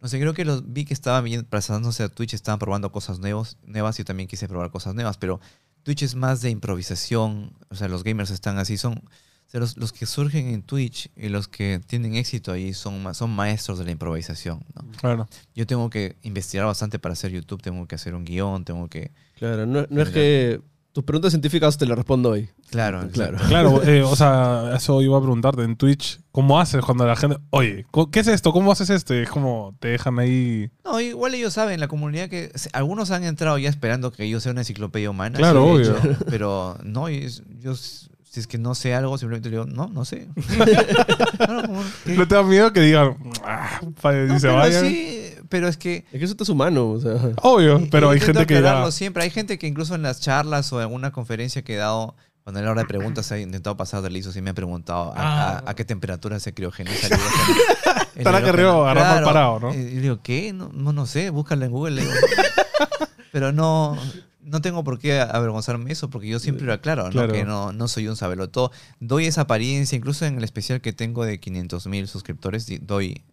No 0.02 0.08
sé, 0.08 0.20
creo 0.20 0.34
que 0.34 0.46
los 0.46 0.74
vi 0.74 0.84
que 0.84 0.96
estaban 0.96 1.26
pasándose 1.48 2.02
a 2.02 2.10
Twitch, 2.10 2.34
estaban 2.34 2.58
probando 2.58 2.92
cosas 2.92 3.20
nuevos, 3.20 3.58
nuevas. 3.64 3.98
Yo 3.98 4.04
también 4.04 4.28
quise 4.28 4.48
probar 4.48 4.72
cosas 4.72 4.96
nuevas, 4.96 5.18
pero 5.18 5.40
Twitch 5.84 6.02
es 6.02 6.16
más 6.16 6.42
de 6.42 6.50
improvisación. 6.50 7.54
O 7.70 7.76
sea, 7.76 7.88
los 7.88 8.04
gamers 8.04 8.32
están 8.32 8.58
así, 8.58 8.78
son. 8.78 8.94
o 8.94 9.50
sea, 9.50 9.60
los, 9.60 9.78
los 9.78 9.94
que 9.94 10.08
surgen 10.08 10.48
en 10.48 10.64
Twitch 10.64 11.12
y 11.16 11.30
los 11.30 11.48
que 11.48 11.80
tienen 11.86 12.16
éxito 12.16 12.52
ahí 12.52 12.74
son, 12.74 13.14
son 13.14 13.30
maestros 13.30 13.78
de 13.78 13.86
la 13.86 13.92
improvisación. 13.92 14.66
¿no? 14.74 14.90
Claro. 14.98 15.28
Yo 15.54 15.68
tengo 15.68 15.92
que 15.92 16.18
investigar 16.24 16.66
bastante 16.66 16.98
para 16.98 17.14
hacer 17.14 17.32
YouTube, 17.32 17.62
tengo 17.62 17.88
que 17.88 17.94
hacer 17.94 18.16
un 18.16 18.26
guion, 18.26 18.66
tengo 18.66 18.88
que... 18.88 19.12
Claro, 19.38 19.68
no, 19.68 19.86
no 19.88 20.02
es 20.02 20.10
que 20.10 20.62
tus 20.94 21.04
preguntas 21.04 21.32
científicas 21.32 21.78
te 21.78 21.86
las 21.86 21.96
respondo 21.98 22.30
hoy. 22.32 22.50
Claro, 22.70 23.08
Claro. 23.14 23.38
Claro, 23.48 23.84
eh, 23.88 24.02
o 24.04 24.16
sea, 24.16 24.74
eso 24.76 25.02
iba 25.02 25.18
a 25.18 25.22
preguntarte 25.22 25.64
en 25.64 25.76
Twitch. 25.76 26.20
¿Cómo 26.32 26.60
haces 26.60 26.82
cuando 26.84 27.06
la 27.06 27.16
gente, 27.16 27.38
oye, 27.50 27.86
¿qué 28.12 28.20
es 28.22 28.28
esto? 28.28 28.52
¿Cómo 28.54 28.72
haces 28.72 28.90
esto? 28.90 29.14
Y 29.14 29.20
es 29.20 29.30
como, 29.30 29.76
te 29.80 29.90
dejan 29.90 30.18
ahí. 30.20 30.70
No, 30.86 31.00
igual 31.00 31.34
ellos 31.36 31.54
saben, 31.54 31.80
la 31.80 31.88
comunidad 31.88 32.30
que... 32.30 32.52
se- 32.56 32.70
Algunos 32.74 33.12
han 33.12 33.24
entrado 33.24 33.58
ya 33.58 33.70
esperando 33.70 34.12
que 34.12 34.30
yo 34.30 34.40
sea 34.40 34.52
una 34.52 34.62
enciclopedia 34.62 35.10
humana. 35.10 35.38
Claro, 35.38 35.66
obvio. 35.66 35.96
hecho, 35.98 36.18
pero 36.30 36.78
no, 36.84 37.10
y 37.10 37.28
yo 37.60 37.76
si 37.76 38.40
es 38.40 38.48
que 38.48 38.58
no 38.58 38.76
sé 38.76 38.94
algo, 38.96 39.18
simplemente 39.18 39.50
digo, 39.50 39.66
no, 39.66 39.88
no 39.88 40.06
sé. 40.06 40.30
No, 41.48 41.54
no, 41.62 41.68
como. 41.68 41.84
¿No 42.06 42.28
te 42.28 42.36
da 42.36 42.44
miedo 42.44 42.72
que 42.72 42.80
digan, 42.82 43.18
ah, 43.44 43.82
pa- 44.02 44.14
y 44.14 44.28
No, 44.28 44.40
se 44.40 44.48
pero 44.48 44.56
vayan? 44.58 44.88
sí, 44.88 45.21
pero 45.52 45.68
es 45.68 45.78
que... 45.78 46.06
Es 46.12 46.18
que 46.20 46.26
eso 46.26 46.36
es 46.40 46.50
humano, 46.50 46.90
o 46.90 47.00
sea. 47.00 47.14
Obvio, 47.44 47.88
pero 47.92 48.10
hay 48.10 48.20
gente 48.20 48.48
que 48.48 48.60
ya... 48.60 48.90
siempre. 48.92 49.22
Hay 49.24 49.30
gente 49.30 49.60
que 49.60 49.68
incluso 49.68 49.94
en 49.94 50.02
las 50.02 50.20
charlas 50.22 50.74
o 50.74 50.78
en 50.78 50.84
alguna 50.84 51.12
conferencia 51.12 51.62
que 51.62 51.76
he 51.76 51.78
dado, 51.78 52.16
cuando 52.44 52.60
era 52.60 52.72
hora 52.72 52.82
de 52.82 52.88
preguntas, 52.88 53.30
he 53.32 53.42
intentado 53.42 53.78
pasar 53.78 54.02
de 54.02 54.10
liso 54.10 54.32
y 54.36 54.42
me 54.42 54.50
han 54.50 54.56
preguntado 54.56 55.12
a, 55.12 55.16
Ah. 55.18 55.64
a- 55.66 55.70
a 55.72 55.76
qué 55.76 55.86
temperatura 55.86 56.40
se 56.40 56.54
criogeniza 56.56 57.08
el 58.16 58.18
Estará 58.18 58.40
que 58.40 58.46
hidrógeno. 58.48 58.50
arriba, 58.50 58.92
agarrando 58.92 59.18
al 59.20 59.24
parado, 59.24 59.60
¿no? 59.60 59.74
Y 59.76 59.96
yo 59.96 60.02
digo, 60.02 60.20
¿qué? 60.24 60.52
No, 60.54 60.72
no, 60.74 60.92
no 60.94 61.06
sé, 61.06 61.30
búscalo 61.30 61.66
en 61.66 61.72
Google. 61.72 62.04
Pero 63.32 63.52
no, 63.52 63.98
no 64.44 64.62
tengo 64.62 64.84
por 64.84 65.00
qué 65.00 65.20
avergonzarme 65.22 65.86
de 65.86 65.94
eso, 65.94 66.10
porque 66.10 66.28
yo 66.28 66.40
siempre 66.40 66.66
lo 66.66 66.74
aclaro, 66.74 67.06
¿no? 67.06 67.10
Claro. 67.12 67.32
que 67.34 67.46
no, 67.46 67.72
no 67.72 67.88
soy 67.88 68.08
un 68.08 68.16
sabelotodo. 68.18 68.72
Doy 69.00 69.26
esa 69.26 69.42
apariencia, 69.42 69.96
incluso 69.96 70.26
en 70.26 70.38
el 70.38 70.44
especial 70.44 70.82
que 70.82 70.92
tengo 70.94 71.24
de 71.26 71.40
500 71.40 71.88
mil 71.88 72.08
suscriptores, 72.08 72.68
doy, 72.86 73.24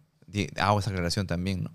hago 0.57 0.79
esa 0.79 0.89
aclaración 0.89 1.27
también, 1.27 1.63
¿no? 1.63 1.71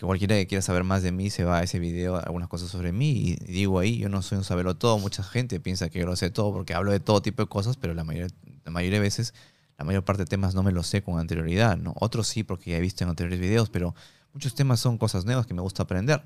que 0.00 0.06
cualquiera 0.06 0.34
que 0.36 0.46
quiera 0.46 0.62
saber 0.62 0.82
más 0.82 1.02
de 1.02 1.12
mí 1.12 1.28
se 1.28 1.44
va 1.44 1.58
a 1.58 1.62
ese 1.62 1.78
video, 1.78 2.16
algunas 2.16 2.48
cosas 2.48 2.70
sobre 2.70 2.90
mí 2.90 3.10
y 3.10 3.52
digo 3.52 3.78
ahí, 3.78 3.98
yo 3.98 4.08
no 4.08 4.22
soy 4.22 4.38
un 4.38 4.44
sabelo 4.44 4.74
todo, 4.74 4.98
mucha 4.98 5.22
gente 5.22 5.60
piensa 5.60 5.90
que 5.90 5.98
yo 5.98 6.06
lo 6.06 6.16
sé 6.16 6.30
todo 6.30 6.54
porque 6.54 6.72
hablo 6.72 6.90
de 6.90 7.00
todo 7.00 7.20
tipo 7.20 7.42
de 7.42 7.48
cosas, 7.48 7.76
pero 7.76 7.92
la 7.92 8.02
mayoría, 8.02 8.28
la 8.64 8.70
mayoría 8.70 8.98
de 8.98 9.02
veces, 9.02 9.34
la 9.76 9.84
mayor 9.84 10.02
parte 10.02 10.22
de 10.22 10.26
temas 10.26 10.54
no 10.54 10.62
me 10.62 10.72
los 10.72 10.86
sé 10.86 11.02
con 11.02 11.18
anterioridad, 11.18 11.76
¿no? 11.76 11.92
Otros 12.00 12.28
sí 12.28 12.44
porque 12.44 12.70
ya 12.70 12.78
he 12.78 12.80
visto 12.80 13.04
en 13.04 13.10
anteriores 13.10 13.38
videos, 13.40 13.68
pero 13.68 13.94
muchos 14.32 14.54
temas 14.54 14.80
son 14.80 14.96
cosas 14.96 15.26
nuevas 15.26 15.46
que 15.46 15.52
me 15.52 15.60
gusta 15.60 15.82
aprender. 15.82 16.24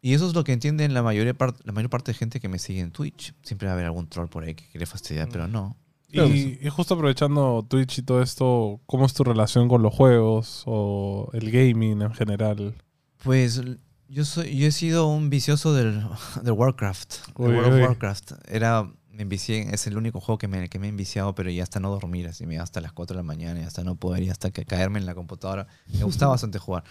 Y 0.00 0.14
eso 0.14 0.26
es 0.26 0.34
lo 0.34 0.44
que 0.44 0.52
entienden 0.52 0.94
la 0.94 1.02
mayoría 1.02 1.36
la 1.64 1.72
mayor 1.72 1.90
parte 1.90 2.12
de 2.12 2.18
gente 2.18 2.40
que 2.40 2.48
me 2.48 2.58
sigue 2.58 2.80
en 2.80 2.90
Twitch. 2.90 3.34
Siempre 3.42 3.66
va 3.66 3.72
a 3.72 3.74
haber 3.74 3.86
algún 3.86 4.08
troll 4.08 4.28
por 4.28 4.44
ahí 4.44 4.54
que 4.54 4.64
quiere 4.70 4.86
fastidiar, 4.86 5.28
pero 5.28 5.48
no. 5.48 5.76
Y, 6.10 6.58
y 6.66 6.70
justo 6.70 6.94
aprovechando 6.94 7.64
Twitch 7.68 7.98
y 7.98 8.02
todo 8.02 8.22
esto, 8.22 8.80
¿cómo 8.86 9.04
es 9.04 9.12
tu 9.14 9.24
relación 9.24 9.68
con 9.68 9.82
los 9.82 9.94
juegos 9.94 10.62
o 10.66 11.28
el 11.34 11.50
gaming 11.50 12.00
en 12.02 12.14
general? 12.14 12.74
Pues 13.22 13.60
yo 14.08 14.24
soy, 14.24 14.56
yo 14.56 14.66
he 14.68 14.72
sido 14.72 15.06
un 15.06 15.28
vicioso 15.28 15.74
del, 15.74 16.02
del 16.42 16.52
Warcraft. 16.52 17.14
del 17.36 17.48
Uy, 17.50 17.54
World 17.56 17.72
uy. 17.74 17.80
of 17.82 17.88
Warcraft. 17.88 18.32
Era, 18.48 18.90
me 19.10 19.22
envicié, 19.22 19.62
en- 19.62 19.74
es 19.74 19.86
el 19.86 19.98
único 19.98 20.20
juego 20.20 20.38
que 20.38 20.48
me, 20.48 20.68
que 20.70 20.78
me 20.78 20.86
he 20.86 20.90
enviciado, 20.90 21.34
pero 21.34 21.50
ya 21.50 21.62
hasta 21.62 21.78
no 21.78 21.90
dormir, 21.90 22.26
así 22.26 22.46
me 22.46 22.58
hasta 22.58 22.80
las 22.80 22.92
4 22.92 23.14
de 23.14 23.18
la 23.18 23.26
mañana 23.26 23.60
y 23.60 23.64
hasta 23.64 23.84
no 23.84 23.94
poder 23.96 24.22
y 24.22 24.30
hasta 24.30 24.50
que 24.50 24.64
caerme 24.64 24.98
en 24.98 25.04
la 25.06 25.14
computadora. 25.14 25.66
Me 25.92 26.04
gustaba 26.04 26.32
bastante 26.32 26.58
jugar. 26.58 26.84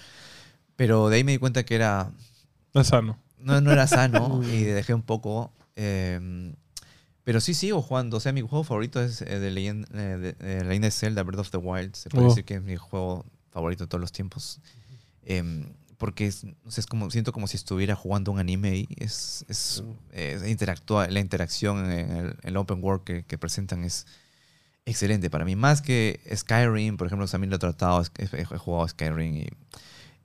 Pero 0.75 1.09
de 1.09 1.15
ahí 1.15 1.23
me 1.23 1.31
di 1.31 1.37
cuenta 1.39 1.63
que 1.65 1.73
era, 1.73 2.11
No 2.75 2.81
es 2.81 2.87
sano. 2.87 3.17
no, 3.39 3.61
no 3.61 3.71
era 3.71 3.87
sano 3.87 4.41
y 4.47 4.61
dejé 4.63 4.93
un 4.93 5.01
poco. 5.01 5.51
eh, 5.75 6.53
pero 7.27 7.41
sí 7.41 7.53
sigo 7.53 7.81
jugando. 7.81 8.15
O 8.15 8.19
sea, 8.21 8.31
mi 8.31 8.39
juego 8.39 8.63
favorito 8.63 9.01
es 9.03 9.21
eh, 9.21 9.37
de 9.39 9.51
Legend, 9.51 9.85
eh, 9.93 9.97
de, 10.17 10.59
eh, 10.59 10.63
Legend 10.63 10.85
of 10.85 10.93
Zelda, 10.93 11.23
Breath 11.23 11.41
of 11.41 11.51
the 11.51 11.57
Wild. 11.57 11.93
Se 11.93 12.09
puede 12.09 12.25
Oh. 12.25 12.29
decir 12.29 12.45
que 12.45 12.53
es 12.55 12.61
mi 12.61 12.77
juego 12.77 13.25
favorito 13.51 13.83
de 13.83 13.89
todos 13.89 13.99
los 13.99 14.13
tiempos. 14.13 14.61
Em, 15.25 15.65
porque 15.97 16.25
es, 16.27 16.45
es 16.77 16.85
como, 16.85 17.11
siento 17.11 17.33
como 17.33 17.47
si 17.47 17.57
estuviera 17.57 17.95
jugando 17.95 18.31
un 18.31 18.39
anime 18.39 18.77
y 18.77 18.87
es, 18.95 19.43
es, 19.49 19.83
eh, 20.13 20.39
interactúa, 20.47 21.09
la 21.09 21.19
interacción 21.19 21.91
en 21.91 22.11
el, 22.11 22.35
el 22.43 22.55
open 22.55 22.81
world 22.81 23.03
que, 23.03 23.23
que 23.25 23.37
presentan 23.37 23.83
es 23.83 24.05
excelente 24.85 25.29
para 25.29 25.43
mí. 25.43 25.57
Más 25.57 25.81
que 25.81 26.21
Skyrim, 26.33 26.95
por 26.95 27.07
ejemplo, 27.07 27.27
también 27.27 27.49
lo 27.49 27.57
he 27.57 27.59
tratado, 27.59 28.03
he, 28.19 28.23
he 28.31 28.45
jugado 28.45 28.87
Skyrim 28.87 29.35
y 29.35 29.47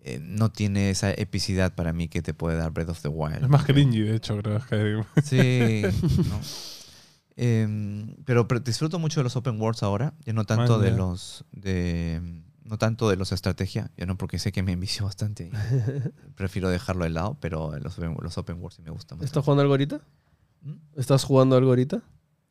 eh, 0.04 0.20
no 0.22 0.52
tiene 0.52 0.90
esa 0.90 1.10
epicidad 1.10 1.74
para 1.74 1.92
mí 1.92 2.06
que 2.06 2.22
te 2.22 2.32
puede 2.32 2.58
dar 2.58 2.70
Breath 2.70 2.90
of 2.90 3.02
the 3.02 3.08
Wild. 3.08 3.42
Es 3.42 3.48
más 3.48 3.64
cringy, 3.64 4.02
de 4.02 4.14
hecho, 4.14 4.38
creo. 4.40 4.64
que- 4.68 5.22
Sí. 5.24 5.82
¿no? 6.28 6.38
Em, 7.36 8.14
pero, 8.24 8.46
disfruto 8.64 8.98
mucho 8.98 9.20
de 9.20 9.24
los 9.24 9.36
open 9.36 9.60
worlds 9.60 9.82
ahora, 9.82 10.14
ya 10.24 10.32
no 10.32 10.44
tanto 10.44 10.78
de 10.78 10.90
los 10.90 11.44
de 11.52 12.20
no 12.64 12.78
tanto 12.78 13.08
de 13.10 13.16
los 13.16 13.30
de 13.30 13.34
estrategia, 13.34 13.90
ya 13.96 14.06
no 14.06 14.16
porque 14.16 14.38
sé 14.38 14.52
que 14.52 14.62
me 14.62 14.72
envicio 14.72 15.04
bastante. 15.06 15.50
y 15.50 16.30
prefiero 16.34 16.68
dejarlo 16.70 17.04
de 17.04 17.10
lado, 17.10 17.36
pero 17.40 17.72
los, 17.78 17.98
open- 17.98 18.16
los 18.20 18.38
open 18.38 18.56
worlds 18.60 18.76
sí 18.76 18.82
me 18.82 18.90
gustan. 18.90 19.16
¿Estás 19.18 19.28
bastante. 19.30 19.44
jugando 19.44 19.62
algo 19.62 19.72
ahorita? 19.74 20.00
¿Mm? 20.62 20.72
¿Estás 20.96 21.24
jugando 21.24 21.56
algo 21.56 21.70
ahorita? 21.70 22.02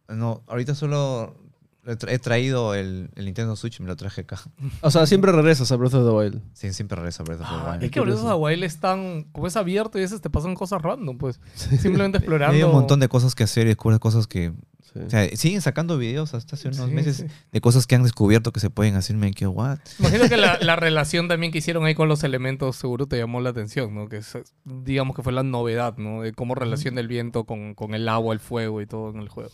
No, 0.10 0.44
ahorita 0.48 0.76
solo 0.76 1.38
he 1.86 2.20
traído 2.20 2.76
el, 2.76 3.10
el 3.16 3.26
Nintendo 3.26 3.56
Switch 3.56 3.80
y 3.80 3.84
me 3.84 3.88
lo 3.88 3.96
traje 3.96 4.22
acá. 4.22 4.40
O 4.82 4.92
sea, 4.92 5.08
siempre 5.08 5.32
regresas 5.32 5.72
a 5.72 5.78
Breath 5.78 5.94
of 5.96 6.06
the 6.06 6.12
Wild. 6.12 6.42
Sí, 6.54 6.72
siempre 6.74 6.96
regreso 6.98 7.24
a 7.24 7.26
Breath 7.26 7.42
of 7.42 7.48
the 7.48 7.56
Ah, 7.56 7.72
Wild. 7.72 7.84
es 7.84 7.92
que 7.92 8.00
Breath 8.02 8.18
of 8.20 8.28
the 8.28 8.34
Wild 8.36 8.64
es 8.66 8.80
tan. 8.80 9.24
Como 9.32 9.48
es 9.48 9.56
abierto 9.56 9.98
y 9.98 10.02
a 10.02 10.04
veces 10.04 10.20
te 10.22 10.30
pasan 10.30 10.54
cosas 10.54 10.82
random, 10.82 11.18
pues. 11.18 11.40
Simplemente 11.56 12.18
explorando. 12.20 12.56
Hay 12.56 12.62
un 12.64 12.72
montón 12.74 13.00
de 13.00 13.08
cosas 13.08 13.34
que 13.34 13.44
hacer 13.46 13.66
y 13.66 13.70
descubres 13.70 14.00
cosas 14.00 14.28
que... 14.28 14.54
Sí. 14.94 15.00
O 15.00 15.10
sea, 15.10 15.30
siguen 15.38 15.62
sacando 15.62 15.98
videos 15.98 16.34
hasta 16.34 16.56
hace 16.56 16.68
unos 16.68 16.90
Sí, 16.90 16.94
meses 16.94 17.16
sí. 17.18 17.26
de 17.52 17.62
cosas 17.62 17.88
que 17.88 17.96
han 17.96 18.04
descubierto 18.04 18.52
que 18.52 18.60
se 18.60 18.70
pueden 18.70 18.96
hacer. 18.96 19.16
Me 19.16 19.32
quedo, 19.32 19.52
what? 19.52 19.80
Imagino 20.00 20.28
que 20.28 20.36
la, 20.38 20.58
la 20.62 20.76
relación 20.76 21.28
también 21.30 21.52
que 21.54 21.60
hicieron 21.60 21.86
ahí 21.86 21.96
con 21.96 22.10
los 22.10 22.24
elementos 22.26 22.76
seguro 22.76 23.06
te 23.08 23.18
llamó 23.18 23.40
la 23.40 23.52
atención, 23.52 23.96
¿no? 23.96 24.10
Que 24.10 24.18
es, 24.18 24.38
digamos 24.66 25.16
que 25.16 25.24
fue 25.24 25.32
la 25.32 25.44
novedad, 25.44 25.96
¿no? 25.98 26.24
De 26.24 26.34
cómo 26.34 26.56
relaciona 26.56 27.00
el 27.00 27.08
viento 27.08 27.46
con, 27.46 27.74
con 27.74 27.94
el 27.94 28.10
agua, 28.10 28.34
el 28.34 28.40
fuego 28.42 28.82
y 28.82 28.86
todo 28.86 29.12
en 29.12 29.20
el 29.22 29.30
juego. 29.30 29.52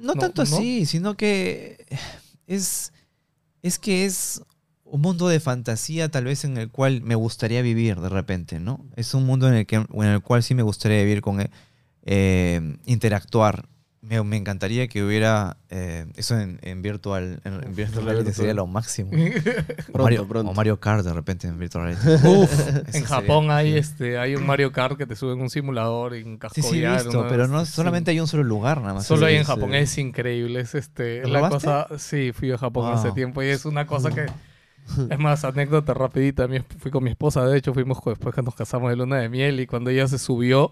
No, 0.00 0.14
No, 0.14 0.20
tanto 0.20 0.44
¿no? 0.44 0.56
así, 0.56 0.86
sino 0.86 1.16
que 1.16 1.84
es, 2.46 2.92
es 3.62 3.78
que 3.80 4.04
es 4.04 4.40
un 4.84 5.00
mundo 5.00 5.26
de 5.26 5.40
fantasía 5.40 6.08
tal 6.12 6.26
vez 6.26 6.44
en 6.44 6.56
el 6.58 6.70
cual 6.70 7.02
me 7.02 7.16
gustaría 7.16 7.60
vivir 7.60 8.00
de 8.00 8.08
repente, 8.08 8.60
¿no? 8.60 8.86
Es 8.94 9.14
un 9.14 9.26
mundo 9.26 9.48
en 9.48 9.54
el, 9.54 9.66
que, 9.66 9.76
en 9.76 10.02
el 10.04 10.20
cual 10.22 10.44
sí 10.44 10.54
me 10.54 10.62
gustaría 10.62 10.98
vivir 11.00 11.22
con 11.22 11.40
eh, 11.40 11.50
eh, 12.04 12.76
interactuar. 12.86 13.68
Me, 14.08 14.22
me 14.22 14.36
encantaría 14.36 14.86
que 14.86 15.02
hubiera 15.02 15.56
eh, 15.68 16.06
eso 16.16 16.38
en, 16.38 16.60
en 16.62 16.80
virtual, 16.80 17.40
en, 17.44 17.54
en 17.64 17.74
virtual 17.74 18.04
reality 18.04 18.32
sería 18.32 18.54
lo 18.54 18.66
máximo. 18.66 19.10
O 19.92 20.02
Mario, 20.02 20.28
pronto. 20.28 20.50
o 20.50 20.54
Mario 20.54 20.78
Kart 20.78 21.04
de 21.04 21.12
repente 21.12 21.48
en 21.48 21.58
virtual 21.58 21.84
reality. 21.96 22.28
Uf, 22.28 22.68
en 22.68 22.92
sería- 22.92 23.06
Japón 23.08 23.50
hay 23.50 23.76
este 23.76 24.18
hay 24.18 24.36
un 24.36 24.46
Mario 24.46 24.70
Kart 24.72 24.96
que 24.96 25.06
te 25.06 25.16
sube 25.16 25.32
en 25.32 25.40
un 25.40 25.50
simulador 25.50 26.14
en 26.14 26.36
casco 26.38 26.54
Sí, 26.54 26.62
sí, 26.62 26.80
visto, 26.86 27.26
pero 27.28 27.48
no 27.48 27.64
sí. 27.66 27.72
solamente 27.72 28.10
hay 28.12 28.20
un 28.20 28.28
solo 28.28 28.44
lugar 28.44 28.80
nada 28.80 28.94
más. 28.94 29.06
Solo 29.06 29.26
hay 29.26 29.36
en. 29.36 29.44
Japón, 29.44 29.74
es 29.74 29.98
increíble, 29.98 30.60
es 30.60 30.74
este, 30.74 31.22
¿Lo 31.22 31.28
la 31.40 31.48
cosa, 31.48 31.86
sí, 31.98 32.32
fui 32.32 32.52
a 32.52 32.58
Japón 32.58 32.92
hace 32.92 33.08
Wow. 33.08 33.14
tiempo 33.14 33.42
y 33.42 33.46
es 33.46 33.64
una 33.64 33.86
cosa 33.86 34.10
que, 34.10 34.26
es 35.10 35.18
más, 35.18 35.44
anécdota 35.44 35.94
rapidita, 35.94 36.46
fui 36.78 36.90
con 36.92 37.02
mi 37.02 37.10
esposa, 37.10 37.44
de 37.46 37.58
hecho 37.58 37.74
fuimos 37.74 38.00
cu- 38.00 38.10
después 38.10 38.34
que 38.34 38.42
nos 38.42 38.54
casamos 38.54 38.90
de 38.90 38.96
luna 38.96 39.16
de 39.18 39.28
miel 39.28 39.58
y 39.58 39.66
cuando 39.66 39.90
ella 39.90 40.06
se 40.06 40.18
subió, 40.18 40.70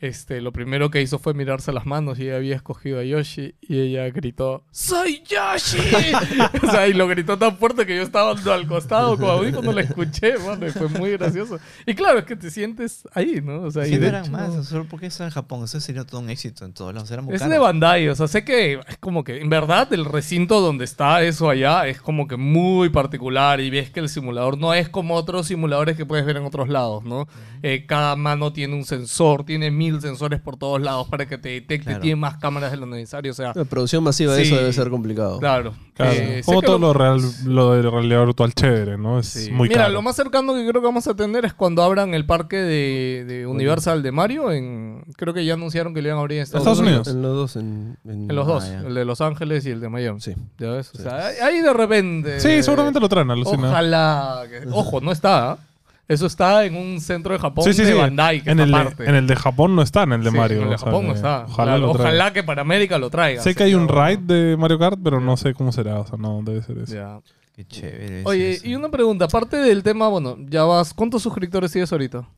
este, 0.00 0.40
lo 0.42 0.52
primero 0.52 0.90
que 0.90 1.00
hizo 1.00 1.18
fue 1.18 1.32
mirarse 1.34 1.72
las 1.72 1.86
manos 1.86 2.18
y 2.18 2.24
ella 2.24 2.36
había 2.36 2.56
escogido 2.56 2.98
a 2.98 3.04
Yoshi 3.04 3.54
y 3.62 3.78
ella 3.80 4.08
gritó 4.10 4.64
¡Soy 4.70 5.22
Yoshi! 5.24 5.78
o 6.66 6.70
sea, 6.70 6.86
y 6.88 6.92
lo 6.92 7.06
gritó 7.08 7.38
tan 7.38 7.56
fuerte 7.56 7.86
que 7.86 7.96
yo 7.96 8.02
estaba 8.02 8.32
al 8.32 8.66
costado 8.66 9.16
con 9.16 9.30
audífono, 9.30 9.72
lo 9.72 9.80
escuché, 9.80 10.36
mano, 10.38 10.66
y 10.66 10.70
fue 10.70 10.88
muy 10.88 11.12
gracioso. 11.12 11.58
Y 11.86 11.94
claro, 11.94 12.18
es 12.18 12.24
que 12.26 12.36
te 12.36 12.50
sientes 12.50 13.08
ahí, 13.14 13.40
¿no? 13.42 13.62
O 13.62 13.70
sea, 13.70 13.86
y 13.86 13.90
Sí, 13.90 13.94
no 13.94 14.00
de 14.02 14.06
eran 14.08 14.22
hecho- 14.24 14.32
más, 14.32 14.66
solo 14.66 14.84
porque 14.90 15.06
eso 15.06 15.24
en 15.24 15.30
Japón, 15.30 15.64
eso 15.64 15.80
sería 15.80 16.04
todo 16.04 16.20
un 16.20 16.28
éxito 16.28 16.64
en 16.64 16.72
todos 16.74 16.92
lados. 16.92 17.10
Era 17.10 17.22
muy 17.22 17.34
Es 17.34 17.40
caro. 17.40 17.52
de 17.52 17.58
Bandai, 17.58 18.08
o 18.08 18.14
sea, 18.14 18.28
sé 18.28 18.44
que 18.44 18.80
es 18.86 18.98
como 18.98 19.24
que, 19.24 19.40
en 19.40 19.48
verdad, 19.48 19.90
el 19.92 20.04
recinto 20.04 20.60
donde 20.60 20.84
está 20.84 21.22
eso 21.22 21.48
allá 21.48 21.86
es 21.86 22.00
como 22.00 22.26
que 22.28 22.36
muy 22.36 22.90
particular 22.90 23.60
y 23.60 23.70
ves 23.70 23.90
que 23.90 24.00
el 24.00 24.08
simulador 24.08 24.58
no 24.58 24.74
es 24.74 24.88
como 24.88 25.14
otros 25.14 25.46
simuladores 25.46 25.96
que 25.96 26.04
puedes 26.04 26.26
ver 26.26 26.36
en 26.36 26.44
otros 26.44 26.68
lados, 26.68 27.04
¿no? 27.04 27.26
Eh, 27.62 27.86
cada 27.86 28.16
mano 28.16 28.52
tiene 28.52 28.74
un 28.74 28.84
sensor, 28.84 29.44
tiene 29.44 29.70
mil 29.90 30.00
sensores 30.00 30.40
por 30.40 30.56
todos 30.56 30.80
lados 30.80 31.06
para 31.08 31.26
que 31.26 31.38
te 31.38 31.50
detecte, 31.50 31.84
Claro. 31.86 32.00
tiene 32.00 32.16
más 32.16 32.36
cámaras 32.38 32.70
de 32.70 32.76
lo 32.78 32.86
necesario, 32.86 33.32
o 33.32 33.34
sea, 33.34 33.52
La 33.54 33.64
producción 33.64 34.02
masiva 34.02 34.32
de 34.34 34.44
Sí. 34.44 34.48
eso 34.52 34.60
debe 34.60 34.72
ser 34.72 34.90
complicado. 34.90 35.38
claro. 35.38 35.74
Claro. 35.94 36.12
Eh, 36.12 36.42
Como 36.44 36.60
todo 36.60 36.78
lo- 36.78 36.92
real, 36.92 37.20
lo 37.44 37.70
de 37.72 37.82
realidad 37.88 38.24
virtual 38.26 38.52
chévere, 38.52 38.98
¿no? 38.98 39.20
Es 39.20 39.28
Sí. 39.28 39.52
muy 39.52 39.68
Mira, 39.68 39.82
caro. 39.82 39.94
lo 39.94 40.02
más 40.02 40.16
cercano 40.16 40.52
que 40.54 40.66
creo 40.66 40.80
que 40.82 40.86
vamos 40.88 41.06
a 41.06 41.14
tener 41.14 41.44
es 41.44 41.54
cuando 41.54 41.84
abran 41.84 42.14
el 42.14 42.26
parque 42.26 42.56
de, 42.56 43.24
de 43.28 43.46
Universal 43.46 44.02
de 44.02 44.10
Mario. 44.10 44.50
En, 44.50 45.04
creo 45.16 45.32
que 45.32 45.44
ya 45.44 45.54
anunciaron 45.54 45.94
que 45.94 46.02
lo 46.02 46.08
iban 46.08 46.18
a 46.18 46.22
abrir 46.22 46.38
en 46.38 46.42
Estados, 46.42 46.62
Estados 46.66 46.80
Unidos. 46.80 47.06
Unidos. 47.06 47.14
En 47.16 47.22
los 47.22 47.36
dos. 47.36 47.56
En, 47.56 47.96
en- 48.04 48.28
En 48.28 48.34
los 48.36 48.44
dos, 48.46 48.64
Ah, 48.64 48.82
el 48.88 48.94
de 48.94 49.04
Los 49.04 49.20
Ángeles 49.20 49.64
y 49.66 49.70
el 49.70 49.80
de 49.80 49.88
Miami. 49.88 50.20
Sí. 50.20 50.34
¿Ya 50.58 50.70
ves? 50.72 50.90
O 50.94 50.96
Sí. 50.96 51.02
sea, 51.04 51.26
ahí- 51.42 51.60
de 51.60 51.72
repente. 51.72 52.40
Sí, 52.40 52.60
seguramente 52.64 52.98
lo 52.98 53.08
traen, 53.08 53.30
alucina. 53.30 53.68
Ojalá. 53.68 54.42
que- 54.50 54.68
ojo, 54.72 55.00
no 55.00 55.12
está. 55.12 55.52
¿ah? 55.52 55.58
Eso 56.06 56.26
está 56.26 56.64
en 56.66 56.76
un 56.76 57.00
centro 57.00 57.32
de 57.32 57.38
Japón 57.38 57.64
Sí, 57.64 57.72
sí, 57.72 57.82
de 57.82 57.92
sí. 57.92 57.98
Bandai, 57.98 58.42
que 58.42 58.50
en, 58.50 58.60
está 58.60 58.82
el 58.82 58.96
de, 58.96 59.04
en 59.06 59.14
el 59.14 59.26
de 59.26 59.36
Japón 59.36 59.74
no 59.74 59.80
está, 59.82 60.02
en 60.02 60.12
el 60.12 60.22
de 60.22 60.30
Sí, 60.30 60.36
Mario. 60.36 60.56
En 60.58 60.62
el 60.64 60.68
de 60.70 60.74
o 60.74 60.78
sea 60.78 60.86
Japón 60.86 61.06
no 61.06 61.12
que 61.12 61.16
está. 61.16 61.46
Ojalá, 61.48 62.32
que 62.32 62.42
para 62.42 62.60
América 62.60 62.98
lo 62.98 63.08
traiga. 63.08 63.42
Sé 63.42 63.54
que 63.54 63.62
hay 63.62 63.74
un 63.74 63.88
ride 63.88 64.18
de 64.18 64.56
Mario 64.56 64.78
Kart, 64.78 64.98
pero 65.02 65.20
no 65.20 65.36
sé 65.36 65.54
cómo 65.54 65.72
será. 65.72 66.00
O 66.00 66.06
sea, 66.06 66.18
no, 66.18 66.42
debe 66.44 66.62
ser 66.62 66.78
eso. 66.78 66.94
Ya. 66.94 67.20
Qué 67.54 67.64
chévere. 67.64 68.20
es 68.20 68.26
Oye, 68.26 68.50
eso. 68.52 68.66
y 68.66 68.74
una 68.74 68.90
pregunta. 68.90 69.26
Aparte 69.26 69.56
del 69.56 69.82
tema, 69.82 70.08
bueno, 70.08 70.36
ya 70.40 70.64
vas. 70.64 70.92
¿Cuántos 70.92 71.22
suscriptores 71.22 71.70
tienes 71.72 71.90
ahorita? 71.92 72.28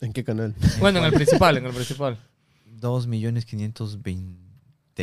¿En 0.00 0.12
qué 0.12 0.24
canal? 0.24 0.54
Bueno, 0.80 0.98
en 0.98 1.04
el 1.06 1.12
principal, 1.12 1.56
en 1.56 1.66
el 1.66 1.72
principal. 1.72 2.18
2.520.000. 2.80 4.41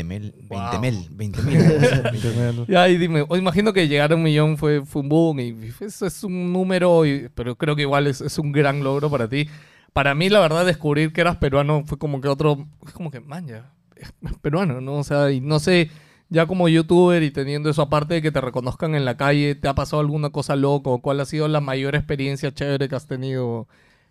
mil. 0.03 0.33
Wow. 0.49 0.59
20 0.59 0.79
mil. 0.79 1.07
20 1.11 1.41
mil. 1.43 2.65
Ya, 2.67 2.87
y 2.89 2.97
dime, 2.97 3.25
o 3.27 3.35
imagino 3.37 3.73
que 3.73 3.87
llegar 3.87 4.11
a 4.11 4.15
un 4.15 4.23
millón 4.23 4.57
fue, 4.57 4.85
fue 4.85 5.01
un 5.01 5.09
boom 5.09 5.39
y 5.39 5.55
eso 5.81 6.05
es 6.05 6.23
un 6.23 6.53
número, 6.53 7.05
y- 7.05 7.29
pero 7.35 7.55
creo 7.55 7.75
que 7.75 7.81
igual 7.83 8.07
es, 8.07 8.21
es 8.21 8.37
un 8.39 8.51
gran 8.51 8.83
logro 8.83 9.09
para 9.09 9.27
ti. 9.27 9.47
Para 9.93 10.13
mí, 10.15 10.29
la 10.29 10.39
verdad, 10.39 10.65
descubrir 10.65 11.11
que 11.11 11.21
eras 11.21 11.37
peruano 11.37 11.83
fue 11.85 11.97
como 11.97 12.21
que 12.21 12.27
otro, 12.27 12.67
es 12.85 12.93
como 12.93 13.09
que, 13.11 13.19
man, 13.19 13.47
ya, 13.47 13.71
es 13.95 14.11
peruano, 14.41 14.79
¿no? 14.81 14.93
O 14.97 15.03
sea, 15.03 15.31
y 15.31 15.41
no 15.41 15.59
sé, 15.59 15.89
ya 16.29 16.45
como 16.45 16.69
youtuber 16.69 17.23
y 17.23 17.31
teniendo 17.31 17.69
eso 17.71 17.81
aparte 17.81 18.13
de 18.13 18.21
que 18.21 18.31
te 18.31 18.39
reconozcan 18.39 18.93
en 18.95 19.03
la 19.03 19.17
calle, 19.17 19.55
¿te 19.55 19.67
ha 19.67 19.73
pasado 19.73 19.99
alguna 20.01 20.29
cosa 20.29 20.55
loco? 20.55 21.01
¿Cuál 21.01 21.19
ha 21.21 21.25
sido 21.25 21.47
la 21.47 21.59
mayor 21.59 21.95
experiencia 21.95 22.53
chévere 22.53 22.87
que 22.87 22.95
has 22.95 23.07
tenido 23.07 23.67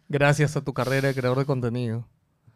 gracias 0.08 0.56
a 0.56 0.62
tu 0.64 0.74
carrera 0.74 1.08
de 1.08 1.14
creador 1.14 1.38
de 1.38 1.44
contenido? 1.46 2.06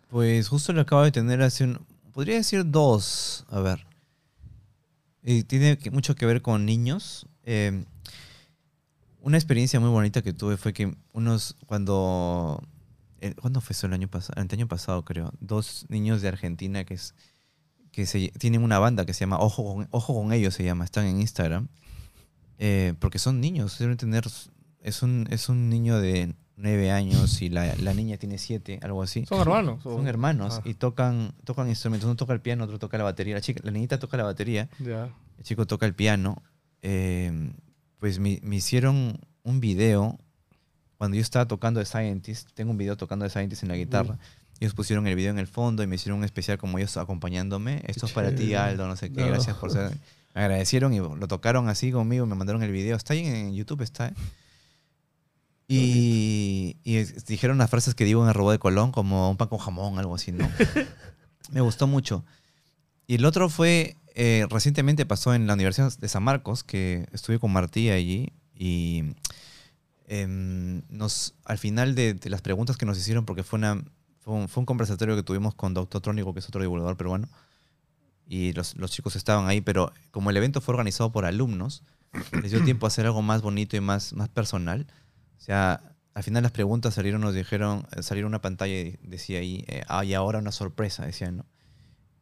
Pues 0.09 0.49
justo 0.49 0.73
lo 0.73 0.81
acabo 0.83 1.03
de 1.05 1.13
tener 1.13 1.41
hace 1.43 1.65
un... 1.65 1.79
Podría 2.13 2.37
decir 2.37 2.71
dos. 2.71 3.45
A 3.49 3.61
ver. 3.61 3.87
Y 5.23 5.45
tiene 5.45 5.79
mucho 5.93 6.15
que 6.15 6.27
ver 6.27 6.43
con 6.43 6.67
niños. 6.67 7.27
Eh, 7.45 7.85
una 9.21 9.37
experiencia 9.37 9.81
muy 9.81 9.91
bonita 9.91 10.23
que 10.23 10.33
tuve 10.33 10.57
fue 10.57 10.73
que 10.73 10.97
unos... 11.13 11.57
Cuando... 11.67 12.63
eh, 13.21 13.35
¿Cuándo 13.41 13.61
fue 13.61 13.73
eso? 13.73 13.87
El 13.87 13.95
año 13.95 14.09
pasado. 14.09 14.41
El 14.43 14.49
año 14.53 14.69
pasado, 14.69 15.05
creo. 15.05 15.33
Dos 15.41 15.87
niños 15.89 16.23
de 16.23 16.29
Argentina 16.29 16.85
que 16.85 16.99
que 17.93 18.07
tienen 18.39 18.63
una 18.63 18.79
banda 18.79 19.05
que 19.05 19.13
se 19.13 19.21
llama 19.21 19.39
Ojo 19.39 19.75
con, 19.75 19.87
Ojo 19.91 20.15
con 20.15 20.33
ellos, 20.33 20.55
se 20.55 20.65
llama. 20.65 20.85
Están 20.85 21.07
en 21.07 21.21
Instagram. 21.21 21.69
Eh, 22.59 22.95
porque 22.99 23.19
son 23.19 23.41
niños. 23.41 23.79
Deben 23.79 23.97
tener... 23.97 24.25
Es 24.81 25.03
un, 25.03 25.29
es 25.31 25.49
un 25.49 25.69
niño 25.69 26.01
de 26.01 26.35
nueve 26.63 26.91
años 26.91 27.43
y 27.43 27.49
la, 27.51 27.75
la 27.77 27.93
niña 27.93 28.17
tiene 28.17 28.39
siete, 28.39 28.79
algo 28.83 29.03
así. 29.03 29.27
Son 29.27 29.41
hermanos. 29.41 29.83
Son 29.83 30.07
hermanos 30.07 30.59
Ah. 30.59 30.63
y 30.65 30.75
tocan, 30.75 31.35
tocan 31.45 31.69
instrumentos. 31.69 32.07
Uno 32.07 32.17
toca 32.17 32.33
el 32.33 32.41
piano, 32.41 32.65
otro 32.65 32.79
toca 32.79 32.97
la 32.99 33.05
batería. 33.05 33.35
La, 33.35 33.41
chica, 33.41 33.61
la 33.65 33.71
niñita 33.73 33.99
toca 33.99 34.17
la 34.17 34.25
batería, 34.25 34.69
el 34.79 35.11
chico 35.45 35.67
toca 35.67 35.87
el 35.87 35.95
piano. 35.95 36.43
Eh, 36.83 37.53
pues 37.99 38.19
me, 38.19 38.41
me 38.43 38.57
hicieron 38.57 39.19
un 39.45 39.61
video 39.61 40.19
cuando 40.99 41.17
yo 41.17 41.21
estaba 41.21 41.47
tocando 41.47 41.81
The 41.81 41.87
Scientist. 41.87 42.51
Tengo 42.55 42.71
un 42.71 42.79
video 42.79 42.97
tocando 42.97 43.25
The 43.25 43.31
Scientist 43.31 43.63
en 43.65 43.69
la 43.69 43.77
guitarra. 43.77 44.19
Ellos 44.61 44.75
pusieron 44.75 45.07
el 45.09 45.17
video 45.17 45.31
en 45.33 45.39
el 45.41 45.49
fondo 45.49 45.83
y 45.83 45.89
me 45.89 45.97
hicieron 45.97 46.19
un 46.21 46.25
especial 46.25 46.57
como 46.59 46.79
ellos 46.79 46.97
acompañándome. 46.97 47.83
Esto 47.87 48.07
es 48.07 48.13
para 48.13 48.33
ti. 48.35 48.55
Aldo, 48.55 48.87
no 48.87 48.95
sé 48.97 49.11
qué. 49.13 49.23
No. 49.23 49.27
Gracias 49.29 49.57
por 49.57 49.73
ser. 49.73 49.91
Me 50.35 50.41
agradecieron 50.43 50.95
y 50.95 50.99
lo 50.99 51.27
tocaron 51.29 51.69
así 51.69 51.91
conmigo. 51.91 52.25
Me 52.27 52.37
mandaron 52.37 52.63
el 52.63 52.71
video. 52.71 52.97
Está 52.97 53.15
ahí 53.15 53.27
en 53.27 53.53
YouTube, 53.55 53.83
está. 53.83 54.09
¿eh? 54.09 54.15
Y, 55.75 56.77
y 56.85 56.97
dijeron 57.27 57.57
las 57.57 57.71
frases 57.71 57.95
que 57.95 58.05
digo 58.05 58.23
en 58.23 58.29
el 58.29 58.35
robot 58.35 58.53
de 58.53 58.59
Colón, 58.59 58.93
como 58.93 59.31
un 59.31 59.39
pan 59.39 59.49
con 59.49 59.59
jamón, 59.59 59.99
algo 59.99 60.15
así, 60.15 60.31
¿no? 60.31 60.47
Me 61.51 61.63
gustó 61.63 61.87
mucho. 61.87 62.27
Y 63.07 63.15
el 63.15 63.25
otro 63.25 63.49
fue, 63.49 63.97
eh, 64.15 64.47
recientemente 64.51 65.07
pasó 65.07 65.33
en 65.33 65.47
la 65.47 65.55
Universidad 65.55 65.91
de 65.97 66.09
San 66.09 66.25
Marcos, 66.25 66.63
que 66.63 67.09
estuve 67.13 67.39
con 67.39 67.53
Martí 67.53 67.89
allí, 67.89 68.35
y 68.55 69.15
em, 70.09 70.83
nos, 70.91 71.35
al 71.47 71.57
final 71.57 71.95
de, 71.95 72.13
de 72.13 72.29
las 72.29 72.43
preguntas 72.43 72.77
que 72.77 72.85
nos 72.85 72.99
hicieron, 72.99 73.25
porque 73.25 73.43
fue, 73.43 73.59
una, 73.59 73.83
fue, 74.21 74.35
un, 74.35 74.49
fue 74.49 74.61
un 74.61 74.67
conversatorio 74.67 75.17
que 75.17 75.23
tuvimos 75.23 75.55
con 75.55 75.73
Doctor 75.73 76.03
Trónico, 76.03 76.35
que 76.35 76.41
es 76.41 76.49
otro 76.49 76.61
divulgador 76.61 76.99
peruano, 76.99 77.29
y 78.27 78.53
los, 78.53 78.77
los 78.77 78.91
chicos 78.91 79.17
estaban 79.17 79.49
ahí, 79.49 79.63
pero 79.63 79.91
como 80.11 80.29
el 80.29 80.37
evento 80.37 80.61
fue 80.61 80.75
organizado 80.75 81.13
por 81.13 81.25
alumnos, 81.25 81.83
les 82.43 82.51
dio 82.51 82.63
tiempo 82.63 82.87
a 82.87 82.89
hacer 82.89 83.07
algo 83.07 83.23
más 83.23 83.41
bonito 83.41 83.75
y 83.77 83.81
más, 83.81 84.13
más 84.13 84.29
personal. 84.29 84.87
O 85.43 85.45
sea, 85.45 85.97
al 86.15 86.23
final 86.23 86.45
las 86.45 86.53
preguntas 86.53 86.95
salieron, 86.95 87.21
nos 87.21 87.35
dijeron, 87.35 87.85
eh, 87.97 88.05
salieron 88.05 88.29
una 88.29 88.41
pantalla 88.41 88.75
y 88.75 88.97
decía 89.03 89.41
ahí, 89.41 89.65
eh, 89.67 89.83
ah, 89.89 90.05
y 90.05 90.15
ahora 90.15 90.39
una 90.39 90.53
sorpresa, 90.53 91.05
decían, 91.05 91.39
¿no? 91.39 91.47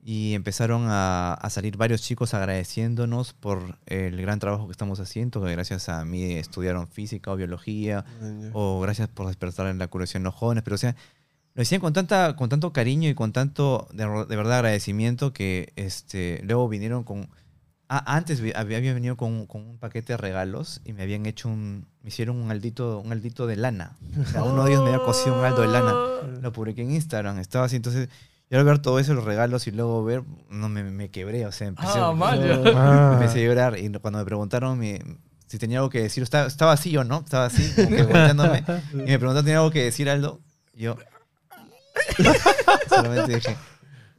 Y 0.03 0.33
empezaron 0.33 0.85
a, 0.87 1.35
a 1.35 1.51
salir 1.51 1.77
varios 1.77 2.01
chicos 2.01 2.33
agradeciéndonos 2.33 3.35
por 3.35 3.79
el 3.85 4.19
gran 4.23 4.39
trabajo 4.39 4.67
que 4.67 4.73
estamos 4.73 5.01
haciendo, 5.01 5.45
que 5.45 5.53
gracias 5.53 5.91
a 5.91 6.03
mí 6.07 6.33
estudiaron 6.33 6.89
física 6.89 7.31
o 7.31 7.37
biología, 7.37 8.07
o 8.55 8.81
gracias 8.81 9.09
por 9.09 9.27
despertar 9.27 9.67
en 9.67 9.77
la 9.77 9.89
curiosidad 9.89 10.21
en 10.21 10.25
los 10.25 10.35
jóvenes, 10.35 10.65
pero 10.65 10.77
o 10.77 10.79
sea, 10.79 10.97
lo 11.53 11.61
decían 11.61 11.83
con, 11.83 11.93
tanta, 11.93 12.37
con 12.37 12.49
tanto 12.49 12.73
cariño 12.73 13.11
y 13.11 13.15
con 13.15 13.35
tanto, 13.35 13.87
de, 13.93 14.07
de 14.07 14.37
verdad, 14.37 14.55
agradecimiento 14.55 15.35
que 15.35 15.75
este, 15.77 16.41
luego 16.45 16.71
vinieron 16.71 17.05
con... 17.05 17.29
Ah, 17.91 18.17
antes 18.17 18.41
había 18.55 18.81
venido 18.81 19.19
con, 19.19 19.47
con 19.47 19.69
un 19.69 19.77
paquete 19.77 20.15
de 20.15 20.17
regalos 20.17 20.81
y 20.87 20.95
me 20.95 21.03
habían 21.03 21.27
hecho 21.27 21.51
un... 21.51 21.90
Me 22.03 22.09
hicieron 22.09 22.37
un 22.37 22.51
aldito, 22.51 22.99
un 23.01 23.13
aldito 23.13 23.47
de 23.47 23.57
lana. 23.57 23.97
O 24.21 24.25
sea, 24.27 24.43
uno 24.43 24.65
de 24.65 24.71
ellos 24.73 24.83
me 24.85 24.91
había 24.95 25.05
cosido 25.05 25.39
un 25.39 25.45
aldo 25.45 25.61
de 25.63 25.69
lana. 25.69 25.93
Lo 26.41 26.53
publiqué 26.53 26.83
en 26.83 26.93
Instagram. 26.93 27.39
Estaba 27.39 27.67
así, 27.67 27.77
entonces... 27.77 28.09
Yo 28.53 28.59
al 28.59 28.65
ver 28.65 28.81
todo 28.81 28.99
eso, 28.99 29.15
los 29.15 29.23
regalos 29.23 29.69
y 29.69 29.71
luego 29.71 30.03
ver, 30.05 30.25
no 30.49 30.69
me, 30.69 30.83
me 30.83 31.09
quebré, 31.09 31.47
o 31.47 31.53
sea, 31.53 31.69
empecé, 31.69 32.01
Ah. 32.01 32.13
Ah. 32.75 33.11
empecé 33.15 33.45
a 33.45 33.47
llorar 33.47 33.79
y 33.79 33.89
cuando 34.01 34.19
me 34.19 34.25
preguntaron 34.25 34.77
mi- 34.77 34.99
si 35.47 35.57
tenía 35.59 35.79
algo 35.79 35.89
que 35.89 36.01
decir, 36.03 36.25
estaba, 36.25 36.49
estaba 36.49 36.73
así 36.73 36.97
o 36.97 37.05
no, 37.05 37.21
estaba 37.21 37.45
así, 37.45 37.71
como 37.77 37.91
que 37.91 38.03
volteándome, 38.03 38.65
y 38.93 38.97
me 38.97 39.19
preguntaron, 39.21 39.45
¿tenía 39.45 39.59
algo 39.59 39.71
que 39.71 39.85
decir, 39.85 40.11
Aldo? 40.11 40.41
Y 40.75 40.83
yo 40.83 40.97
solamente 42.89 43.35
dije, 43.37 43.57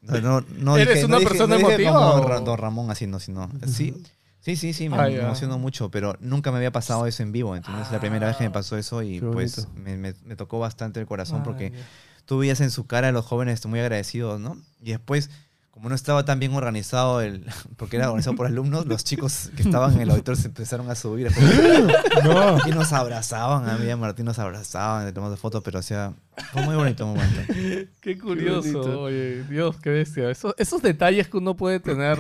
no, 0.01 0.21
no, 0.21 0.45
no 0.57 0.77
¿Eres 0.77 0.93
dije, 0.95 1.05
una 1.07 1.15
no 1.15 1.19
dije- 1.19 1.29
persona 1.29 1.55
no 1.55 1.59
dije 1.69 1.84
emotiva 1.84 1.91
como 1.93 2.23
o- 2.23 2.27
Ra- 2.27 2.39
Don 2.39 2.57
Ramón 2.57 2.89
así, 2.91 3.07
no, 3.07 3.19
sino, 3.19 3.49
sí, 3.67 3.93
sí, 4.42 4.56
sí, 4.58 4.74
sí, 4.74 4.89
me, 4.89 4.98
Ah, 4.98 5.04
me 5.08 5.14
ya. 5.16 5.24
emocionó 5.24 5.58
mucho, 5.58 5.89
pero 5.89 6.18
nunca 6.20 6.52
me 6.52 6.58
había 6.58 6.72
pasado 6.72 7.06
eso 7.08 7.24
en 7.24 7.32
vivo, 7.32 7.56
entonces 7.56 7.86
es 7.88 7.92
la 7.92 8.00
primera 8.00 8.28
vez 8.28 8.36
que 8.38 8.44
me 8.44 8.52
pasó 8.52 8.78
eso 8.78 9.02
y 9.02 9.20
Qué 9.22 9.26
pues 9.28 9.68
me, 9.76 9.96
me- 9.98 10.16
me 10.26 10.36
tocó 10.36 10.60
bastante 10.60 11.00
el 11.00 11.06
corazón 11.06 11.39
Ah, 11.42 11.44
porque 11.46 11.72
ya. 11.72 11.78
tú 12.26 12.39
veías 12.39 12.60
en 12.62 12.72
su 12.72 12.86
cara 12.88 13.08
a 13.08 13.12
los 13.14 13.26
jóvenes 13.26 13.66
muy 13.66 13.80
agradecidos, 13.80 14.39
¿no? 14.39 14.58
Y 14.82 14.92
después, 14.92 15.30
como 15.72 15.88
no 15.88 15.96
estaba 15.96 16.26
tan 16.26 16.38
bien 16.39 16.54
organizado, 16.54 17.22
el, 17.22 17.46
porque 17.78 17.96
era 17.96 18.08
organizado 18.10 18.36
por 18.36 18.46
alumnos, 18.46 18.86
los 18.88 19.04
chicos 19.06 19.52
que 19.56 19.62
estaban 19.63 19.93
en 19.93 20.01
el 20.01 20.09
auditorio 20.12 20.39
se 20.42 20.47
empezaron 20.50 20.89
a 20.89 20.96
subir. 20.96 21.32
No. 22.24 22.58
Y 22.68 22.72
nos 22.72 22.92
abrazaban, 22.93 23.68
a 23.70 23.78
mí 23.78 23.86
y 23.86 23.89
a 23.89 23.97
Martín 23.97 24.26
nos 24.26 24.38
abrazaban, 24.39 25.05
le 25.05 25.13
tomamos 25.13 25.39
fotos, 25.39 25.62
pero 25.63 25.80
o 25.80 25.82
sea, 25.82 26.13
fue 26.51 26.63
muy 26.63 26.76
bonito, 26.76 27.05
bonito. 27.05 27.42
Qué 28.01 28.18
curioso, 28.18 28.80
bonito. 28.80 29.01
oye, 29.01 29.43
Dios, 29.43 29.78
qué 29.82 29.89
bestia. 29.92 30.30
Esos, 30.30 30.54
esos 30.58 30.82
detalles 30.82 31.28
que 31.28 31.38
uno 31.38 31.55
puede 31.55 31.80
tener 31.80 32.18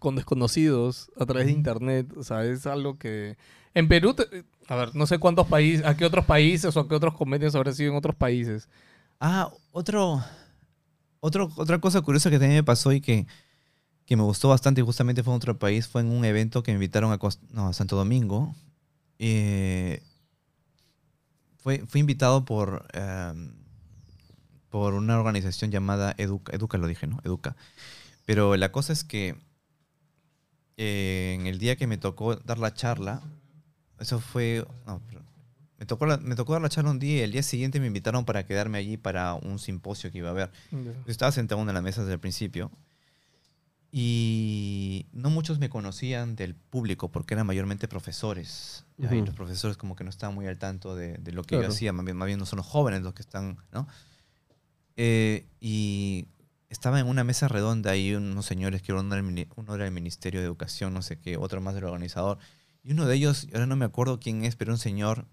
con 0.00 0.16
desconocidos 0.16 1.10
a 1.18 1.26
través 1.26 1.46
de 1.46 1.52
internet, 1.52 2.12
o 2.16 2.22
sea, 2.22 2.44
es 2.44 2.66
algo 2.66 2.98
que... 2.98 3.36
En 3.74 3.88
Perú, 3.88 4.14
te- 4.14 4.44
a 4.68 4.76
ver, 4.76 4.94
no 4.96 5.06
sé 5.06 5.18
cuántos 5.18 5.46
países, 5.46 5.84
a 5.86 5.96
qué 5.96 6.04
otros 6.04 6.24
países 6.24 6.76
o 6.76 6.80
a 6.80 6.88
qué 6.88 6.94
otros 6.94 7.14
convenios 7.14 7.54
habrá 7.54 7.72
sido 7.72 7.90
en 7.90 7.96
otros 7.96 8.16
países. 8.16 8.68
Ah, 9.20 9.50
otro, 9.72 10.22
otro, 11.20 11.50
otra 11.56 11.78
cosa 11.80 12.00
curiosa 12.00 12.30
que 12.30 12.38
también 12.38 12.58
me 12.58 12.64
pasó 12.64 12.92
y 12.92 13.00
que, 13.00 13.26
que 14.06 14.16
me 14.16 14.22
gustó 14.22 14.48
bastante 14.48 14.80
y 14.80 14.84
justamente 14.84 15.22
fue 15.22 15.32
en 15.32 15.36
otro 15.36 15.58
país, 15.58 15.86
fue 15.86 16.00
en 16.00 16.10
un 16.10 16.24
evento 16.24 16.62
que 16.62 16.72
me 16.72 16.76
invitaron 16.76 17.12
a, 17.12 17.18
Cos- 17.18 17.40
no, 17.50 17.68
a 17.68 17.72
Santo 17.72 17.96
Domingo. 17.96 18.54
Eh, 19.18 20.02
fue, 21.58 21.84
fui 21.86 22.00
invitado 22.00 22.44
por, 22.44 22.86
em, 22.94 23.52
por 24.70 24.94
una 24.94 25.18
organización 25.18 25.70
llamada 25.70 26.14
Educa. 26.18 26.54
Educa 26.54 26.78
lo 26.78 26.86
dije, 26.86 27.06
¿no? 27.06 27.18
Educa. 27.24 27.56
Pero 28.24 28.56
la 28.56 28.70
cosa 28.72 28.92
es 28.92 29.04
que 29.04 29.36
eh, 30.78 31.36
en 31.38 31.46
el 31.46 31.58
día 31.58 31.76
que 31.76 31.86
me 31.86 31.98
tocó 31.98 32.36
dar 32.36 32.58
la 32.58 32.72
charla, 32.72 33.20
eso 34.00 34.18
fue... 34.20 34.64
no, 34.86 35.02
me, 35.78 35.84
tocó 35.86 36.06
la- 36.06 36.16
me 36.18 36.34
tocó 36.34 36.52
dar 36.54 36.62
la 36.62 36.68
charla 36.70 36.90
un 36.90 36.98
día 36.98 37.18
y 37.18 37.20
el 37.20 37.32
día 37.32 37.42
siguiente 37.42 37.78
me 37.80 37.86
invitaron 37.88 38.24
para 38.24 38.46
quedarme 38.46 38.78
allí 38.78 38.96
para 38.96 39.34
un 39.34 39.58
simposio 39.58 40.10
que 40.10 40.18
iba 40.18 40.28
a 40.28 40.32
haber. 40.32 40.50
Yo 40.72 40.92
estaba 41.06 41.30
sentado 41.32 41.60
en 41.60 41.72
la 41.74 41.82
mesa 41.82 42.00
desde 42.02 42.14
el 42.14 42.20
principio 42.20 42.70
y 43.90 45.06
no 45.12 45.30
muchos 45.30 45.58
me 45.58 45.70
conocían 45.70 46.36
del 46.36 46.54
público 46.54 47.10
porque 47.10 47.34
eran 47.34 47.46
mayormente 47.46 47.88
profesores. 47.88 48.84
Y 48.98 49.06
los 49.24 49.34
profesores 49.34 49.76
como 49.76 49.96
que 49.96 50.04
no 50.04 50.10
estaban 50.10 50.34
muy 50.34 50.46
al 50.46 50.58
tanto 50.58 50.94
de, 50.94 51.14
de 51.18 51.32
lo 51.32 51.42
que 51.42 51.56
Claro. 51.56 51.68
yo 51.68 51.72
hacía, 51.72 51.92
más 51.92 52.04
bien, 52.04 52.16
más 52.16 52.26
bien 52.26 52.38
no 52.38 52.46
son 52.46 52.58
los 52.58 52.66
jóvenes 52.66 53.02
los 53.02 53.14
que 53.14 53.22
están, 53.22 53.56
¿no? 53.72 53.86
Eh, 54.96 55.46
y 55.60 56.26
estaba 56.68 57.00
en 57.00 57.06
una 57.06 57.24
mesa 57.24 57.48
redonda 57.48 57.90
ahí 57.92 58.14
unos 58.14 58.44
señores 58.46 58.82
que 58.82 58.92
uno 58.92 59.02
era, 59.14 59.16
el, 59.16 59.22
mini- 59.24 59.48
uno 59.56 59.74
era 59.74 59.84
el 59.86 59.92
Ministerio 59.92 60.40
de 60.40 60.46
Educación, 60.46 60.92
no 60.94 61.02
sé 61.02 61.18
qué, 61.18 61.36
otro 61.36 61.60
más 61.60 61.74
del 61.74 61.84
organizador. 61.84 62.38
Y 62.84 62.92
uno 62.92 63.06
de 63.06 63.16
ellos, 63.16 63.48
ahora 63.52 63.66
no 63.66 63.76
me 63.76 63.84
acuerdo 63.84 64.20
quién 64.20 64.44
es, 64.44 64.56
pero 64.56 64.72
un 64.72 64.78
señor 64.78 65.26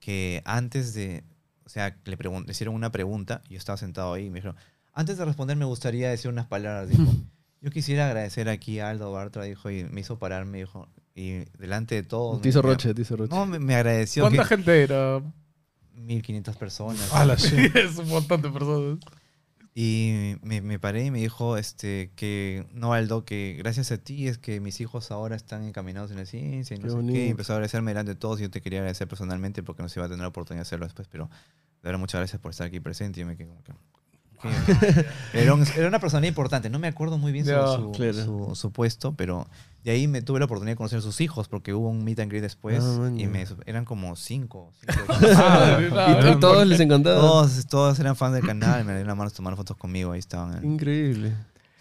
que 0.00 0.42
antes 0.44 0.94
de, 0.94 1.24
o 1.64 1.68
sea, 1.68 1.96
le, 2.04 2.16
le 2.16 2.50
hicieron 2.50 2.74
una 2.74 2.90
pregunta, 2.92 3.42
y 3.48 3.54
yo 3.54 3.58
estaba 3.58 3.76
sentado 3.76 4.12
ahí 4.14 4.26
y 4.26 4.30
me 4.30 4.36
dijeron, 4.36 4.56
antes 4.92 5.16
de 5.18 5.24
responder 5.24 5.56
me 5.56 5.64
gustaría 5.64 6.10
decir 6.10 6.30
unas 6.30 6.46
palabras, 6.46 6.88
dijo. 6.88 7.04
Yo 7.64 7.70
quisiera 7.70 8.06
agradecer 8.08 8.48
aquí 8.48 8.80
a 8.80 8.90
Aldo 8.90 9.12
Bartra, 9.12 9.44
dijo, 9.44 9.70
y 9.70 9.84
me 9.84 10.00
hizo 10.00 10.18
parar, 10.18 10.44
me 10.46 10.58
dijo, 10.58 10.88
y 11.14 11.44
delante 11.60 11.94
de 11.94 12.02
todos... 12.02 12.42
Te 12.42 12.48
hizo 12.48 12.60
Roche, 12.60 12.92
te 12.92 13.02
hizo 13.02 13.14
Roche. 13.14 13.32
No, 13.32 13.46
me, 13.46 13.60
me 13.60 13.76
agradeció. 13.76 14.24
¿Cuánta 14.24 14.42
que- 14.42 14.48
gente 14.48 14.82
era? 14.82 15.22
1500 15.94 16.56
personas. 16.56 17.08
Ah, 17.12 17.24
la 17.24 17.34
es 17.34 17.98
un 17.98 18.08
montón 18.08 18.42
de 18.42 18.50
personas. 18.50 18.98
Y 19.74 20.34
me, 20.42 20.60
me 20.60 20.78
paré 20.78 21.06
y 21.06 21.10
me 21.10 21.18
dijo 21.18 21.56
este, 21.56 22.10
que, 22.14 22.66
no, 22.74 22.92
Aldo, 22.92 23.24
que 23.24 23.54
gracias 23.58 23.90
a 23.90 23.96
ti 23.96 24.28
es 24.28 24.36
que 24.36 24.60
mis 24.60 24.80
hijos 24.82 25.10
ahora 25.10 25.34
están 25.34 25.64
encaminados 25.64 26.10
en 26.10 26.18
la 26.18 26.26
ciencia 26.26 26.74
y 26.76 26.78
no 26.78 26.84
Qué 26.84 26.90
sé 26.90 26.96
bonito. 26.96 27.12
qué. 27.14 27.26
Y 27.26 27.30
empezó 27.30 27.52
a 27.54 27.56
agradecerme 27.56 27.92
delante 27.92 28.12
de 28.12 28.16
todos 28.20 28.38
y 28.40 28.42
yo 28.42 28.50
te 28.50 28.60
quería 28.60 28.80
agradecer 28.80 29.08
personalmente 29.08 29.62
porque 29.62 29.82
no 29.82 29.88
se 29.88 29.98
iba 29.98 30.04
a 30.06 30.08
tener 30.10 30.20
la 30.20 30.28
oportunidad 30.28 30.58
de 30.60 30.68
hacerlo 30.68 30.84
después, 30.84 31.08
pero 31.08 31.24
de 31.26 31.30
verdad 31.88 31.98
muchas 31.98 32.18
gracias 32.20 32.40
por 32.40 32.50
estar 32.50 32.66
aquí 32.66 32.80
presente. 32.80 33.20
Y 33.20 33.22
yo 33.22 33.26
me 33.26 33.36
quedé 33.36 33.48
como 33.48 33.62
que... 33.62 33.72
era, 35.32 35.54
un- 35.54 35.64
era 35.76 35.88
una 35.88 36.00
persona 36.00 36.26
importante, 36.26 36.68
no 36.68 36.78
me 36.78 36.88
acuerdo 36.88 37.16
muy 37.16 37.32
bien 37.32 37.46
Ya, 37.46 37.66
su- 37.76 37.92
claro. 37.92 38.12
su- 38.12 38.54
su 38.54 38.72
puesto, 38.72 39.14
pero 39.14 39.46
de 39.84 39.90
ahí 39.90 40.06
me 40.06 40.22
tuve 40.22 40.38
la 40.38 40.44
oportunidad 40.44 40.72
de 40.72 40.76
conocer 40.76 40.98
a 40.98 41.02
sus 41.02 41.20
hijos 41.20 41.48
porque 41.48 41.74
hubo 41.74 41.88
un 41.88 42.04
meet 42.04 42.20
and 42.20 42.30
greet 42.30 42.42
después 42.42 42.82
Ah, 42.82 43.10
y 43.16 43.26
me, 43.26 43.44
eran 43.66 43.84
como 43.84 44.14
cinco. 44.16 44.70
cinco 44.80 45.04
Ah, 45.36 45.78
y, 45.80 46.28
y 46.32 46.40
todos 46.40 46.66
les 46.66 46.78
encantaba. 46.80 47.20
todos, 47.20 47.66
todos 47.66 47.98
eran 47.98 48.14
fans 48.16 48.34
del 48.34 48.46
canal, 48.46 48.84
me 48.84 48.92
dieron 48.92 49.08
la 49.08 49.14
mano, 49.14 49.30
tomaron 49.30 49.56
fotos 49.56 49.76
conmigo, 49.76 50.12
ahí 50.12 50.18
estaban. 50.20 50.64
Increíble. 50.64 51.32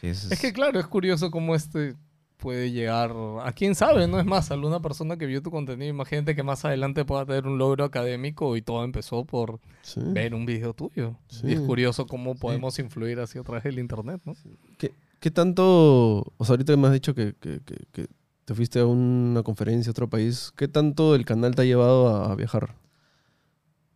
Sí, 0.01 0.07
Es 0.07 0.39
que 0.39 0.51
claro, 0.51 0.79
es 0.79 0.87
curioso 0.87 1.29
cómo 1.29 1.53
este 1.55 1.95
puede 2.37 2.71
llegar 2.71 3.13
a 3.43 3.51
quién 3.51 3.75
sabe, 3.75 4.07
no 4.07 4.19
es 4.19 4.25
más, 4.25 4.49
a 4.49 4.55
alguna 4.55 4.79
persona 4.79 5.15
que 5.15 5.27
vio 5.27 5.43
tu 5.43 5.51
contenido, 5.51 5.87
imagínate 5.91 6.35
que 6.35 6.41
más 6.41 6.65
adelante 6.65 7.05
pueda 7.05 7.23
tener 7.23 7.45
un 7.45 7.59
logro 7.59 7.83
académico 7.85 8.57
y 8.57 8.63
todo 8.63 8.83
empezó 8.83 9.25
por 9.25 9.59
Sí. 9.83 9.99
ver 10.03 10.33
un 10.33 10.47
video 10.47 10.73
tuyo. 10.73 11.15
Sí. 11.27 11.45
Y 11.49 11.53
es 11.53 11.59
curioso 11.59 12.07
cómo 12.07 12.33
podemos 12.33 12.79
influir 12.79 13.19
así 13.19 13.37
a 13.37 13.43
través 13.43 13.63
del 13.63 13.77
internet, 13.77 14.21
¿no? 14.25 14.33
¿Qué, 14.79 14.91
qué 15.21 15.31
tanto, 15.31 16.33
o 16.37 16.45
sea, 16.45 16.53
ahorita 16.53 16.75
me 16.75 16.87
has 16.87 16.93
dicho 16.93 17.15
que, 17.15 17.33
que- 17.39 17.61
que- 17.63 17.85
que 17.93 18.07
te 18.45 18.53
fuiste 18.55 18.79
a 18.79 18.85
una 18.85 19.43
conferencia 19.43 19.89
a 19.91 19.93
otro 19.93 20.09
país, 20.09 20.51
¿qué 20.57 20.67
tanto 20.67 21.15
el 21.15 21.23
canal 21.25 21.55
te 21.55 21.61
ha 21.61 21.65
llevado 21.65 22.09
a, 22.09 22.31
a 22.31 22.35
viajar? 22.35 22.75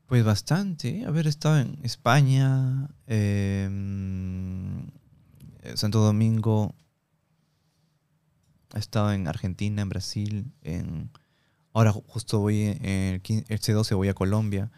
Pues 0.08 0.24
bastante. 0.24 1.04
Haber 1.06 1.28
estado 1.28 1.58
en 1.60 1.80
España, 1.84 2.88
eh, 3.08 3.68
Santo 5.74 6.00
Domingo, 6.00 6.76
he 8.76 8.80
estado 8.80 9.12
en 9.12 9.28
Argentina, 9.28 9.82
en 9.82 9.90
Brasil, 9.90 10.52
en... 10.62 11.10
Ahora 11.74 11.92
ju- 11.92 12.04
justo 12.08 12.40
voy 12.40 12.62
en 12.64 12.86
el, 12.86 13.22
el 13.50 13.60
C12, 13.60 13.96
voy 13.96 14.08
a 14.10 14.14
Colombia. 14.14 14.72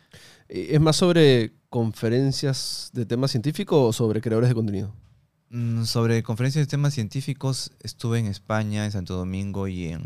Eh, 0.49 0.69
¿Es 0.71 0.79
más 0.81 0.95
sobre 0.95 1.53
conferencias 1.69 2.89
de 2.93 3.05
temas 3.05 3.31
científicos 3.31 3.77
o 3.79 3.93
sobre 3.93 4.21
creadores 4.21 4.49
de 4.49 4.55
contenido? 4.55 4.93
Mm, 5.49 5.83
Sobre 5.85 6.23
conferencias 6.23 6.65
de 6.65 6.69
temas 6.69 6.93
científicos, 6.93 7.71
estuve 7.81 8.19
en 8.19 8.25
España, 8.27 8.85
en 8.85 8.91
Santo 8.91 9.15
Domingo 9.15 9.67
y 9.67 9.87
en 9.87 10.03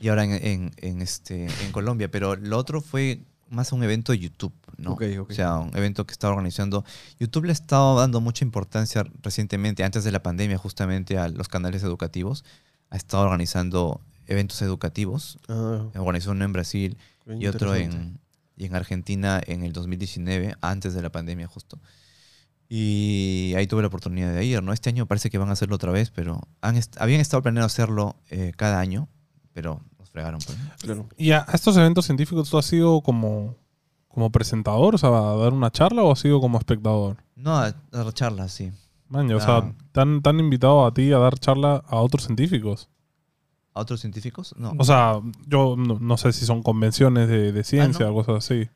y 0.00 0.08
ahora 0.08 0.24
en, 0.24 0.32
en- 0.32 0.72
en 0.78 1.00
este, 1.02 1.46
en 1.64 1.72
Colombia. 1.72 2.10
Pero 2.10 2.34
lo 2.36 2.58
otro 2.58 2.80
fue 2.80 3.20
más 3.48 3.72
un 3.72 3.82
evento 3.84 4.12
de 4.12 4.18
YouTube, 4.18 4.52
¿no? 4.76 4.92
O 5.32 5.34
sea, 5.34 5.56
un 5.58 5.74
evento 5.76 6.04
que 6.06 6.12
estaba 6.12 6.32
organizando. 6.32 6.84
YouTube 7.20 7.44
le 7.44 7.50
ha 7.50 7.52
estado 7.52 7.96
dando 7.98 8.20
mucha 8.20 8.44
importancia 8.44 9.04
recientemente, 9.22 9.84
antes 9.84 10.02
de 10.04 10.10
la 10.10 10.22
pandemia, 10.22 10.58
justamente 10.58 11.16
a 11.16 11.28
los 11.28 11.48
canales 11.48 11.82
educativos. 11.84 12.44
Ha 12.90 12.96
estado 12.96 13.22
organizando 13.22 14.00
eventos 14.26 14.60
educativos. 14.62 15.38
Ah, 15.48 15.84
Organizó 15.94 16.32
uno 16.32 16.44
en 16.44 16.52
Brasil 16.52 16.98
y 17.40 17.46
otro 17.46 17.74
en, 17.76 18.18
y 18.56 18.64
en 18.66 18.74
Argentina 18.74 19.40
en 19.46 19.62
el 19.62 19.72
2019, 19.72 20.56
antes 20.60 20.92
de 20.94 21.02
la 21.02 21.10
pandemia 21.12 21.46
justo. 21.46 21.78
Y 22.68 23.52
ahí 23.56 23.66
tuve 23.66 23.82
la 23.82 23.88
oportunidad 23.88 24.34
de 24.34 24.44
ir, 24.44 24.62
¿no? 24.62 24.72
Este 24.72 24.88
año 24.90 25.06
parece 25.06 25.30
que 25.30 25.38
van 25.38 25.48
a 25.50 25.52
hacerlo 25.52 25.76
otra 25.76 25.92
vez, 25.92 26.10
pero 26.10 26.40
han 26.60 26.76
est- 26.76 26.96
habían 27.00 27.20
estado 27.20 27.42
planeando 27.42 27.66
hacerlo 27.66 28.16
eh, 28.30 28.52
cada 28.56 28.80
año, 28.80 29.08
pero 29.52 29.80
nos 29.98 30.10
fregaron. 30.10 30.40
Pues. 30.44 30.58
Claro. 30.80 31.06
¿Y 31.16 31.32
a 31.32 31.46
estos 31.52 31.76
eventos 31.76 32.06
científicos 32.06 32.48
tú 32.50 32.58
has 32.58 32.64
sido 32.66 33.00
como, 33.02 33.54
como 34.08 34.30
presentador, 34.30 34.94
o 34.94 34.98
sea, 34.98 35.10
a 35.10 35.36
dar 35.36 35.52
una 35.52 35.70
charla 35.70 36.02
o 36.02 36.12
has 36.12 36.18
sido 36.20 36.40
como 36.40 36.58
espectador? 36.58 37.18
No, 37.36 37.56
a, 37.56 37.74
dar 37.92 38.12
charlas, 38.12 38.52
sí. 38.52 38.72
Man, 39.08 39.30
o 39.30 39.36
Ah. 39.36 39.40
sea, 39.40 39.72
¿te 39.92 40.00
han, 40.00 40.22
te 40.22 40.30
han 40.30 40.40
invitado 40.40 40.86
a 40.86 40.94
ti 40.94 41.12
a 41.12 41.18
dar 41.18 41.38
charla 41.38 41.84
a 41.86 41.96
otros 41.96 42.24
científicos? 42.24 42.88
¿A 43.74 43.80
otros 43.80 44.00
científicos? 44.00 44.54
No. 44.56 44.72
O 44.78 44.84
sea, 44.84 45.20
yo 45.46 45.74
no, 45.76 45.98
no 46.00 46.16
sé 46.16 46.32
si 46.32 46.46
son 46.46 46.62
convenciones 46.62 47.28
de, 47.28 47.52
de 47.52 47.64
ciencia 47.64 48.06
Ah, 48.06 48.08
¿no? 48.08 48.14
o 48.16 48.24
cosas 48.24 48.44
así. 48.50 48.68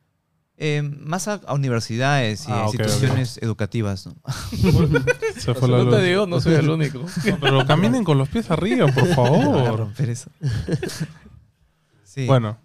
Eh, 0.61 0.83
más 0.83 1.29
a, 1.29 1.35
a 1.47 1.55
universidades 1.55 2.49
y 2.49 2.51
Ah, 2.51 2.63
a 2.63 2.65
instituciones 2.65 3.39
educativas, 3.41 4.07
¿no? 4.07 4.17
Se 5.39 5.55
fue 5.55 5.69
la 5.69 5.85
no 5.85 5.91
te 5.91 6.03
digo, 6.03 6.27
no 6.27 6.41
soy 6.41 6.55
el 6.55 6.69
único. 6.69 6.99
No, 7.27 7.39
Pero 7.41 7.65
caminen 7.67 8.03
con 8.03 8.19
los 8.19 8.29
pies 8.29 8.51
arriba, 8.51 8.87
por 8.93 9.07
favor. 9.15 9.77
romper 9.79 10.11
eso. 10.11 10.31
sí. 12.03 12.27
Bueno, 12.27 12.59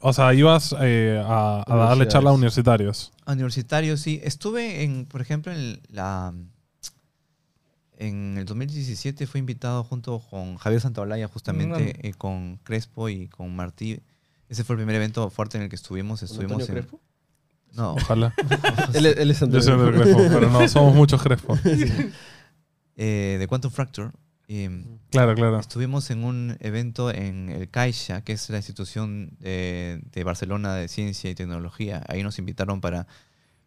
o 0.00 0.12
sea, 0.12 0.34
ibas 0.34 0.74
eh, 0.80 1.22
a, 1.24 1.64
a 1.66 1.76
darle 1.76 2.08
charla 2.08 2.28
a 2.30 2.34
universitarios. 2.34 3.10
A 3.24 3.32
Universitario, 3.32 3.96
sí. 3.96 4.20
Estuve 4.22 4.82
en, 4.82 5.06
por 5.06 5.20
ejemplo, 5.22 5.50
en 5.52 5.80
la. 5.88 6.32
En 7.96 8.36
el 8.38 8.44
2017 8.44 9.26
fui 9.26 9.38
invitado 9.38 9.84
junto 9.84 10.18
con 10.18 10.56
Javier 10.56 10.80
Santaolalla, 10.80 11.28
justamente, 11.28 11.96
eh, 12.06 12.12
con 12.12 12.58
Crespo 12.64 13.08
y 13.08 13.28
con 13.28 13.54
Martí. 13.54 14.00
Ese 14.48 14.64
fue 14.64 14.74
el 14.74 14.78
primer 14.78 14.96
evento 14.96 15.30
fuerte 15.30 15.56
en 15.56 15.62
el 15.64 15.68
que 15.70 15.76
estuvimos. 15.76 16.22
Estuvimos 16.22 16.52
Antonio 16.60 16.66
en. 16.66 16.72
Crespo? 16.74 17.00
No, 17.76 17.94
Ojalá. 17.94 18.34
Él, 18.94 19.06
él 19.06 19.30
es 19.30 19.40
Yo 19.40 19.60
soy 19.60 19.76
del 19.78 19.94
Crespo, 19.94 20.22
pero 20.28 20.50
no, 20.50 20.68
somos 20.68 20.94
muchos 20.94 21.22
Crespo. 21.22 21.58
eh, 22.96 23.36
de 23.38 23.46
Quantum 23.48 23.70
Fracture. 23.70 24.10
Eh, 24.48 24.84
Claro, 25.14 25.36
claro. 25.36 25.60
Estuvimos 25.60 26.10
en 26.10 26.24
un 26.24 26.56
evento 26.58 27.08
en 27.12 27.48
el 27.48 27.70
CAIXA, 27.70 28.22
que 28.22 28.32
es 28.32 28.50
la 28.50 28.56
institución 28.56 29.36
de, 29.38 30.02
de 30.10 30.24
Barcelona 30.24 30.74
de 30.74 30.88
Ciencia 30.88 31.30
y 31.30 31.36
Tecnología. 31.36 32.02
Ahí 32.08 32.24
nos 32.24 32.40
invitaron 32.40 32.80
para... 32.80 33.06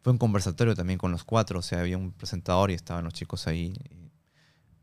Fue 0.02 0.12
un 0.12 0.20
conversatorio 0.20 0.76
también 0.76 1.00
con 1.00 1.14
los 1.14 1.24
cuatro, 1.24 1.60
o 1.60 1.62
sea, 1.62 1.80
había 1.80 1.98
un 1.98 2.12
presentador 2.12 2.70
y 2.70 2.74
estaban 2.74 3.06
los 3.06 3.14
chicos 3.14 3.48
ahí. 3.48 3.74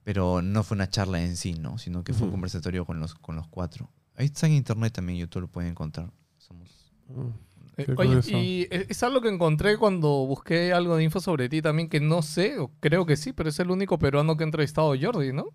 Pero 0.04 0.40
no 0.40 0.62
fue 0.62 0.74
una 0.74 0.88
charla 0.88 1.22
en 1.22 1.36
sí, 1.36 1.52
¿no? 1.52 1.76
Sino 1.76 2.02
que 2.02 2.14
fue 2.14 2.26
un 2.26 2.30
conversatorio 2.30 2.86
con 2.86 2.98
los, 2.98 3.14
con 3.14 3.36
los 3.36 3.46
cuatro. 3.48 3.90
Ahí 4.16 4.26
está 4.26 4.46
en 4.46 4.54
internet 4.54 4.94
también, 4.94 5.18
YouTube 5.18 5.42
lo 5.42 5.48
pueden 5.48 5.72
encontrar. 5.72 6.10
Somos... 6.38 6.94
Mm. 7.08 7.28
Qué 7.76 7.82
Oye, 7.82 7.94
curioso. 7.94 8.30
y 8.30 8.68
es 8.70 8.86
es 8.88 9.02
algo 9.02 9.20
que 9.20 9.28
encontré 9.28 9.76
cuando 9.78 10.08
busqué 10.26 10.72
algo 10.72 10.96
de 10.96 11.04
info 11.04 11.20
sobre 11.20 11.48
ti 11.48 11.60
también, 11.60 11.88
que 11.88 12.00
no 12.00 12.22
sé, 12.22 12.58
o 12.58 12.70
creo 12.80 13.04
que 13.04 13.16
sí, 13.16 13.32
pero 13.32 13.48
es 13.48 13.58
el 13.58 13.70
único 13.70 13.98
peruano 13.98 14.36
que 14.36 14.44
ha 14.44 14.46
entrevistado 14.46 14.92
a 14.92 14.96
Jordi, 15.00 15.32
¿no? 15.32 15.46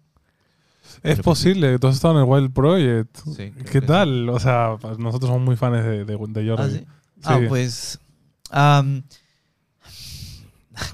Es 1.03 1.19
posible, 1.19 1.79
tú 1.79 1.87
has 1.87 1.95
estado 1.95 2.15
en 2.15 2.19
el 2.21 2.29
Wild 2.29 2.51
Project. 2.53 3.17
Sí, 3.35 3.53
¿Qué 3.71 3.81
tal? 3.81 4.27
O 4.29 4.39
sea, 4.39 4.77
nosotros 4.97 5.29
somos 5.29 5.41
muy 5.41 5.55
fans 5.55 5.83
de, 5.83 6.03
de, 6.03 6.17
de 6.17 6.49
Jordi. 6.49 6.51
Ah, 6.57 6.69
¿sí? 6.69 6.85
Ah, 7.23 7.39
pues... 7.47 7.99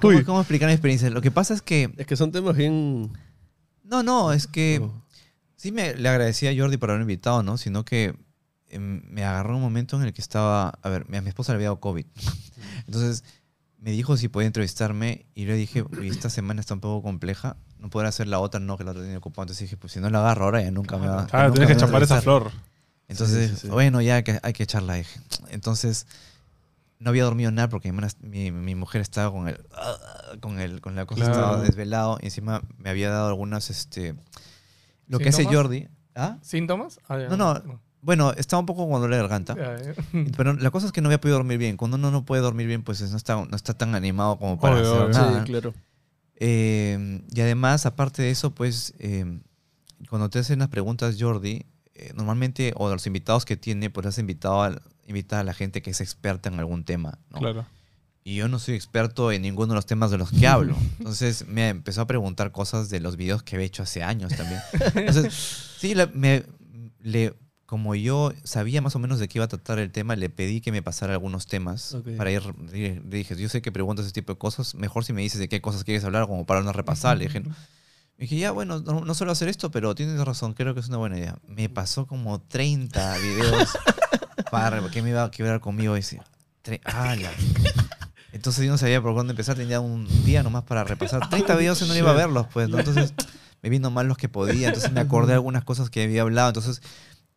¿cómo, 0.01 0.17
Uy. 0.17 0.23
¿Cómo 0.23 0.39
explicar 0.39 0.67
mi 0.67 0.73
experiencia? 0.73 1.09
Lo 1.09 1.21
que 1.21 1.31
pasa 1.31 1.53
es 1.53 1.61
que... 1.61 1.91
Es 1.97 2.05
que 2.05 2.15
son 2.15 2.31
temas 2.31 2.55
bien... 2.55 3.11
No, 3.83 4.03
no, 4.03 4.33
es 4.33 4.47
que... 4.47 4.81
Oh. 4.83 4.91
Sí, 5.55 5.71
me, 5.71 5.95
le 5.95 6.09
agradecí 6.09 6.47
a 6.47 6.55
Jordi 6.55 6.77
por 6.77 6.89
haberme 6.91 7.11
invitado, 7.11 7.41
¿no? 7.41 7.57
Sino 7.57 7.85
que 7.85 8.15
me 8.79 9.23
agarró 9.23 9.55
un 9.55 9.61
momento 9.61 9.95
en 9.97 10.03
el 10.03 10.13
que 10.13 10.21
estaba. 10.21 10.69
A 10.81 10.89
ver, 10.89 11.05
a 11.15 11.21
mi 11.21 11.27
esposa 11.29 11.51
le 11.53 11.57
había 11.57 11.67
dado 11.67 11.79
COVID. 11.79 12.05
Entonces 12.87 13.23
me 13.79 13.91
dijo 13.91 14.17
si 14.17 14.27
podía 14.29 14.47
entrevistarme 14.47 15.25
y 15.35 15.45
le 15.45 15.53
dije, 15.55 15.83
"Uy, 15.83 16.09
esta 16.09 16.29
semana 16.29 16.59
está 16.61 16.73
un 16.73 16.79
poco 16.79 17.03
compleja. 17.03 17.57
No 17.79 17.89
podrá 17.89 18.09
hacer 18.09 18.27
la 18.27 18.39
otra, 18.39 18.59
no, 18.59 18.77
que 18.77 18.83
la 18.83 18.91
otra 18.91 19.03
tenía 19.03 19.17
ocupada. 19.19 19.43
Entonces 19.43 19.61
dije, 19.65 19.77
pues 19.77 19.93
si 19.93 19.99
no 19.99 20.09
la 20.09 20.19
agarro 20.19 20.45
ahora, 20.45 20.61
ya 20.61 20.71
nunca 20.71 20.97
me 20.97 21.07
va 21.07 21.27
Claro, 21.27 21.51
tienes 21.51 21.69
que 21.69 21.75
chapar 21.77 22.01
esa 22.01 22.15
entrevistar". 22.17 22.23
flor. 22.23 22.51
Entonces, 23.07 23.49
Sí, 23.51 23.55
sí, 23.57 23.61
sí. 23.63 23.67
bueno, 23.67 24.01
ya 24.01 24.15
hay 24.15 24.23
que, 24.23 24.39
hay 24.41 24.53
que 24.53 24.63
echarla. 24.63 24.95
dije. 24.95 25.19
Entonces, 25.49 26.07
no 26.97 27.11
había 27.11 27.25
dormido 27.25 27.51
nada 27.51 27.69
porque 27.69 27.91
mi, 27.91 27.97
hermana- 27.99 28.13
mi, 28.21 28.51
mi 28.51 28.73
mujer 28.73 29.01
estaba 29.01 29.31
con 29.31 29.47
el, 29.47 29.59
con 30.41 30.59
el, 30.59 30.81
con 30.81 30.95
la 30.95 31.05
cosa, 31.05 31.25
Claro. 31.25 31.33
estaba 31.39 31.61
desvelado 31.61 32.17
y 32.21 32.25
encima 32.25 32.63
me 32.79 32.89
había 32.89 33.11
dado 33.11 33.27
algunas, 33.27 33.69
este, 33.69 34.15
lo 35.07 35.19
que 35.19 35.29
hace. 35.29 35.45
Jordi. 35.45 35.87
¿Ah? 36.15 36.37
¿Síntomas? 36.41 36.99
Ah. 37.07 37.17
No, 37.29 37.37
no. 37.37 37.79
Bueno, 38.05 38.31
estaba 38.33 38.59
un 38.59 38.67
poco 38.67 38.87
con 38.87 39.01
dolor 39.01 39.09
de 39.15 39.17
garganta. 39.17 39.55
Pero 40.37 40.53
la 40.53 40.69
cosa 40.69 40.85
es 40.85 40.91
que 40.91 41.01
no 41.01 41.07
había 41.07 41.19
podido 41.19 41.37
dormir 41.37 41.57
bien. 41.57 41.75
Cuando 41.75 41.97
uno 41.97 42.11
no 42.11 42.23
puede 42.23 42.41
dormir 42.43 42.67
bien, 42.67 42.83
pues 42.83 43.01
no 43.09 43.17
está, 43.17 43.35
no 43.35 43.55
está 43.55 43.73
tan 43.73 43.95
animado 43.95 44.37
como 44.37 44.59
para 44.59 44.75
Obvio, 44.75 44.91
hacer 44.91 45.01
obvio. 45.01 45.13
nada. 45.13 45.39
Sí, 45.45 45.51
claro. 45.51 45.73
Eh, 46.37 47.21
y 47.33 47.41
además, 47.41 47.85
aparte 47.85 48.21
de 48.21 48.29
eso, 48.31 48.51
pues 48.53 48.93
eh, 48.99 49.39
cuando 50.09 50.29
te 50.29 50.39
hacen 50.39 50.59
las 50.59 50.67
preguntas, 50.67 51.15
Jordi, 51.19 51.65
eh, 51.95 52.11
normalmente, 52.15 52.73
o 52.75 52.89
de 52.89 52.95
los 52.95 53.07
invitados 53.07 53.45
que 53.45 53.57
tiene, 53.57 53.89
pues 53.89 54.05
has 54.05 54.17
invitado 54.19 54.61
a, 54.63 54.81
invita 55.07 55.39
a 55.39 55.43
la 55.43 55.53
gente 55.53 55.81
que 55.81 55.91
es 55.91 56.01
experta 56.01 56.49
en 56.49 56.59
algún 56.59 56.83
tema. 56.83 57.17
¿no? 57.31 57.39
Claro. 57.39 57.65
Y 58.23 58.35
yo 58.35 58.47
no 58.47 58.59
soy 58.59 58.75
experto 58.75 59.31
en 59.31 59.43
ninguno 59.43 59.67
de 59.69 59.75
los 59.75 59.85
temas 59.85 60.11
de 60.11 60.17
los 60.17 60.31
que 60.31 60.47
hablo. 60.47 60.75
Entonces 60.99 61.47
me 61.47 61.69
empezó 61.69 62.01
a 62.01 62.07
preguntar 62.07 62.51
cosas 62.51 62.89
de 62.89 62.99
los 62.99 63.15
videos 63.17 63.43
que 63.43 63.55
había 63.55 63.67
hecho 63.67 63.83
hace 63.83 64.03
años 64.03 64.33
también. 64.35 64.59
Entonces, 64.95 65.33
sí, 65.79 65.95
la- 65.95 66.07
me, 66.07 66.43
le, 67.01 67.33
como 67.65 67.95
yo 67.95 68.31
sabía 68.43 68.81
más 68.81 68.95
o 68.95 68.99
menos 68.99 69.19
de 69.19 69.27
qué 69.27 69.39
iba 69.39 69.45
a 69.45 69.47
tratar 69.47 69.79
el 69.79 69.91
tema, 69.91 70.15
le 70.15 70.29
pedí 70.29 70.61
que 70.61 70.71
me 70.71 70.81
pasara 70.83 71.13
algunos 71.13 71.47
temas 71.47 71.93
Ok. 71.95 72.09
para 72.17 72.29
ir. 72.31 72.43
Le 72.71 72.99
dije, 73.01 73.35
yo 73.35 73.49
sé 73.49 73.61
que 73.61 73.71
preguntas 73.71 74.05
ese 74.05 74.13
tipo 74.13 74.33
de 74.33 74.37
cosas, 74.37 74.75
mejor 74.75 75.03
si 75.03 75.13
me 75.13 75.21
dices 75.21 75.39
de 75.39 75.49
qué 75.49 75.61
cosas 75.61 75.83
quieres 75.83 76.03
hablar, 76.03 76.27
como 76.27 76.45
para 76.45 76.61
no 76.61 76.71
repasar. 76.73 77.17
Le 77.17 77.25
dije, 77.25 77.39
me 77.39 77.53
dije, 78.19 78.37
ya, 78.37 78.51
bueno, 78.51 78.79
no, 78.79 79.01
no 79.03 79.13
suelo 79.15 79.31
hacer 79.31 79.47
esto, 79.49 79.71
pero 79.71 79.95
tienes 79.95 80.19
razón, 80.23 80.53
creo 80.53 80.73
que 80.73 80.79
es 80.79 80.87
una 80.89 80.97
buena 80.97 81.17
idea. 81.17 81.37
Me 81.47 81.67
pasó 81.69 82.05
como 82.05 82.39
30 82.39 83.17
videos 83.17 83.69
para 84.51 84.87
que 84.89 85.01
me 85.01 85.09
iba 85.09 85.23
a 85.23 85.31
quebrar 85.31 85.59
conmigo 85.59 85.95
y 85.97 86.01
decía, 86.01 86.23
¡ala! 86.83 87.31
Entonces 88.31 88.65
yo 88.65 88.71
no 88.71 88.77
sabía 88.77 89.01
por 89.01 89.15
dónde 89.15 89.31
empezar, 89.31 89.55
tenía 89.55 89.79
un 89.79 90.07
día 90.25 90.43
nomás 90.43 90.63
para 90.63 90.83
repasar. 90.83 91.29
30 91.29 91.55
videos 91.55 91.81
y 91.81 91.87
no 91.87 91.95
iba 91.95 92.11
a 92.11 92.13
verlos, 92.13 92.47
pues. 92.53 92.67
¿no? 92.69 92.77
Entonces 92.79 93.13
me 93.61 93.69
vino 93.69 93.89
mal 93.91 94.07
los 94.07 94.17
que 94.17 94.27
podía, 94.29 94.67
entonces 94.67 94.91
me 94.91 94.99
acordé 94.99 95.29
de 95.29 95.33
algunas 95.35 95.63
cosas 95.63 95.89
que 95.89 96.03
había 96.03 96.21
hablado. 96.21 96.49
Entonces 96.49 96.81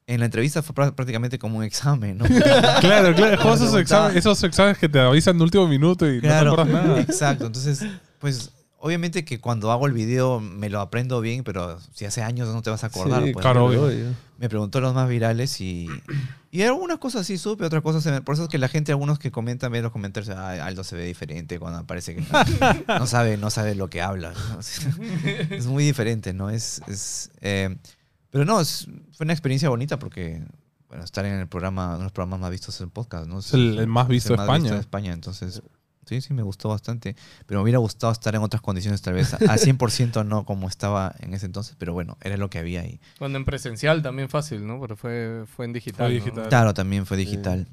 en 0.08 0.18
la 0.20 0.26
entrevista 0.26 0.62
fue 0.62 0.74
prá- 0.74 0.92
prácticamente 0.94 1.38
como 1.38 1.58
un 1.58 1.64
examen, 1.64 2.18
¿no? 2.18 2.24
Claro, 2.80 3.14
claro. 3.14 3.54
Esos 3.54 3.74
esos 4.16 4.42
exámenes 4.42 4.78
que 4.78 4.88
te 4.88 4.98
avisan 4.98 5.36
de 5.38 5.44
último 5.44 5.68
minuto 5.68 6.10
y 6.10 6.20
Claro, 6.20 6.50
no 6.50 6.56
te 6.56 6.62
acuerdas 6.62 6.84
nada. 6.86 7.00
exacto. 7.02 7.46
Entonces, 7.46 7.84
pues 8.18 8.50
obviamente 8.80 9.24
que 9.24 9.40
cuando 9.40 9.70
hago 9.72 9.86
el 9.86 9.92
video 9.92 10.40
me 10.40 10.70
lo 10.70 10.80
aprendo 10.80 11.20
bien, 11.20 11.42
pero 11.44 11.78
si 11.92 12.04
hace 12.04 12.22
años 12.22 12.48
no 12.54 12.62
te 12.62 12.70
vas 12.70 12.84
a 12.84 12.88
acordar. 12.88 13.22
Sí, 13.24 13.32
pues. 13.32 13.42
claro, 13.42 13.66
obvio. 13.66 13.90
Me 14.38 14.48
preguntó 14.48 14.80
los 14.80 14.94
más 14.94 15.08
virales 15.08 15.60
y, 15.60 15.88
y 16.52 16.62
algunas 16.62 16.98
cosas 16.98 17.26
sí 17.26 17.38
supe, 17.38 17.64
otras 17.64 17.82
cosas 17.82 18.04
se 18.04 18.12
me- 18.12 18.22
Por 18.22 18.34
eso 18.34 18.44
es 18.44 18.48
que 18.48 18.56
la 18.58 18.68
gente, 18.68 18.92
algunos 18.92 19.18
que 19.18 19.32
comentan, 19.32 19.72
ven 19.72 19.82
los 19.82 19.90
comentarios, 19.90 20.34
"Ay, 20.38 20.60
Aldo 20.60 20.84
se 20.84 20.94
ve 20.94 21.04
diferente 21.06 21.58
cuando 21.58 21.84
parece 21.86 22.14
que 22.14 22.20
no, 22.22 22.98
no 23.00 23.06
sabe, 23.08 23.36
no 23.36 23.50
sabe 23.50 23.74
lo 23.74 23.90
que 23.90 24.00
habla. 24.00 24.32
es 25.50 25.66
muy 25.66 25.84
diferente, 25.84 26.32
¿no? 26.32 26.48
Es, 26.50 26.80
es, 26.86 27.30
eh, 27.40 27.76
pero 28.38 28.44
no, 28.44 28.60
es- 28.60 28.86
fue 29.12 29.24
una 29.24 29.32
experiencia 29.32 29.68
bonita 29.68 29.98
porque, 29.98 30.42
bueno, 30.88 31.04
estar 31.04 31.24
en 31.24 31.34
el 31.34 31.48
programa, 31.48 31.88
uno 31.90 31.98
de 31.98 32.02
los 32.04 32.12
programas 32.12 32.40
más 32.40 32.50
vistos 32.50 32.80
en 32.80 32.90
podcast, 32.90 33.26
¿no? 33.26 33.40
Es 33.40 33.52
el- 33.54 33.78
el 33.78 33.86
más 33.86 34.08
visto 34.08 34.32
el 34.34 34.40
de 34.40 34.46
más 34.46 34.56
España. 34.56 34.74
de 34.74 34.80
España, 34.80 35.12
entonces... 35.12 35.62
Sí, 36.06 36.22
sí, 36.22 36.32
me 36.32 36.42
gustó 36.42 36.70
bastante. 36.70 37.16
Pero 37.44 37.60
me 37.60 37.64
hubiera 37.64 37.78
gustado 37.80 38.10
estar 38.10 38.34
en 38.34 38.40
otras 38.40 38.62
condiciones, 38.62 39.02
tal 39.02 39.12
vez. 39.12 39.34
A 39.34 39.58
100% 39.58 40.24
no 40.24 40.46
como 40.46 40.66
estaba 40.66 41.14
en 41.18 41.34
ese 41.34 41.44
entonces, 41.44 41.76
pero 41.78 41.92
bueno, 41.92 42.16
era 42.22 42.38
lo 42.38 42.48
que 42.48 42.58
había 42.58 42.80
ahí. 42.80 42.98
Cuando 43.18 43.36
en 43.36 43.44
presencial 43.44 44.00
también 44.00 44.30
fácil, 44.30 44.66
¿no? 44.66 44.80
Pero 44.80 44.96
fue, 44.96 45.44
fue 45.54 45.66
en 45.66 45.74
digital. 45.74 46.06
Fue 46.06 46.18
¿no? 46.18 46.24
digital. 46.24 46.48
Claro, 46.48 46.72
también 46.72 47.04
fue 47.04 47.18
digital. 47.18 47.68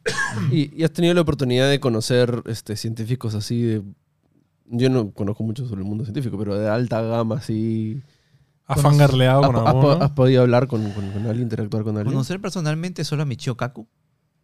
¿Y, 0.51 0.69
y 0.77 0.83
has 0.83 0.91
tenido 0.91 1.13
la 1.13 1.21
oportunidad 1.21 1.69
de 1.69 1.79
conocer 1.79 2.43
este, 2.47 2.75
científicos 2.75 3.35
así 3.35 3.61
de... 3.61 3.81
Yo 4.65 4.89
no 4.89 5.11
conozco 5.11 5.43
mucho 5.43 5.65
sobre 5.65 5.83
el 5.83 5.87
mundo 5.87 6.03
científico, 6.03 6.37
pero 6.37 6.59
de 6.59 6.67
alta 6.67 7.01
gama, 7.03 7.35
así... 7.37 8.01
¿Has 8.67 8.81
fangarleado 8.81 9.41
¿Has, 9.43 9.47
con 9.47 9.55
has- 9.57 9.67
alguno? 9.67 9.91
has 10.01 10.11
podido 10.11 10.41
hablar 10.41 10.67
con, 10.67 10.81
con- 10.91 11.11
con 11.11 11.25
alguien, 11.27 11.43
interactuar 11.43 11.83
con 11.83 11.97
alguien? 11.97 12.13
Conocer 12.13 12.39
personalmente 12.41 13.03
solo 13.03 13.21
a 13.23 13.25
Michio 13.25 13.55
Kaku. 13.55 13.87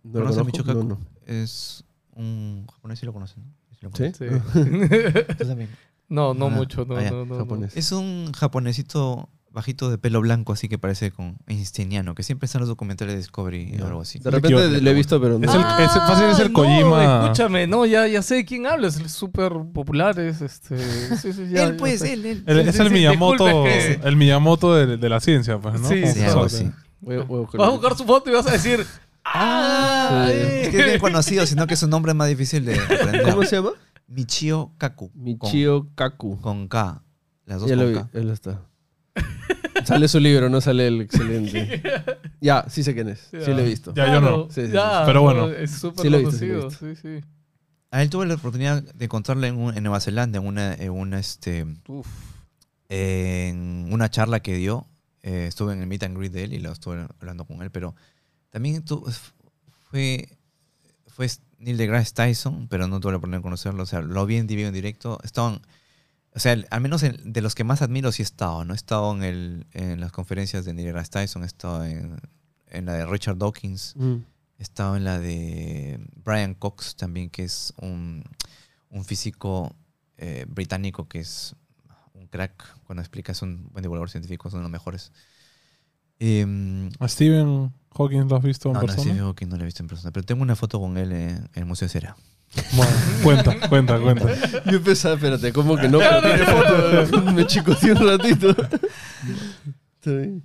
¿No 0.04 0.12
¿Conoces 0.14 0.38
a? 0.40 0.44
Michio 0.44 0.64
Kaku? 0.64 0.84
No, 0.84 0.90
no. 0.90 1.00
Es 1.26 1.84
un 2.16 2.66
japonés, 2.72 3.00
sí 3.00 3.06
lo 3.06 3.14
conocen. 3.14 3.44
¿no? 3.44 3.52
Sí 3.72 3.80
lo 3.82 3.90
¿Sí? 3.92 4.30
conocen. 4.30 4.90
Sí. 4.90 5.34
Tú 5.40 5.46
también. 5.48 5.70
no, 6.10 6.34
no 6.34 6.48
Ah, 6.48 6.50
mucho. 6.50 6.86
No, 6.86 6.96
ah, 6.98 7.04
no, 7.10 7.26
no. 7.26 7.38
japonés. 7.38 7.76
Es 7.78 7.92
un 7.92 8.32
japonesito 8.34 9.30
bajito 9.54 9.90
de 9.90 9.98
pelo 9.98 10.22
blanco, 10.22 10.54
así 10.54 10.70
que 10.70 10.78
parece 10.80 11.12
con 11.12 11.38
einsteiniano, 11.48 12.16
que 12.16 12.24
siempre 12.24 12.46
está 12.46 12.58
en 12.58 12.62
los 12.62 12.70
documentales 12.70 13.14
de 13.14 13.18
Discovery 13.18 13.80
o 13.82 13.86
algo 13.88 14.02
así. 14.02 14.20
De 14.20 14.32
repente 14.32 14.58
equivoco. 14.58 14.82
lo 14.84 14.90
he 14.90 14.94
visto, 14.94 15.22
pero 15.22 15.38
no. 15.40 15.50
Es 15.50 15.54
el- 15.56 15.62
es- 15.86 15.92
fácil 15.92 16.26
es 16.30 16.40
el 16.40 16.46
Ah, 16.46 16.50
no, 16.50 16.54
Kojima. 16.54 17.22
escúchame, 17.24 17.68
no, 17.68 17.86
ya, 17.86 18.08
ya 18.08 18.22
sé 18.22 18.36
de 18.36 18.46
quién 18.46 18.66
hablas. 18.66 18.98
Es 19.00 19.12
súper 19.12 19.52
popular. 19.74 20.18
Es 20.20 20.42
este. 20.42 20.78
sí, 21.18 21.34
sí, 21.34 21.50
ya- 21.50 21.66
él, 21.66 21.76
pues, 21.76 22.02
él, 22.02 22.26
él. 22.26 22.44
El- 22.48 22.64
Sí, 22.64 22.70
es 22.70 22.76
sí, 22.76 22.82
el 22.82 22.88
sí, 22.88 22.94
Miyamoto, 22.94 23.64
que- 23.66 24.00
el 24.04 24.16
Miyamoto 24.16 24.74
de, 24.76 24.98
de 24.98 25.10
la 25.10 25.20
ciencia, 25.20 25.60
pues, 25.60 25.80
¿no? 25.82 25.88
Sí, 25.90 26.02
Sí, 26.08 26.22
algo 26.22 26.48
sabe. 26.50 26.66
así. 26.70 26.72
Voy 27.02 27.16
a- 27.18 27.24
voy 27.24 27.38
a 27.38 27.42
buscarlo. 27.42 27.60
Vas 27.66 27.68
a 27.68 27.72
buscar 27.78 27.98
su 27.98 28.06
foto 28.06 28.30
y 28.30 28.34
vas 28.34 28.48
a 28.48 28.52
decir. 28.52 28.86
¡Ah! 29.24 30.26
Sí. 30.28 30.34
eh". 30.34 30.62
Es 30.64 30.70
que 30.70 30.80
es 30.80 30.86
bien 30.86 31.00
conocido, 31.02 31.46
sino 31.46 31.68
que 31.68 31.76
su 31.76 31.88
nombre 31.88 32.12
es 32.12 32.16
más 32.16 32.28
difícil 32.28 32.66
de 32.66 32.80
aprender. 32.80 33.24
¿Cómo 33.24 33.44
se 33.44 33.56
llama? 33.58 33.72
Michio 34.08 34.72
Kaku. 34.78 35.10
con- 35.12 35.24
Michio 35.24 35.88
Kaku. 35.96 36.40
Con, 36.42 36.68
K. 36.68 37.02
Las 37.46 37.60
dos 37.62 37.70
Ya 37.70 37.76
lo 37.76 37.84
con 37.84 37.94
vi, 37.94 38.00
K. 38.00 38.10
él 38.14 38.30
está. 38.30 38.62
sale 39.86 40.08
su 40.08 40.20
libro, 40.20 40.50
no 40.50 40.62
sale 40.62 40.88
el 40.88 41.02
excelente. 41.02 41.82
Ya, 42.44 42.66
sí 42.70 42.82
sé 42.84 42.96
quién 42.96 43.08
es. 43.10 43.20
Sí 43.30 43.38
lo 43.52 43.60
he 43.60 43.64
visto. 43.66 43.94
Ya, 43.94 44.12
yo 44.12 44.20
no. 44.20 44.48
Sí, 44.50 44.62
sí, 44.62 44.68
sí. 44.68 44.74
ya, 44.74 45.04
Pero 45.06 45.22
bueno. 45.22 45.48
no, 45.48 45.54
Es 45.54 45.70
súper 45.72 46.02
Sí 46.02 46.10
lo 46.10 46.18
he 46.18 46.22
visto, 46.22 46.38
sí 46.40 46.48
conocido. 46.48 46.96
Sí, 46.96 47.00
sí. 47.00 47.26
A 47.92 48.02
él 48.02 48.10
tuve 48.10 48.26
la 48.26 48.34
oportunidad 48.34 48.82
de 48.82 49.06
encontrarle 49.06 49.48
en, 49.50 49.58
un- 49.60 49.78
en 49.78 49.84
Nueva 49.84 50.00
Zelanda, 50.00 50.40
en 50.40 50.48
una, 50.48 50.74
en 50.74 50.90
una, 50.92 51.20
este, 51.20 51.68
Uf. 51.88 52.08
en 52.90 53.90
una 53.92 54.10
charla 54.10 54.40
que 54.42 54.56
dio. 54.56 54.88
Eh, 55.24 55.46
estuve 55.48 55.74
en 55.74 55.82
el 55.82 55.88
meet 55.88 56.02
and 56.04 56.18
greet 56.18 56.32
de 56.32 56.46
él 56.46 56.54
y 56.54 56.60
lo 56.60 56.72
estuve 56.72 57.06
hablando 57.20 57.46
con 57.46 57.62
él, 57.62 57.70
pero 57.70 57.94
también 58.50 58.84
tu- 58.84 59.06
fue, 59.92 60.30
fue 61.08 61.28
Neil 61.60 61.78
deGrasse 61.78 62.14
Tyson, 62.14 62.68
pero 62.70 62.88
no 62.88 63.00
tuve 63.00 63.12
la 63.12 63.18
oportunidad 63.20 63.40
de 63.40 63.44
conocerlo. 63.44 63.84
O 63.84 63.86
sea, 63.86 64.02
lo 64.02 64.26
vi 64.26 64.38
en 64.38 64.48
vivo 64.48 64.68
en 64.68 64.74
directo. 64.74 65.20
Estaban, 65.24 65.62
o 66.34 66.40
sea, 66.40 66.56
al 66.70 66.82
menos 66.82 67.04
en- 67.04 67.34
de 67.34 67.42
los 67.42 67.56
que 67.56 67.64
más 67.64 67.82
admiro 67.82 68.12
sí 68.12 68.22
he 68.22 68.26
estado, 68.26 68.64
¿no? 68.66 68.74
He 68.74 68.76
estado 68.76 69.14
en, 69.16 69.24
el, 69.24 69.66
en 69.72 70.00
las 70.00 70.12
conferencias 70.12 70.66
de 70.66 70.74
Neil 70.74 70.94
Tyson, 71.10 71.44
he 71.44 71.46
estado 71.46 71.84
en, 71.86 72.20
en 72.68 72.86
la 72.86 72.94
de 72.94 73.06
Richard 73.06 73.38
Dawkins, 73.38 73.94
Mm. 73.98 74.16
he 74.60 74.64
estado 74.64 74.96
en 74.96 75.04
la 75.04 75.20
de 75.20 76.00
Brian 76.24 76.54
Cox 76.54 76.96
también, 76.96 77.30
que 77.30 77.44
es 77.44 77.74
un, 77.82 78.24
un 78.90 79.04
físico 79.06 79.76
eh, 80.18 80.46
británico 80.48 81.08
que 81.08 81.20
es 81.20 81.56
un 82.14 82.28
crack 82.28 82.78
cuando 82.86 83.02
explica, 83.02 83.32
es 83.32 83.42
un 83.42 83.68
buen 83.72 83.82
divulgador 83.82 84.10
científico, 84.10 84.48
es 84.48 84.54
uno 84.54 84.62
de 84.62 84.64
los 84.66 84.72
mejores. 84.72 85.12
Em, 86.20 86.90
¿A 87.00 87.08
Stephen 87.08 87.74
Hawking 87.98 88.28
lo 88.30 88.36
has 88.36 88.44
visto 88.44 88.70
en 88.70 88.74
no, 88.74 88.82
no, 88.82 88.86
persona? 88.86 89.04
Stephen 89.04 89.26
Hawking 89.26 89.48
no 89.50 89.56
lo 89.58 89.64
he 89.64 89.66
visto 89.66 89.82
en 89.84 89.88
persona, 89.90 90.12
pero 90.12 90.24
tengo 90.26 90.44
una 90.44 90.56
foto 90.56 90.80
con 90.80 90.98
él 90.98 91.12
en, 91.12 91.30
en 91.30 91.50
el 91.56 91.66
Museo 91.66 91.88
de 91.88 91.92
Cera. 91.94 92.16
Bueno, 92.74 92.92
cuenta, 93.24 93.70
cuenta, 93.70 94.00
cuenta. 94.00 94.64
Yo 94.70 94.82
pensaba, 94.82 95.16
espérate, 95.16 95.54
¿cómo 95.54 95.78
que 95.78 95.88
no? 95.88 96.00
Pero 96.00 96.22
tiene 96.22 96.46
foto. 96.46 97.32
Me 97.34 97.46
chicoteé 97.48 97.94
un 97.94 98.08
ratito. 98.08 98.56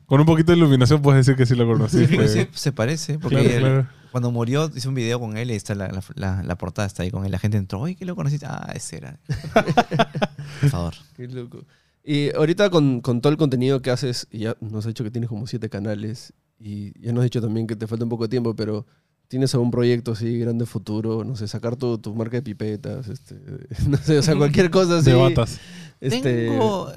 Con 0.06 0.20
un 0.20 0.26
poquito 0.26 0.52
de 0.52 0.58
iluminación 0.58 1.00
puedes 1.00 1.24
decir 1.26 1.36
que 1.36 1.46
sí 1.46 1.54
lo 1.54 1.88
Sí, 1.88 2.06
pero 2.08 2.28
sí, 2.28 2.46
se 2.52 2.72
parece, 2.72 3.18
porque 3.18 3.36
Claro, 3.38 3.50
él- 3.50 3.58
claro. 3.60 3.88
cuando 4.12 4.30
murió 4.30 4.70
hice 4.74 4.86
un 4.88 4.94
video 4.94 5.18
con 5.18 5.36
él 5.38 5.50
y 5.50 5.54
está 5.54 5.74
la, 5.74 5.88
la, 5.88 6.02
la- 6.14 6.42
la 6.42 6.58
portada 6.58 6.86
está 6.86 7.02
ahí 7.02 7.10
con 7.10 7.24
él. 7.24 7.32
La 7.32 7.38
gente 7.38 7.56
entró, 7.56 7.80
oye, 7.80 7.96
¿qué 7.96 8.04
lo 8.04 8.14
conociste? 8.14 8.44
Ah, 8.46 8.70
ese 8.74 8.98
era. 8.98 9.18
Por 10.60 10.70
favor. 10.70 10.94
Qué 11.16 11.26
loco. 11.28 11.64
Y 12.04 12.32
ahorita 12.36 12.68
con, 12.70 13.00
con 13.00 13.20
todo 13.20 13.32
el 13.32 13.38
contenido 13.38 13.80
que 13.82 13.90
haces, 13.90 14.28
y 14.30 14.40
ya 14.40 14.56
nos 14.60 14.84
has 14.84 14.88
dicho 14.88 15.02
que 15.04 15.10
tienes 15.10 15.28
como 15.30 15.46
siete 15.46 15.68
canales, 15.70 16.34
y 16.60 16.92
ya 17.00 17.12
nos 17.12 17.20
has 17.22 17.24
dicho 17.24 17.40
también 17.40 17.66
que 17.66 17.76
te 17.76 17.86
falta 17.86 18.04
un 18.04 18.10
poco 18.10 18.24
de 18.24 18.28
tiempo, 18.28 18.54
pero 18.54 18.86
¿tienes 19.28 19.53
algún 19.55 19.70
proyecto 19.70 20.12
así 20.12 20.39
grande 20.39 20.66
futuro? 20.66 21.24
No 21.24 21.36
sé, 21.36 21.48
sacar 21.48 21.77
tu, 21.77 21.98
tu 21.98 22.15
marca 22.15 22.36
de 22.36 22.43
pipetas, 22.43 23.09
este, 23.09 23.36
no 23.89 23.97
sé, 23.98 24.19
o 24.19 24.23
sea, 24.23 24.36
cualquier 24.36 24.70
cosa 24.70 24.98
así. 24.98 25.11
De 25.11 25.16
batas. 25.16 25.59
Este, 26.01 26.48
Tengo... 26.48 26.93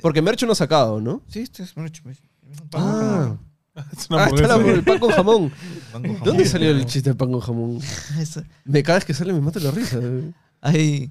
Porque 0.00 0.22
Mercho 0.22 0.46
no 0.46 0.52
ha 0.52 0.56
sacado, 0.56 1.00
¿no? 1.00 1.22
Sí, 1.28 1.40
este 1.40 1.62
es 1.62 1.76
mucho. 1.76 2.02
es 2.10 2.18
un 2.60 2.68
pan 2.68 2.82
con 2.82 2.90
Ah, 2.90 3.18
jamón. 3.20 3.38
Es 3.96 4.10
una 4.10 4.24
ah 4.24 4.30
está 4.34 4.46
la- 4.48 4.56
el 4.56 4.84
pan 4.84 4.98
con 4.98 5.10
jamón. 5.10 5.50
Pan 5.92 6.02
con 6.02 6.12
jamón. 6.12 6.24
¿Dónde 6.24 6.44
salió 6.46 6.70
el 6.70 6.84
chiste 6.86 7.08
del 7.10 7.16
pan 7.16 7.30
con 7.32 7.40
jamón? 7.40 7.78
Me 8.64 8.82
cada 8.82 8.98
vez 8.98 9.04
que 9.06 9.14
sale 9.14 9.32
me 9.32 9.40
mata 9.40 9.60
la 9.60 9.70
risa. 9.70 9.98
Hay, 10.60 11.10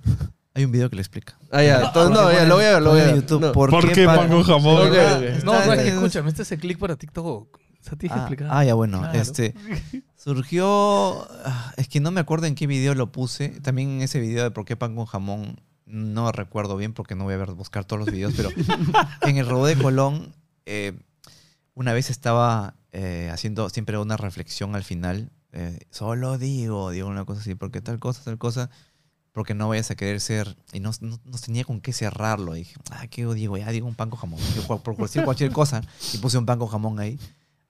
hay 0.54 0.66
un 0.66 0.72
video 0.72 0.90
que 0.90 0.96
lo 0.96 1.02
explica. 1.02 1.38
Ah, 1.52 1.64
ya, 1.64 1.82
entonces, 1.86 2.12
no, 2.16 2.32
ya, 2.32 2.46
lo 2.46 2.56
voy 2.56 2.66
a 2.66 2.74
ver, 2.74 2.82
lo 2.82 2.90
voy 2.92 3.00
a 3.02 3.04
ver. 3.06 3.14
en 3.16 3.22
YouTube. 3.22 3.42
No. 3.42 3.52
¿Por, 3.52 3.70
¿Por 3.72 3.92
qué 3.92 4.06
pan 4.06 4.30
con 4.30 4.44
jamón? 4.44 4.76
Ok, 4.88 4.94
ok. 4.94 4.94
No, 4.94 5.00
Está- 5.28 5.46
no, 5.46 5.74
está- 5.74 5.84
escúchame, 5.84 6.30
este 6.30 6.42
es 6.44 6.52
el 6.52 6.60
click 6.60 6.78
para 6.78 6.96
TikTok. 6.96 7.60
Que 8.00 8.08
Ah, 8.10 8.18
explicar. 8.18 8.48
ah, 8.52 8.64
ya 8.64 8.74
bueno. 8.74 9.00
Claro. 9.00 9.20
Este 9.20 9.54
surgió. 10.16 11.28
ah, 11.46 11.74
Es 11.78 11.88
que 11.88 12.00
no 12.00 12.12
me 12.12 12.20
acuerdo 12.22 12.48
en 12.48 12.56
qué 12.56 12.68
video 12.68 12.96
lo 12.96 13.12
puse. 13.12 13.50
También 13.62 13.90
en 13.90 14.02
ese 14.02 14.20
video 14.20 14.44
de 14.44 14.52
por 14.52 14.66
qué 14.66 14.76
pan 14.76 14.96
con 14.96 15.06
jamón. 15.06 15.60
No 15.86 16.32
recuerdo 16.32 16.78
bien 16.78 16.94
porque 16.94 17.16
no 17.16 17.26
voy 17.26 17.34
a 17.34 17.38
ver, 17.38 17.52
buscar 17.52 17.84
todos 17.84 18.00
los 18.00 18.12
videos, 18.12 18.34
pero 18.38 18.50
en 19.24 19.38
el 19.38 19.48
robot 19.48 19.68
de 19.68 19.76
Colón, 19.78 20.34
eh, 20.66 20.94
una 21.74 21.92
vez 21.92 22.10
estaba 22.10 22.76
eh, 22.94 23.30
haciendo 23.34 23.68
siempre 23.70 23.98
una 23.98 24.16
reflexión 24.16 24.76
al 24.76 24.84
final 24.86 25.32
eh, 25.54 25.80
solo 25.90 26.38
digo, 26.38 26.92
digo 26.92 27.10
una 27.10 27.26
cosa 27.26 27.42
así, 27.42 27.56
porque 27.56 27.82
tal 27.82 28.00
cosa, 28.00 28.24
tal 28.24 28.38
cosa, 28.38 28.70
porque 29.34 29.54
no 29.54 29.68
vayas 29.68 29.92
a 29.92 29.96
querer 29.96 30.22
ser, 30.22 30.58
y 30.72 30.80
no, 30.80 30.92
no, 31.02 31.20
no 31.26 31.38
tenía 31.38 31.64
con 31.66 31.82
qué 31.82 31.92
cerrarlo. 31.94 32.56
Y 32.56 32.60
dije, 32.60 32.76
ah, 32.92 33.08
¿qué 33.08 33.26
digo? 33.26 33.58
Ya 33.58 33.70
digo 33.72 33.88
un 33.88 33.96
pan 33.96 34.10
con 34.10 34.20
jamón. 34.20 34.40
Yo 34.56 34.66
por 34.66 34.82
por 34.82 34.96
cualquier, 34.96 35.26
cualquier 35.26 35.52
cosa, 35.52 35.82
y 36.14 36.18
puse 36.20 36.38
un 36.38 36.46
pan 36.46 36.60
con 36.60 36.70
jamón 36.70 37.00
ahí. 37.00 37.20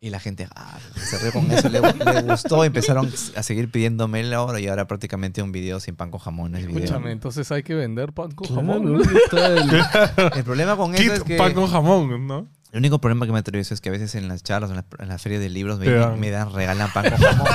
Y 0.04 0.10
la 0.10 0.20
gente 0.20 0.48
ah, 0.56 0.80
se 0.96 1.20
rió 1.20 1.32
con 1.32 1.52
eso, 1.52 1.70
le, 1.70 1.80
le 1.80 2.22
gustó, 2.24 2.64
empezaron 2.64 3.08
a 3.36 3.44
seguir 3.44 3.70
pidiéndome 3.70 4.24
la 4.24 4.42
hora 4.42 4.60
y 4.60 4.68
ahora 4.68 4.88
prácticamente 4.88 5.44
un 5.44 5.52
video 5.52 5.80
sin 5.80 5.96
pan 5.96 6.10
con 6.10 6.20
jamón. 6.20 6.52
no 6.54 6.58
es 6.58 6.66
video. 6.66 6.80
Escúchame, 6.86 7.12
entonces 7.12 7.52
hay 7.52 7.62
que 7.62 7.76
vender 7.76 8.12
pan 8.12 8.32
con 8.32 8.48
Claro, 8.48 8.62
jamón. 8.64 8.98
¿dónde 8.98 9.20
está 9.24 9.46
el- 9.46 10.38
El 10.40 10.44
problema 10.44 10.76
con 10.76 10.96
eso 10.96 11.14
es 11.14 11.22
que... 11.24 11.36
pan 11.38 11.54
con 11.54 11.68
jamón, 11.68 12.26
¿no? 12.26 12.48
El 12.72 12.80
único 12.80 13.00
problema 13.00 13.28
que 13.28 13.32
me 13.32 13.38
atravieso 13.38 13.76
es 13.76 13.82
que 13.82 13.90
a 13.90 13.92
veces 13.92 14.16
en 14.16 14.28
las 14.28 14.42
charlas, 14.42 14.72
en 14.72 14.78
la, 14.78 14.86
en 14.98 15.08
la 15.08 15.20
feria 15.20 15.38
de 15.38 15.50
libros, 15.50 15.78
me, 15.78 15.88
dan. 15.92 16.20
me 16.20 16.32
dan, 16.32 16.52
regalan 16.52 16.92
pan 16.92 17.08
con 17.12 17.20
jamón. 17.20 17.48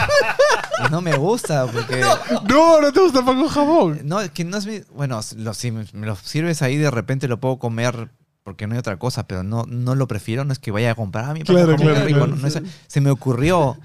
y 0.87 0.91
no 0.93 1.01
me 1.01 1.17
gusta 1.17 1.67
porque... 1.67 2.01
No, 2.49 2.81
no 2.81 2.93
te 2.93 3.01
gusta 3.01 3.25
pan 3.25 3.41
con 3.41 3.49
jamón. 3.49 4.01
No, 4.05 4.21
es 4.21 4.31
que 4.31 4.45
no 4.45 4.57
es 4.57 4.67
mi... 4.67 4.83
Bueno, 4.95 5.19
lo- 5.37 5.53
si 5.55 5.73
me, 5.73 5.85
me 5.93 6.07
lo 6.07 6.15
sirves 6.15 6.63
ahí, 6.63 6.77
de 6.77 6.93
repente 6.93 7.27
lo 7.27 7.41
puedo 7.41 7.59
comer 7.59 8.09
porque 8.47 8.69
no 8.69 8.75
hay 8.75 8.79
otra 8.79 8.97
cosa, 8.97 9.27
pero 9.27 9.43
no, 9.43 9.65
no 9.67 9.97
lo 9.97 10.07
prefiero. 10.07 10.45
No 10.45 10.53
es 10.53 10.61
que 10.61 10.71
vaya 10.71 10.93
a 10.93 10.95
comprar 10.95 11.25
a 11.25 11.33
mi 11.35 11.43
pan 11.43 11.57
Claro, 11.57 11.75
claro, 11.75 12.05
rico. 12.07 12.19
claro. 12.21 12.27
no, 12.29 12.37
no 12.37 12.47
es- 12.47 12.63
se 12.87 13.01
me 13.01 13.11
ocurrió. 13.11 13.77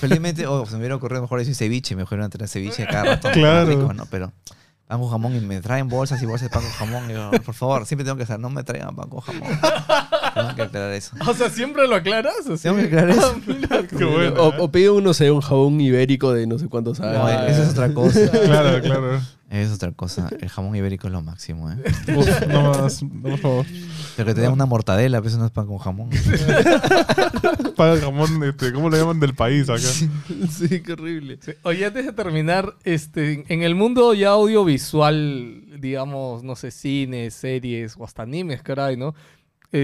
Felizmente, 0.00 0.46
o 0.46 0.64
se 0.64 0.72
me 0.72 0.78
hubiera 0.78 0.96
ocurrido 0.96 1.20
mejor 1.20 1.38
decir 1.38 1.54
ceviche, 1.54 1.94
mejor 1.96 2.18
era 2.18 2.28
tener 2.30 2.48
ceviche 2.48 2.86
cada 2.86 3.04
rato. 3.04 3.28
Claro. 3.32 3.66
Rico, 3.68 3.92
¿no? 3.92 4.06
Pero 4.06 4.32
pan 4.86 5.00
con 5.00 5.10
jamón 5.10 5.36
y 5.36 5.40
me 5.40 5.60
traen 5.60 5.88
bolsas 5.88 6.22
y 6.22 6.26
bolsas 6.26 6.48
de 6.48 6.54
pan 6.54 6.62
con 6.62 6.72
jamón. 6.72 7.10
Y 7.10 7.12
yo, 7.12 7.30
por 7.44 7.54
favor, 7.54 7.84
siempre 7.84 8.04
tengo 8.06 8.16
que 8.16 8.22
hacer, 8.22 8.40
no 8.40 8.48
me 8.48 8.64
traigan 8.64 8.96
pan 8.96 9.10
con 9.10 9.20
jamón. 9.20 9.42
Tengo 10.36 10.54
que 10.54 10.62
aclarar 10.62 10.92
eso. 10.92 11.16
O 11.26 11.34
sea, 11.34 11.50
¿siempre 11.50 11.88
lo 11.88 11.94
aclaras? 11.96 12.46
así? 12.48 12.62
Tengo 12.62 12.76
que 12.76 12.84
aclarar 12.84 13.10
eso. 13.10 13.34
Ah, 13.34 13.40
mira. 13.46 13.82
Qué 13.86 14.04
bueno. 14.04 14.42
o, 14.42 14.64
o 14.64 14.70
pide 14.70 14.90
uno, 14.90 15.14
sé, 15.14 15.30
un 15.30 15.40
jabón 15.40 15.80
ibérico 15.80 16.32
de 16.32 16.46
no 16.46 16.58
sé 16.58 16.68
cuántos 16.68 17.00
años. 17.00 17.14
No, 17.18 17.28
esa 17.28 17.62
es 17.62 17.70
otra 17.70 17.92
cosa. 17.92 18.20
Claro, 18.46 18.80
claro. 18.82 19.20
Es 19.50 19.72
otra 19.72 19.92
cosa. 19.92 20.28
El 20.40 20.48
jamón 20.48 20.74
ibérico 20.74 21.06
es 21.06 21.12
lo 21.12 21.22
máximo, 21.22 21.70
¿eh? 21.70 21.76
Uf, 22.16 22.46
no 22.48 22.62
más, 22.72 23.00
por 23.22 23.38
favor. 23.38 23.66
Pero 24.16 24.26
que 24.26 24.34
te 24.34 24.40
den 24.40 24.50
una 24.50 24.66
mortadela, 24.66 25.18
pero 25.18 25.28
eso 25.28 25.38
no 25.38 25.46
es 25.46 25.52
pan 25.52 25.66
con 25.66 25.78
jamón. 25.78 26.10
Pan 27.76 28.00
jamón, 28.00 28.42
este, 28.42 28.72
¿cómo 28.72 28.88
le 28.88 28.98
llaman 28.98 29.20
del 29.20 29.34
país 29.34 29.68
acá? 29.68 29.78
Sí, 29.80 30.80
qué 30.80 30.94
horrible. 30.94 31.38
Sí. 31.42 31.52
Oye, 31.62 31.84
antes 31.84 32.06
de 32.06 32.12
terminar, 32.12 32.74
este, 32.84 33.44
en 33.52 33.62
el 33.62 33.74
mundo 33.74 34.14
ya 34.14 34.30
audiovisual, 34.30 35.62
digamos, 35.78 36.42
no 36.42 36.56
sé, 36.56 36.70
cines, 36.70 37.34
series 37.34 37.94
o 37.98 38.04
hasta 38.04 38.22
animes, 38.22 38.62
caray, 38.62 38.96
¿no? 38.96 39.14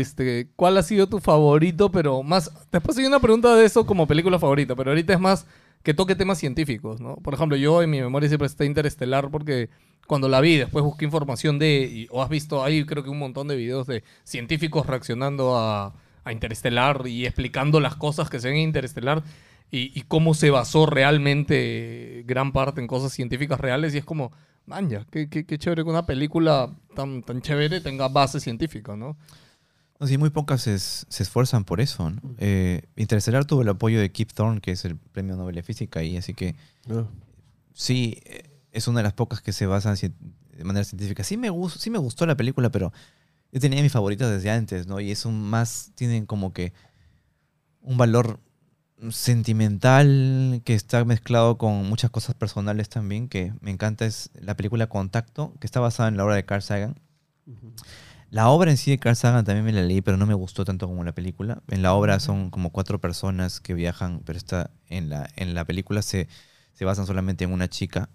Este, 0.01 0.49
¿cuál 0.57 0.77
ha 0.79 0.83
sido 0.83 1.07
tu 1.09 1.21
favorito? 1.21 1.91
Pero 1.93 2.23
más, 2.23 2.51
después 2.71 2.97
hay 2.99 3.05
una 3.05 3.21
pregunta 3.21 3.55
de 3.55 3.65
eso 3.65 3.85
como 3.85 4.07
película 4.07 4.39
favorita, 4.39 4.75
pero 4.75 4.91
ahorita 4.91 5.13
es 5.13 5.21
más 5.21 5.47
que 5.83 5.93
toque 5.95 6.15
temas 6.15 6.39
científicos, 6.39 7.01
¿no? 7.01 7.17
Por 7.17 7.35
ejemplo, 7.35 7.57
yo 7.57 7.83
en 7.83 7.91
mi 7.91 8.01
memoria 8.01 8.29
siempre 8.29 8.47
está 8.47 8.65
Interestelar 8.65 9.31
porque 9.31 9.69
cuando 10.07 10.29
la 10.29 10.41
vi, 10.41 10.57
después 10.57 10.85
busqué 10.85 11.05
información 11.05 11.59
de, 11.59 11.83
y- 11.93 12.07
o 12.11 12.23
has 12.23 12.29
visto 12.31 12.63
ahí 12.65 12.85
creo 12.85 13.03
que 13.05 13.11
un 13.11 13.19
montón 13.19 13.49
de 13.49 13.57
videos 13.57 13.87
de 13.87 14.03
científicos 14.25 14.87
reaccionando 14.87 15.57
a, 15.59 15.95
a 16.25 16.33
Interestelar 16.33 17.07
y 17.07 17.27
explicando 17.27 17.81
las 17.81 17.97
cosas 17.97 18.31
que 18.31 18.39
se 18.41 18.49
ven 18.49 18.59
en 18.59 18.63
Interestelar 18.69 19.23
y, 19.71 19.93
y 19.99 20.03
cómo 20.03 20.35
se 20.35 20.51
basó 20.51 20.87
realmente 20.87 22.25
gran 22.27 22.53
parte 22.53 22.81
en 22.81 22.87
cosas 22.87 23.13
científicas 23.13 23.61
reales 23.61 23.95
y 23.95 23.99
es 23.99 24.05
como, 24.05 24.33
man, 24.67 24.89
ya, 24.89 25.05
qué, 25.11 25.29
qué, 25.29 25.45
qué 25.45 25.59
chévere 25.59 25.83
que 25.85 25.91
una 25.91 26.07
película 26.07 26.71
tan, 26.95 27.23
tan 27.23 27.43
chévere 27.43 27.81
tenga 27.81 28.09
base 28.09 28.41
científica, 28.41 28.97
¿no? 28.97 29.17
No, 30.03 30.09
sí, 30.09 30.19
muy 30.19 30.31
pocas 30.31 30.63
se, 30.63 30.75
es- 30.75 31.07
se 31.09 31.23
esfuerzan 31.23 31.63
por 31.65 31.81
eso. 31.81 32.11
¿no? 32.11 32.21
Eh, 32.39 32.83
Interestelar 32.97 33.45
tuvo 33.45 33.63
el 33.63 33.69
apoyo 33.69 34.01
de 34.01 34.11
Kip 34.11 34.33
Thorne, 34.33 34.61
que 34.61 34.73
es 34.73 34.85
el 34.85 34.97
premio 34.97 35.37
Nobel 35.37 35.55
de 35.55 35.63
Física, 35.63 36.03
y 36.03 36.17
así 36.17 36.35
que 36.35 36.57
No. 36.89 37.09
sí, 37.73 38.19
eh, 38.25 38.51
es 38.73 38.89
una 38.89 38.99
de 38.99 39.05
las 39.05 39.13
pocas 39.13 39.41
que 39.41 39.53
se 39.53 39.65
basan 39.67 39.95
de 39.95 40.65
manera 40.65 40.83
científica. 40.85 41.23
Sí 41.23 41.37
me, 41.37 41.51
gus- 41.51 41.77
sí 41.79 41.89
me 41.89 41.99
gustó 41.99 42.27
la 42.27 42.37
película, 42.37 42.69
pero 42.71 42.93
yo 43.53 43.61
tenía 43.61 43.81
mis 43.81 43.93
favoritas 43.93 44.29
desde 44.29 44.51
antes, 44.51 44.89
¿no? 44.89 44.99
Y 44.99 45.13
es 45.13 45.25
un 45.25 45.41
más, 45.41 45.93
tienen 45.95 46.27
como 46.27 46.53
que 46.53 46.73
un 47.81 47.97
valor 47.97 48.41
sentimental 49.11 50.63
que 50.65 50.75
está 50.75 51.05
mezclado 51.05 51.59
con 51.59 51.89
muchas 51.89 52.11
cosas 52.11 52.35
personales 52.35 52.89
también, 52.89 53.29
que 53.29 53.53
me 53.61 53.71
encanta, 53.71 54.05
es 54.05 54.31
la 54.35 54.57
película 54.57 54.89
Contacto, 54.89 55.55
que 55.61 55.67
está 55.69 55.79
basada 55.79 56.09
en 56.09 56.17
la 56.17 56.25
obra 56.25 56.35
de 56.35 56.45
Carl 56.45 56.63
Sagan. 56.63 56.97
La 58.33 58.49
obra 58.49 58.71
en 58.71 58.79
sí 58.79 58.91
de 58.91 58.99
Carl 58.99 59.15
Sagan 59.15 59.45
también 59.45 59.65
me 59.67 59.73
la 59.73 59.83
leí, 59.83 60.01
pero 60.01 60.17
no 60.17 60.25
me 60.25 60.33
gustó 60.33 60.65
tanto 60.65 60.87
como 60.89 61.05
la 61.05 61.13
película. 61.13 61.63
En 61.69 61.83
la 61.83 61.93
obra 61.93 62.19
son 62.19 62.51
como 62.51 62.71
cuatro 62.71 62.99
personas 62.99 63.61
que 63.61 63.75
viajan, 63.75 64.23
pero 64.25 64.39
está 64.39 64.71
en 64.89 65.11
la, 65.11 65.29
en 65.37 65.53
la 65.55 65.67
película 65.67 66.01
se, 66.01 66.29
se 66.73 66.85
basan 66.87 67.07
solamente 67.07 67.45
en 67.45 67.53
una 67.53 67.69
chica. 67.69 68.09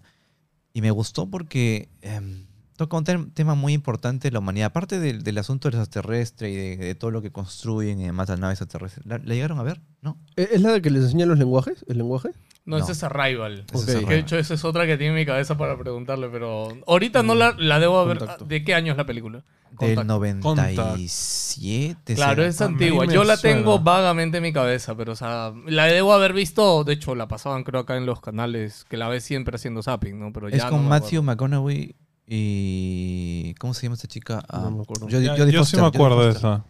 Y 0.72 0.82
me 0.82 0.90
gustó 0.90 1.30
porque 1.30 1.88
em, 2.02 2.46
toca 2.76 2.96
un 2.96 3.04
tem- 3.04 3.32
tema 3.32 3.54
muy 3.54 3.72
importante 3.74 4.26
de 4.26 4.32
la 4.32 4.40
humanidad. 4.40 4.66
Aparte 4.66 4.98
del, 4.98 5.22
del 5.22 5.38
asunto 5.38 5.70
del 5.70 5.78
extraterrestre 5.80 6.50
y 6.50 6.56
de, 6.56 6.76
de 6.78 6.94
todo 6.96 7.12
lo 7.12 7.22
que 7.22 7.30
construyen 7.30 8.00
y 8.00 8.06
demás 8.06 8.28
las 8.28 8.40
naves 8.40 8.60
extraterrestres. 8.60 9.06
¿La, 9.06 9.18
la 9.18 9.34
llegaron 9.34 9.60
a 9.60 9.62
ver? 9.62 9.80
¿No? 10.02 10.18
¿E- 10.34 10.48
¿Es 10.52 10.60
la 10.62 10.72
de 10.72 10.82
que 10.82 10.90
les 10.90 11.04
enseñan 11.04 11.28
los 11.28 11.38
lenguajes? 11.38 11.84
¿El 11.88 11.98
lenguaje? 11.98 12.30
No, 12.64 12.76
No. 12.78 12.82
ese 12.82 12.90
es 12.90 13.04
Arrival. 13.04 13.64
Ese 13.72 13.76
es 13.78 13.86
de 13.86 13.92
Arrival. 13.98 14.14
hecho 14.14 14.36
esa 14.36 14.54
es 14.54 14.64
otra 14.64 14.84
que 14.84 14.96
tiene 14.98 15.12
en 15.14 15.20
mi 15.20 15.26
cabeza 15.26 15.56
para 15.56 15.78
preguntarle, 15.78 16.28
pero 16.28 16.76
ahorita 16.88 17.22
no 17.22 17.36
la, 17.36 17.54
la 17.56 17.78
debo 17.78 18.00
haber... 18.00 18.18
Contacto. 18.18 18.44
¿De 18.46 18.64
qué 18.64 18.74
año 18.74 18.90
es 18.92 18.98
la 18.98 19.06
película? 19.06 19.44
Del 19.86 19.94
Contacto. 19.96 20.82
97. 20.82 22.14
Claro, 22.14 22.44
es 22.44 22.60
antigua. 22.60 23.06
Yo 23.06 23.24
la 23.24 23.36
suena. 23.36 23.56
tengo 23.58 23.78
vagamente 23.80 24.38
en 24.38 24.42
mi 24.42 24.52
cabeza, 24.52 24.96
pero 24.96 25.12
o 25.12 25.16
sea, 25.16 25.52
la 25.66 25.84
debo 25.86 26.12
haber 26.12 26.32
visto, 26.32 26.84
de 26.84 26.94
hecho 26.94 27.14
la 27.14 27.28
pasaban 27.28 27.64
creo 27.64 27.80
acá 27.80 27.96
en 27.96 28.06
los 28.06 28.20
canales, 28.20 28.84
que 28.88 28.96
la 28.96 29.08
ves 29.08 29.24
siempre 29.24 29.56
haciendo 29.56 29.82
zapping, 29.82 30.18
¿no? 30.18 30.32
Pero 30.32 30.48
Es 30.48 30.56
ya 30.62 30.68
con 30.70 30.78
no 30.78 30.84
me 30.84 30.88
Matthew 30.90 31.22
McConaughey 31.22 31.94
y... 32.26 33.54
¿Cómo 33.58 33.74
se 33.74 33.82
llama 33.84 33.94
esta 33.94 34.08
chica? 34.08 34.42
Ah, 34.48 34.60
No 34.64 34.70
me 34.72 34.82
acuerdo. 34.82 35.06
Jodie- 35.08 35.24
Ya, 35.24 35.36
Jodie 35.36 35.52
yo 35.52 35.64
sí 35.64 35.76
me 35.76 35.86
acuerdo 35.86 36.24
de 36.24 36.30
esa. 36.32 36.64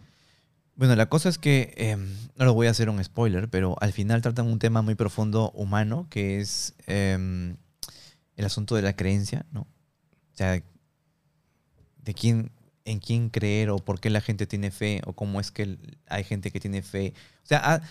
Bueno, 0.75 0.95
la 0.95 1.07
cosa 1.09 1.27
es 1.27 1.37
que, 1.37 1.73
eh, 1.75 1.97
no 2.37 2.45
lo 2.45 2.53
voy 2.53 2.67
a 2.67 2.71
hacer 2.71 2.89
un 2.89 3.03
spoiler, 3.03 3.49
pero 3.49 3.75
al 3.81 3.91
final 3.91 4.21
tratan 4.21 4.47
un 4.47 4.59
tema 4.59 4.81
muy 4.81 4.95
profundo 4.95 5.51
humano, 5.51 6.07
que 6.09 6.39
es 6.39 6.73
eh, 6.87 7.53
el 8.37 8.45
asunto 8.45 8.75
de 8.75 8.81
la 8.83 8.93
creencia, 8.95 9.45
¿no? 9.51 9.61
O 9.61 10.35
sea, 10.39 10.53
de 10.53 12.13
quién, 12.13 12.51
en 12.85 12.99
quién 12.99 13.29
creer 13.29 13.69
o 13.69 13.77
por 13.77 13.99
qué 13.99 14.09
la 14.09 14.21
gente 14.21 14.47
tiene 14.47 14.71
fe 14.71 15.01
o 15.05 15.13
cómo 15.13 15.39
es 15.39 15.51
que 15.51 15.77
hay 16.07 16.23
gente 16.23 16.51
que 16.51 16.59
tiene 16.59 16.81
fe. 16.81 17.13
O 17.43 17.47
sea, 17.47 17.61
ah, 17.63 17.81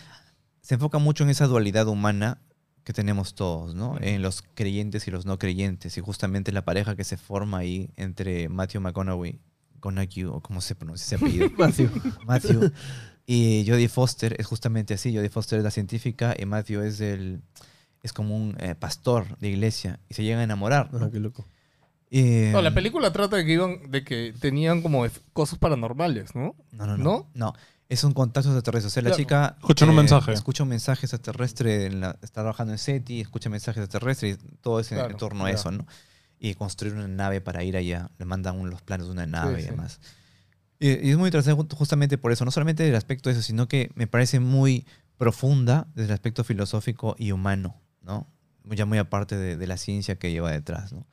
se 0.60 0.74
enfoca 0.74 0.98
mucho 0.98 1.24
en 1.24 1.30
esa 1.30 1.46
dualidad 1.46 1.86
humana 1.88 2.40
que 2.84 2.92
tenemos 2.92 3.34
todos, 3.34 3.74
¿no? 3.74 3.98
En 4.00 4.22
los 4.22 4.42
creyentes 4.54 5.06
y 5.08 5.10
los 5.10 5.26
no 5.26 5.38
creyentes. 5.38 5.96
Y 5.98 6.00
justamente 6.00 6.52
la 6.52 6.64
pareja 6.64 6.96
que 6.96 7.04
se 7.04 7.16
forma 7.16 7.58
ahí 7.58 7.90
entre 7.96 8.48
Matthew 8.48 8.80
McConaughey, 8.80 9.40
McConaughey 9.74 10.24
o 10.24 10.40
cómo 10.40 10.60
se 10.60 10.74
pronuncia 10.74 11.04
ese 11.04 11.16
apellido. 11.16 11.50
Matthew. 11.58 11.90
Matthew. 12.26 12.72
Y 13.26 13.64
Jodie 13.68 13.88
Foster 13.88 14.34
es 14.38 14.46
justamente 14.46 14.94
así. 14.94 15.14
Jodie 15.14 15.28
Foster 15.28 15.58
es 15.58 15.64
la 15.64 15.70
científica 15.70 16.34
y 16.38 16.46
Matthew 16.46 16.80
es 16.82 17.00
el 17.00 17.42
es 18.02 18.12
como 18.12 18.36
un 18.36 18.56
eh, 18.58 18.74
pastor 18.74 19.36
de 19.38 19.48
iglesia 19.48 20.00
y 20.08 20.14
se 20.14 20.22
llegan 20.22 20.40
a 20.40 20.44
enamorar. 20.44 20.92
¿no? 20.92 21.04
Ah, 21.04 21.10
qué 21.10 21.20
loco. 21.20 21.46
Y, 22.10 22.50
No, 22.52 22.62
la 22.62 22.72
película 22.72 23.12
trata 23.12 23.36
de 23.36 23.44
que 23.44 23.52
iban, 23.52 23.90
de 23.90 24.02
que 24.04 24.34
tenían 24.40 24.80
como 24.82 25.04
cosas 25.32 25.58
paranormales, 25.58 26.34
¿no? 26.34 26.54
no, 26.72 26.86
no, 26.86 26.96
no, 26.96 27.04
¿No? 27.04 27.30
no. 27.34 27.52
Es 27.90 28.04
un 28.04 28.12
contacto 28.12 28.50
extraterrestre. 28.50 28.86
O 28.88 28.90
sea, 28.90 29.02
la 29.02 29.08
Claro. 29.10 29.22
chica 29.22 29.48
eh, 29.54 29.58
Escuchan 29.60 29.88
un 29.90 29.96
mensaje. 29.96 30.32
Escucha 30.32 30.62
un 30.62 30.68
mensaje 30.68 31.06
extraterrestre, 31.06 31.86
en 31.86 32.00
la- 32.00 32.18
está 32.22 32.42
trabajando 32.42 32.72
en 32.74 32.78
SETI, 32.78 33.20
escucha 33.22 33.48
mensajes 33.48 33.82
extraterrestres 33.82 34.38
y 34.42 34.56
todo 34.60 34.80
es 34.80 34.90
en, 34.92 34.98
Claro, 34.98 35.10
en 35.12 35.16
torno 35.16 35.44
a 35.46 35.48
ya. 35.50 35.54
eso, 35.54 35.70
¿no? 35.70 35.86
Y 36.38 36.54
construir 36.54 36.94
una 36.94 37.08
nave 37.08 37.40
para 37.40 37.64
ir 37.64 37.76
allá. 37.76 38.10
Le 38.18 38.24
mandan 38.26 38.58
un- 38.58 38.68
los 38.70 38.82
planos 38.82 39.06
de 39.06 39.12
una 39.14 39.26
nave 39.26 39.54
Sí, 39.56 39.60
y 39.60 39.64
sí. 39.64 39.70
demás. 39.70 40.00
Y, 40.80 40.88
y 41.08 41.10
es 41.10 41.16
muy 41.18 41.28
interesante 41.28 41.60
ju- 41.62 41.74
justamente 41.74 42.18
por 42.18 42.30
eso, 42.30 42.44
no 42.44 42.50
solamente 42.50 42.82
del 42.84 42.94
aspecto 42.94 43.30
de 43.30 43.34
eso, 43.34 43.42
sino 43.42 43.68
que 43.68 43.90
me 43.94 44.06
parece 44.06 44.38
muy 44.38 44.86
profunda 45.16 45.86
desde 45.94 46.08
el 46.08 46.14
aspecto 46.14 46.44
filosófico 46.44 47.16
y 47.18 47.32
humano, 47.32 47.80
¿no? 48.02 48.26
Ya 48.64 48.84
muy 48.86 48.98
aparte 48.98 49.36
de, 49.36 49.56
de 49.56 49.66
la 49.66 49.76
ciencia 49.78 50.16
que 50.18 50.30
lleva 50.30 50.50
detrás, 50.52 50.92
¿no? 50.92 51.06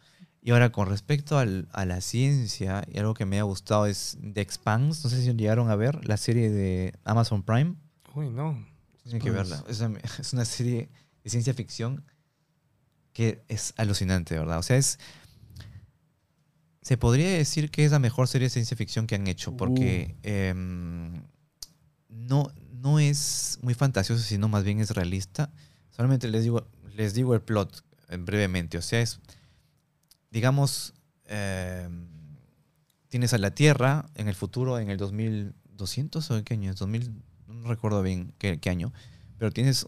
Y 0.48 0.52
ahora, 0.52 0.72
con 0.72 0.88
respecto 0.88 1.40
al- 1.40 1.68
a 1.72 1.86
la 1.86 2.02
ciencia, 2.02 2.86
y 2.92 3.00
algo 3.00 3.16
que 3.16 3.26
me 3.26 3.40
ha 3.40 3.44
gustado 3.44 3.88
es 3.88 4.16
The 4.34 4.42
Expanse. 4.42 5.02
No 5.04 5.10
sé 5.10 5.20
si 5.24 5.34
llegaron 5.34 5.72
a 5.72 5.76
ver 5.76 6.08
la 6.08 6.18
serie 6.18 6.52
de 6.52 6.94
Amazon 7.04 7.42
Prime. 7.42 7.74
Uy, 8.14 8.30
no. 8.30 8.64
Tienen 9.02 9.22
que 9.24 9.32
verla. 9.32 9.64
Es 9.68 9.80
una, 9.82 10.00
es 10.20 10.34
una 10.34 10.46
serie 10.46 10.90
de 11.24 11.30
ciencia 11.32 11.54
ficción 11.56 12.04
que 13.12 13.42
es 13.48 13.74
alucinante, 13.78 14.36
de 14.36 14.42
verdad. 14.42 14.60
O 14.60 14.64
sea, 14.64 14.78
es. 14.78 15.00
Se 16.84 16.98
podría 16.98 17.30
decir 17.32 17.72
que 17.72 17.84
es 17.84 17.92
la 17.92 17.98
mejor 17.98 18.28
serie 18.28 18.46
de 18.46 18.52
ciencia 18.52 18.78
ficción 18.78 19.08
que 19.08 19.16
han 19.16 19.26
hecho, 19.26 19.58
porque 19.58 20.16
em, 20.22 21.24
no, 22.10 22.52
no 22.72 23.00
es 23.00 23.58
muy 23.64 23.74
fantasioso, 23.74 24.22
sino 24.24 24.48
más 24.48 24.64
bien 24.64 24.80
es 24.80 24.92
realista. 24.92 25.52
Solamente 25.90 26.28
les 26.28 26.44
digo, 26.44 26.68
les 26.96 27.16
digo 27.16 27.34
el 27.34 27.42
plot 27.42 27.84
eh, 28.10 28.18
brevemente. 28.18 28.78
O 28.78 28.84
sea, 28.84 29.02
es. 29.02 29.20
Digamos. 30.36 30.94
em, 31.28 32.10
tienes 33.08 33.34
a 33.34 33.38
la 33.38 33.52
Tierra 33.52 34.06
en 34.16 34.28
el 34.28 34.36
futuro, 34.36 34.78
en 34.78 34.90
el 34.90 34.98
2200 34.98 36.30
o 36.30 36.38
en 36.38 36.44
qué 36.44 36.56
año, 36.56 36.72
es 36.72 36.76
2000, 36.76 37.14
no 37.48 37.70
recuerdo 37.70 38.04
bien 38.04 38.34
qué, 38.38 38.60
qué 38.60 38.70
año, 38.70 38.92
pero 39.38 39.52
tienes 39.52 39.88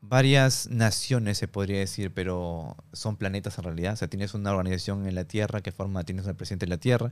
varias 0.00 0.70
naciones, 0.70 1.38
se 1.38 1.48
podría 1.48 1.80
decir, 1.80 2.14
pero 2.14 2.76
son 2.92 3.16
planetas 3.16 3.58
en 3.58 3.64
realidad. 3.64 3.94
O 3.94 3.96
sea, 3.96 4.06
tienes 4.06 4.32
una 4.34 4.52
organización 4.52 5.08
en 5.08 5.16
la 5.16 5.24
Tierra 5.24 5.60
que 5.60 5.72
forma, 5.72 6.04
tienes 6.04 6.24
un 6.24 6.36
presidente 6.36 6.66
en 6.66 6.70
la 6.70 6.78
Tierra, 6.78 7.10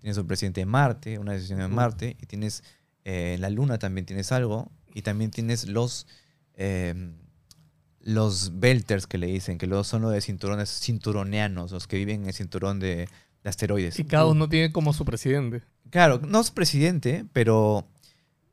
tienes 0.00 0.16
un 0.18 0.28
presidente 0.28 0.60
en 0.60 0.68
Marte, 0.68 1.18
una 1.18 1.32
decisión 1.32 1.60
en. 1.60 1.74
Marte, 1.74 2.16
y 2.20 2.26
tienes 2.26 2.62
eh, 3.04 3.34
en 3.34 3.40
la 3.40 3.50
Luna 3.50 3.78
también 3.78 4.06
tienes 4.06 4.30
algo, 4.30 4.70
y 4.94 5.02
también 5.02 5.32
tienes 5.32 5.66
los 5.68 6.06
eh, 6.54 6.94
los 8.04 8.58
belters 8.58 9.06
que 9.06 9.18
le 9.18 9.26
dicen, 9.28 9.58
que 9.58 9.66
luego 9.66 9.84
son 9.84 10.02
los 10.02 10.12
de 10.12 10.20
cinturones 10.20 10.68
cinturoneanos, 10.80 11.70
los 11.72 11.86
que 11.86 11.96
viven 11.96 12.22
en 12.22 12.28
el 12.28 12.34
cinturón 12.34 12.80
de, 12.80 13.08
de 13.44 13.50
asteroides. 13.50 13.98
Y 13.98 14.04
cada 14.04 14.26
uno 14.26 14.48
tiene 14.48 14.72
como 14.72 14.92
su 14.92 15.04
presidente. 15.04 15.62
Claro, 15.90 16.20
no 16.26 16.40
es 16.40 16.50
presidente, 16.50 17.24
pero 17.32 17.86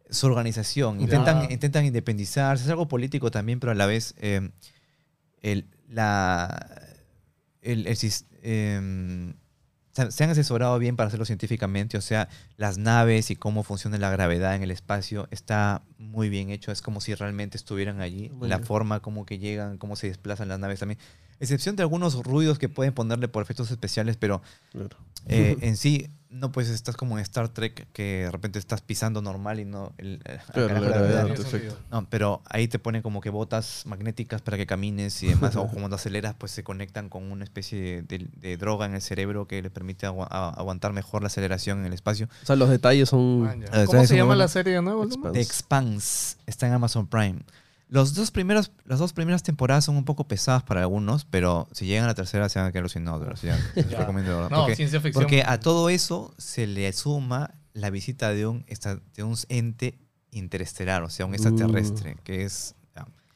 su 0.09 0.27
organización. 0.27 0.99
Intentan, 1.01 1.47
Ya. 1.47 1.53
intentan 1.53 1.85
independizarse. 1.85 2.63
Es 2.65 2.69
algo 2.69 2.88
político 2.88 3.31
también, 3.31 3.59
pero 3.59 3.71
a 3.71 3.76
la 3.76 3.85
vez 3.85 4.13
eh, 4.17 4.49
el, 5.41 5.65
la, 5.88 6.81
el, 7.61 7.88
el 7.88 7.97
em, 8.41 9.34
se- 10.11 10.23
han 10.23 10.30
asesorado 10.30 10.77
bien 10.80 10.95
para 10.95 11.07
hacerlo 11.07 11.26
científicamente. 11.26 11.97
O 11.97 12.01
sea, 12.01 12.27
las 12.57 12.77
naves 12.77 13.31
y 13.31 13.35
cómo 13.35 13.63
funciona 13.63 13.97
la 13.97 14.09
gravedad 14.09 14.55
en 14.55 14.63
el 14.63 14.71
espacio 14.71 15.27
está 15.31 15.81
muy 15.97 16.30
bien 16.30 16.49
hecho. 16.49 16.71
Es 16.71 16.81
como 16.81 17.01
si 17.01 17.13
realmente 17.15 17.57
estuvieran 17.57 18.01
allí. 18.01 18.31
La 18.49 18.59
forma, 18.59 18.99
cómo 19.01 19.26
que 19.26 19.38
llegan, 19.39 19.77
cómo 19.77 19.95
se 19.95 20.07
desplazan 20.07 20.47
las 20.47 20.59
naves 20.59 20.80
también. 20.80 20.99
Excepción 21.40 21.76
de 21.76 21.84
algunos 21.84 22.16
ruidos 22.24 22.60
que 22.60 22.70
pueden 22.70 22.94
ponerle 22.94 23.28
por 23.28 23.41
efectos 23.44 23.72
especiales, 23.72 24.18
pero 24.18 24.41
Claro. 24.72 24.90
eh, 25.28 25.57
en 25.61 25.78
sí, 25.78 26.10
no, 26.30 26.52
pues 26.52 26.70
estás 26.70 26.95
como 26.95 27.18
en 27.18 27.24
Star 27.24 27.49
Trek 27.49 27.88
que 27.91 28.26
de 28.26 28.32
repente 28.32 28.60
estás 28.60 28.82
pisando 28.82 29.20
normal 29.22 29.60
y 29.60 29.66
no. 29.66 29.94
El, 29.98 30.22
eh, 30.26 30.34
acá 30.44 30.53
Claro, 30.53 30.68
la 30.68 30.74
la 30.82 30.88
gravedad, 30.90 31.28
gravedad, 31.28 31.78
¿no? 31.90 32.07
pero 32.07 32.44
ahí 32.45 32.68
te 32.68 32.78
ponen 32.78 33.02
como 33.02 33.20
que 33.20 33.32
botas 33.32 33.84
magnéticas 33.88 34.40
para 34.41 34.56
que 34.56 34.68
camines 34.68 35.24
y 35.24 35.28
demás. 35.30 35.56
o 35.56 35.68
cuando 35.74 35.95
aceleras, 35.95 36.36
pues 36.38 36.52
se 36.52 36.64
conectan 36.64 37.10
con 37.10 37.32
una 37.32 37.44
especie 37.45 38.03
de, 38.03 38.28
de 38.32 38.57
droga 38.57 38.86
en 38.86 38.94
el 38.94 39.02
cerebro 39.02 39.48
que 39.48 39.60
le 39.61 39.72
permite 39.72 40.06
aguantar 40.06 40.94
mejor 40.94 41.24
la 41.24 41.28
aceleración 41.28 41.80
en 41.80 41.86
el 41.86 41.94
espacio. 41.94 42.28
O 42.44 42.45
sea, 42.45 42.56
los 42.56 42.70
detalles 42.70 43.10
son... 43.10 43.41
Man, 43.41 43.61
ya. 43.61 43.68
Ah, 43.72 43.86
¿Cómo 43.86 43.91
¿sabes 43.94 44.10
se 44.10 44.16
llama 44.18 44.36
la 44.36 44.48
serie 44.49 44.74
de 44.74 44.82
nuevo? 44.84 45.07
The 45.07 45.41
Expanse 45.41 46.38
está 46.45 46.68
en 46.68 46.74
Amazon 46.74 47.07
Prime. 47.07 47.40
Los 47.90 48.14
dos 48.14 48.30
primeros, 48.32 48.72
las 48.86 48.99
dos 48.99 49.14
primeras 49.14 49.41
temporadas 49.44 49.86
son 49.86 49.98
un 49.98 50.06
poco 50.06 50.28
pesadas 50.28 50.61
para 50.64 50.82
algunos, 50.82 51.26
pero 51.26 51.68
si 51.72 51.88
llegan 51.88 52.03
a 52.06 52.07
la 52.07 52.14
tercera 52.16 52.48
se 52.48 52.60
van 52.60 52.68
a 52.68 52.72
quedar 52.72 52.84
alucinados. 52.84 53.40
Sí, 53.40 53.48
ya, 53.48 53.57
les 53.76 53.91
recomiendo. 53.91 54.48
No, 54.49 54.60
Porque- 54.61 54.76
ciencia 54.76 55.02
ficción. 55.02 55.24
Porque 55.24 55.44
a 55.44 55.60
todo 55.60 55.90
eso 55.90 56.34
se 56.38 56.68
le 56.68 56.91
suma 56.94 57.56
la 57.74 57.90
visita 57.90 58.30
de 58.30 58.45
un, 58.45 58.64
de 59.16 59.24
un 59.24 59.36
ente 59.49 59.98
interestelar, 60.32 61.02
o 61.03 61.10
sea, 61.10 61.26
un 61.26 61.34
extraterrestre, 61.34 62.16
que 62.24 62.44
es... 62.45 62.76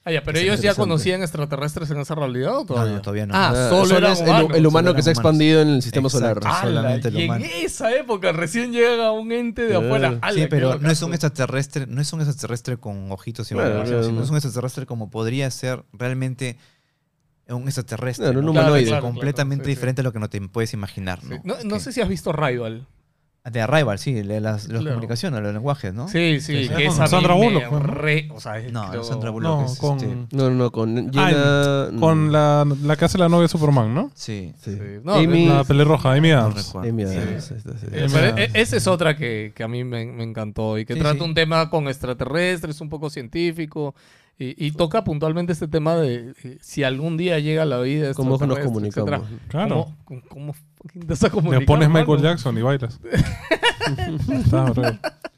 ah, 0.06 0.12
ya, 0.12 0.24
pero 0.24 0.40
ellos 0.40 0.62
ya 0.62 0.76
conocían 0.76 1.22
extraterrestres 1.22 1.90
en 1.92 2.00
esa 2.00 2.16
realidad 2.16 2.58
o 2.58 2.66
todavía? 2.66 2.92
No, 2.92 2.96
no, 2.98 3.02
todavía 3.02 3.26
no. 3.26 3.34
Ah, 3.36 3.50
Ah, 3.50 3.70
solo 3.70 3.86
solo 3.86 3.98
eran 3.98 4.12
es 4.14 4.20
el, 4.22 4.28
humanos. 4.28 4.52
el 4.58 4.68
humano 4.68 4.88
Solo 4.90 4.96
que 4.96 5.02
se 5.04 5.10
ha 5.10 5.14
expandido 5.14 5.62
en 5.62 5.68
el 5.70 5.82
sistema 5.82 6.08
Exacto. 6.08 6.42
solar. 6.62 7.02
Y 7.14 7.22
en 7.24 7.42
esa 7.66 7.96
época 7.96 8.32
recién 8.32 8.72
llega 8.72 9.12
un 9.12 9.32
ente 9.32 9.64
de 9.64 9.70
Claro. 9.70 9.86
afuera. 9.86 10.18
¡Hala, 10.22 10.42
Sí, 10.42 10.48
pero 10.50 10.80
no 10.80 10.90
es 10.92 11.02
un 11.02 11.14
extraterrestre, 11.14 11.88
no 11.88 12.02
es 12.02 12.12
un 12.14 12.22
extraterrestre 12.22 12.78
con 12.78 13.12
ojitos 13.12 13.52
y 13.52 13.56
Claro, 13.56 13.84
claro, 13.84 14.04
sino 14.04 14.16
no. 14.18 14.24
es 14.24 14.30
un 14.30 14.36
extraterrestre 14.36 14.86
como 14.86 15.10
podría 15.10 15.50
ser 15.52 15.84
realmente 15.94 16.58
un 17.48 17.64
extraterrestre. 17.64 18.26
Claro, 18.26 18.40
un 18.40 18.46
¿no? 18.46 18.52
humanoide. 18.52 18.86
Claro, 18.86 19.02
claro, 19.02 19.14
completamente 19.14 19.68
diferente 19.70 20.02
a 20.02 20.04
lo 20.04 20.14
que 20.14 20.20
no 20.20 20.30
te 20.30 20.40
puedes 20.42 20.74
imaginar. 20.74 21.20
Sí. 21.22 21.36
¿no? 21.44 21.56
No, 21.64 21.80
sé 21.80 21.92
si 21.92 22.02
has 22.02 22.08
visto 22.10 22.32
Rival. 22.32 22.88
De 23.52 23.60
Arrival, 23.60 24.00
sí, 24.00 24.14
de 24.14 24.40
las, 24.40 24.70
las 24.70 24.80
Claro. 24.80 24.86
comunicaciones, 24.96 25.42
los 25.42 25.54
lenguajes, 25.54 25.94
¿no? 25.94 26.08
Sí, 26.08 26.40
sí, 26.40 26.64
Sí, 26.64 26.70
que 26.70 26.86
esa 26.86 27.00
Con 27.00 27.08
Sandra 27.10 27.34
Bullock, 27.34 27.64
o 28.34 28.40
sea, 28.40 28.54
No, 28.72 28.90
creo- 28.90 29.04
Sandra 29.04 29.32
Bullock 29.32 29.60
No, 29.60 29.66
es, 29.66 29.78
con, 29.80 29.98
este, 29.98 30.36
No, 30.38 30.50
no, 30.50 30.72
con 30.72 31.12
Ah, 31.18 31.28
Jenna... 31.92 32.00
con 32.00 32.32
la, 32.32 32.66
la 32.84 32.96
que 32.96 33.04
hace 33.04 33.18
la 33.18 33.28
novia 33.28 33.42
de 33.42 33.48
Superman, 33.50 33.94
¿no? 33.94 34.12
Sí. 34.16 34.54
Sí. 34.62 34.72
Sí. 34.76 34.80
No, 35.04 35.16
Amy- 35.16 35.48
La 35.50 35.66
pelirroja, 35.66 36.14
Amy 36.14 36.32
Adams. 36.32 36.74
Amy. 36.74 37.04
Adams, 37.04 37.44
sí. 37.44 37.56
Eh, 37.92 38.08
pero 38.14 38.38
e- 38.38 38.50
esa 38.54 38.78
es 38.78 38.88
otra 38.88 39.18
que, 39.18 39.52
que 39.54 39.64
a 39.64 39.68
mí 39.68 39.84
me, 39.84 40.06
me 40.06 40.24
encantó 40.24 40.78
y 40.78 40.86
que 40.86 40.94
Sí, 40.94 41.00
trata 41.02 41.18
sí. 41.18 41.22
un 41.26 41.34
tema 41.34 41.70
con 41.70 41.90
extraterrestres, 41.90 42.80
un 42.80 42.88
poco 42.88 43.10
científico 43.10 43.94
y, 44.40 44.66
y 44.68 44.72
toca 44.72 45.04
puntualmente 45.04 45.52
este 45.52 45.68
tema 45.68 45.96
de 45.98 46.34
eh, 46.44 46.58
si 46.62 46.84
algún 46.84 47.18
día 47.18 47.40
llega 47.40 47.66
la 47.66 47.80
vida 47.82 48.14
¿Cómo 48.14 48.38
nos 48.38 48.58
comunicamos? 48.60 49.12
etcétera, 49.20 49.22
Claro. 49.50 49.88
¿Cómo, 50.06 50.22
cómo, 50.30 50.56
Le 50.94 51.62
pones 51.62 51.90
mano? 51.90 52.06
Michael 52.06 52.22
Jackson 52.22 52.58
y 52.58 52.62
bailas. 52.62 53.00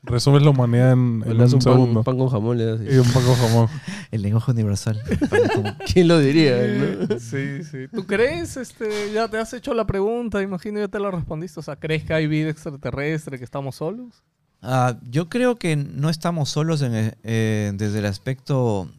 Resumes 0.03 0.43
la 0.43 0.49
humanidad 0.51 0.91
en, 0.91 0.99
un 0.99 1.23
un 1.23 1.37
pan, 1.37 1.61
segundo. 1.61 2.03
pan 2.03 2.17
con 2.17 2.29
jamón, 2.29 2.57
le 2.57 2.65
das. 2.65 2.81
Y 2.81 2.97
un 2.97 3.11
poco 3.11 3.35
jamón. 3.35 3.67
El 4.11 4.21
lenguaje 4.21 4.51
universal. 4.51 5.01
¿Quién 5.91 6.07
lo 6.07 6.19
diría? 6.19 6.55
no? 6.57 7.19
Sí, 7.19 7.63
sí. 7.63 7.87
¿Tú 7.91 8.05
crees? 8.05 8.57
Este, 8.57 9.11
ya 9.13 9.27
te 9.27 9.37
has 9.37 9.51
hecho 9.53 9.73
la 9.73 9.85
pregunta, 9.85 10.41
imagino 10.41 10.79
ya 10.79 10.87
te 10.87 10.99
la 10.99 11.09
respondiste. 11.09 11.59
O 11.59 11.63
sea, 11.63 11.75
¿crees 11.75 12.03
que 12.03 12.13
hay 12.13 12.27
vida 12.27 12.49
extraterrestre, 12.49 13.39
que 13.39 13.43
estamos 13.43 13.75
solos? 13.75 14.23
Ah, 14.61 14.97
yo 15.09 15.27
creo 15.27 15.55
que 15.55 15.75
no 15.75 16.09
estamos 16.09 16.49
solos 16.49 16.81
en 16.81 17.15
eh, 17.23 17.71
desde 17.75 17.99
el 17.99 18.05
aspecto 18.05 18.89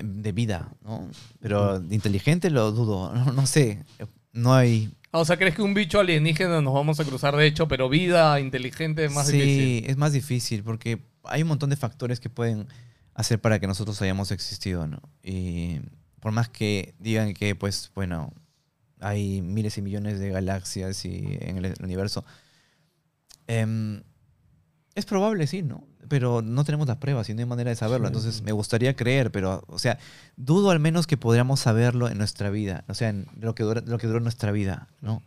de 0.00 0.32
vida, 0.32 0.68
¿no? 0.84 1.08
Pero 1.40 1.82
inteligente 1.90 2.50
lo 2.50 2.72
dudo, 2.72 3.12
no, 3.12 3.32
no 3.32 3.46
sé, 3.46 3.84
no 4.32 4.54
hay... 4.54 4.90
O 5.14 5.24
sea, 5.26 5.36
¿crees 5.36 5.54
que 5.54 5.62
un 5.62 5.74
bicho 5.74 6.00
alienígena 6.00 6.62
nos 6.62 6.72
vamos 6.72 6.98
a 6.98 7.04
cruzar 7.04 7.36
de 7.36 7.46
hecho, 7.46 7.68
pero 7.68 7.90
vida 7.90 8.40
inteligente 8.40 9.04
es 9.04 9.12
más 9.12 9.26
sí, 9.26 9.38
difícil? 9.38 9.90
es 9.90 9.96
más 9.98 10.12
difícil 10.12 10.62
porque 10.62 11.02
hay 11.24 11.42
un 11.42 11.48
montón 11.48 11.68
de 11.68 11.76
factores 11.76 12.18
que 12.18 12.30
pueden 12.30 12.66
hacer 13.14 13.38
para 13.38 13.58
que 13.58 13.66
nosotros 13.66 14.00
hayamos 14.00 14.30
existido, 14.30 14.86
¿no? 14.86 15.02
Y 15.22 15.80
por 16.18 16.32
más 16.32 16.48
que 16.48 16.94
digan 16.98 17.34
que, 17.34 17.54
pues, 17.54 17.90
bueno, 17.94 18.32
hay 19.00 19.42
miles 19.42 19.76
y 19.76 19.82
millones 19.82 20.18
de 20.18 20.30
galaxias 20.30 21.04
y 21.04 21.36
en 21.40 21.62
el 21.62 21.74
universo, 21.82 22.24
em, 23.48 24.02
es 24.94 25.04
probable, 25.04 25.46
sí, 25.46 25.62
¿no? 25.62 25.86
Pero 26.08 26.42
no 26.42 26.64
tenemos 26.64 26.86
las 26.88 26.96
pruebas 26.96 27.28
y 27.28 27.34
no 27.34 27.40
hay 27.40 27.46
manera 27.46 27.70
de 27.70 27.76
saberlo. 27.76 28.06
Sí. 28.08 28.14
Entonces, 28.14 28.42
me 28.42 28.52
gustaría 28.52 28.94
creer, 28.96 29.30
pero, 29.30 29.62
o 29.68 29.78
sea, 29.78 29.98
dudo 30.36 30.70
al 30.70 30.80
menos 30.80 31.06
que 31.06 31.16
podríamos 31.16 31.60
saberlo 31.60 32.08
en 32.08 32.18
nuestra 32.18 32.50
vida. 32.50 32.84
O 32.88 32.94
sea, 32.94 33.08
en 33.10 33.26
lo 33.40 33.54
que, 33.54 33.62
dura- 33.62 33.82
lo 33.86 33.98
que 33.98 34.06
duró 34.06 34.20
nuestra 34.20 34.50
vida, 34.52 34.88
¿no? 35.00 35.22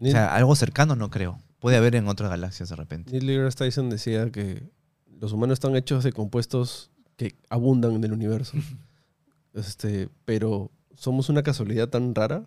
O 0.00 0.06
sea, 0.06 0.34
algo 0.34 0.54
cercano 0.54 0.94
no 0.94 1.10
creo. 1.10 1.38
Puede 1.58 1.76
haber 1.76 1.96
en 1.96 2.06
otras 2.06 2.30
galaxias 2.30 2.68
de 2.68 2.76
repente. 2.76 3.10
Neil 3.10 3.26
deGrasse 3.26 3.56
Tyson 3.56 3.90
decía 3.90 4.30
que 4.30 4.62
los 5.20 5.32
humanos 5.32 5.54
están 5.54 5.74
hechos 5.74 6.04
de 6.04 6.12
compuestos 6.12 6.90
que 7.16 7.34
abundan 7.50 7.94
en 7.94 8.04
el 8.04 8.12
universo. 8.12 8.56
este, 9.54 10.08
pero 10.24 10.70
somos 10.96 11.28
una 11.28 11.42
casualidad 11.42 11.88
tan 11.88 12.14
rara 12.14 12.44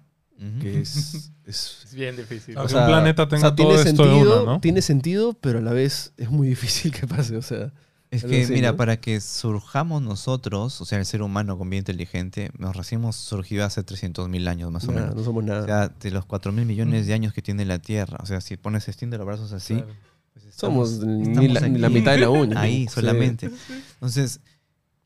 Que 0.59 0.81
es... 0.81 1.31
es- 1.45 1.77
Es 1.85 1.93
bien 1.93 2.15
difícil. 2.18 2.57
O 2.57 2.68
sea, 2.68 2.81
un 2.81 2.88
planeta 2.88 3.27
tenga 3.27 3.53
todo 3.55 3.69
tiene 3.76 3.89
esto 3.89 4.03
de 4.05 4.09
sentido, 4.11 4.43
una, 4.43 4.51
¿no? 4.53 4.59
Tiene 4.61 4.81
sentido, 4.81 5.34
pero 5.39 5.59
a 5.59 5.61
la 5.61 5.73
vez 5.73 6.13
es 6.18 6.30
muy 6.31 6.47
difícil 6.55 6.91
que 6.91 7.05
pase. 7.07 7.35
O 7.38 7.41
sea, 7.41 7.72
Es 8.09 8.23
que, 8.23 8.43
así, 8.43 8.53
mira, 8.53 8.72
¿no? 8.72 8.77
para 8.77 8.97
que 8.97 9.22
surjamos 9.22 10.01
nosotros, 10.01 10.81
o 10.81 10.85
sea, 10.85 10.97
el 10.99 11.05
ser 11.05 11.22
humano 11.22 11.57
con 11.57 11.69
vida 11.69 11.80
inteligente, 11.80 12.51
nos 12.57 12.76
recién 12.76 13.01
hemos 13.01 13.15
surgido 13.18 13.65
hace 13.65 13.85
300.000 13.85 14.47
años 14.47 14.72
más 14.72 14.88
o 14.88 14.91
menos. 14.91 15.15
no 15.15 15.23
somos 15.23 15.43
nada. 15.43 15.61
O 15.61 15.65
sea, 15.65 15.88
de 15.89 16.11
los 16.11 16.26
4.000 16.26 16.65
millones 16.65 17.05
de 17.07 17.13
años 17.13 17.34
que 17.34 17.41
tiene 17.41 17.63
la 17.65 17.80
Tierra. 17.80 18.18
O 18.22 18.26
sea, 18.26 18.41
si 18.41 18.57
pones 18.57 18.88
extiende 18.88 19.18
los 19.18 19.26
brazos 19.27 19.51
así, 19.53 19.76
Claro. 19.76 19.93
pues 20.34 20.45
somos 20.55 20.91
estamos- 20.93 21.18
ni 21.27 21.47
la, 21.49 21.61
ni 21.68 21.77
la 21.80 21.88
aquí. 21.88 21.93
mitad 21.95 22.11
de 22.13 22.18
la 22.19 22.30
uña. 22.30 22.59
Ahí 22.61 22.88
Sí. 22.88 22.95
solamente. 22.95 23.49
Entonces, 23.95 24.39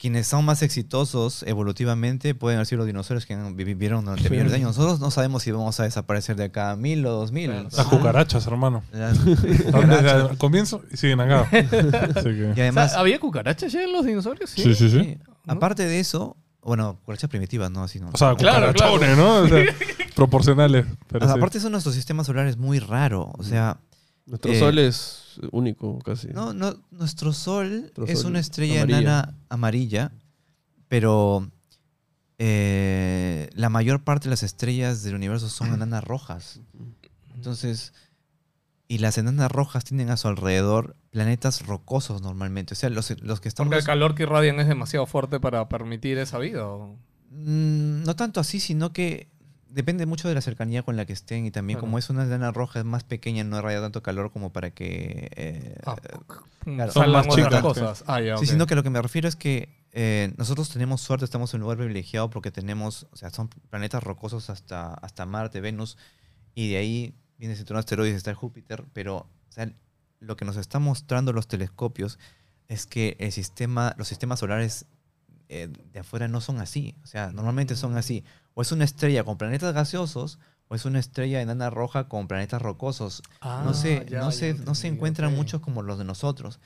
quienes 0.05 0.27
son 0.27 0.45
más 0.45 0.61
exitosos 0.61 1.41
evolutivamente 1.47 2.35
pueden 2.35 2.57
haber 2.57 2.67
sido 2.67 2.77
los 2.77 2.85
dinosaurios 2.85 3.25
que 3.25 3.35
vivieron 3.55 4.05
durante 4.05 4.25
Sí. 4.25 4.29
millones 4.29 4.51
de 4.51 4.57
años. 4.59 4.77
Nosotros 4.77 4.99
no 4.99 5.09
sabemos 5.09 5.41
si 5.41 5.49
vamos 5.49 5.79
a 5.79 5.83
desaparecer 5.83 6.35
de 6.35 6.43
acá 6.43 6.69
a 6.69 6.75
mil 6.75 7.03
o 7.07 7.11
dos 7.11 7.31
mil. 7.31 7.49
Claro. 7.49 7.69
Las 7.75 7.87
cucarachas, 7.87 8.45
hermano. 8.45 8.83
Las 8.91 9.25
Desde 9.25 9.63
cucarachas. 9.63 10.29
el 10.31 10.37
comienzo 10.37 10.83
y 10.91 10.97
siguen 10.97 11.21
acá. 11.21 11.49
Que- 11.51 11.57
Y 11.59 11.65
O 11.67 12.21
sea, 12.21 12.51
además, 12.53 12.93
¿Había 12.93 13.19
cucarachas 13.19 13.71
ya 13.73 13.81
en 13.81 13.93
los 13.93 14.05
dinosaurios? 14.05 14.47
Sí. 14.51 14.61
Sí, 14.61 14.75
sí, 14.75 14.89
sí. 14.91 14.99
sí, 14.99 15.17
aparte 15.47 15.87
de 15.87 15.99
eso, 15.99 16.37
bueno, 16.61 16.99
cucarachas 16.99 17.31
primitivas, 17.31 17.71
¿no? 17.71 17.81
Así, 17.83 17.99
¿no? 17.99 18.09
O 18.13 18.17
sea, 18.17 18.35
Claro, 18.35 18.73
cucarachones, 18.73 19.17
¿no? 19.17 19.37
O 19.37 19.47
sea, 19.47 19.65
proporcionales. 20.15 20.85
Pero 21.07 21.25
Ah, 21.25 21.29
sí. 21.29 21.37
Aparte 21.37 21.57
eso, 21.57 21.71
nuestro 21.71 21.91
sistema 21.91 22.23
solar 22.23 22.45
es 22.45 22.57
muy 22.57 22.77
raro. 22.77 23.31
O 23.39 23.41
sea, 23.43 23.79
Nuestro 24.27 24.51
Eh, 24.51 24.59
sol 24.59 24.77
es 24.77 25.23
único 25.51 25.99
casi. 25.99 26.27
no, 26.29 26.53
no, 26.53 26.75
nuestro 26.91 27.33
Sol 27.33 27.81
Nuestro 27.81 28.05
es 28.05 28.19
sol 28.19 28.31
una 28.31 28.39
estrella 28.39 28.81
amarilla. 28.81 28.99
enana 28.99 29.35
amarilla, 29.49 30.11
pero 30.87 31.49
eh, 32.37 33.49
la 33.53 33.69
mayor 33.69 34.03
parte 34.03 34.25
de 34.25 34.31
las 34.31 34.43
estrellas 34.43 35.03
del 35.03 35.15
universo 35.15 35.49
son 35.49 35.73
enanas 35.73 36.03
rojas. 36.03 36.59
Entonces, 37.33 37.93
y 38.87 38.99
las 38.99 39.17
enanas 39.17 39.51
rojas 39.51 39.83
tienen 39.83 40.09
a 40.09 40.17
su 40.17 40.27
alrededor 40.27 40.95
planetas 41.11 41.65
rocosos 41.65 42.21
normalmente. 42.21 42.73
O 42.73 42.77
sea, 42.77 42.89
los, 42.89 43.09
los 43.21 43.39
que 43.39 43.47
estamos... 43.47 43.69
Porque 43.69 43.79
el 43.79 43.85
calor 43.85 44.15
que 44.15 44.23
irradian 44.23 44.59
es 44.59 44.67
demasiado 44.67 45.05
fuerte 45.05 45.39
para 45.39 45.67
permitir 45.69 46.17
esa 46.17 46.37
vida. 46.39 46.67
¿o? 46.67 46.97
Mm, 47.31 48.03
no 48.03 48.15
tanto 48.15 48.39
así, 48.39 48.59
sino 48.59 48.91
que 48.93 49.29
depende 49.75 50.05
mucho 50.05 50.27
de 50.27 50.33
la 50.33 50.41
cercanía 50.41 50.83
con 50.83 50.95
la 50.95 51.05
que 51.05 51.13
estén 51.13 51.45
y 51.45 51.51
también 51.51 51.75
Claro. 51.77 51.87
como 51.87 51.97
es 51.99 52.09
una 52.09 52.23
enana 52.23 52.51
roja 52.51 52.79
es 52.79 52.85
más 52.85 53.03
pequeña, 53.03 53.43
no 53.43 53.57
irradia 53.57 53.81
tanto 53.81 54.01
calor 54.01 54.31
como 54.31 54.51
para 54.51 54.71
que... 54.71 55.29
eh, 55.35 55.75
Ah, 55.85 55.95
Claro. 56.63 56.91
Son 56.91 57.11
más 57.11 57.27
chicas, 57.27 57.61
cosas. 57.61 58.03
Ah, 58.07 58.19
ya, 58.21 58.37
Sí, 58.37 58.45
ok. 58.45 58.51
sino 58.51 58.65
que 58.65 58.73
lo 58.75 58.81
que 58.81 58.89
me 58.89 58.99
refiero 59.01 59.27
es 59.27 59.35
que 59.35 59.69
eh, 59.91 60.33
nosotros 60.37 60.69
tenemos 60.69 61.01
suerte, 61.01 61.23
estamos 61.25 61.53
en 61.53 61.59
un 61.59 61.61
lugar 61.63 61.77
privilegiado 61.77 62.29
porque 62.29 62.49
tenemos, 62.51 63.05
o 63.11 63.15
sea, 63.17 63.29
son 63.29 63.49
planetas 63.69 64.01
rocosos 64.03 64.49
hasta, 64.49 64.93
hasta 64.95 65.25
Marte, 65.25 65.61
Venus, 65.61 65.97
y 66.55 66.71
de 66.71 66.77
ahí 66.77 67.15
viene 67.37 67.55
cinturón 67.55 67.77
de 67.77 67.81
asteroides, 67.81 68.15
está 68.17 68.31
el 68.31 68.35
Júpiter, 68.35 68.83
pero 68.93 69.17
o 69.17 69.51
sea, 69.51 69.71
lo 70.19 70.35
que 70.37 70.45
nos 70.45 70.57
están 70.57 70.81
mostrando 70.81 71.33
los 71.33 71.47
telescopios 71.47 72.17
es 72.67 72.87
que 72.87 73.15
el 73.19 73.31
sistema, 73.31 73.93
los 73.97 74.07
sistemas 74.07 74.39
solares 74.39 74.85
eh, 75.49 75.67
de 75.93 75.99
afuera 75.99 76.27
no 76.27 76.41
son 76.41 76.59
así. 76.59 76.95
O 77.03 77.07
sea, 77.07 77.31
normalmente 77.31 77.75
son 77.75 77.95
así. 77.97 78.23
O 78.55 78.61
es 78.63 78.71
una 78.71 78.83
estrella 78.85 79.23
con 79.23 79.37
planetas 79.37 79.73
gaseosos, 79.73 80.39
o 80.67 80.73
es 80.75 80.85
una 80.85 80.97
estrella 80.99 81.41
enana 81.41 81.69
roja 81.69 82.07
con 82.07 82.27
planetas 82.27 82.61
rocosos. 82.61 83.21
no 83.43 83.73
se, 83.75 83.97
Ah, 83.97 84.05
ya, 84.09 84.19
no 84.21 84.31
ya 84.31 84.31
se, 84.31 84.53
no 84.55 84.73
se 84.73 84.87
encuentran 84.87 85.35
muchos 85.35 85.61
como 85.61 85.83
los 85.83 85.99
de 85.99 86.05
nosotros. 86.05 86.59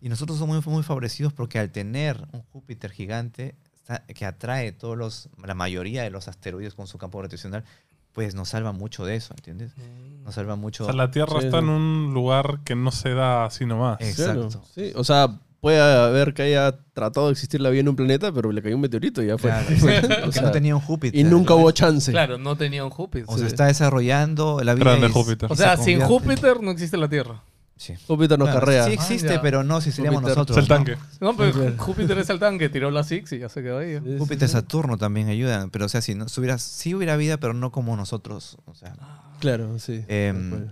Y 0.00 0.08
nosotros 0.08 0.38
somos 0.38 0.64
muy, 0.66 0.74
muy 0.74 0.82
favorecidos 0.82 1.32
porque 1.32 1.58
al 1.60 1.70
tener 1.70 2.26
un 2.32 2.42
Júpiter 2.52 2.90
gigante 2.90 3.54
está- 3.76 4.00
que 4.06 4.26
atrae 4.26 4.72
todos 4.72 4.98
los, 4.98 5.28
la 5.42 5.54
mayoría 5.54 6.02
de 6.02 6.10
los 6.10 6.26
asteroides 6.28 6.74
con 6.74 6.86
su 6.88 6.98
campo 6.98 7.18
gravitacional, 7.18 7.64
pues 8.12 8.34
nos 8.34 8.48
salva 8.50 8.72
mucho 8.72 9.04
de 9.04 9.16
eso, 9.16 9.34
¿entiendes? 9.36 9.72
Mm. 9.76 10.24
Nos 10.24 10.34
salva 10.34 10.56
mucho. 10.56 10.84
O 10.84 10.86
sea, 10.86 10.94
la 10.94 11.10
Tierra 11.10 11.40
Sí, 11.40 11.46
está 11.46 11.58
sí. 11.58 11.64
en 11.64 11.70
un 11.70 12.14
lugar 12.14 12.60
que 12.64 12.74
no 12.74 12.90
se 12.92 13.12
da 13.14 13.44
así 13.44 13.66
nomás. 13.66 14.00
Exacto. 14.00 14.62
sí. 14.74 14.92
O 14.94 15.04
sea, 15.04 15.40
puede 15.64 15.80
haber 15.80 16.34
que 16.34 16.42
haya 16.42 16.78
tratado 16.92 17.26
de 17.26 17.32
existir 17.32 17.60
la 17.60 17.70
vida 17.70 17.80
en 17.80 17.88
un 17.88 17.96
planeta, 17.96 18.30
pero 18.32 18.52
le 18.52 18.60
cayó 18.62 18.74
un 18.76 18.82
meteorito 18.82 19.22
y 19.22 19.26
ya 19.28 19.38
fue. 19.38 19.50
Claro, 19.50 19.66
O 20.28 20.32
sea, 20.32 20.42
no 20.42 20.50
tenía 20.50 20.76
un 20.76 20.82
Júpiter. 20.82 21.18
y 21.18 21.24
nunca 21.24 21.54
hubo 21.54 21.70
chance. 21.72 22.12
Claro, 22.12 22.36
no 22.38 22.54
tenía 22.56 22.84
un 22.84 22.90
Júpiter. 22.90 23.24
O 23.28 23.34
se 23.34 23.40
Sí. 23.40 23.46
está 23.46 23.66
desarrollando 23.66 24.60
la 24.62 24.74
vida. 24.74 24.84
Grande 24.84 25.08
Júpiter. 25.08 25.50
O 25.50 25.56
sea, 25.56 25.76
se 25.78 25.84
sin 25.84 26.00
Júpiter 26.02 26.62
no 26.62 26.70
existe 26.70 26.96
la 26.98 27.08
Tierra. 27.08 27.42
Sí. 27.76 27.94
Júpiter 28.06 28.38
nos 28.38 28.46
Claro, 28.50 28.60
carrea. 28.60 28.84
Sí 28.84 28.92
existe, 28.92 29.34
Ah, 29.34 29.40
pero 29.42 29.64
no 29.64 29.80
si 29.80 29.90
seríamos 29.90 30.20
Júpiter. 30.20 30.36
nosotros. 30.36 30.58
Es 30.58 30.62
el 30.62 30.68
tanque. 30.68 30.96
No, 31.20 31.36
pero. 31.36 31.72
Júpiter 31.78 32.18
es 32.18 32.30
el 32.30 32.38
tanque, 32.38 32.68
tiró 32.68 32.90
la 32.90 33.02
Six 33.02 33.32
y 33.32 33.38
ya 33.40 33.48
se 33.48 33.62
quedó 33.62 33.78
ahí. 33.78 33.98
Sí, 34.04 34.16
Júpiter, 34.18 34.48
sí. 34.48 34.52
Saturno 34.52 34.96
también 34.98 35.28
ayudan, 35.28 35.70
pero 35.70 35.86
o 35.86 35.88
sea, 35.88 36.00
si 36.02 36.14
no 36.14 36.28
si 36.28 36.38
hubiera, 36.40 36.58
sí 36.58 36.94
hubiera 36.94 37.16
vida, 37.16 37.38
pero 37.38 37.54
no 37.54 37.72
como 37.72 37.96
nosotros. 37.96 38.58
O 38.66 38.74
sea, 38.74 38.94
Claro, 39.40 39.78
sí. 39.80 40.04
Em, 40.08 40.68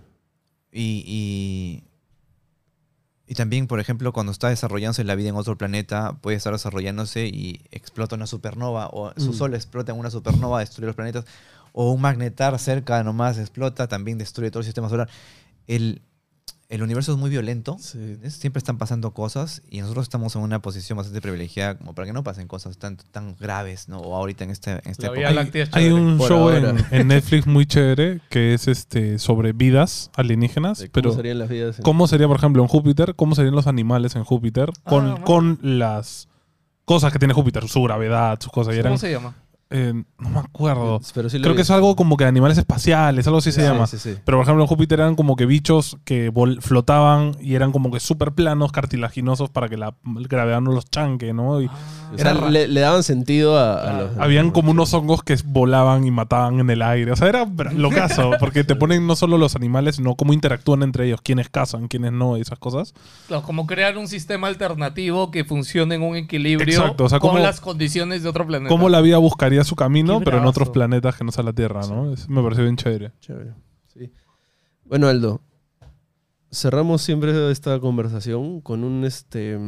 y, 0.71 1.83
y 3.33 3.35
también, 3.35 3.67
por 3.67 3.81
ejemplo, 3.81 4.13
cuando 4.13 4.31
está 4.31 4.51
desarrollándose 4.51 5.05
la 5.05 5.15
vida 5.15 5.31
en 5.31 5.37
otro 5.37 5.57
planeta, 5.57 6.19
puede 6.21 6.37
estar 6.37 6.53
desarrollándose 6.53 7.27
y 7.29 7.63
explota 7.71 8.15
una 8.15 8.27
supernova, 8.27 8.89
o 8.93 9.11
su 9.17 9.31
Mm. 9.31 9.35
sol 9.35 9.55
explota 9.55 9.91
en 9.93 9.99
una 9.99 10.11
supernova, 10.11 10.61
destruye 10.61 10.87
los 10.89 10.95
planetas, 10.97 11.25
o 11.73 11.91
un 11.93 12.03
magnetar 12.03 12.59
cerca 12.59 13.03
nomás 13.03 13.39
explota, 13.39 13.89
también 13.89 14.19
destruye 14.19 14.51
todo 14.51 14.61
el 14.61 14.67
sistema 14.67 14.91
solar. 14.91 15.09
El, 15.67 16.03
el 16.73 16.83
universo 16.83 17.13
es 17.13 17.19
muy 17.19 17.29
violento, 17.29 17.77
siempre 17.79 18.59
están 18.59 18.79
pasando 18.79 19.11
cosas 19.13 19.61
y 19.71 19.81
nosotros 19.83 20.05
estamos 20.05 20.35
en 20.37 20.43
una 20.43 20.63
posición 20.63 20.97
bastante 20.97 21.21
privilegiada 21.21 21.77
como 21.77 21.95
para 21.95 22.07
que 22.07 22.15
no 22.15 22.25
pasen 22.25 22.49
cosas 22.49 22.79
tan, 22.79 22.97
tan 22.97 23.37
graves, 23.39 23.89
¿no? 23.89 23.99
O 23.99 24.17
ahorita 24.17 24.45
en, 24.45 24.51
este, 24.51 24.71
en 24.73 24.81
esta 24.87 25.09
época. 25.09 25.69
Hay, 25.73 25.91
un 25.91 26.17
Por 26.17 26.29
show 26.31 26.49
en, 26.51 26.77
en 26.91 27.09
Netflix 27.09 27.47
muy 27.47 27.67
chévere 27.67 28.21
que 28.31 28.55
es 28.55 28.69
este 28.69 29.19
sobre 29.19 29.53
vidas 29.53 30.11
alienígenas, 30.17 30.79
¿Cómo 30.79 30.91
pero 30.93 31.13
serían 31.13 31.39
las 31.41 31.51
vidas? 31.51 31.79
en- 31.79 31.83
cómo 31.83 32.07
sería, 32.09 32.27
por 32.27 32.39
ejemplo, 32.39 32.63
en 32.63 32.69
Júpiter, 32.69 33.15
cómo 33.17 33.35
serían 33.35 33.55
los 33.55 33.67
animales 33.67 34.17
en 34.17 34.25
Júpiter 34.25 34.71
con, 34.85 35.07
Ah, 35.11 35.21
con 35.25 35.59
las 35.63 36.29
cosas 36.87 37.13
que 37.13 37.19
tiene 37.19 37.35
Júpiter, 37.35 37.69
su 37.69 37.83
gravedad, 37.83 38.39
sus 38.41 38.51
cosas. 38.51 38.75
Y 38.75 38.79
eran, 38.79 38.93
¿Cómo 38.93 38.99
se 38.99 39.11
llama? 39.13 39.35
Eh, 39.73 39.93
no 40.19 40.29
me 40.31 40.39
acuerdo. 40.39 41.01
Pero 41.15 41.29
sí 41.31 41.39
lo 41.39 41.43
Creo 41.43 41.55
vi. 41.55 41.57
que 41.57 41.63
es 41.63 41.71
algo 41.71 41.97
como 41.97 42.17
que 42.17 42.25
animales 42.25 42.59
espaciales, 42.59 43.27
algo 43.27 43.39
así 43.39 43.51
se 43.53 43.61
Sí, 43.63 43.67
llama. 43.67 43.87
Sí, 43.87 43.99
sí. 43.99 44.17
Pero 44.25 44.39
por 44.39 44.45
ejemplo 44.45 44.63
en 44.63 44.69
Júpiter 44.69 45.01
eran 45.01 45.15
como 45.17 45.35
que 45.37 45.47
bichos 45.47 45.97
que 46.05 46.31
flotaban 46.61 47.37
y 47.41 47.55
eran 47.55 47.73
como 47.73 47.91
que 47.91 48.01
súper 48.01 48.33
planos, 48.33 48.73
cartilaginosos 48.73 49.51
para 49.51 49.69
que 49.69 49.77
la 49.77 49.95
gravedad 50.05 50.61
no 50.61 50.73
los 50.73 50.85
chanque, 50.91 51.33
¿no? 51.33 51.61
Y 51.61 51.67
O 51.67 52.19
sea, 52.19 52.31
Era 52.33 52.41
ra- 52.41 52.51
le, 52.51 52.69
le 52.69 52.81
daban 52.81 53.03
sentido 53.03 53.59
a, 53.59 53.73
a 53.79 53.83
Claro. 53.83 54.07
los... 54.09 54.19
habían 54.19 54.51
como 54.51 54.71
unos 54.71 54.93
hongos 54.95 55.23
que 55.23 55.37
volaban 55.45 56.07
y 56.07 56.11
mataban 56.11 56.61
en 56.61 56.71
el 56.71 56.83
aire. 56.83 57.13
O 57.13 57.17
sea, 57.17 57.29
era 57.29 57.45
br- 57.47 57.73
locazo, 57.77 58.33
porque 58.39 58.65
te 58.65 58.75
ponen 58.77 59.07
no 59.07 59.17
solo 59.17 59.39
los 59.39 59.57
animales, 59.57 59.97
sino 59.97 60.15
cómo 60.15 60.33
interactúan 60.33 60.83
entre 60.83 61.07
ellos, 61.07 61.21
quiénes 61.23 61.49
cazan, 61.49 61.89
quiénes 61.89 62.13
no, 62.13 62.37
y 62.37 62.41
esas 62.43 62.59
cosas. 62.59 62.95
Claro, 63.29 63.43
como 63.43 63.67
crear 63.67 63.97
un 63.97 64.09
sistema 64.09 64.49
alternativo 64.49 65.31
que 65.31 65.45
funcione 65.45 65.95
en 65.95 66.03
un 66.03 66.17
equilibrio 66.17 66.79
Exacto, 66.79 67.05
o 67.05 67.09
sea, 67.09 67.19
con 67.19 67.31
como- 67.31 67.43
las 67.43 67.61
condiciones 67.61 68.23
de 68.23 68.29
otro 68.29 68.47
planeta. 68.47 68.69
Cómo 68.69 68.89
la 68.89 69.01
vida 69.01 69.19
buscaría 69.19 69.62
su 69.65 69.77
camino, 69.77 70.21
pero 70.21 70.39
en 70.39 70.45
otros 70.45 70.71
planetas 70.71 71.17
que 71.17 71.25
no 71.25 71.33
sea 71.33 71.45
la 71.45 71.53
Tierra, 71.53 71.87
¿no? 71.87 72.13
Eso 72.13 72.27
me 72.29 72.43
pareció 72.43 72.65
bien 72.65 72.77
chévere. 72.77 73.13
Chévere. 73.21 73.55
Sí. 73.87 74.13
Bueno, 74.85 75.09
Aldo, 75.09 75.41
cerramos 76.51 77.03
siempre 77.03 77.51
esta 77.51 77.81
conversación 77.81 78.61
con 78.61 78.85
un 78.85 79.05
este 79.05 79.59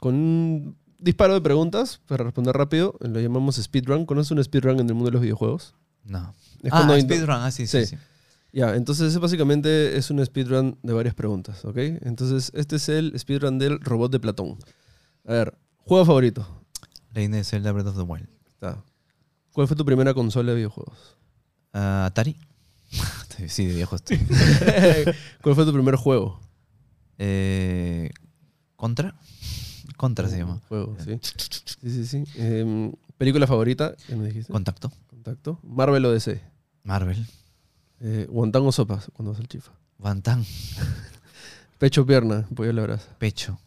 con 0.00 0.14
un 0.14 0.76
disparo 0.98 1.34
de 1.34 1.40
preguntas 1.40 2.00
para 2.06 2.24
responder 2.24 2.56
rápido. 2.56 2.94
Lo 3.00 3.20
llamamos 3.20 3.56
speedrun. 3.56 4.06
¿Conoces 4.06 4.30
un 4.30 4.42
speedrun 4.42 4.80
en 4.80 4.88
el 4.88 4.94
mundo 4.94 5.06
de 5.06 5.12
los 5.12 5.22
videojuegos? 5.22 5.74
No. 6.04 6.34
Es 6.62 6.72
ah, 6.72 6.84
cuando 6.84 6.98
speedrun, 6.98 7.36
ah, 7.36 7.50
sí, 7.50 7.66
sí, 7.66 7.80
Sí. 7.80 7.96
sí. 7.96 7.96
Ya, 8.52 8.76
entonces 8.76 9.10
ese 9.10 9.18
básicamente 9.18 9.96
es 9.96 10.10
un 10.12 10.24
speedrun 10.24 10.78
de 10.84 10.92
varias 10.92 11.14
preguntas, 11.16 11.64
¿ok? 11.64 11.76
Entonces 12.02 12.52
este 12.54 12.76
es 12.76 12.88
el 12.88 13.18
speedrun 13.18 13.58
del 13.58 13.80
robot 13.80 14.12
de 14.12 14.20
Platón. 14.20 14.56
A 15.26 15.32
ver, 15.32 15.58
juego 15.78 16.04
favorito. 16.04 16.46
Legend 17.12 17.34
of 17.34 17.46
Zelda 17.46 17.72
Breath 17.72 17.88
of 17.88 17.96
the 17.96 18.02
Wild. 18.02 18.28
Está. 18.46 18.84
¿Cuál 19.54 19.68
fue 19.68 19.76
tu 19.76 19.84
primera 19.84 20.12
consola 20.14 20.50
de 20.50 20.56
videojuegos? 20.56 21.16
Ah, 21.72 22.06
¿Atari? 22.06 22.36
sí, 23.46 23.66
de 23.66 23.74
viejo 23.74 23.94
estoy. 23.94 24.18
¿Cuál 25.42 25.54
fue 25.54 25.64
tu 25.64 25.72
primer 25.72 25.94
juego? 25.94 26.40
Eh, 27.18 28.10
¿Contra? 28.74 29.14
Contra 29.96 30.28
se 30.28 30.38
llama. 30.38 30.60
Juego, 30.68 30.96
sí. 30.98 31.20
Sí, 31.22 31.90
sí, 31.90 32.04
sí. 32.04 32.24
Em, 32.34 32.92
¿Película 33.16 33.46
favorita? 33.46 33.94
¿Qué 34.08 34.16
me 34.16 34.26
dijiste? 34.26 34.52
Contacto. 34.52 34.90
Contacto. 35.06 35.60
Marvel 35.62 36.04
o 36.06 36.10
DC. 36.10 36.42
Marvel. 36.82 37.24
Eh, 38.00 38.26
guantán 38.28 38.66
o 38.66 38.72
sopas 38.72 39.08
cuando 39.12 39.30
vas 39.30 39.40
al 39.40 39.46
chifa. 39.46 39.70
Bantan. 39.98 40.44
Pecho 41.78 42.02
o 42.02 42.06
pierna, 42.06 42.48
pollo 42.56 42.70
a 42.70 42.72
la 42.72 42.82
brasa. 42.82 43.16
Pecho. 43.18 43.60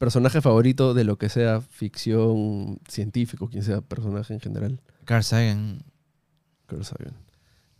Personaje 0.00 0.40
favorito 0.40 0.94
de 0.94 1.04
lo 1.04 1.18
que 1.18 1.28
sea 1.28 1.60
ficción, 1.60 2.78
científico, 2.88 3.50
quien 3.50 3.62
sea 3.62 3.82
personaje 3.82 4.32
en 4.32 4.40
general. 4.40 4.80
Carl 5.04 5.22
Sagan. 5.22 5.82
Carl 6.66 6.82
Sagan. 6.86 7.12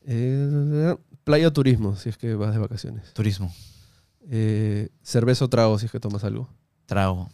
Eh, 0.05 0.97
playa 1.25 1.49
o 1.49 1.53
turismo, 1.55 1.97
si 1.97 2.11
es 2.11 2.19
que 2.19 2.35
vas 2.35 2.53
de 2.53 2.59
vacaciones. 2.59 3.15
Turismo. 3.15 3.51
Eh, 4.29 4.91
cerveza 5.03 5.47
o 5.47 5.49
trago, 5.49 5.79
si 5.79 5.87
es 5.87 5.93
que 5.93 5.99
tomas 5.99 6.23
algo. 6.23 6.47
Trago. 6.85 7.31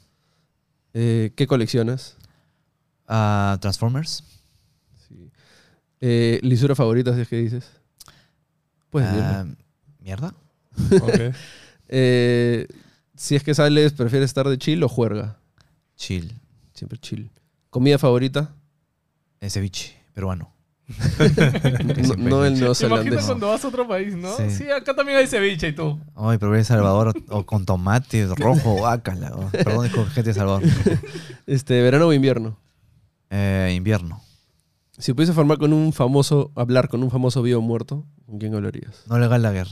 Eh, 0.94 1.32
¿Qué 1.34 1.48
coleccionas? 1.48 2.16
Ah, 3.08 3.58
Transformers. 3.60 4.22
Sí. 5.08 5.32
Eh, 6.00 6.38
¿Lisura 6.44 6.76
favorita, 6.76 7.12
si 7.12 7.22
es 7.22 7.28
que 7.28 7.38
dices? 7.38 7.68
Pues 8.90 9.04
Ah, 9.04 9.46
¿Mierda? 9.98 10.32
Ok. 11.02 11.34
Eh, 11.88 12.66
si 13.16 13.36
es 13.36 13.42
que 13.42 13.54
sales, 13.54 13.92
¿prefieres 13.92 14.30
estar 14.30 14.48
de 14.48 14.58
chill 14.58 14.82
o 14.82 14.88
juerga? 14.88 15.38
Chill. 15.96 16.32
Siempre 16.74 16.98
chill. 16.98 17.30
¿Comida 17.70 17.98
favorita? 17.98 18.54
Eh, 19.40 19.50
ceviche. 19.50 19.96
Peruano. 20.14 20.52
No, 22.16 22.16
no 22.16 22.44
el 22.44 22.54
¿Te 22.54 22.58
imaginas 22.58 22.60
neozelandés. 22.60 23.24
cuando 23.26 23.48
vas 23.48 23.64
a 23.64 23.68
otro 23.68 23.88
país, 23.88 24.14
no? 24.14 24.36
Sí. 24.36 24.50
Sí, 24.50 24.70
acá 24.70 24.94
también 24.94 25.18
hay 25.18 25.26
ceviche 25.26 25.68
y 25.68 25.72
tú. 25.74 25.98
Ay, 26.14 26.38
pero 26.38 26.54
El 26.54 26.64
Salvador 26.64 27.12
o, 27.28 27.44
con 27.44 27.66
tomate 27.66 28.26
rojo, 28.36 28.74
guácala. 28.74 29.32
o- 29.34 29.50
Perdón, 29.50 29.88
con 29.90 30.06
gente 30.06 30.30
de 30.30 30.34
Salvador. 30.34 30.62
Este, 31.46 31.80
¿Verano 31.82 32.06
o 32.08 32.12
invierno? 32.12 32.58
Eh, 33.30 33.72
invierno. 33.76 34.22
Si 34.98 35.12
pudiese 35.12 35.32
formar 35.32 35.58
con 35.58 35.72
un 35.72 35.92
famoso, 35.92 36.50
hablar 36.54 36.88
con 36.88 37.02
un 37.02 37.10
famoso 37.10 37.42
vivo 37.42 37.60
muerto, 37.60 38.04
¿con 38.24 38.38
quién 38.38 38.54
hablarías? 38.54 39.02
Noel 39.08 39.28
Gallagher. 39.28 39.66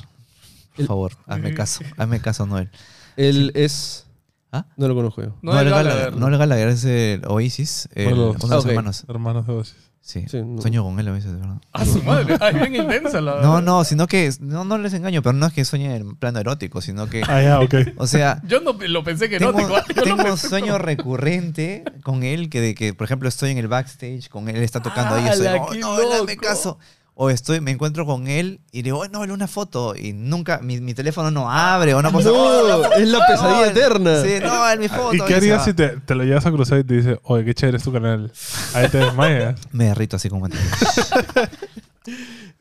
Por 0.72 0.80
El- 0.80 0.86
favor, 0.86 1.12
hazme 1.26 1.54
caso. 1.54 1.82
Hazme 1.96 2.20
caso, 2.20 2.46
Noel. 2.46 2.70
Él 3.16 3.52
es... 3.54 4.06
¿Ah? 4.52 4.66
No 4.76 4.86
lo 4.86 4.94
conozco 4.94 5.20
yo. 5.22 5.36
No 5.42 5.52
Noel 5.52 5.66
es 5.66 5.72
Gallagher. 5.74 6.38
Gallagher 6.38 6.68
es 6.68 6.84
el 6.84 7.22
Oasis, 7.26 7.88
el, 7.94 8.12
Uno 8.12 8.16
de 8.16 8.22
uno 8.22 8.32
los- 8.32 8.38
de 8.40 8.48
los 8.48 8.52
Ah, 8.52 8.58
ok. 8.60 8.66
hermanos. 8.66 9.04
Hermanos 9.08 9.46
de 9.48 9.52
Oasis. 9.52 9.76
Sí. 10.00 10.26
Sí, 10.28 10.42
no. 10.44 10.60
Sueño 10.60 10.84
con 10.84 11.00
él 11.00 11.08
a 11.08 11.12
veces, 11.12 11.32
de 11.32 11.38
verdad. 11.38 11.56
A 11.72 11.84
su 11.84 12.02
madre. 12.02 12.36
Ay, 12.38 12.54
bien 12.56 12.76
intensa 12.76 13.20
la 13.22 13.40
No, 13.40 13.62
no, 13.62 13.84
sino 13.84 14.06
que 14.06 14.30
no, 14.38 14.62
no 14.64 14.76
les 14.78 14.92
engaño, 14.92 15.22
pero 15.22 15.32
no 15.32 15.46
es 15.46 15.52
que 15.54 15.64
sueñe 15.64 15.96
en 15.96 16.14
plano 16.16 16.38
erótico, 16.40 16.82
sino 16.82 17.08
que, 17.08 17.22
Ah, 17.26 17.42
ya, 17.42 17.58
ok. 17.60 17.74
o 17.96 18.06
sea, 18.06 18.42
Yo 18.46 18.60
no 18.60 18.74
lo 18.74 19.02
pensé 19.02 19.28
que 19.30 19.38
tengo, 19.38 19.52
no. 19.52 19.60
Yo 19.68 19.76
lo 19.96 20.02
tengo 20.16 20.30
un 20.32 20.36
sueño 20.38 20.76
recurrente 20.78 21.84
con 22.02 22.22
él 22.22 22.50
que 22.50 22.60
de 22.60 22.74
que, 22.74 22.92
por 22.94 23.06
ejemplo, 23.06 23.28
estoy 23.30 23.50
en 23.52 23.58
el 23.58 23.66
backstage 23.68 24.28
con 24.28 24.48
él, 24.48 24.56
está 24.56 24.82
tocando 24.82 25.14
ahí, 25.14 25.24
y 25.24 25.28
estoy, 25.28 25.46
¡Hala, 25.46 25.62
oh, 25.62 25.74
no, 25.74 25.98
él 26.00 26.06
hazme 26.12 26.34
loco! 26.34 26.46
caso. 26.46 26.78
O 27.16 27.30
estoy, 27.30 27.60
me 27.60 27.70
encuentro 27.70 28.04
con 28.06 28.26
él 28.26 28.60
y 28.72 28.82
digo, 28.82 28.98
oh, 28.98 29.06
no, 29.08 29.22
él 29.22 29.30
una 29.30 29.46
foto. 29.46 29.94
Y 29.94 30.12
nunca, 30.12 30.58
mi, 30.58 30.80
mi 30.80 30.94
teléfono 30.94 31.30
no 31.30 31.48
abre 31.48 31.94
o 31.94 31.98
una 32.00 32.10
cosa. 32.10 32.32
"Oh, 32.32 32.66
No, 32.68 32.92
es 32.92 33.08
la 33.08 33.24
pesadilla 33.24 33.60
no, 33.60 33.64
eterna. 33.66 34.22
Sí, 34.22 34.30
no, 34.42 34.68
es 34.68 34.78
mi 34.80 34.88
foto. 34.88 35.14
¿Y 35.14 35.20
qué 35.20 35.34
harías 35.36 35.64
si 35.64 35.74
te, 35.74 35.90
te 36.00 36.14
lo 36.16 36.24
llevas 36.24 36.44
a 36.44 36.50
cruzar 36.50 36.80
y 36.80 36.84
te 36.84 36.94
dice, 36.94 37.20
oye, 37.22 37.44
qué 37.44 37.54
chévere 37.54 37.78
es 37.78 37.84
tu 37.84 37.92
canal? 37.92 38.32
Ahí 38.74 38.88
te 38.88 38.98
desmayas. 38.98 39.60
Me 39.72 39.84
derrito 39.84 40.16
así 40.16 40.28
como. 40.28 40.48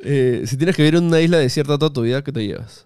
Eh, 0.06 0.44
si 0.48 0.58
tienes 0.58 0.76
que 0.76 0.82
vivir 0.82 0.96
en 0.98 1.06
una 1.06 1.22
isla 1.22 1.38
desierta 1.38 1.78
toda 1.78 1.92
tu 1.94 2.02
vida, 2.02 2.22
¿qué 2.24 2.32
te 2.34 2.46
llevas? 2.46 2.86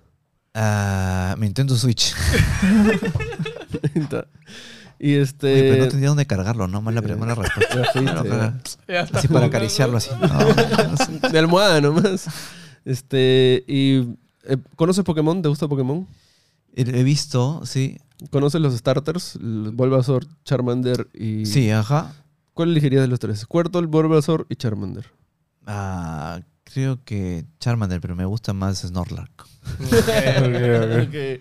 Ah, 0.53 1.33
mi 1.39 1.45
Nintendo 1.47 1.75
Switch. 1.75 2.13
Y 4.99 5.13
este. 5.15 5.53
Oye, 5.53 5.71
pero 5.71 5.83
no 5.83 5.89
tendría 5.89 6.09
dónde 6.09 6.25
cargarlo, 6.25 6.67
¿no? 6.67 6.81
Mala, 6.81 7.01
mala 7.01 7.35
respuesta. 7.35 7.75
Ya 7.75 7.83
fuiste, 7.91 8.11
Claro, 8.11 8.23
claro. 8.23 8.53
Ya 8.87 9.01
está. 9.01 9.19
Así 9.19 9.27
para 9.27 9.45
acariciarlo 9.45 9.97
así. 9.97 10.09
No, 11.21 11.29
de 11.29 11.39
almohada 11.39 11.81
nomás. 11.81 12.25
Este. 12.85 13.63
Y. 13.67 13.99
eh, 14.43 14.57
¿Conoces 14.75 15.03
Pokémon? 15.03 15.41
¿Te 15.41 15.49
gusta 15.49 15.67
Pokémon? 15.67 16.07
He 16.75 17.03
visto, 17.03 17.61
sí. 17.65 17.97
¿Conoces 18.31 18.61
los 18.61 18.75
starters? 18.75 19.37
Bulbasaur, 19.41 20.25
Charmander 20.43 21.07
y. 21.13 21.45
Sí, 21.45 21.69
ajá. 21.71 22.13
¿Cuál 22.53 22.69
elegirías 22.71 23.01
de 23.03 23.07
los 23.07 23.19
tres? 23.19 23.39
Squirtle, 23.41 23.85
Bulbasaur 23.85 24.47
y 24.49 24.55
Charmander. 24.55 25.05
Ah, 25.67 26.39
creo 26.63 27.03
que 27.03 27.45
Charmander, 27.59 28.01
pero 28.01 28.15
me 28.15 28.25
gusta 28.25 28.53
más 28.53 28.79
Snorlax. 28.79 29.29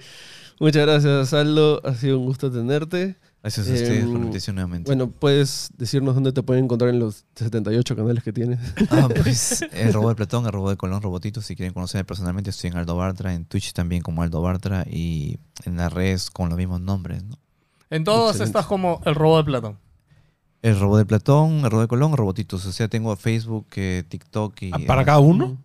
Muchas 0.61 0.83
gracias, 0.87 1.33
Aldo. 1.33 1.81
Ha 1.87 1.95
sido 1.95 2.19
un 2.19 2.27
gusto 2.27 2.51
tenerte. 2.51 3.17
Gracias 3.47 3.69
a 3.69 3.75
ustedes 3.75 4.01
por 4.01 4.09
la 4.09 4.17
Em, 4.17 4.23
invitación 4.23 4.57
nuevamente. 4.57 4.91
Bueno, 4.91 5.09
puedes 5.09 5.69
decirnos 5.79 6.17
dónde 6.17 6.33
te 6.33 6.43
pueden 6.43 6.65
encontrar 6.65 6.91
en 6.91 6.99
los 6.99 7.25
78 7.37 7.95
canales 7.95 8.25
que 8.25 8.33
tienes. 8.33 8.59
Ah, 8.91 9.07
pues 9.23 9.63
el 9.71 9.93
robot 9.93 10.09
de 10.09 10.15
Platón, 10.17 10.47
el 10.47 10.53
robot 10.53 10.71
de 10.71 10.77
Colón, 10.77 11.01
Robotito. 11.01 11.41
Si 11.41 11.55
quieren 11.55 11.73
conocerme 11.73 12.05
personalmente, 12.05 12.51
estoy 12.51 12.71
en 12.71 12.77
Aldo 12.77 12.97
Bartra, 12.97 13.35
en 13.35 13.45
Twitch 13.45 13.73
también 13.73 14.03
como 14.03 14.25
Aldo 14.25 14.43
Bartra 14.43 14.85
y 14.91 15.39
en 15.65 15.77
las 15.77 15.93
redes 15.93 16.29
con 16.29 16.49
los 16.49 16.59
mismos 16.59 16.81
nombres, 16.81 17.23
¿no? 17.23 17.39
En 17.89 18.03
todas 18.03 18.31
Excelente. 18.31 18.59
estás 18.59 18.67
como 18.67 19.01
el 19.05 19.15
robo 19.15 19.37
de 19.37 19.45
Platón. 19.45 19.79
El 20.63 20.81
robot 20.81 20.99
de 20.99 21.07
Platón, 21.07 21.53
el 21.65 21.71
robot 21.71 21.83
de 21.83 21.89
Colón, 21.89 22.17
Robotitos. 22.17 22.67
O 22.67 22.73
sea, 22.73 22.89
tengo 22.89 23.15
Facebook, 23.15 23.69
eh, 23.77 24.03
TikTok 24.09 24.61
y... 24.63 24.71
Ah, 24.73 24.81
¿Para 24.89 25.05
cada 25.05 25.21
uno? 25.21 25.57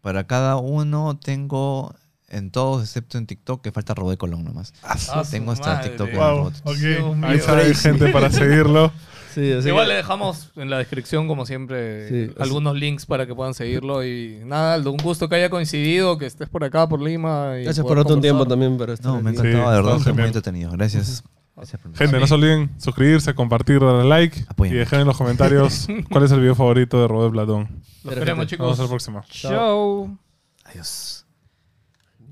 Para 0.00 0.26
cada 0.26 0.56
uno 0.56 1.16
tengo 1.16 1.94
en 2.28 2.50
todos 2.50 2.82
excepto 2.82 3.18
en 3.18 3.26
TikTok 3.26 3.62
que 3.62 3.72
falta 3.72 3.94
de 3.94 4.16
Colón 4.16 4.44
nomás. 4.44 4.72
Ah, 4.82 4.96
Tengo 5.30 5.52
hasta 5.52 5.74
madre. 5.74 5.88
TikTok 5.90 6.08
en 6.08 6.16
Wow, 6.16 6.36
robotitos. 6.38 6.72
ok. 6.72 6.78
Dios 6.78 7.16
Ahí 7.22 7.40
sabe 7.40 7.74
gente 7.74 8.08
para 8.10 8.30
seguirlo. 8.30 8.92
Sí, 9.34 9.50
así 9.50 9.66
Igual 9.66 9.86
que- 9.86 9.88
le 9.88 9.94
dejamos 9.96 10.52
en 10.54 10.70
la 10.70 10.78
descripción, 10.78 11.26
como 11.26 11.44
siempre, 11.44 12.08
Sí, 12.08 12.30
así- 12.30 12.40
algunos 12.40 12.76
links 12.76 13.04
para 13.04 13.26
que 13.26 13.34
puedan 13.34 13.52
seguirlo. 13.52 14.04
Y 14.06 14.38
nada, 14.44 14.74
Aldo, 14.74 14.92
un 14.92 14.96
gusto 14.98 15.28
que 15.28 15.34
haya 15.34 15.50
coincidido, 15.50 16.18
que 16.18 16.26
estés 16.26 16.48
por 16.48 16.62
acá, 16.62 16.88
por 16.88 17.02
Lima. 17.02 17.54
y 17.58 17.64
Gracias 17.64 17.84
por 17.84 17.96
darte 17.96 18.12
un 18.12 18.20
tiempo 18.20 18.44
conversar. 18.44 18.48
también 18.60 18.78
para 18.78 18.92
estar 18.92 19.10
No, 19.12 19.20
me. 19.20 19.32
Sí, 19.32 19.38
encantado, 19.38 19.70
de 19.72 19.76
verdad, 19.82 19.98
fue 19.98 20.12
muy 20.12 20.22
entretenido. 20.22 20.70
Gracias. 20.70 21.24
Gracias 21.56 21.82
por 21.82 21.96
Gente, 21.96 22.20
no 22.20 22.28
se 22.28 22.34
olviden 22.34 22.70
suscribirse, 22.78 23.34
compartir, 23.34 23.80
darle 23.80 24.04
like 24.08 24.44
y 24.66 24.68
dejar 24.68 25.00
en 25.00 25.08
los 25.08 25.16
comentarios 25.18 25.88
cuál 26.12 26.22
es 26.22 26.30
el 26.30 26.38
video 26.38 26.54
favorito 26.54 27.00
de 27.02 27.08
Robert 27.08 27.32
Platón. 27.32 27.82
Nos 28.04 28.14
chicos. 28.46 28.58
vemos 28.68 28.78
la 28.78 28.86
próxima. 28.86 29.24
Chao. 29.30 30.16
Adiós. 30.64 31.13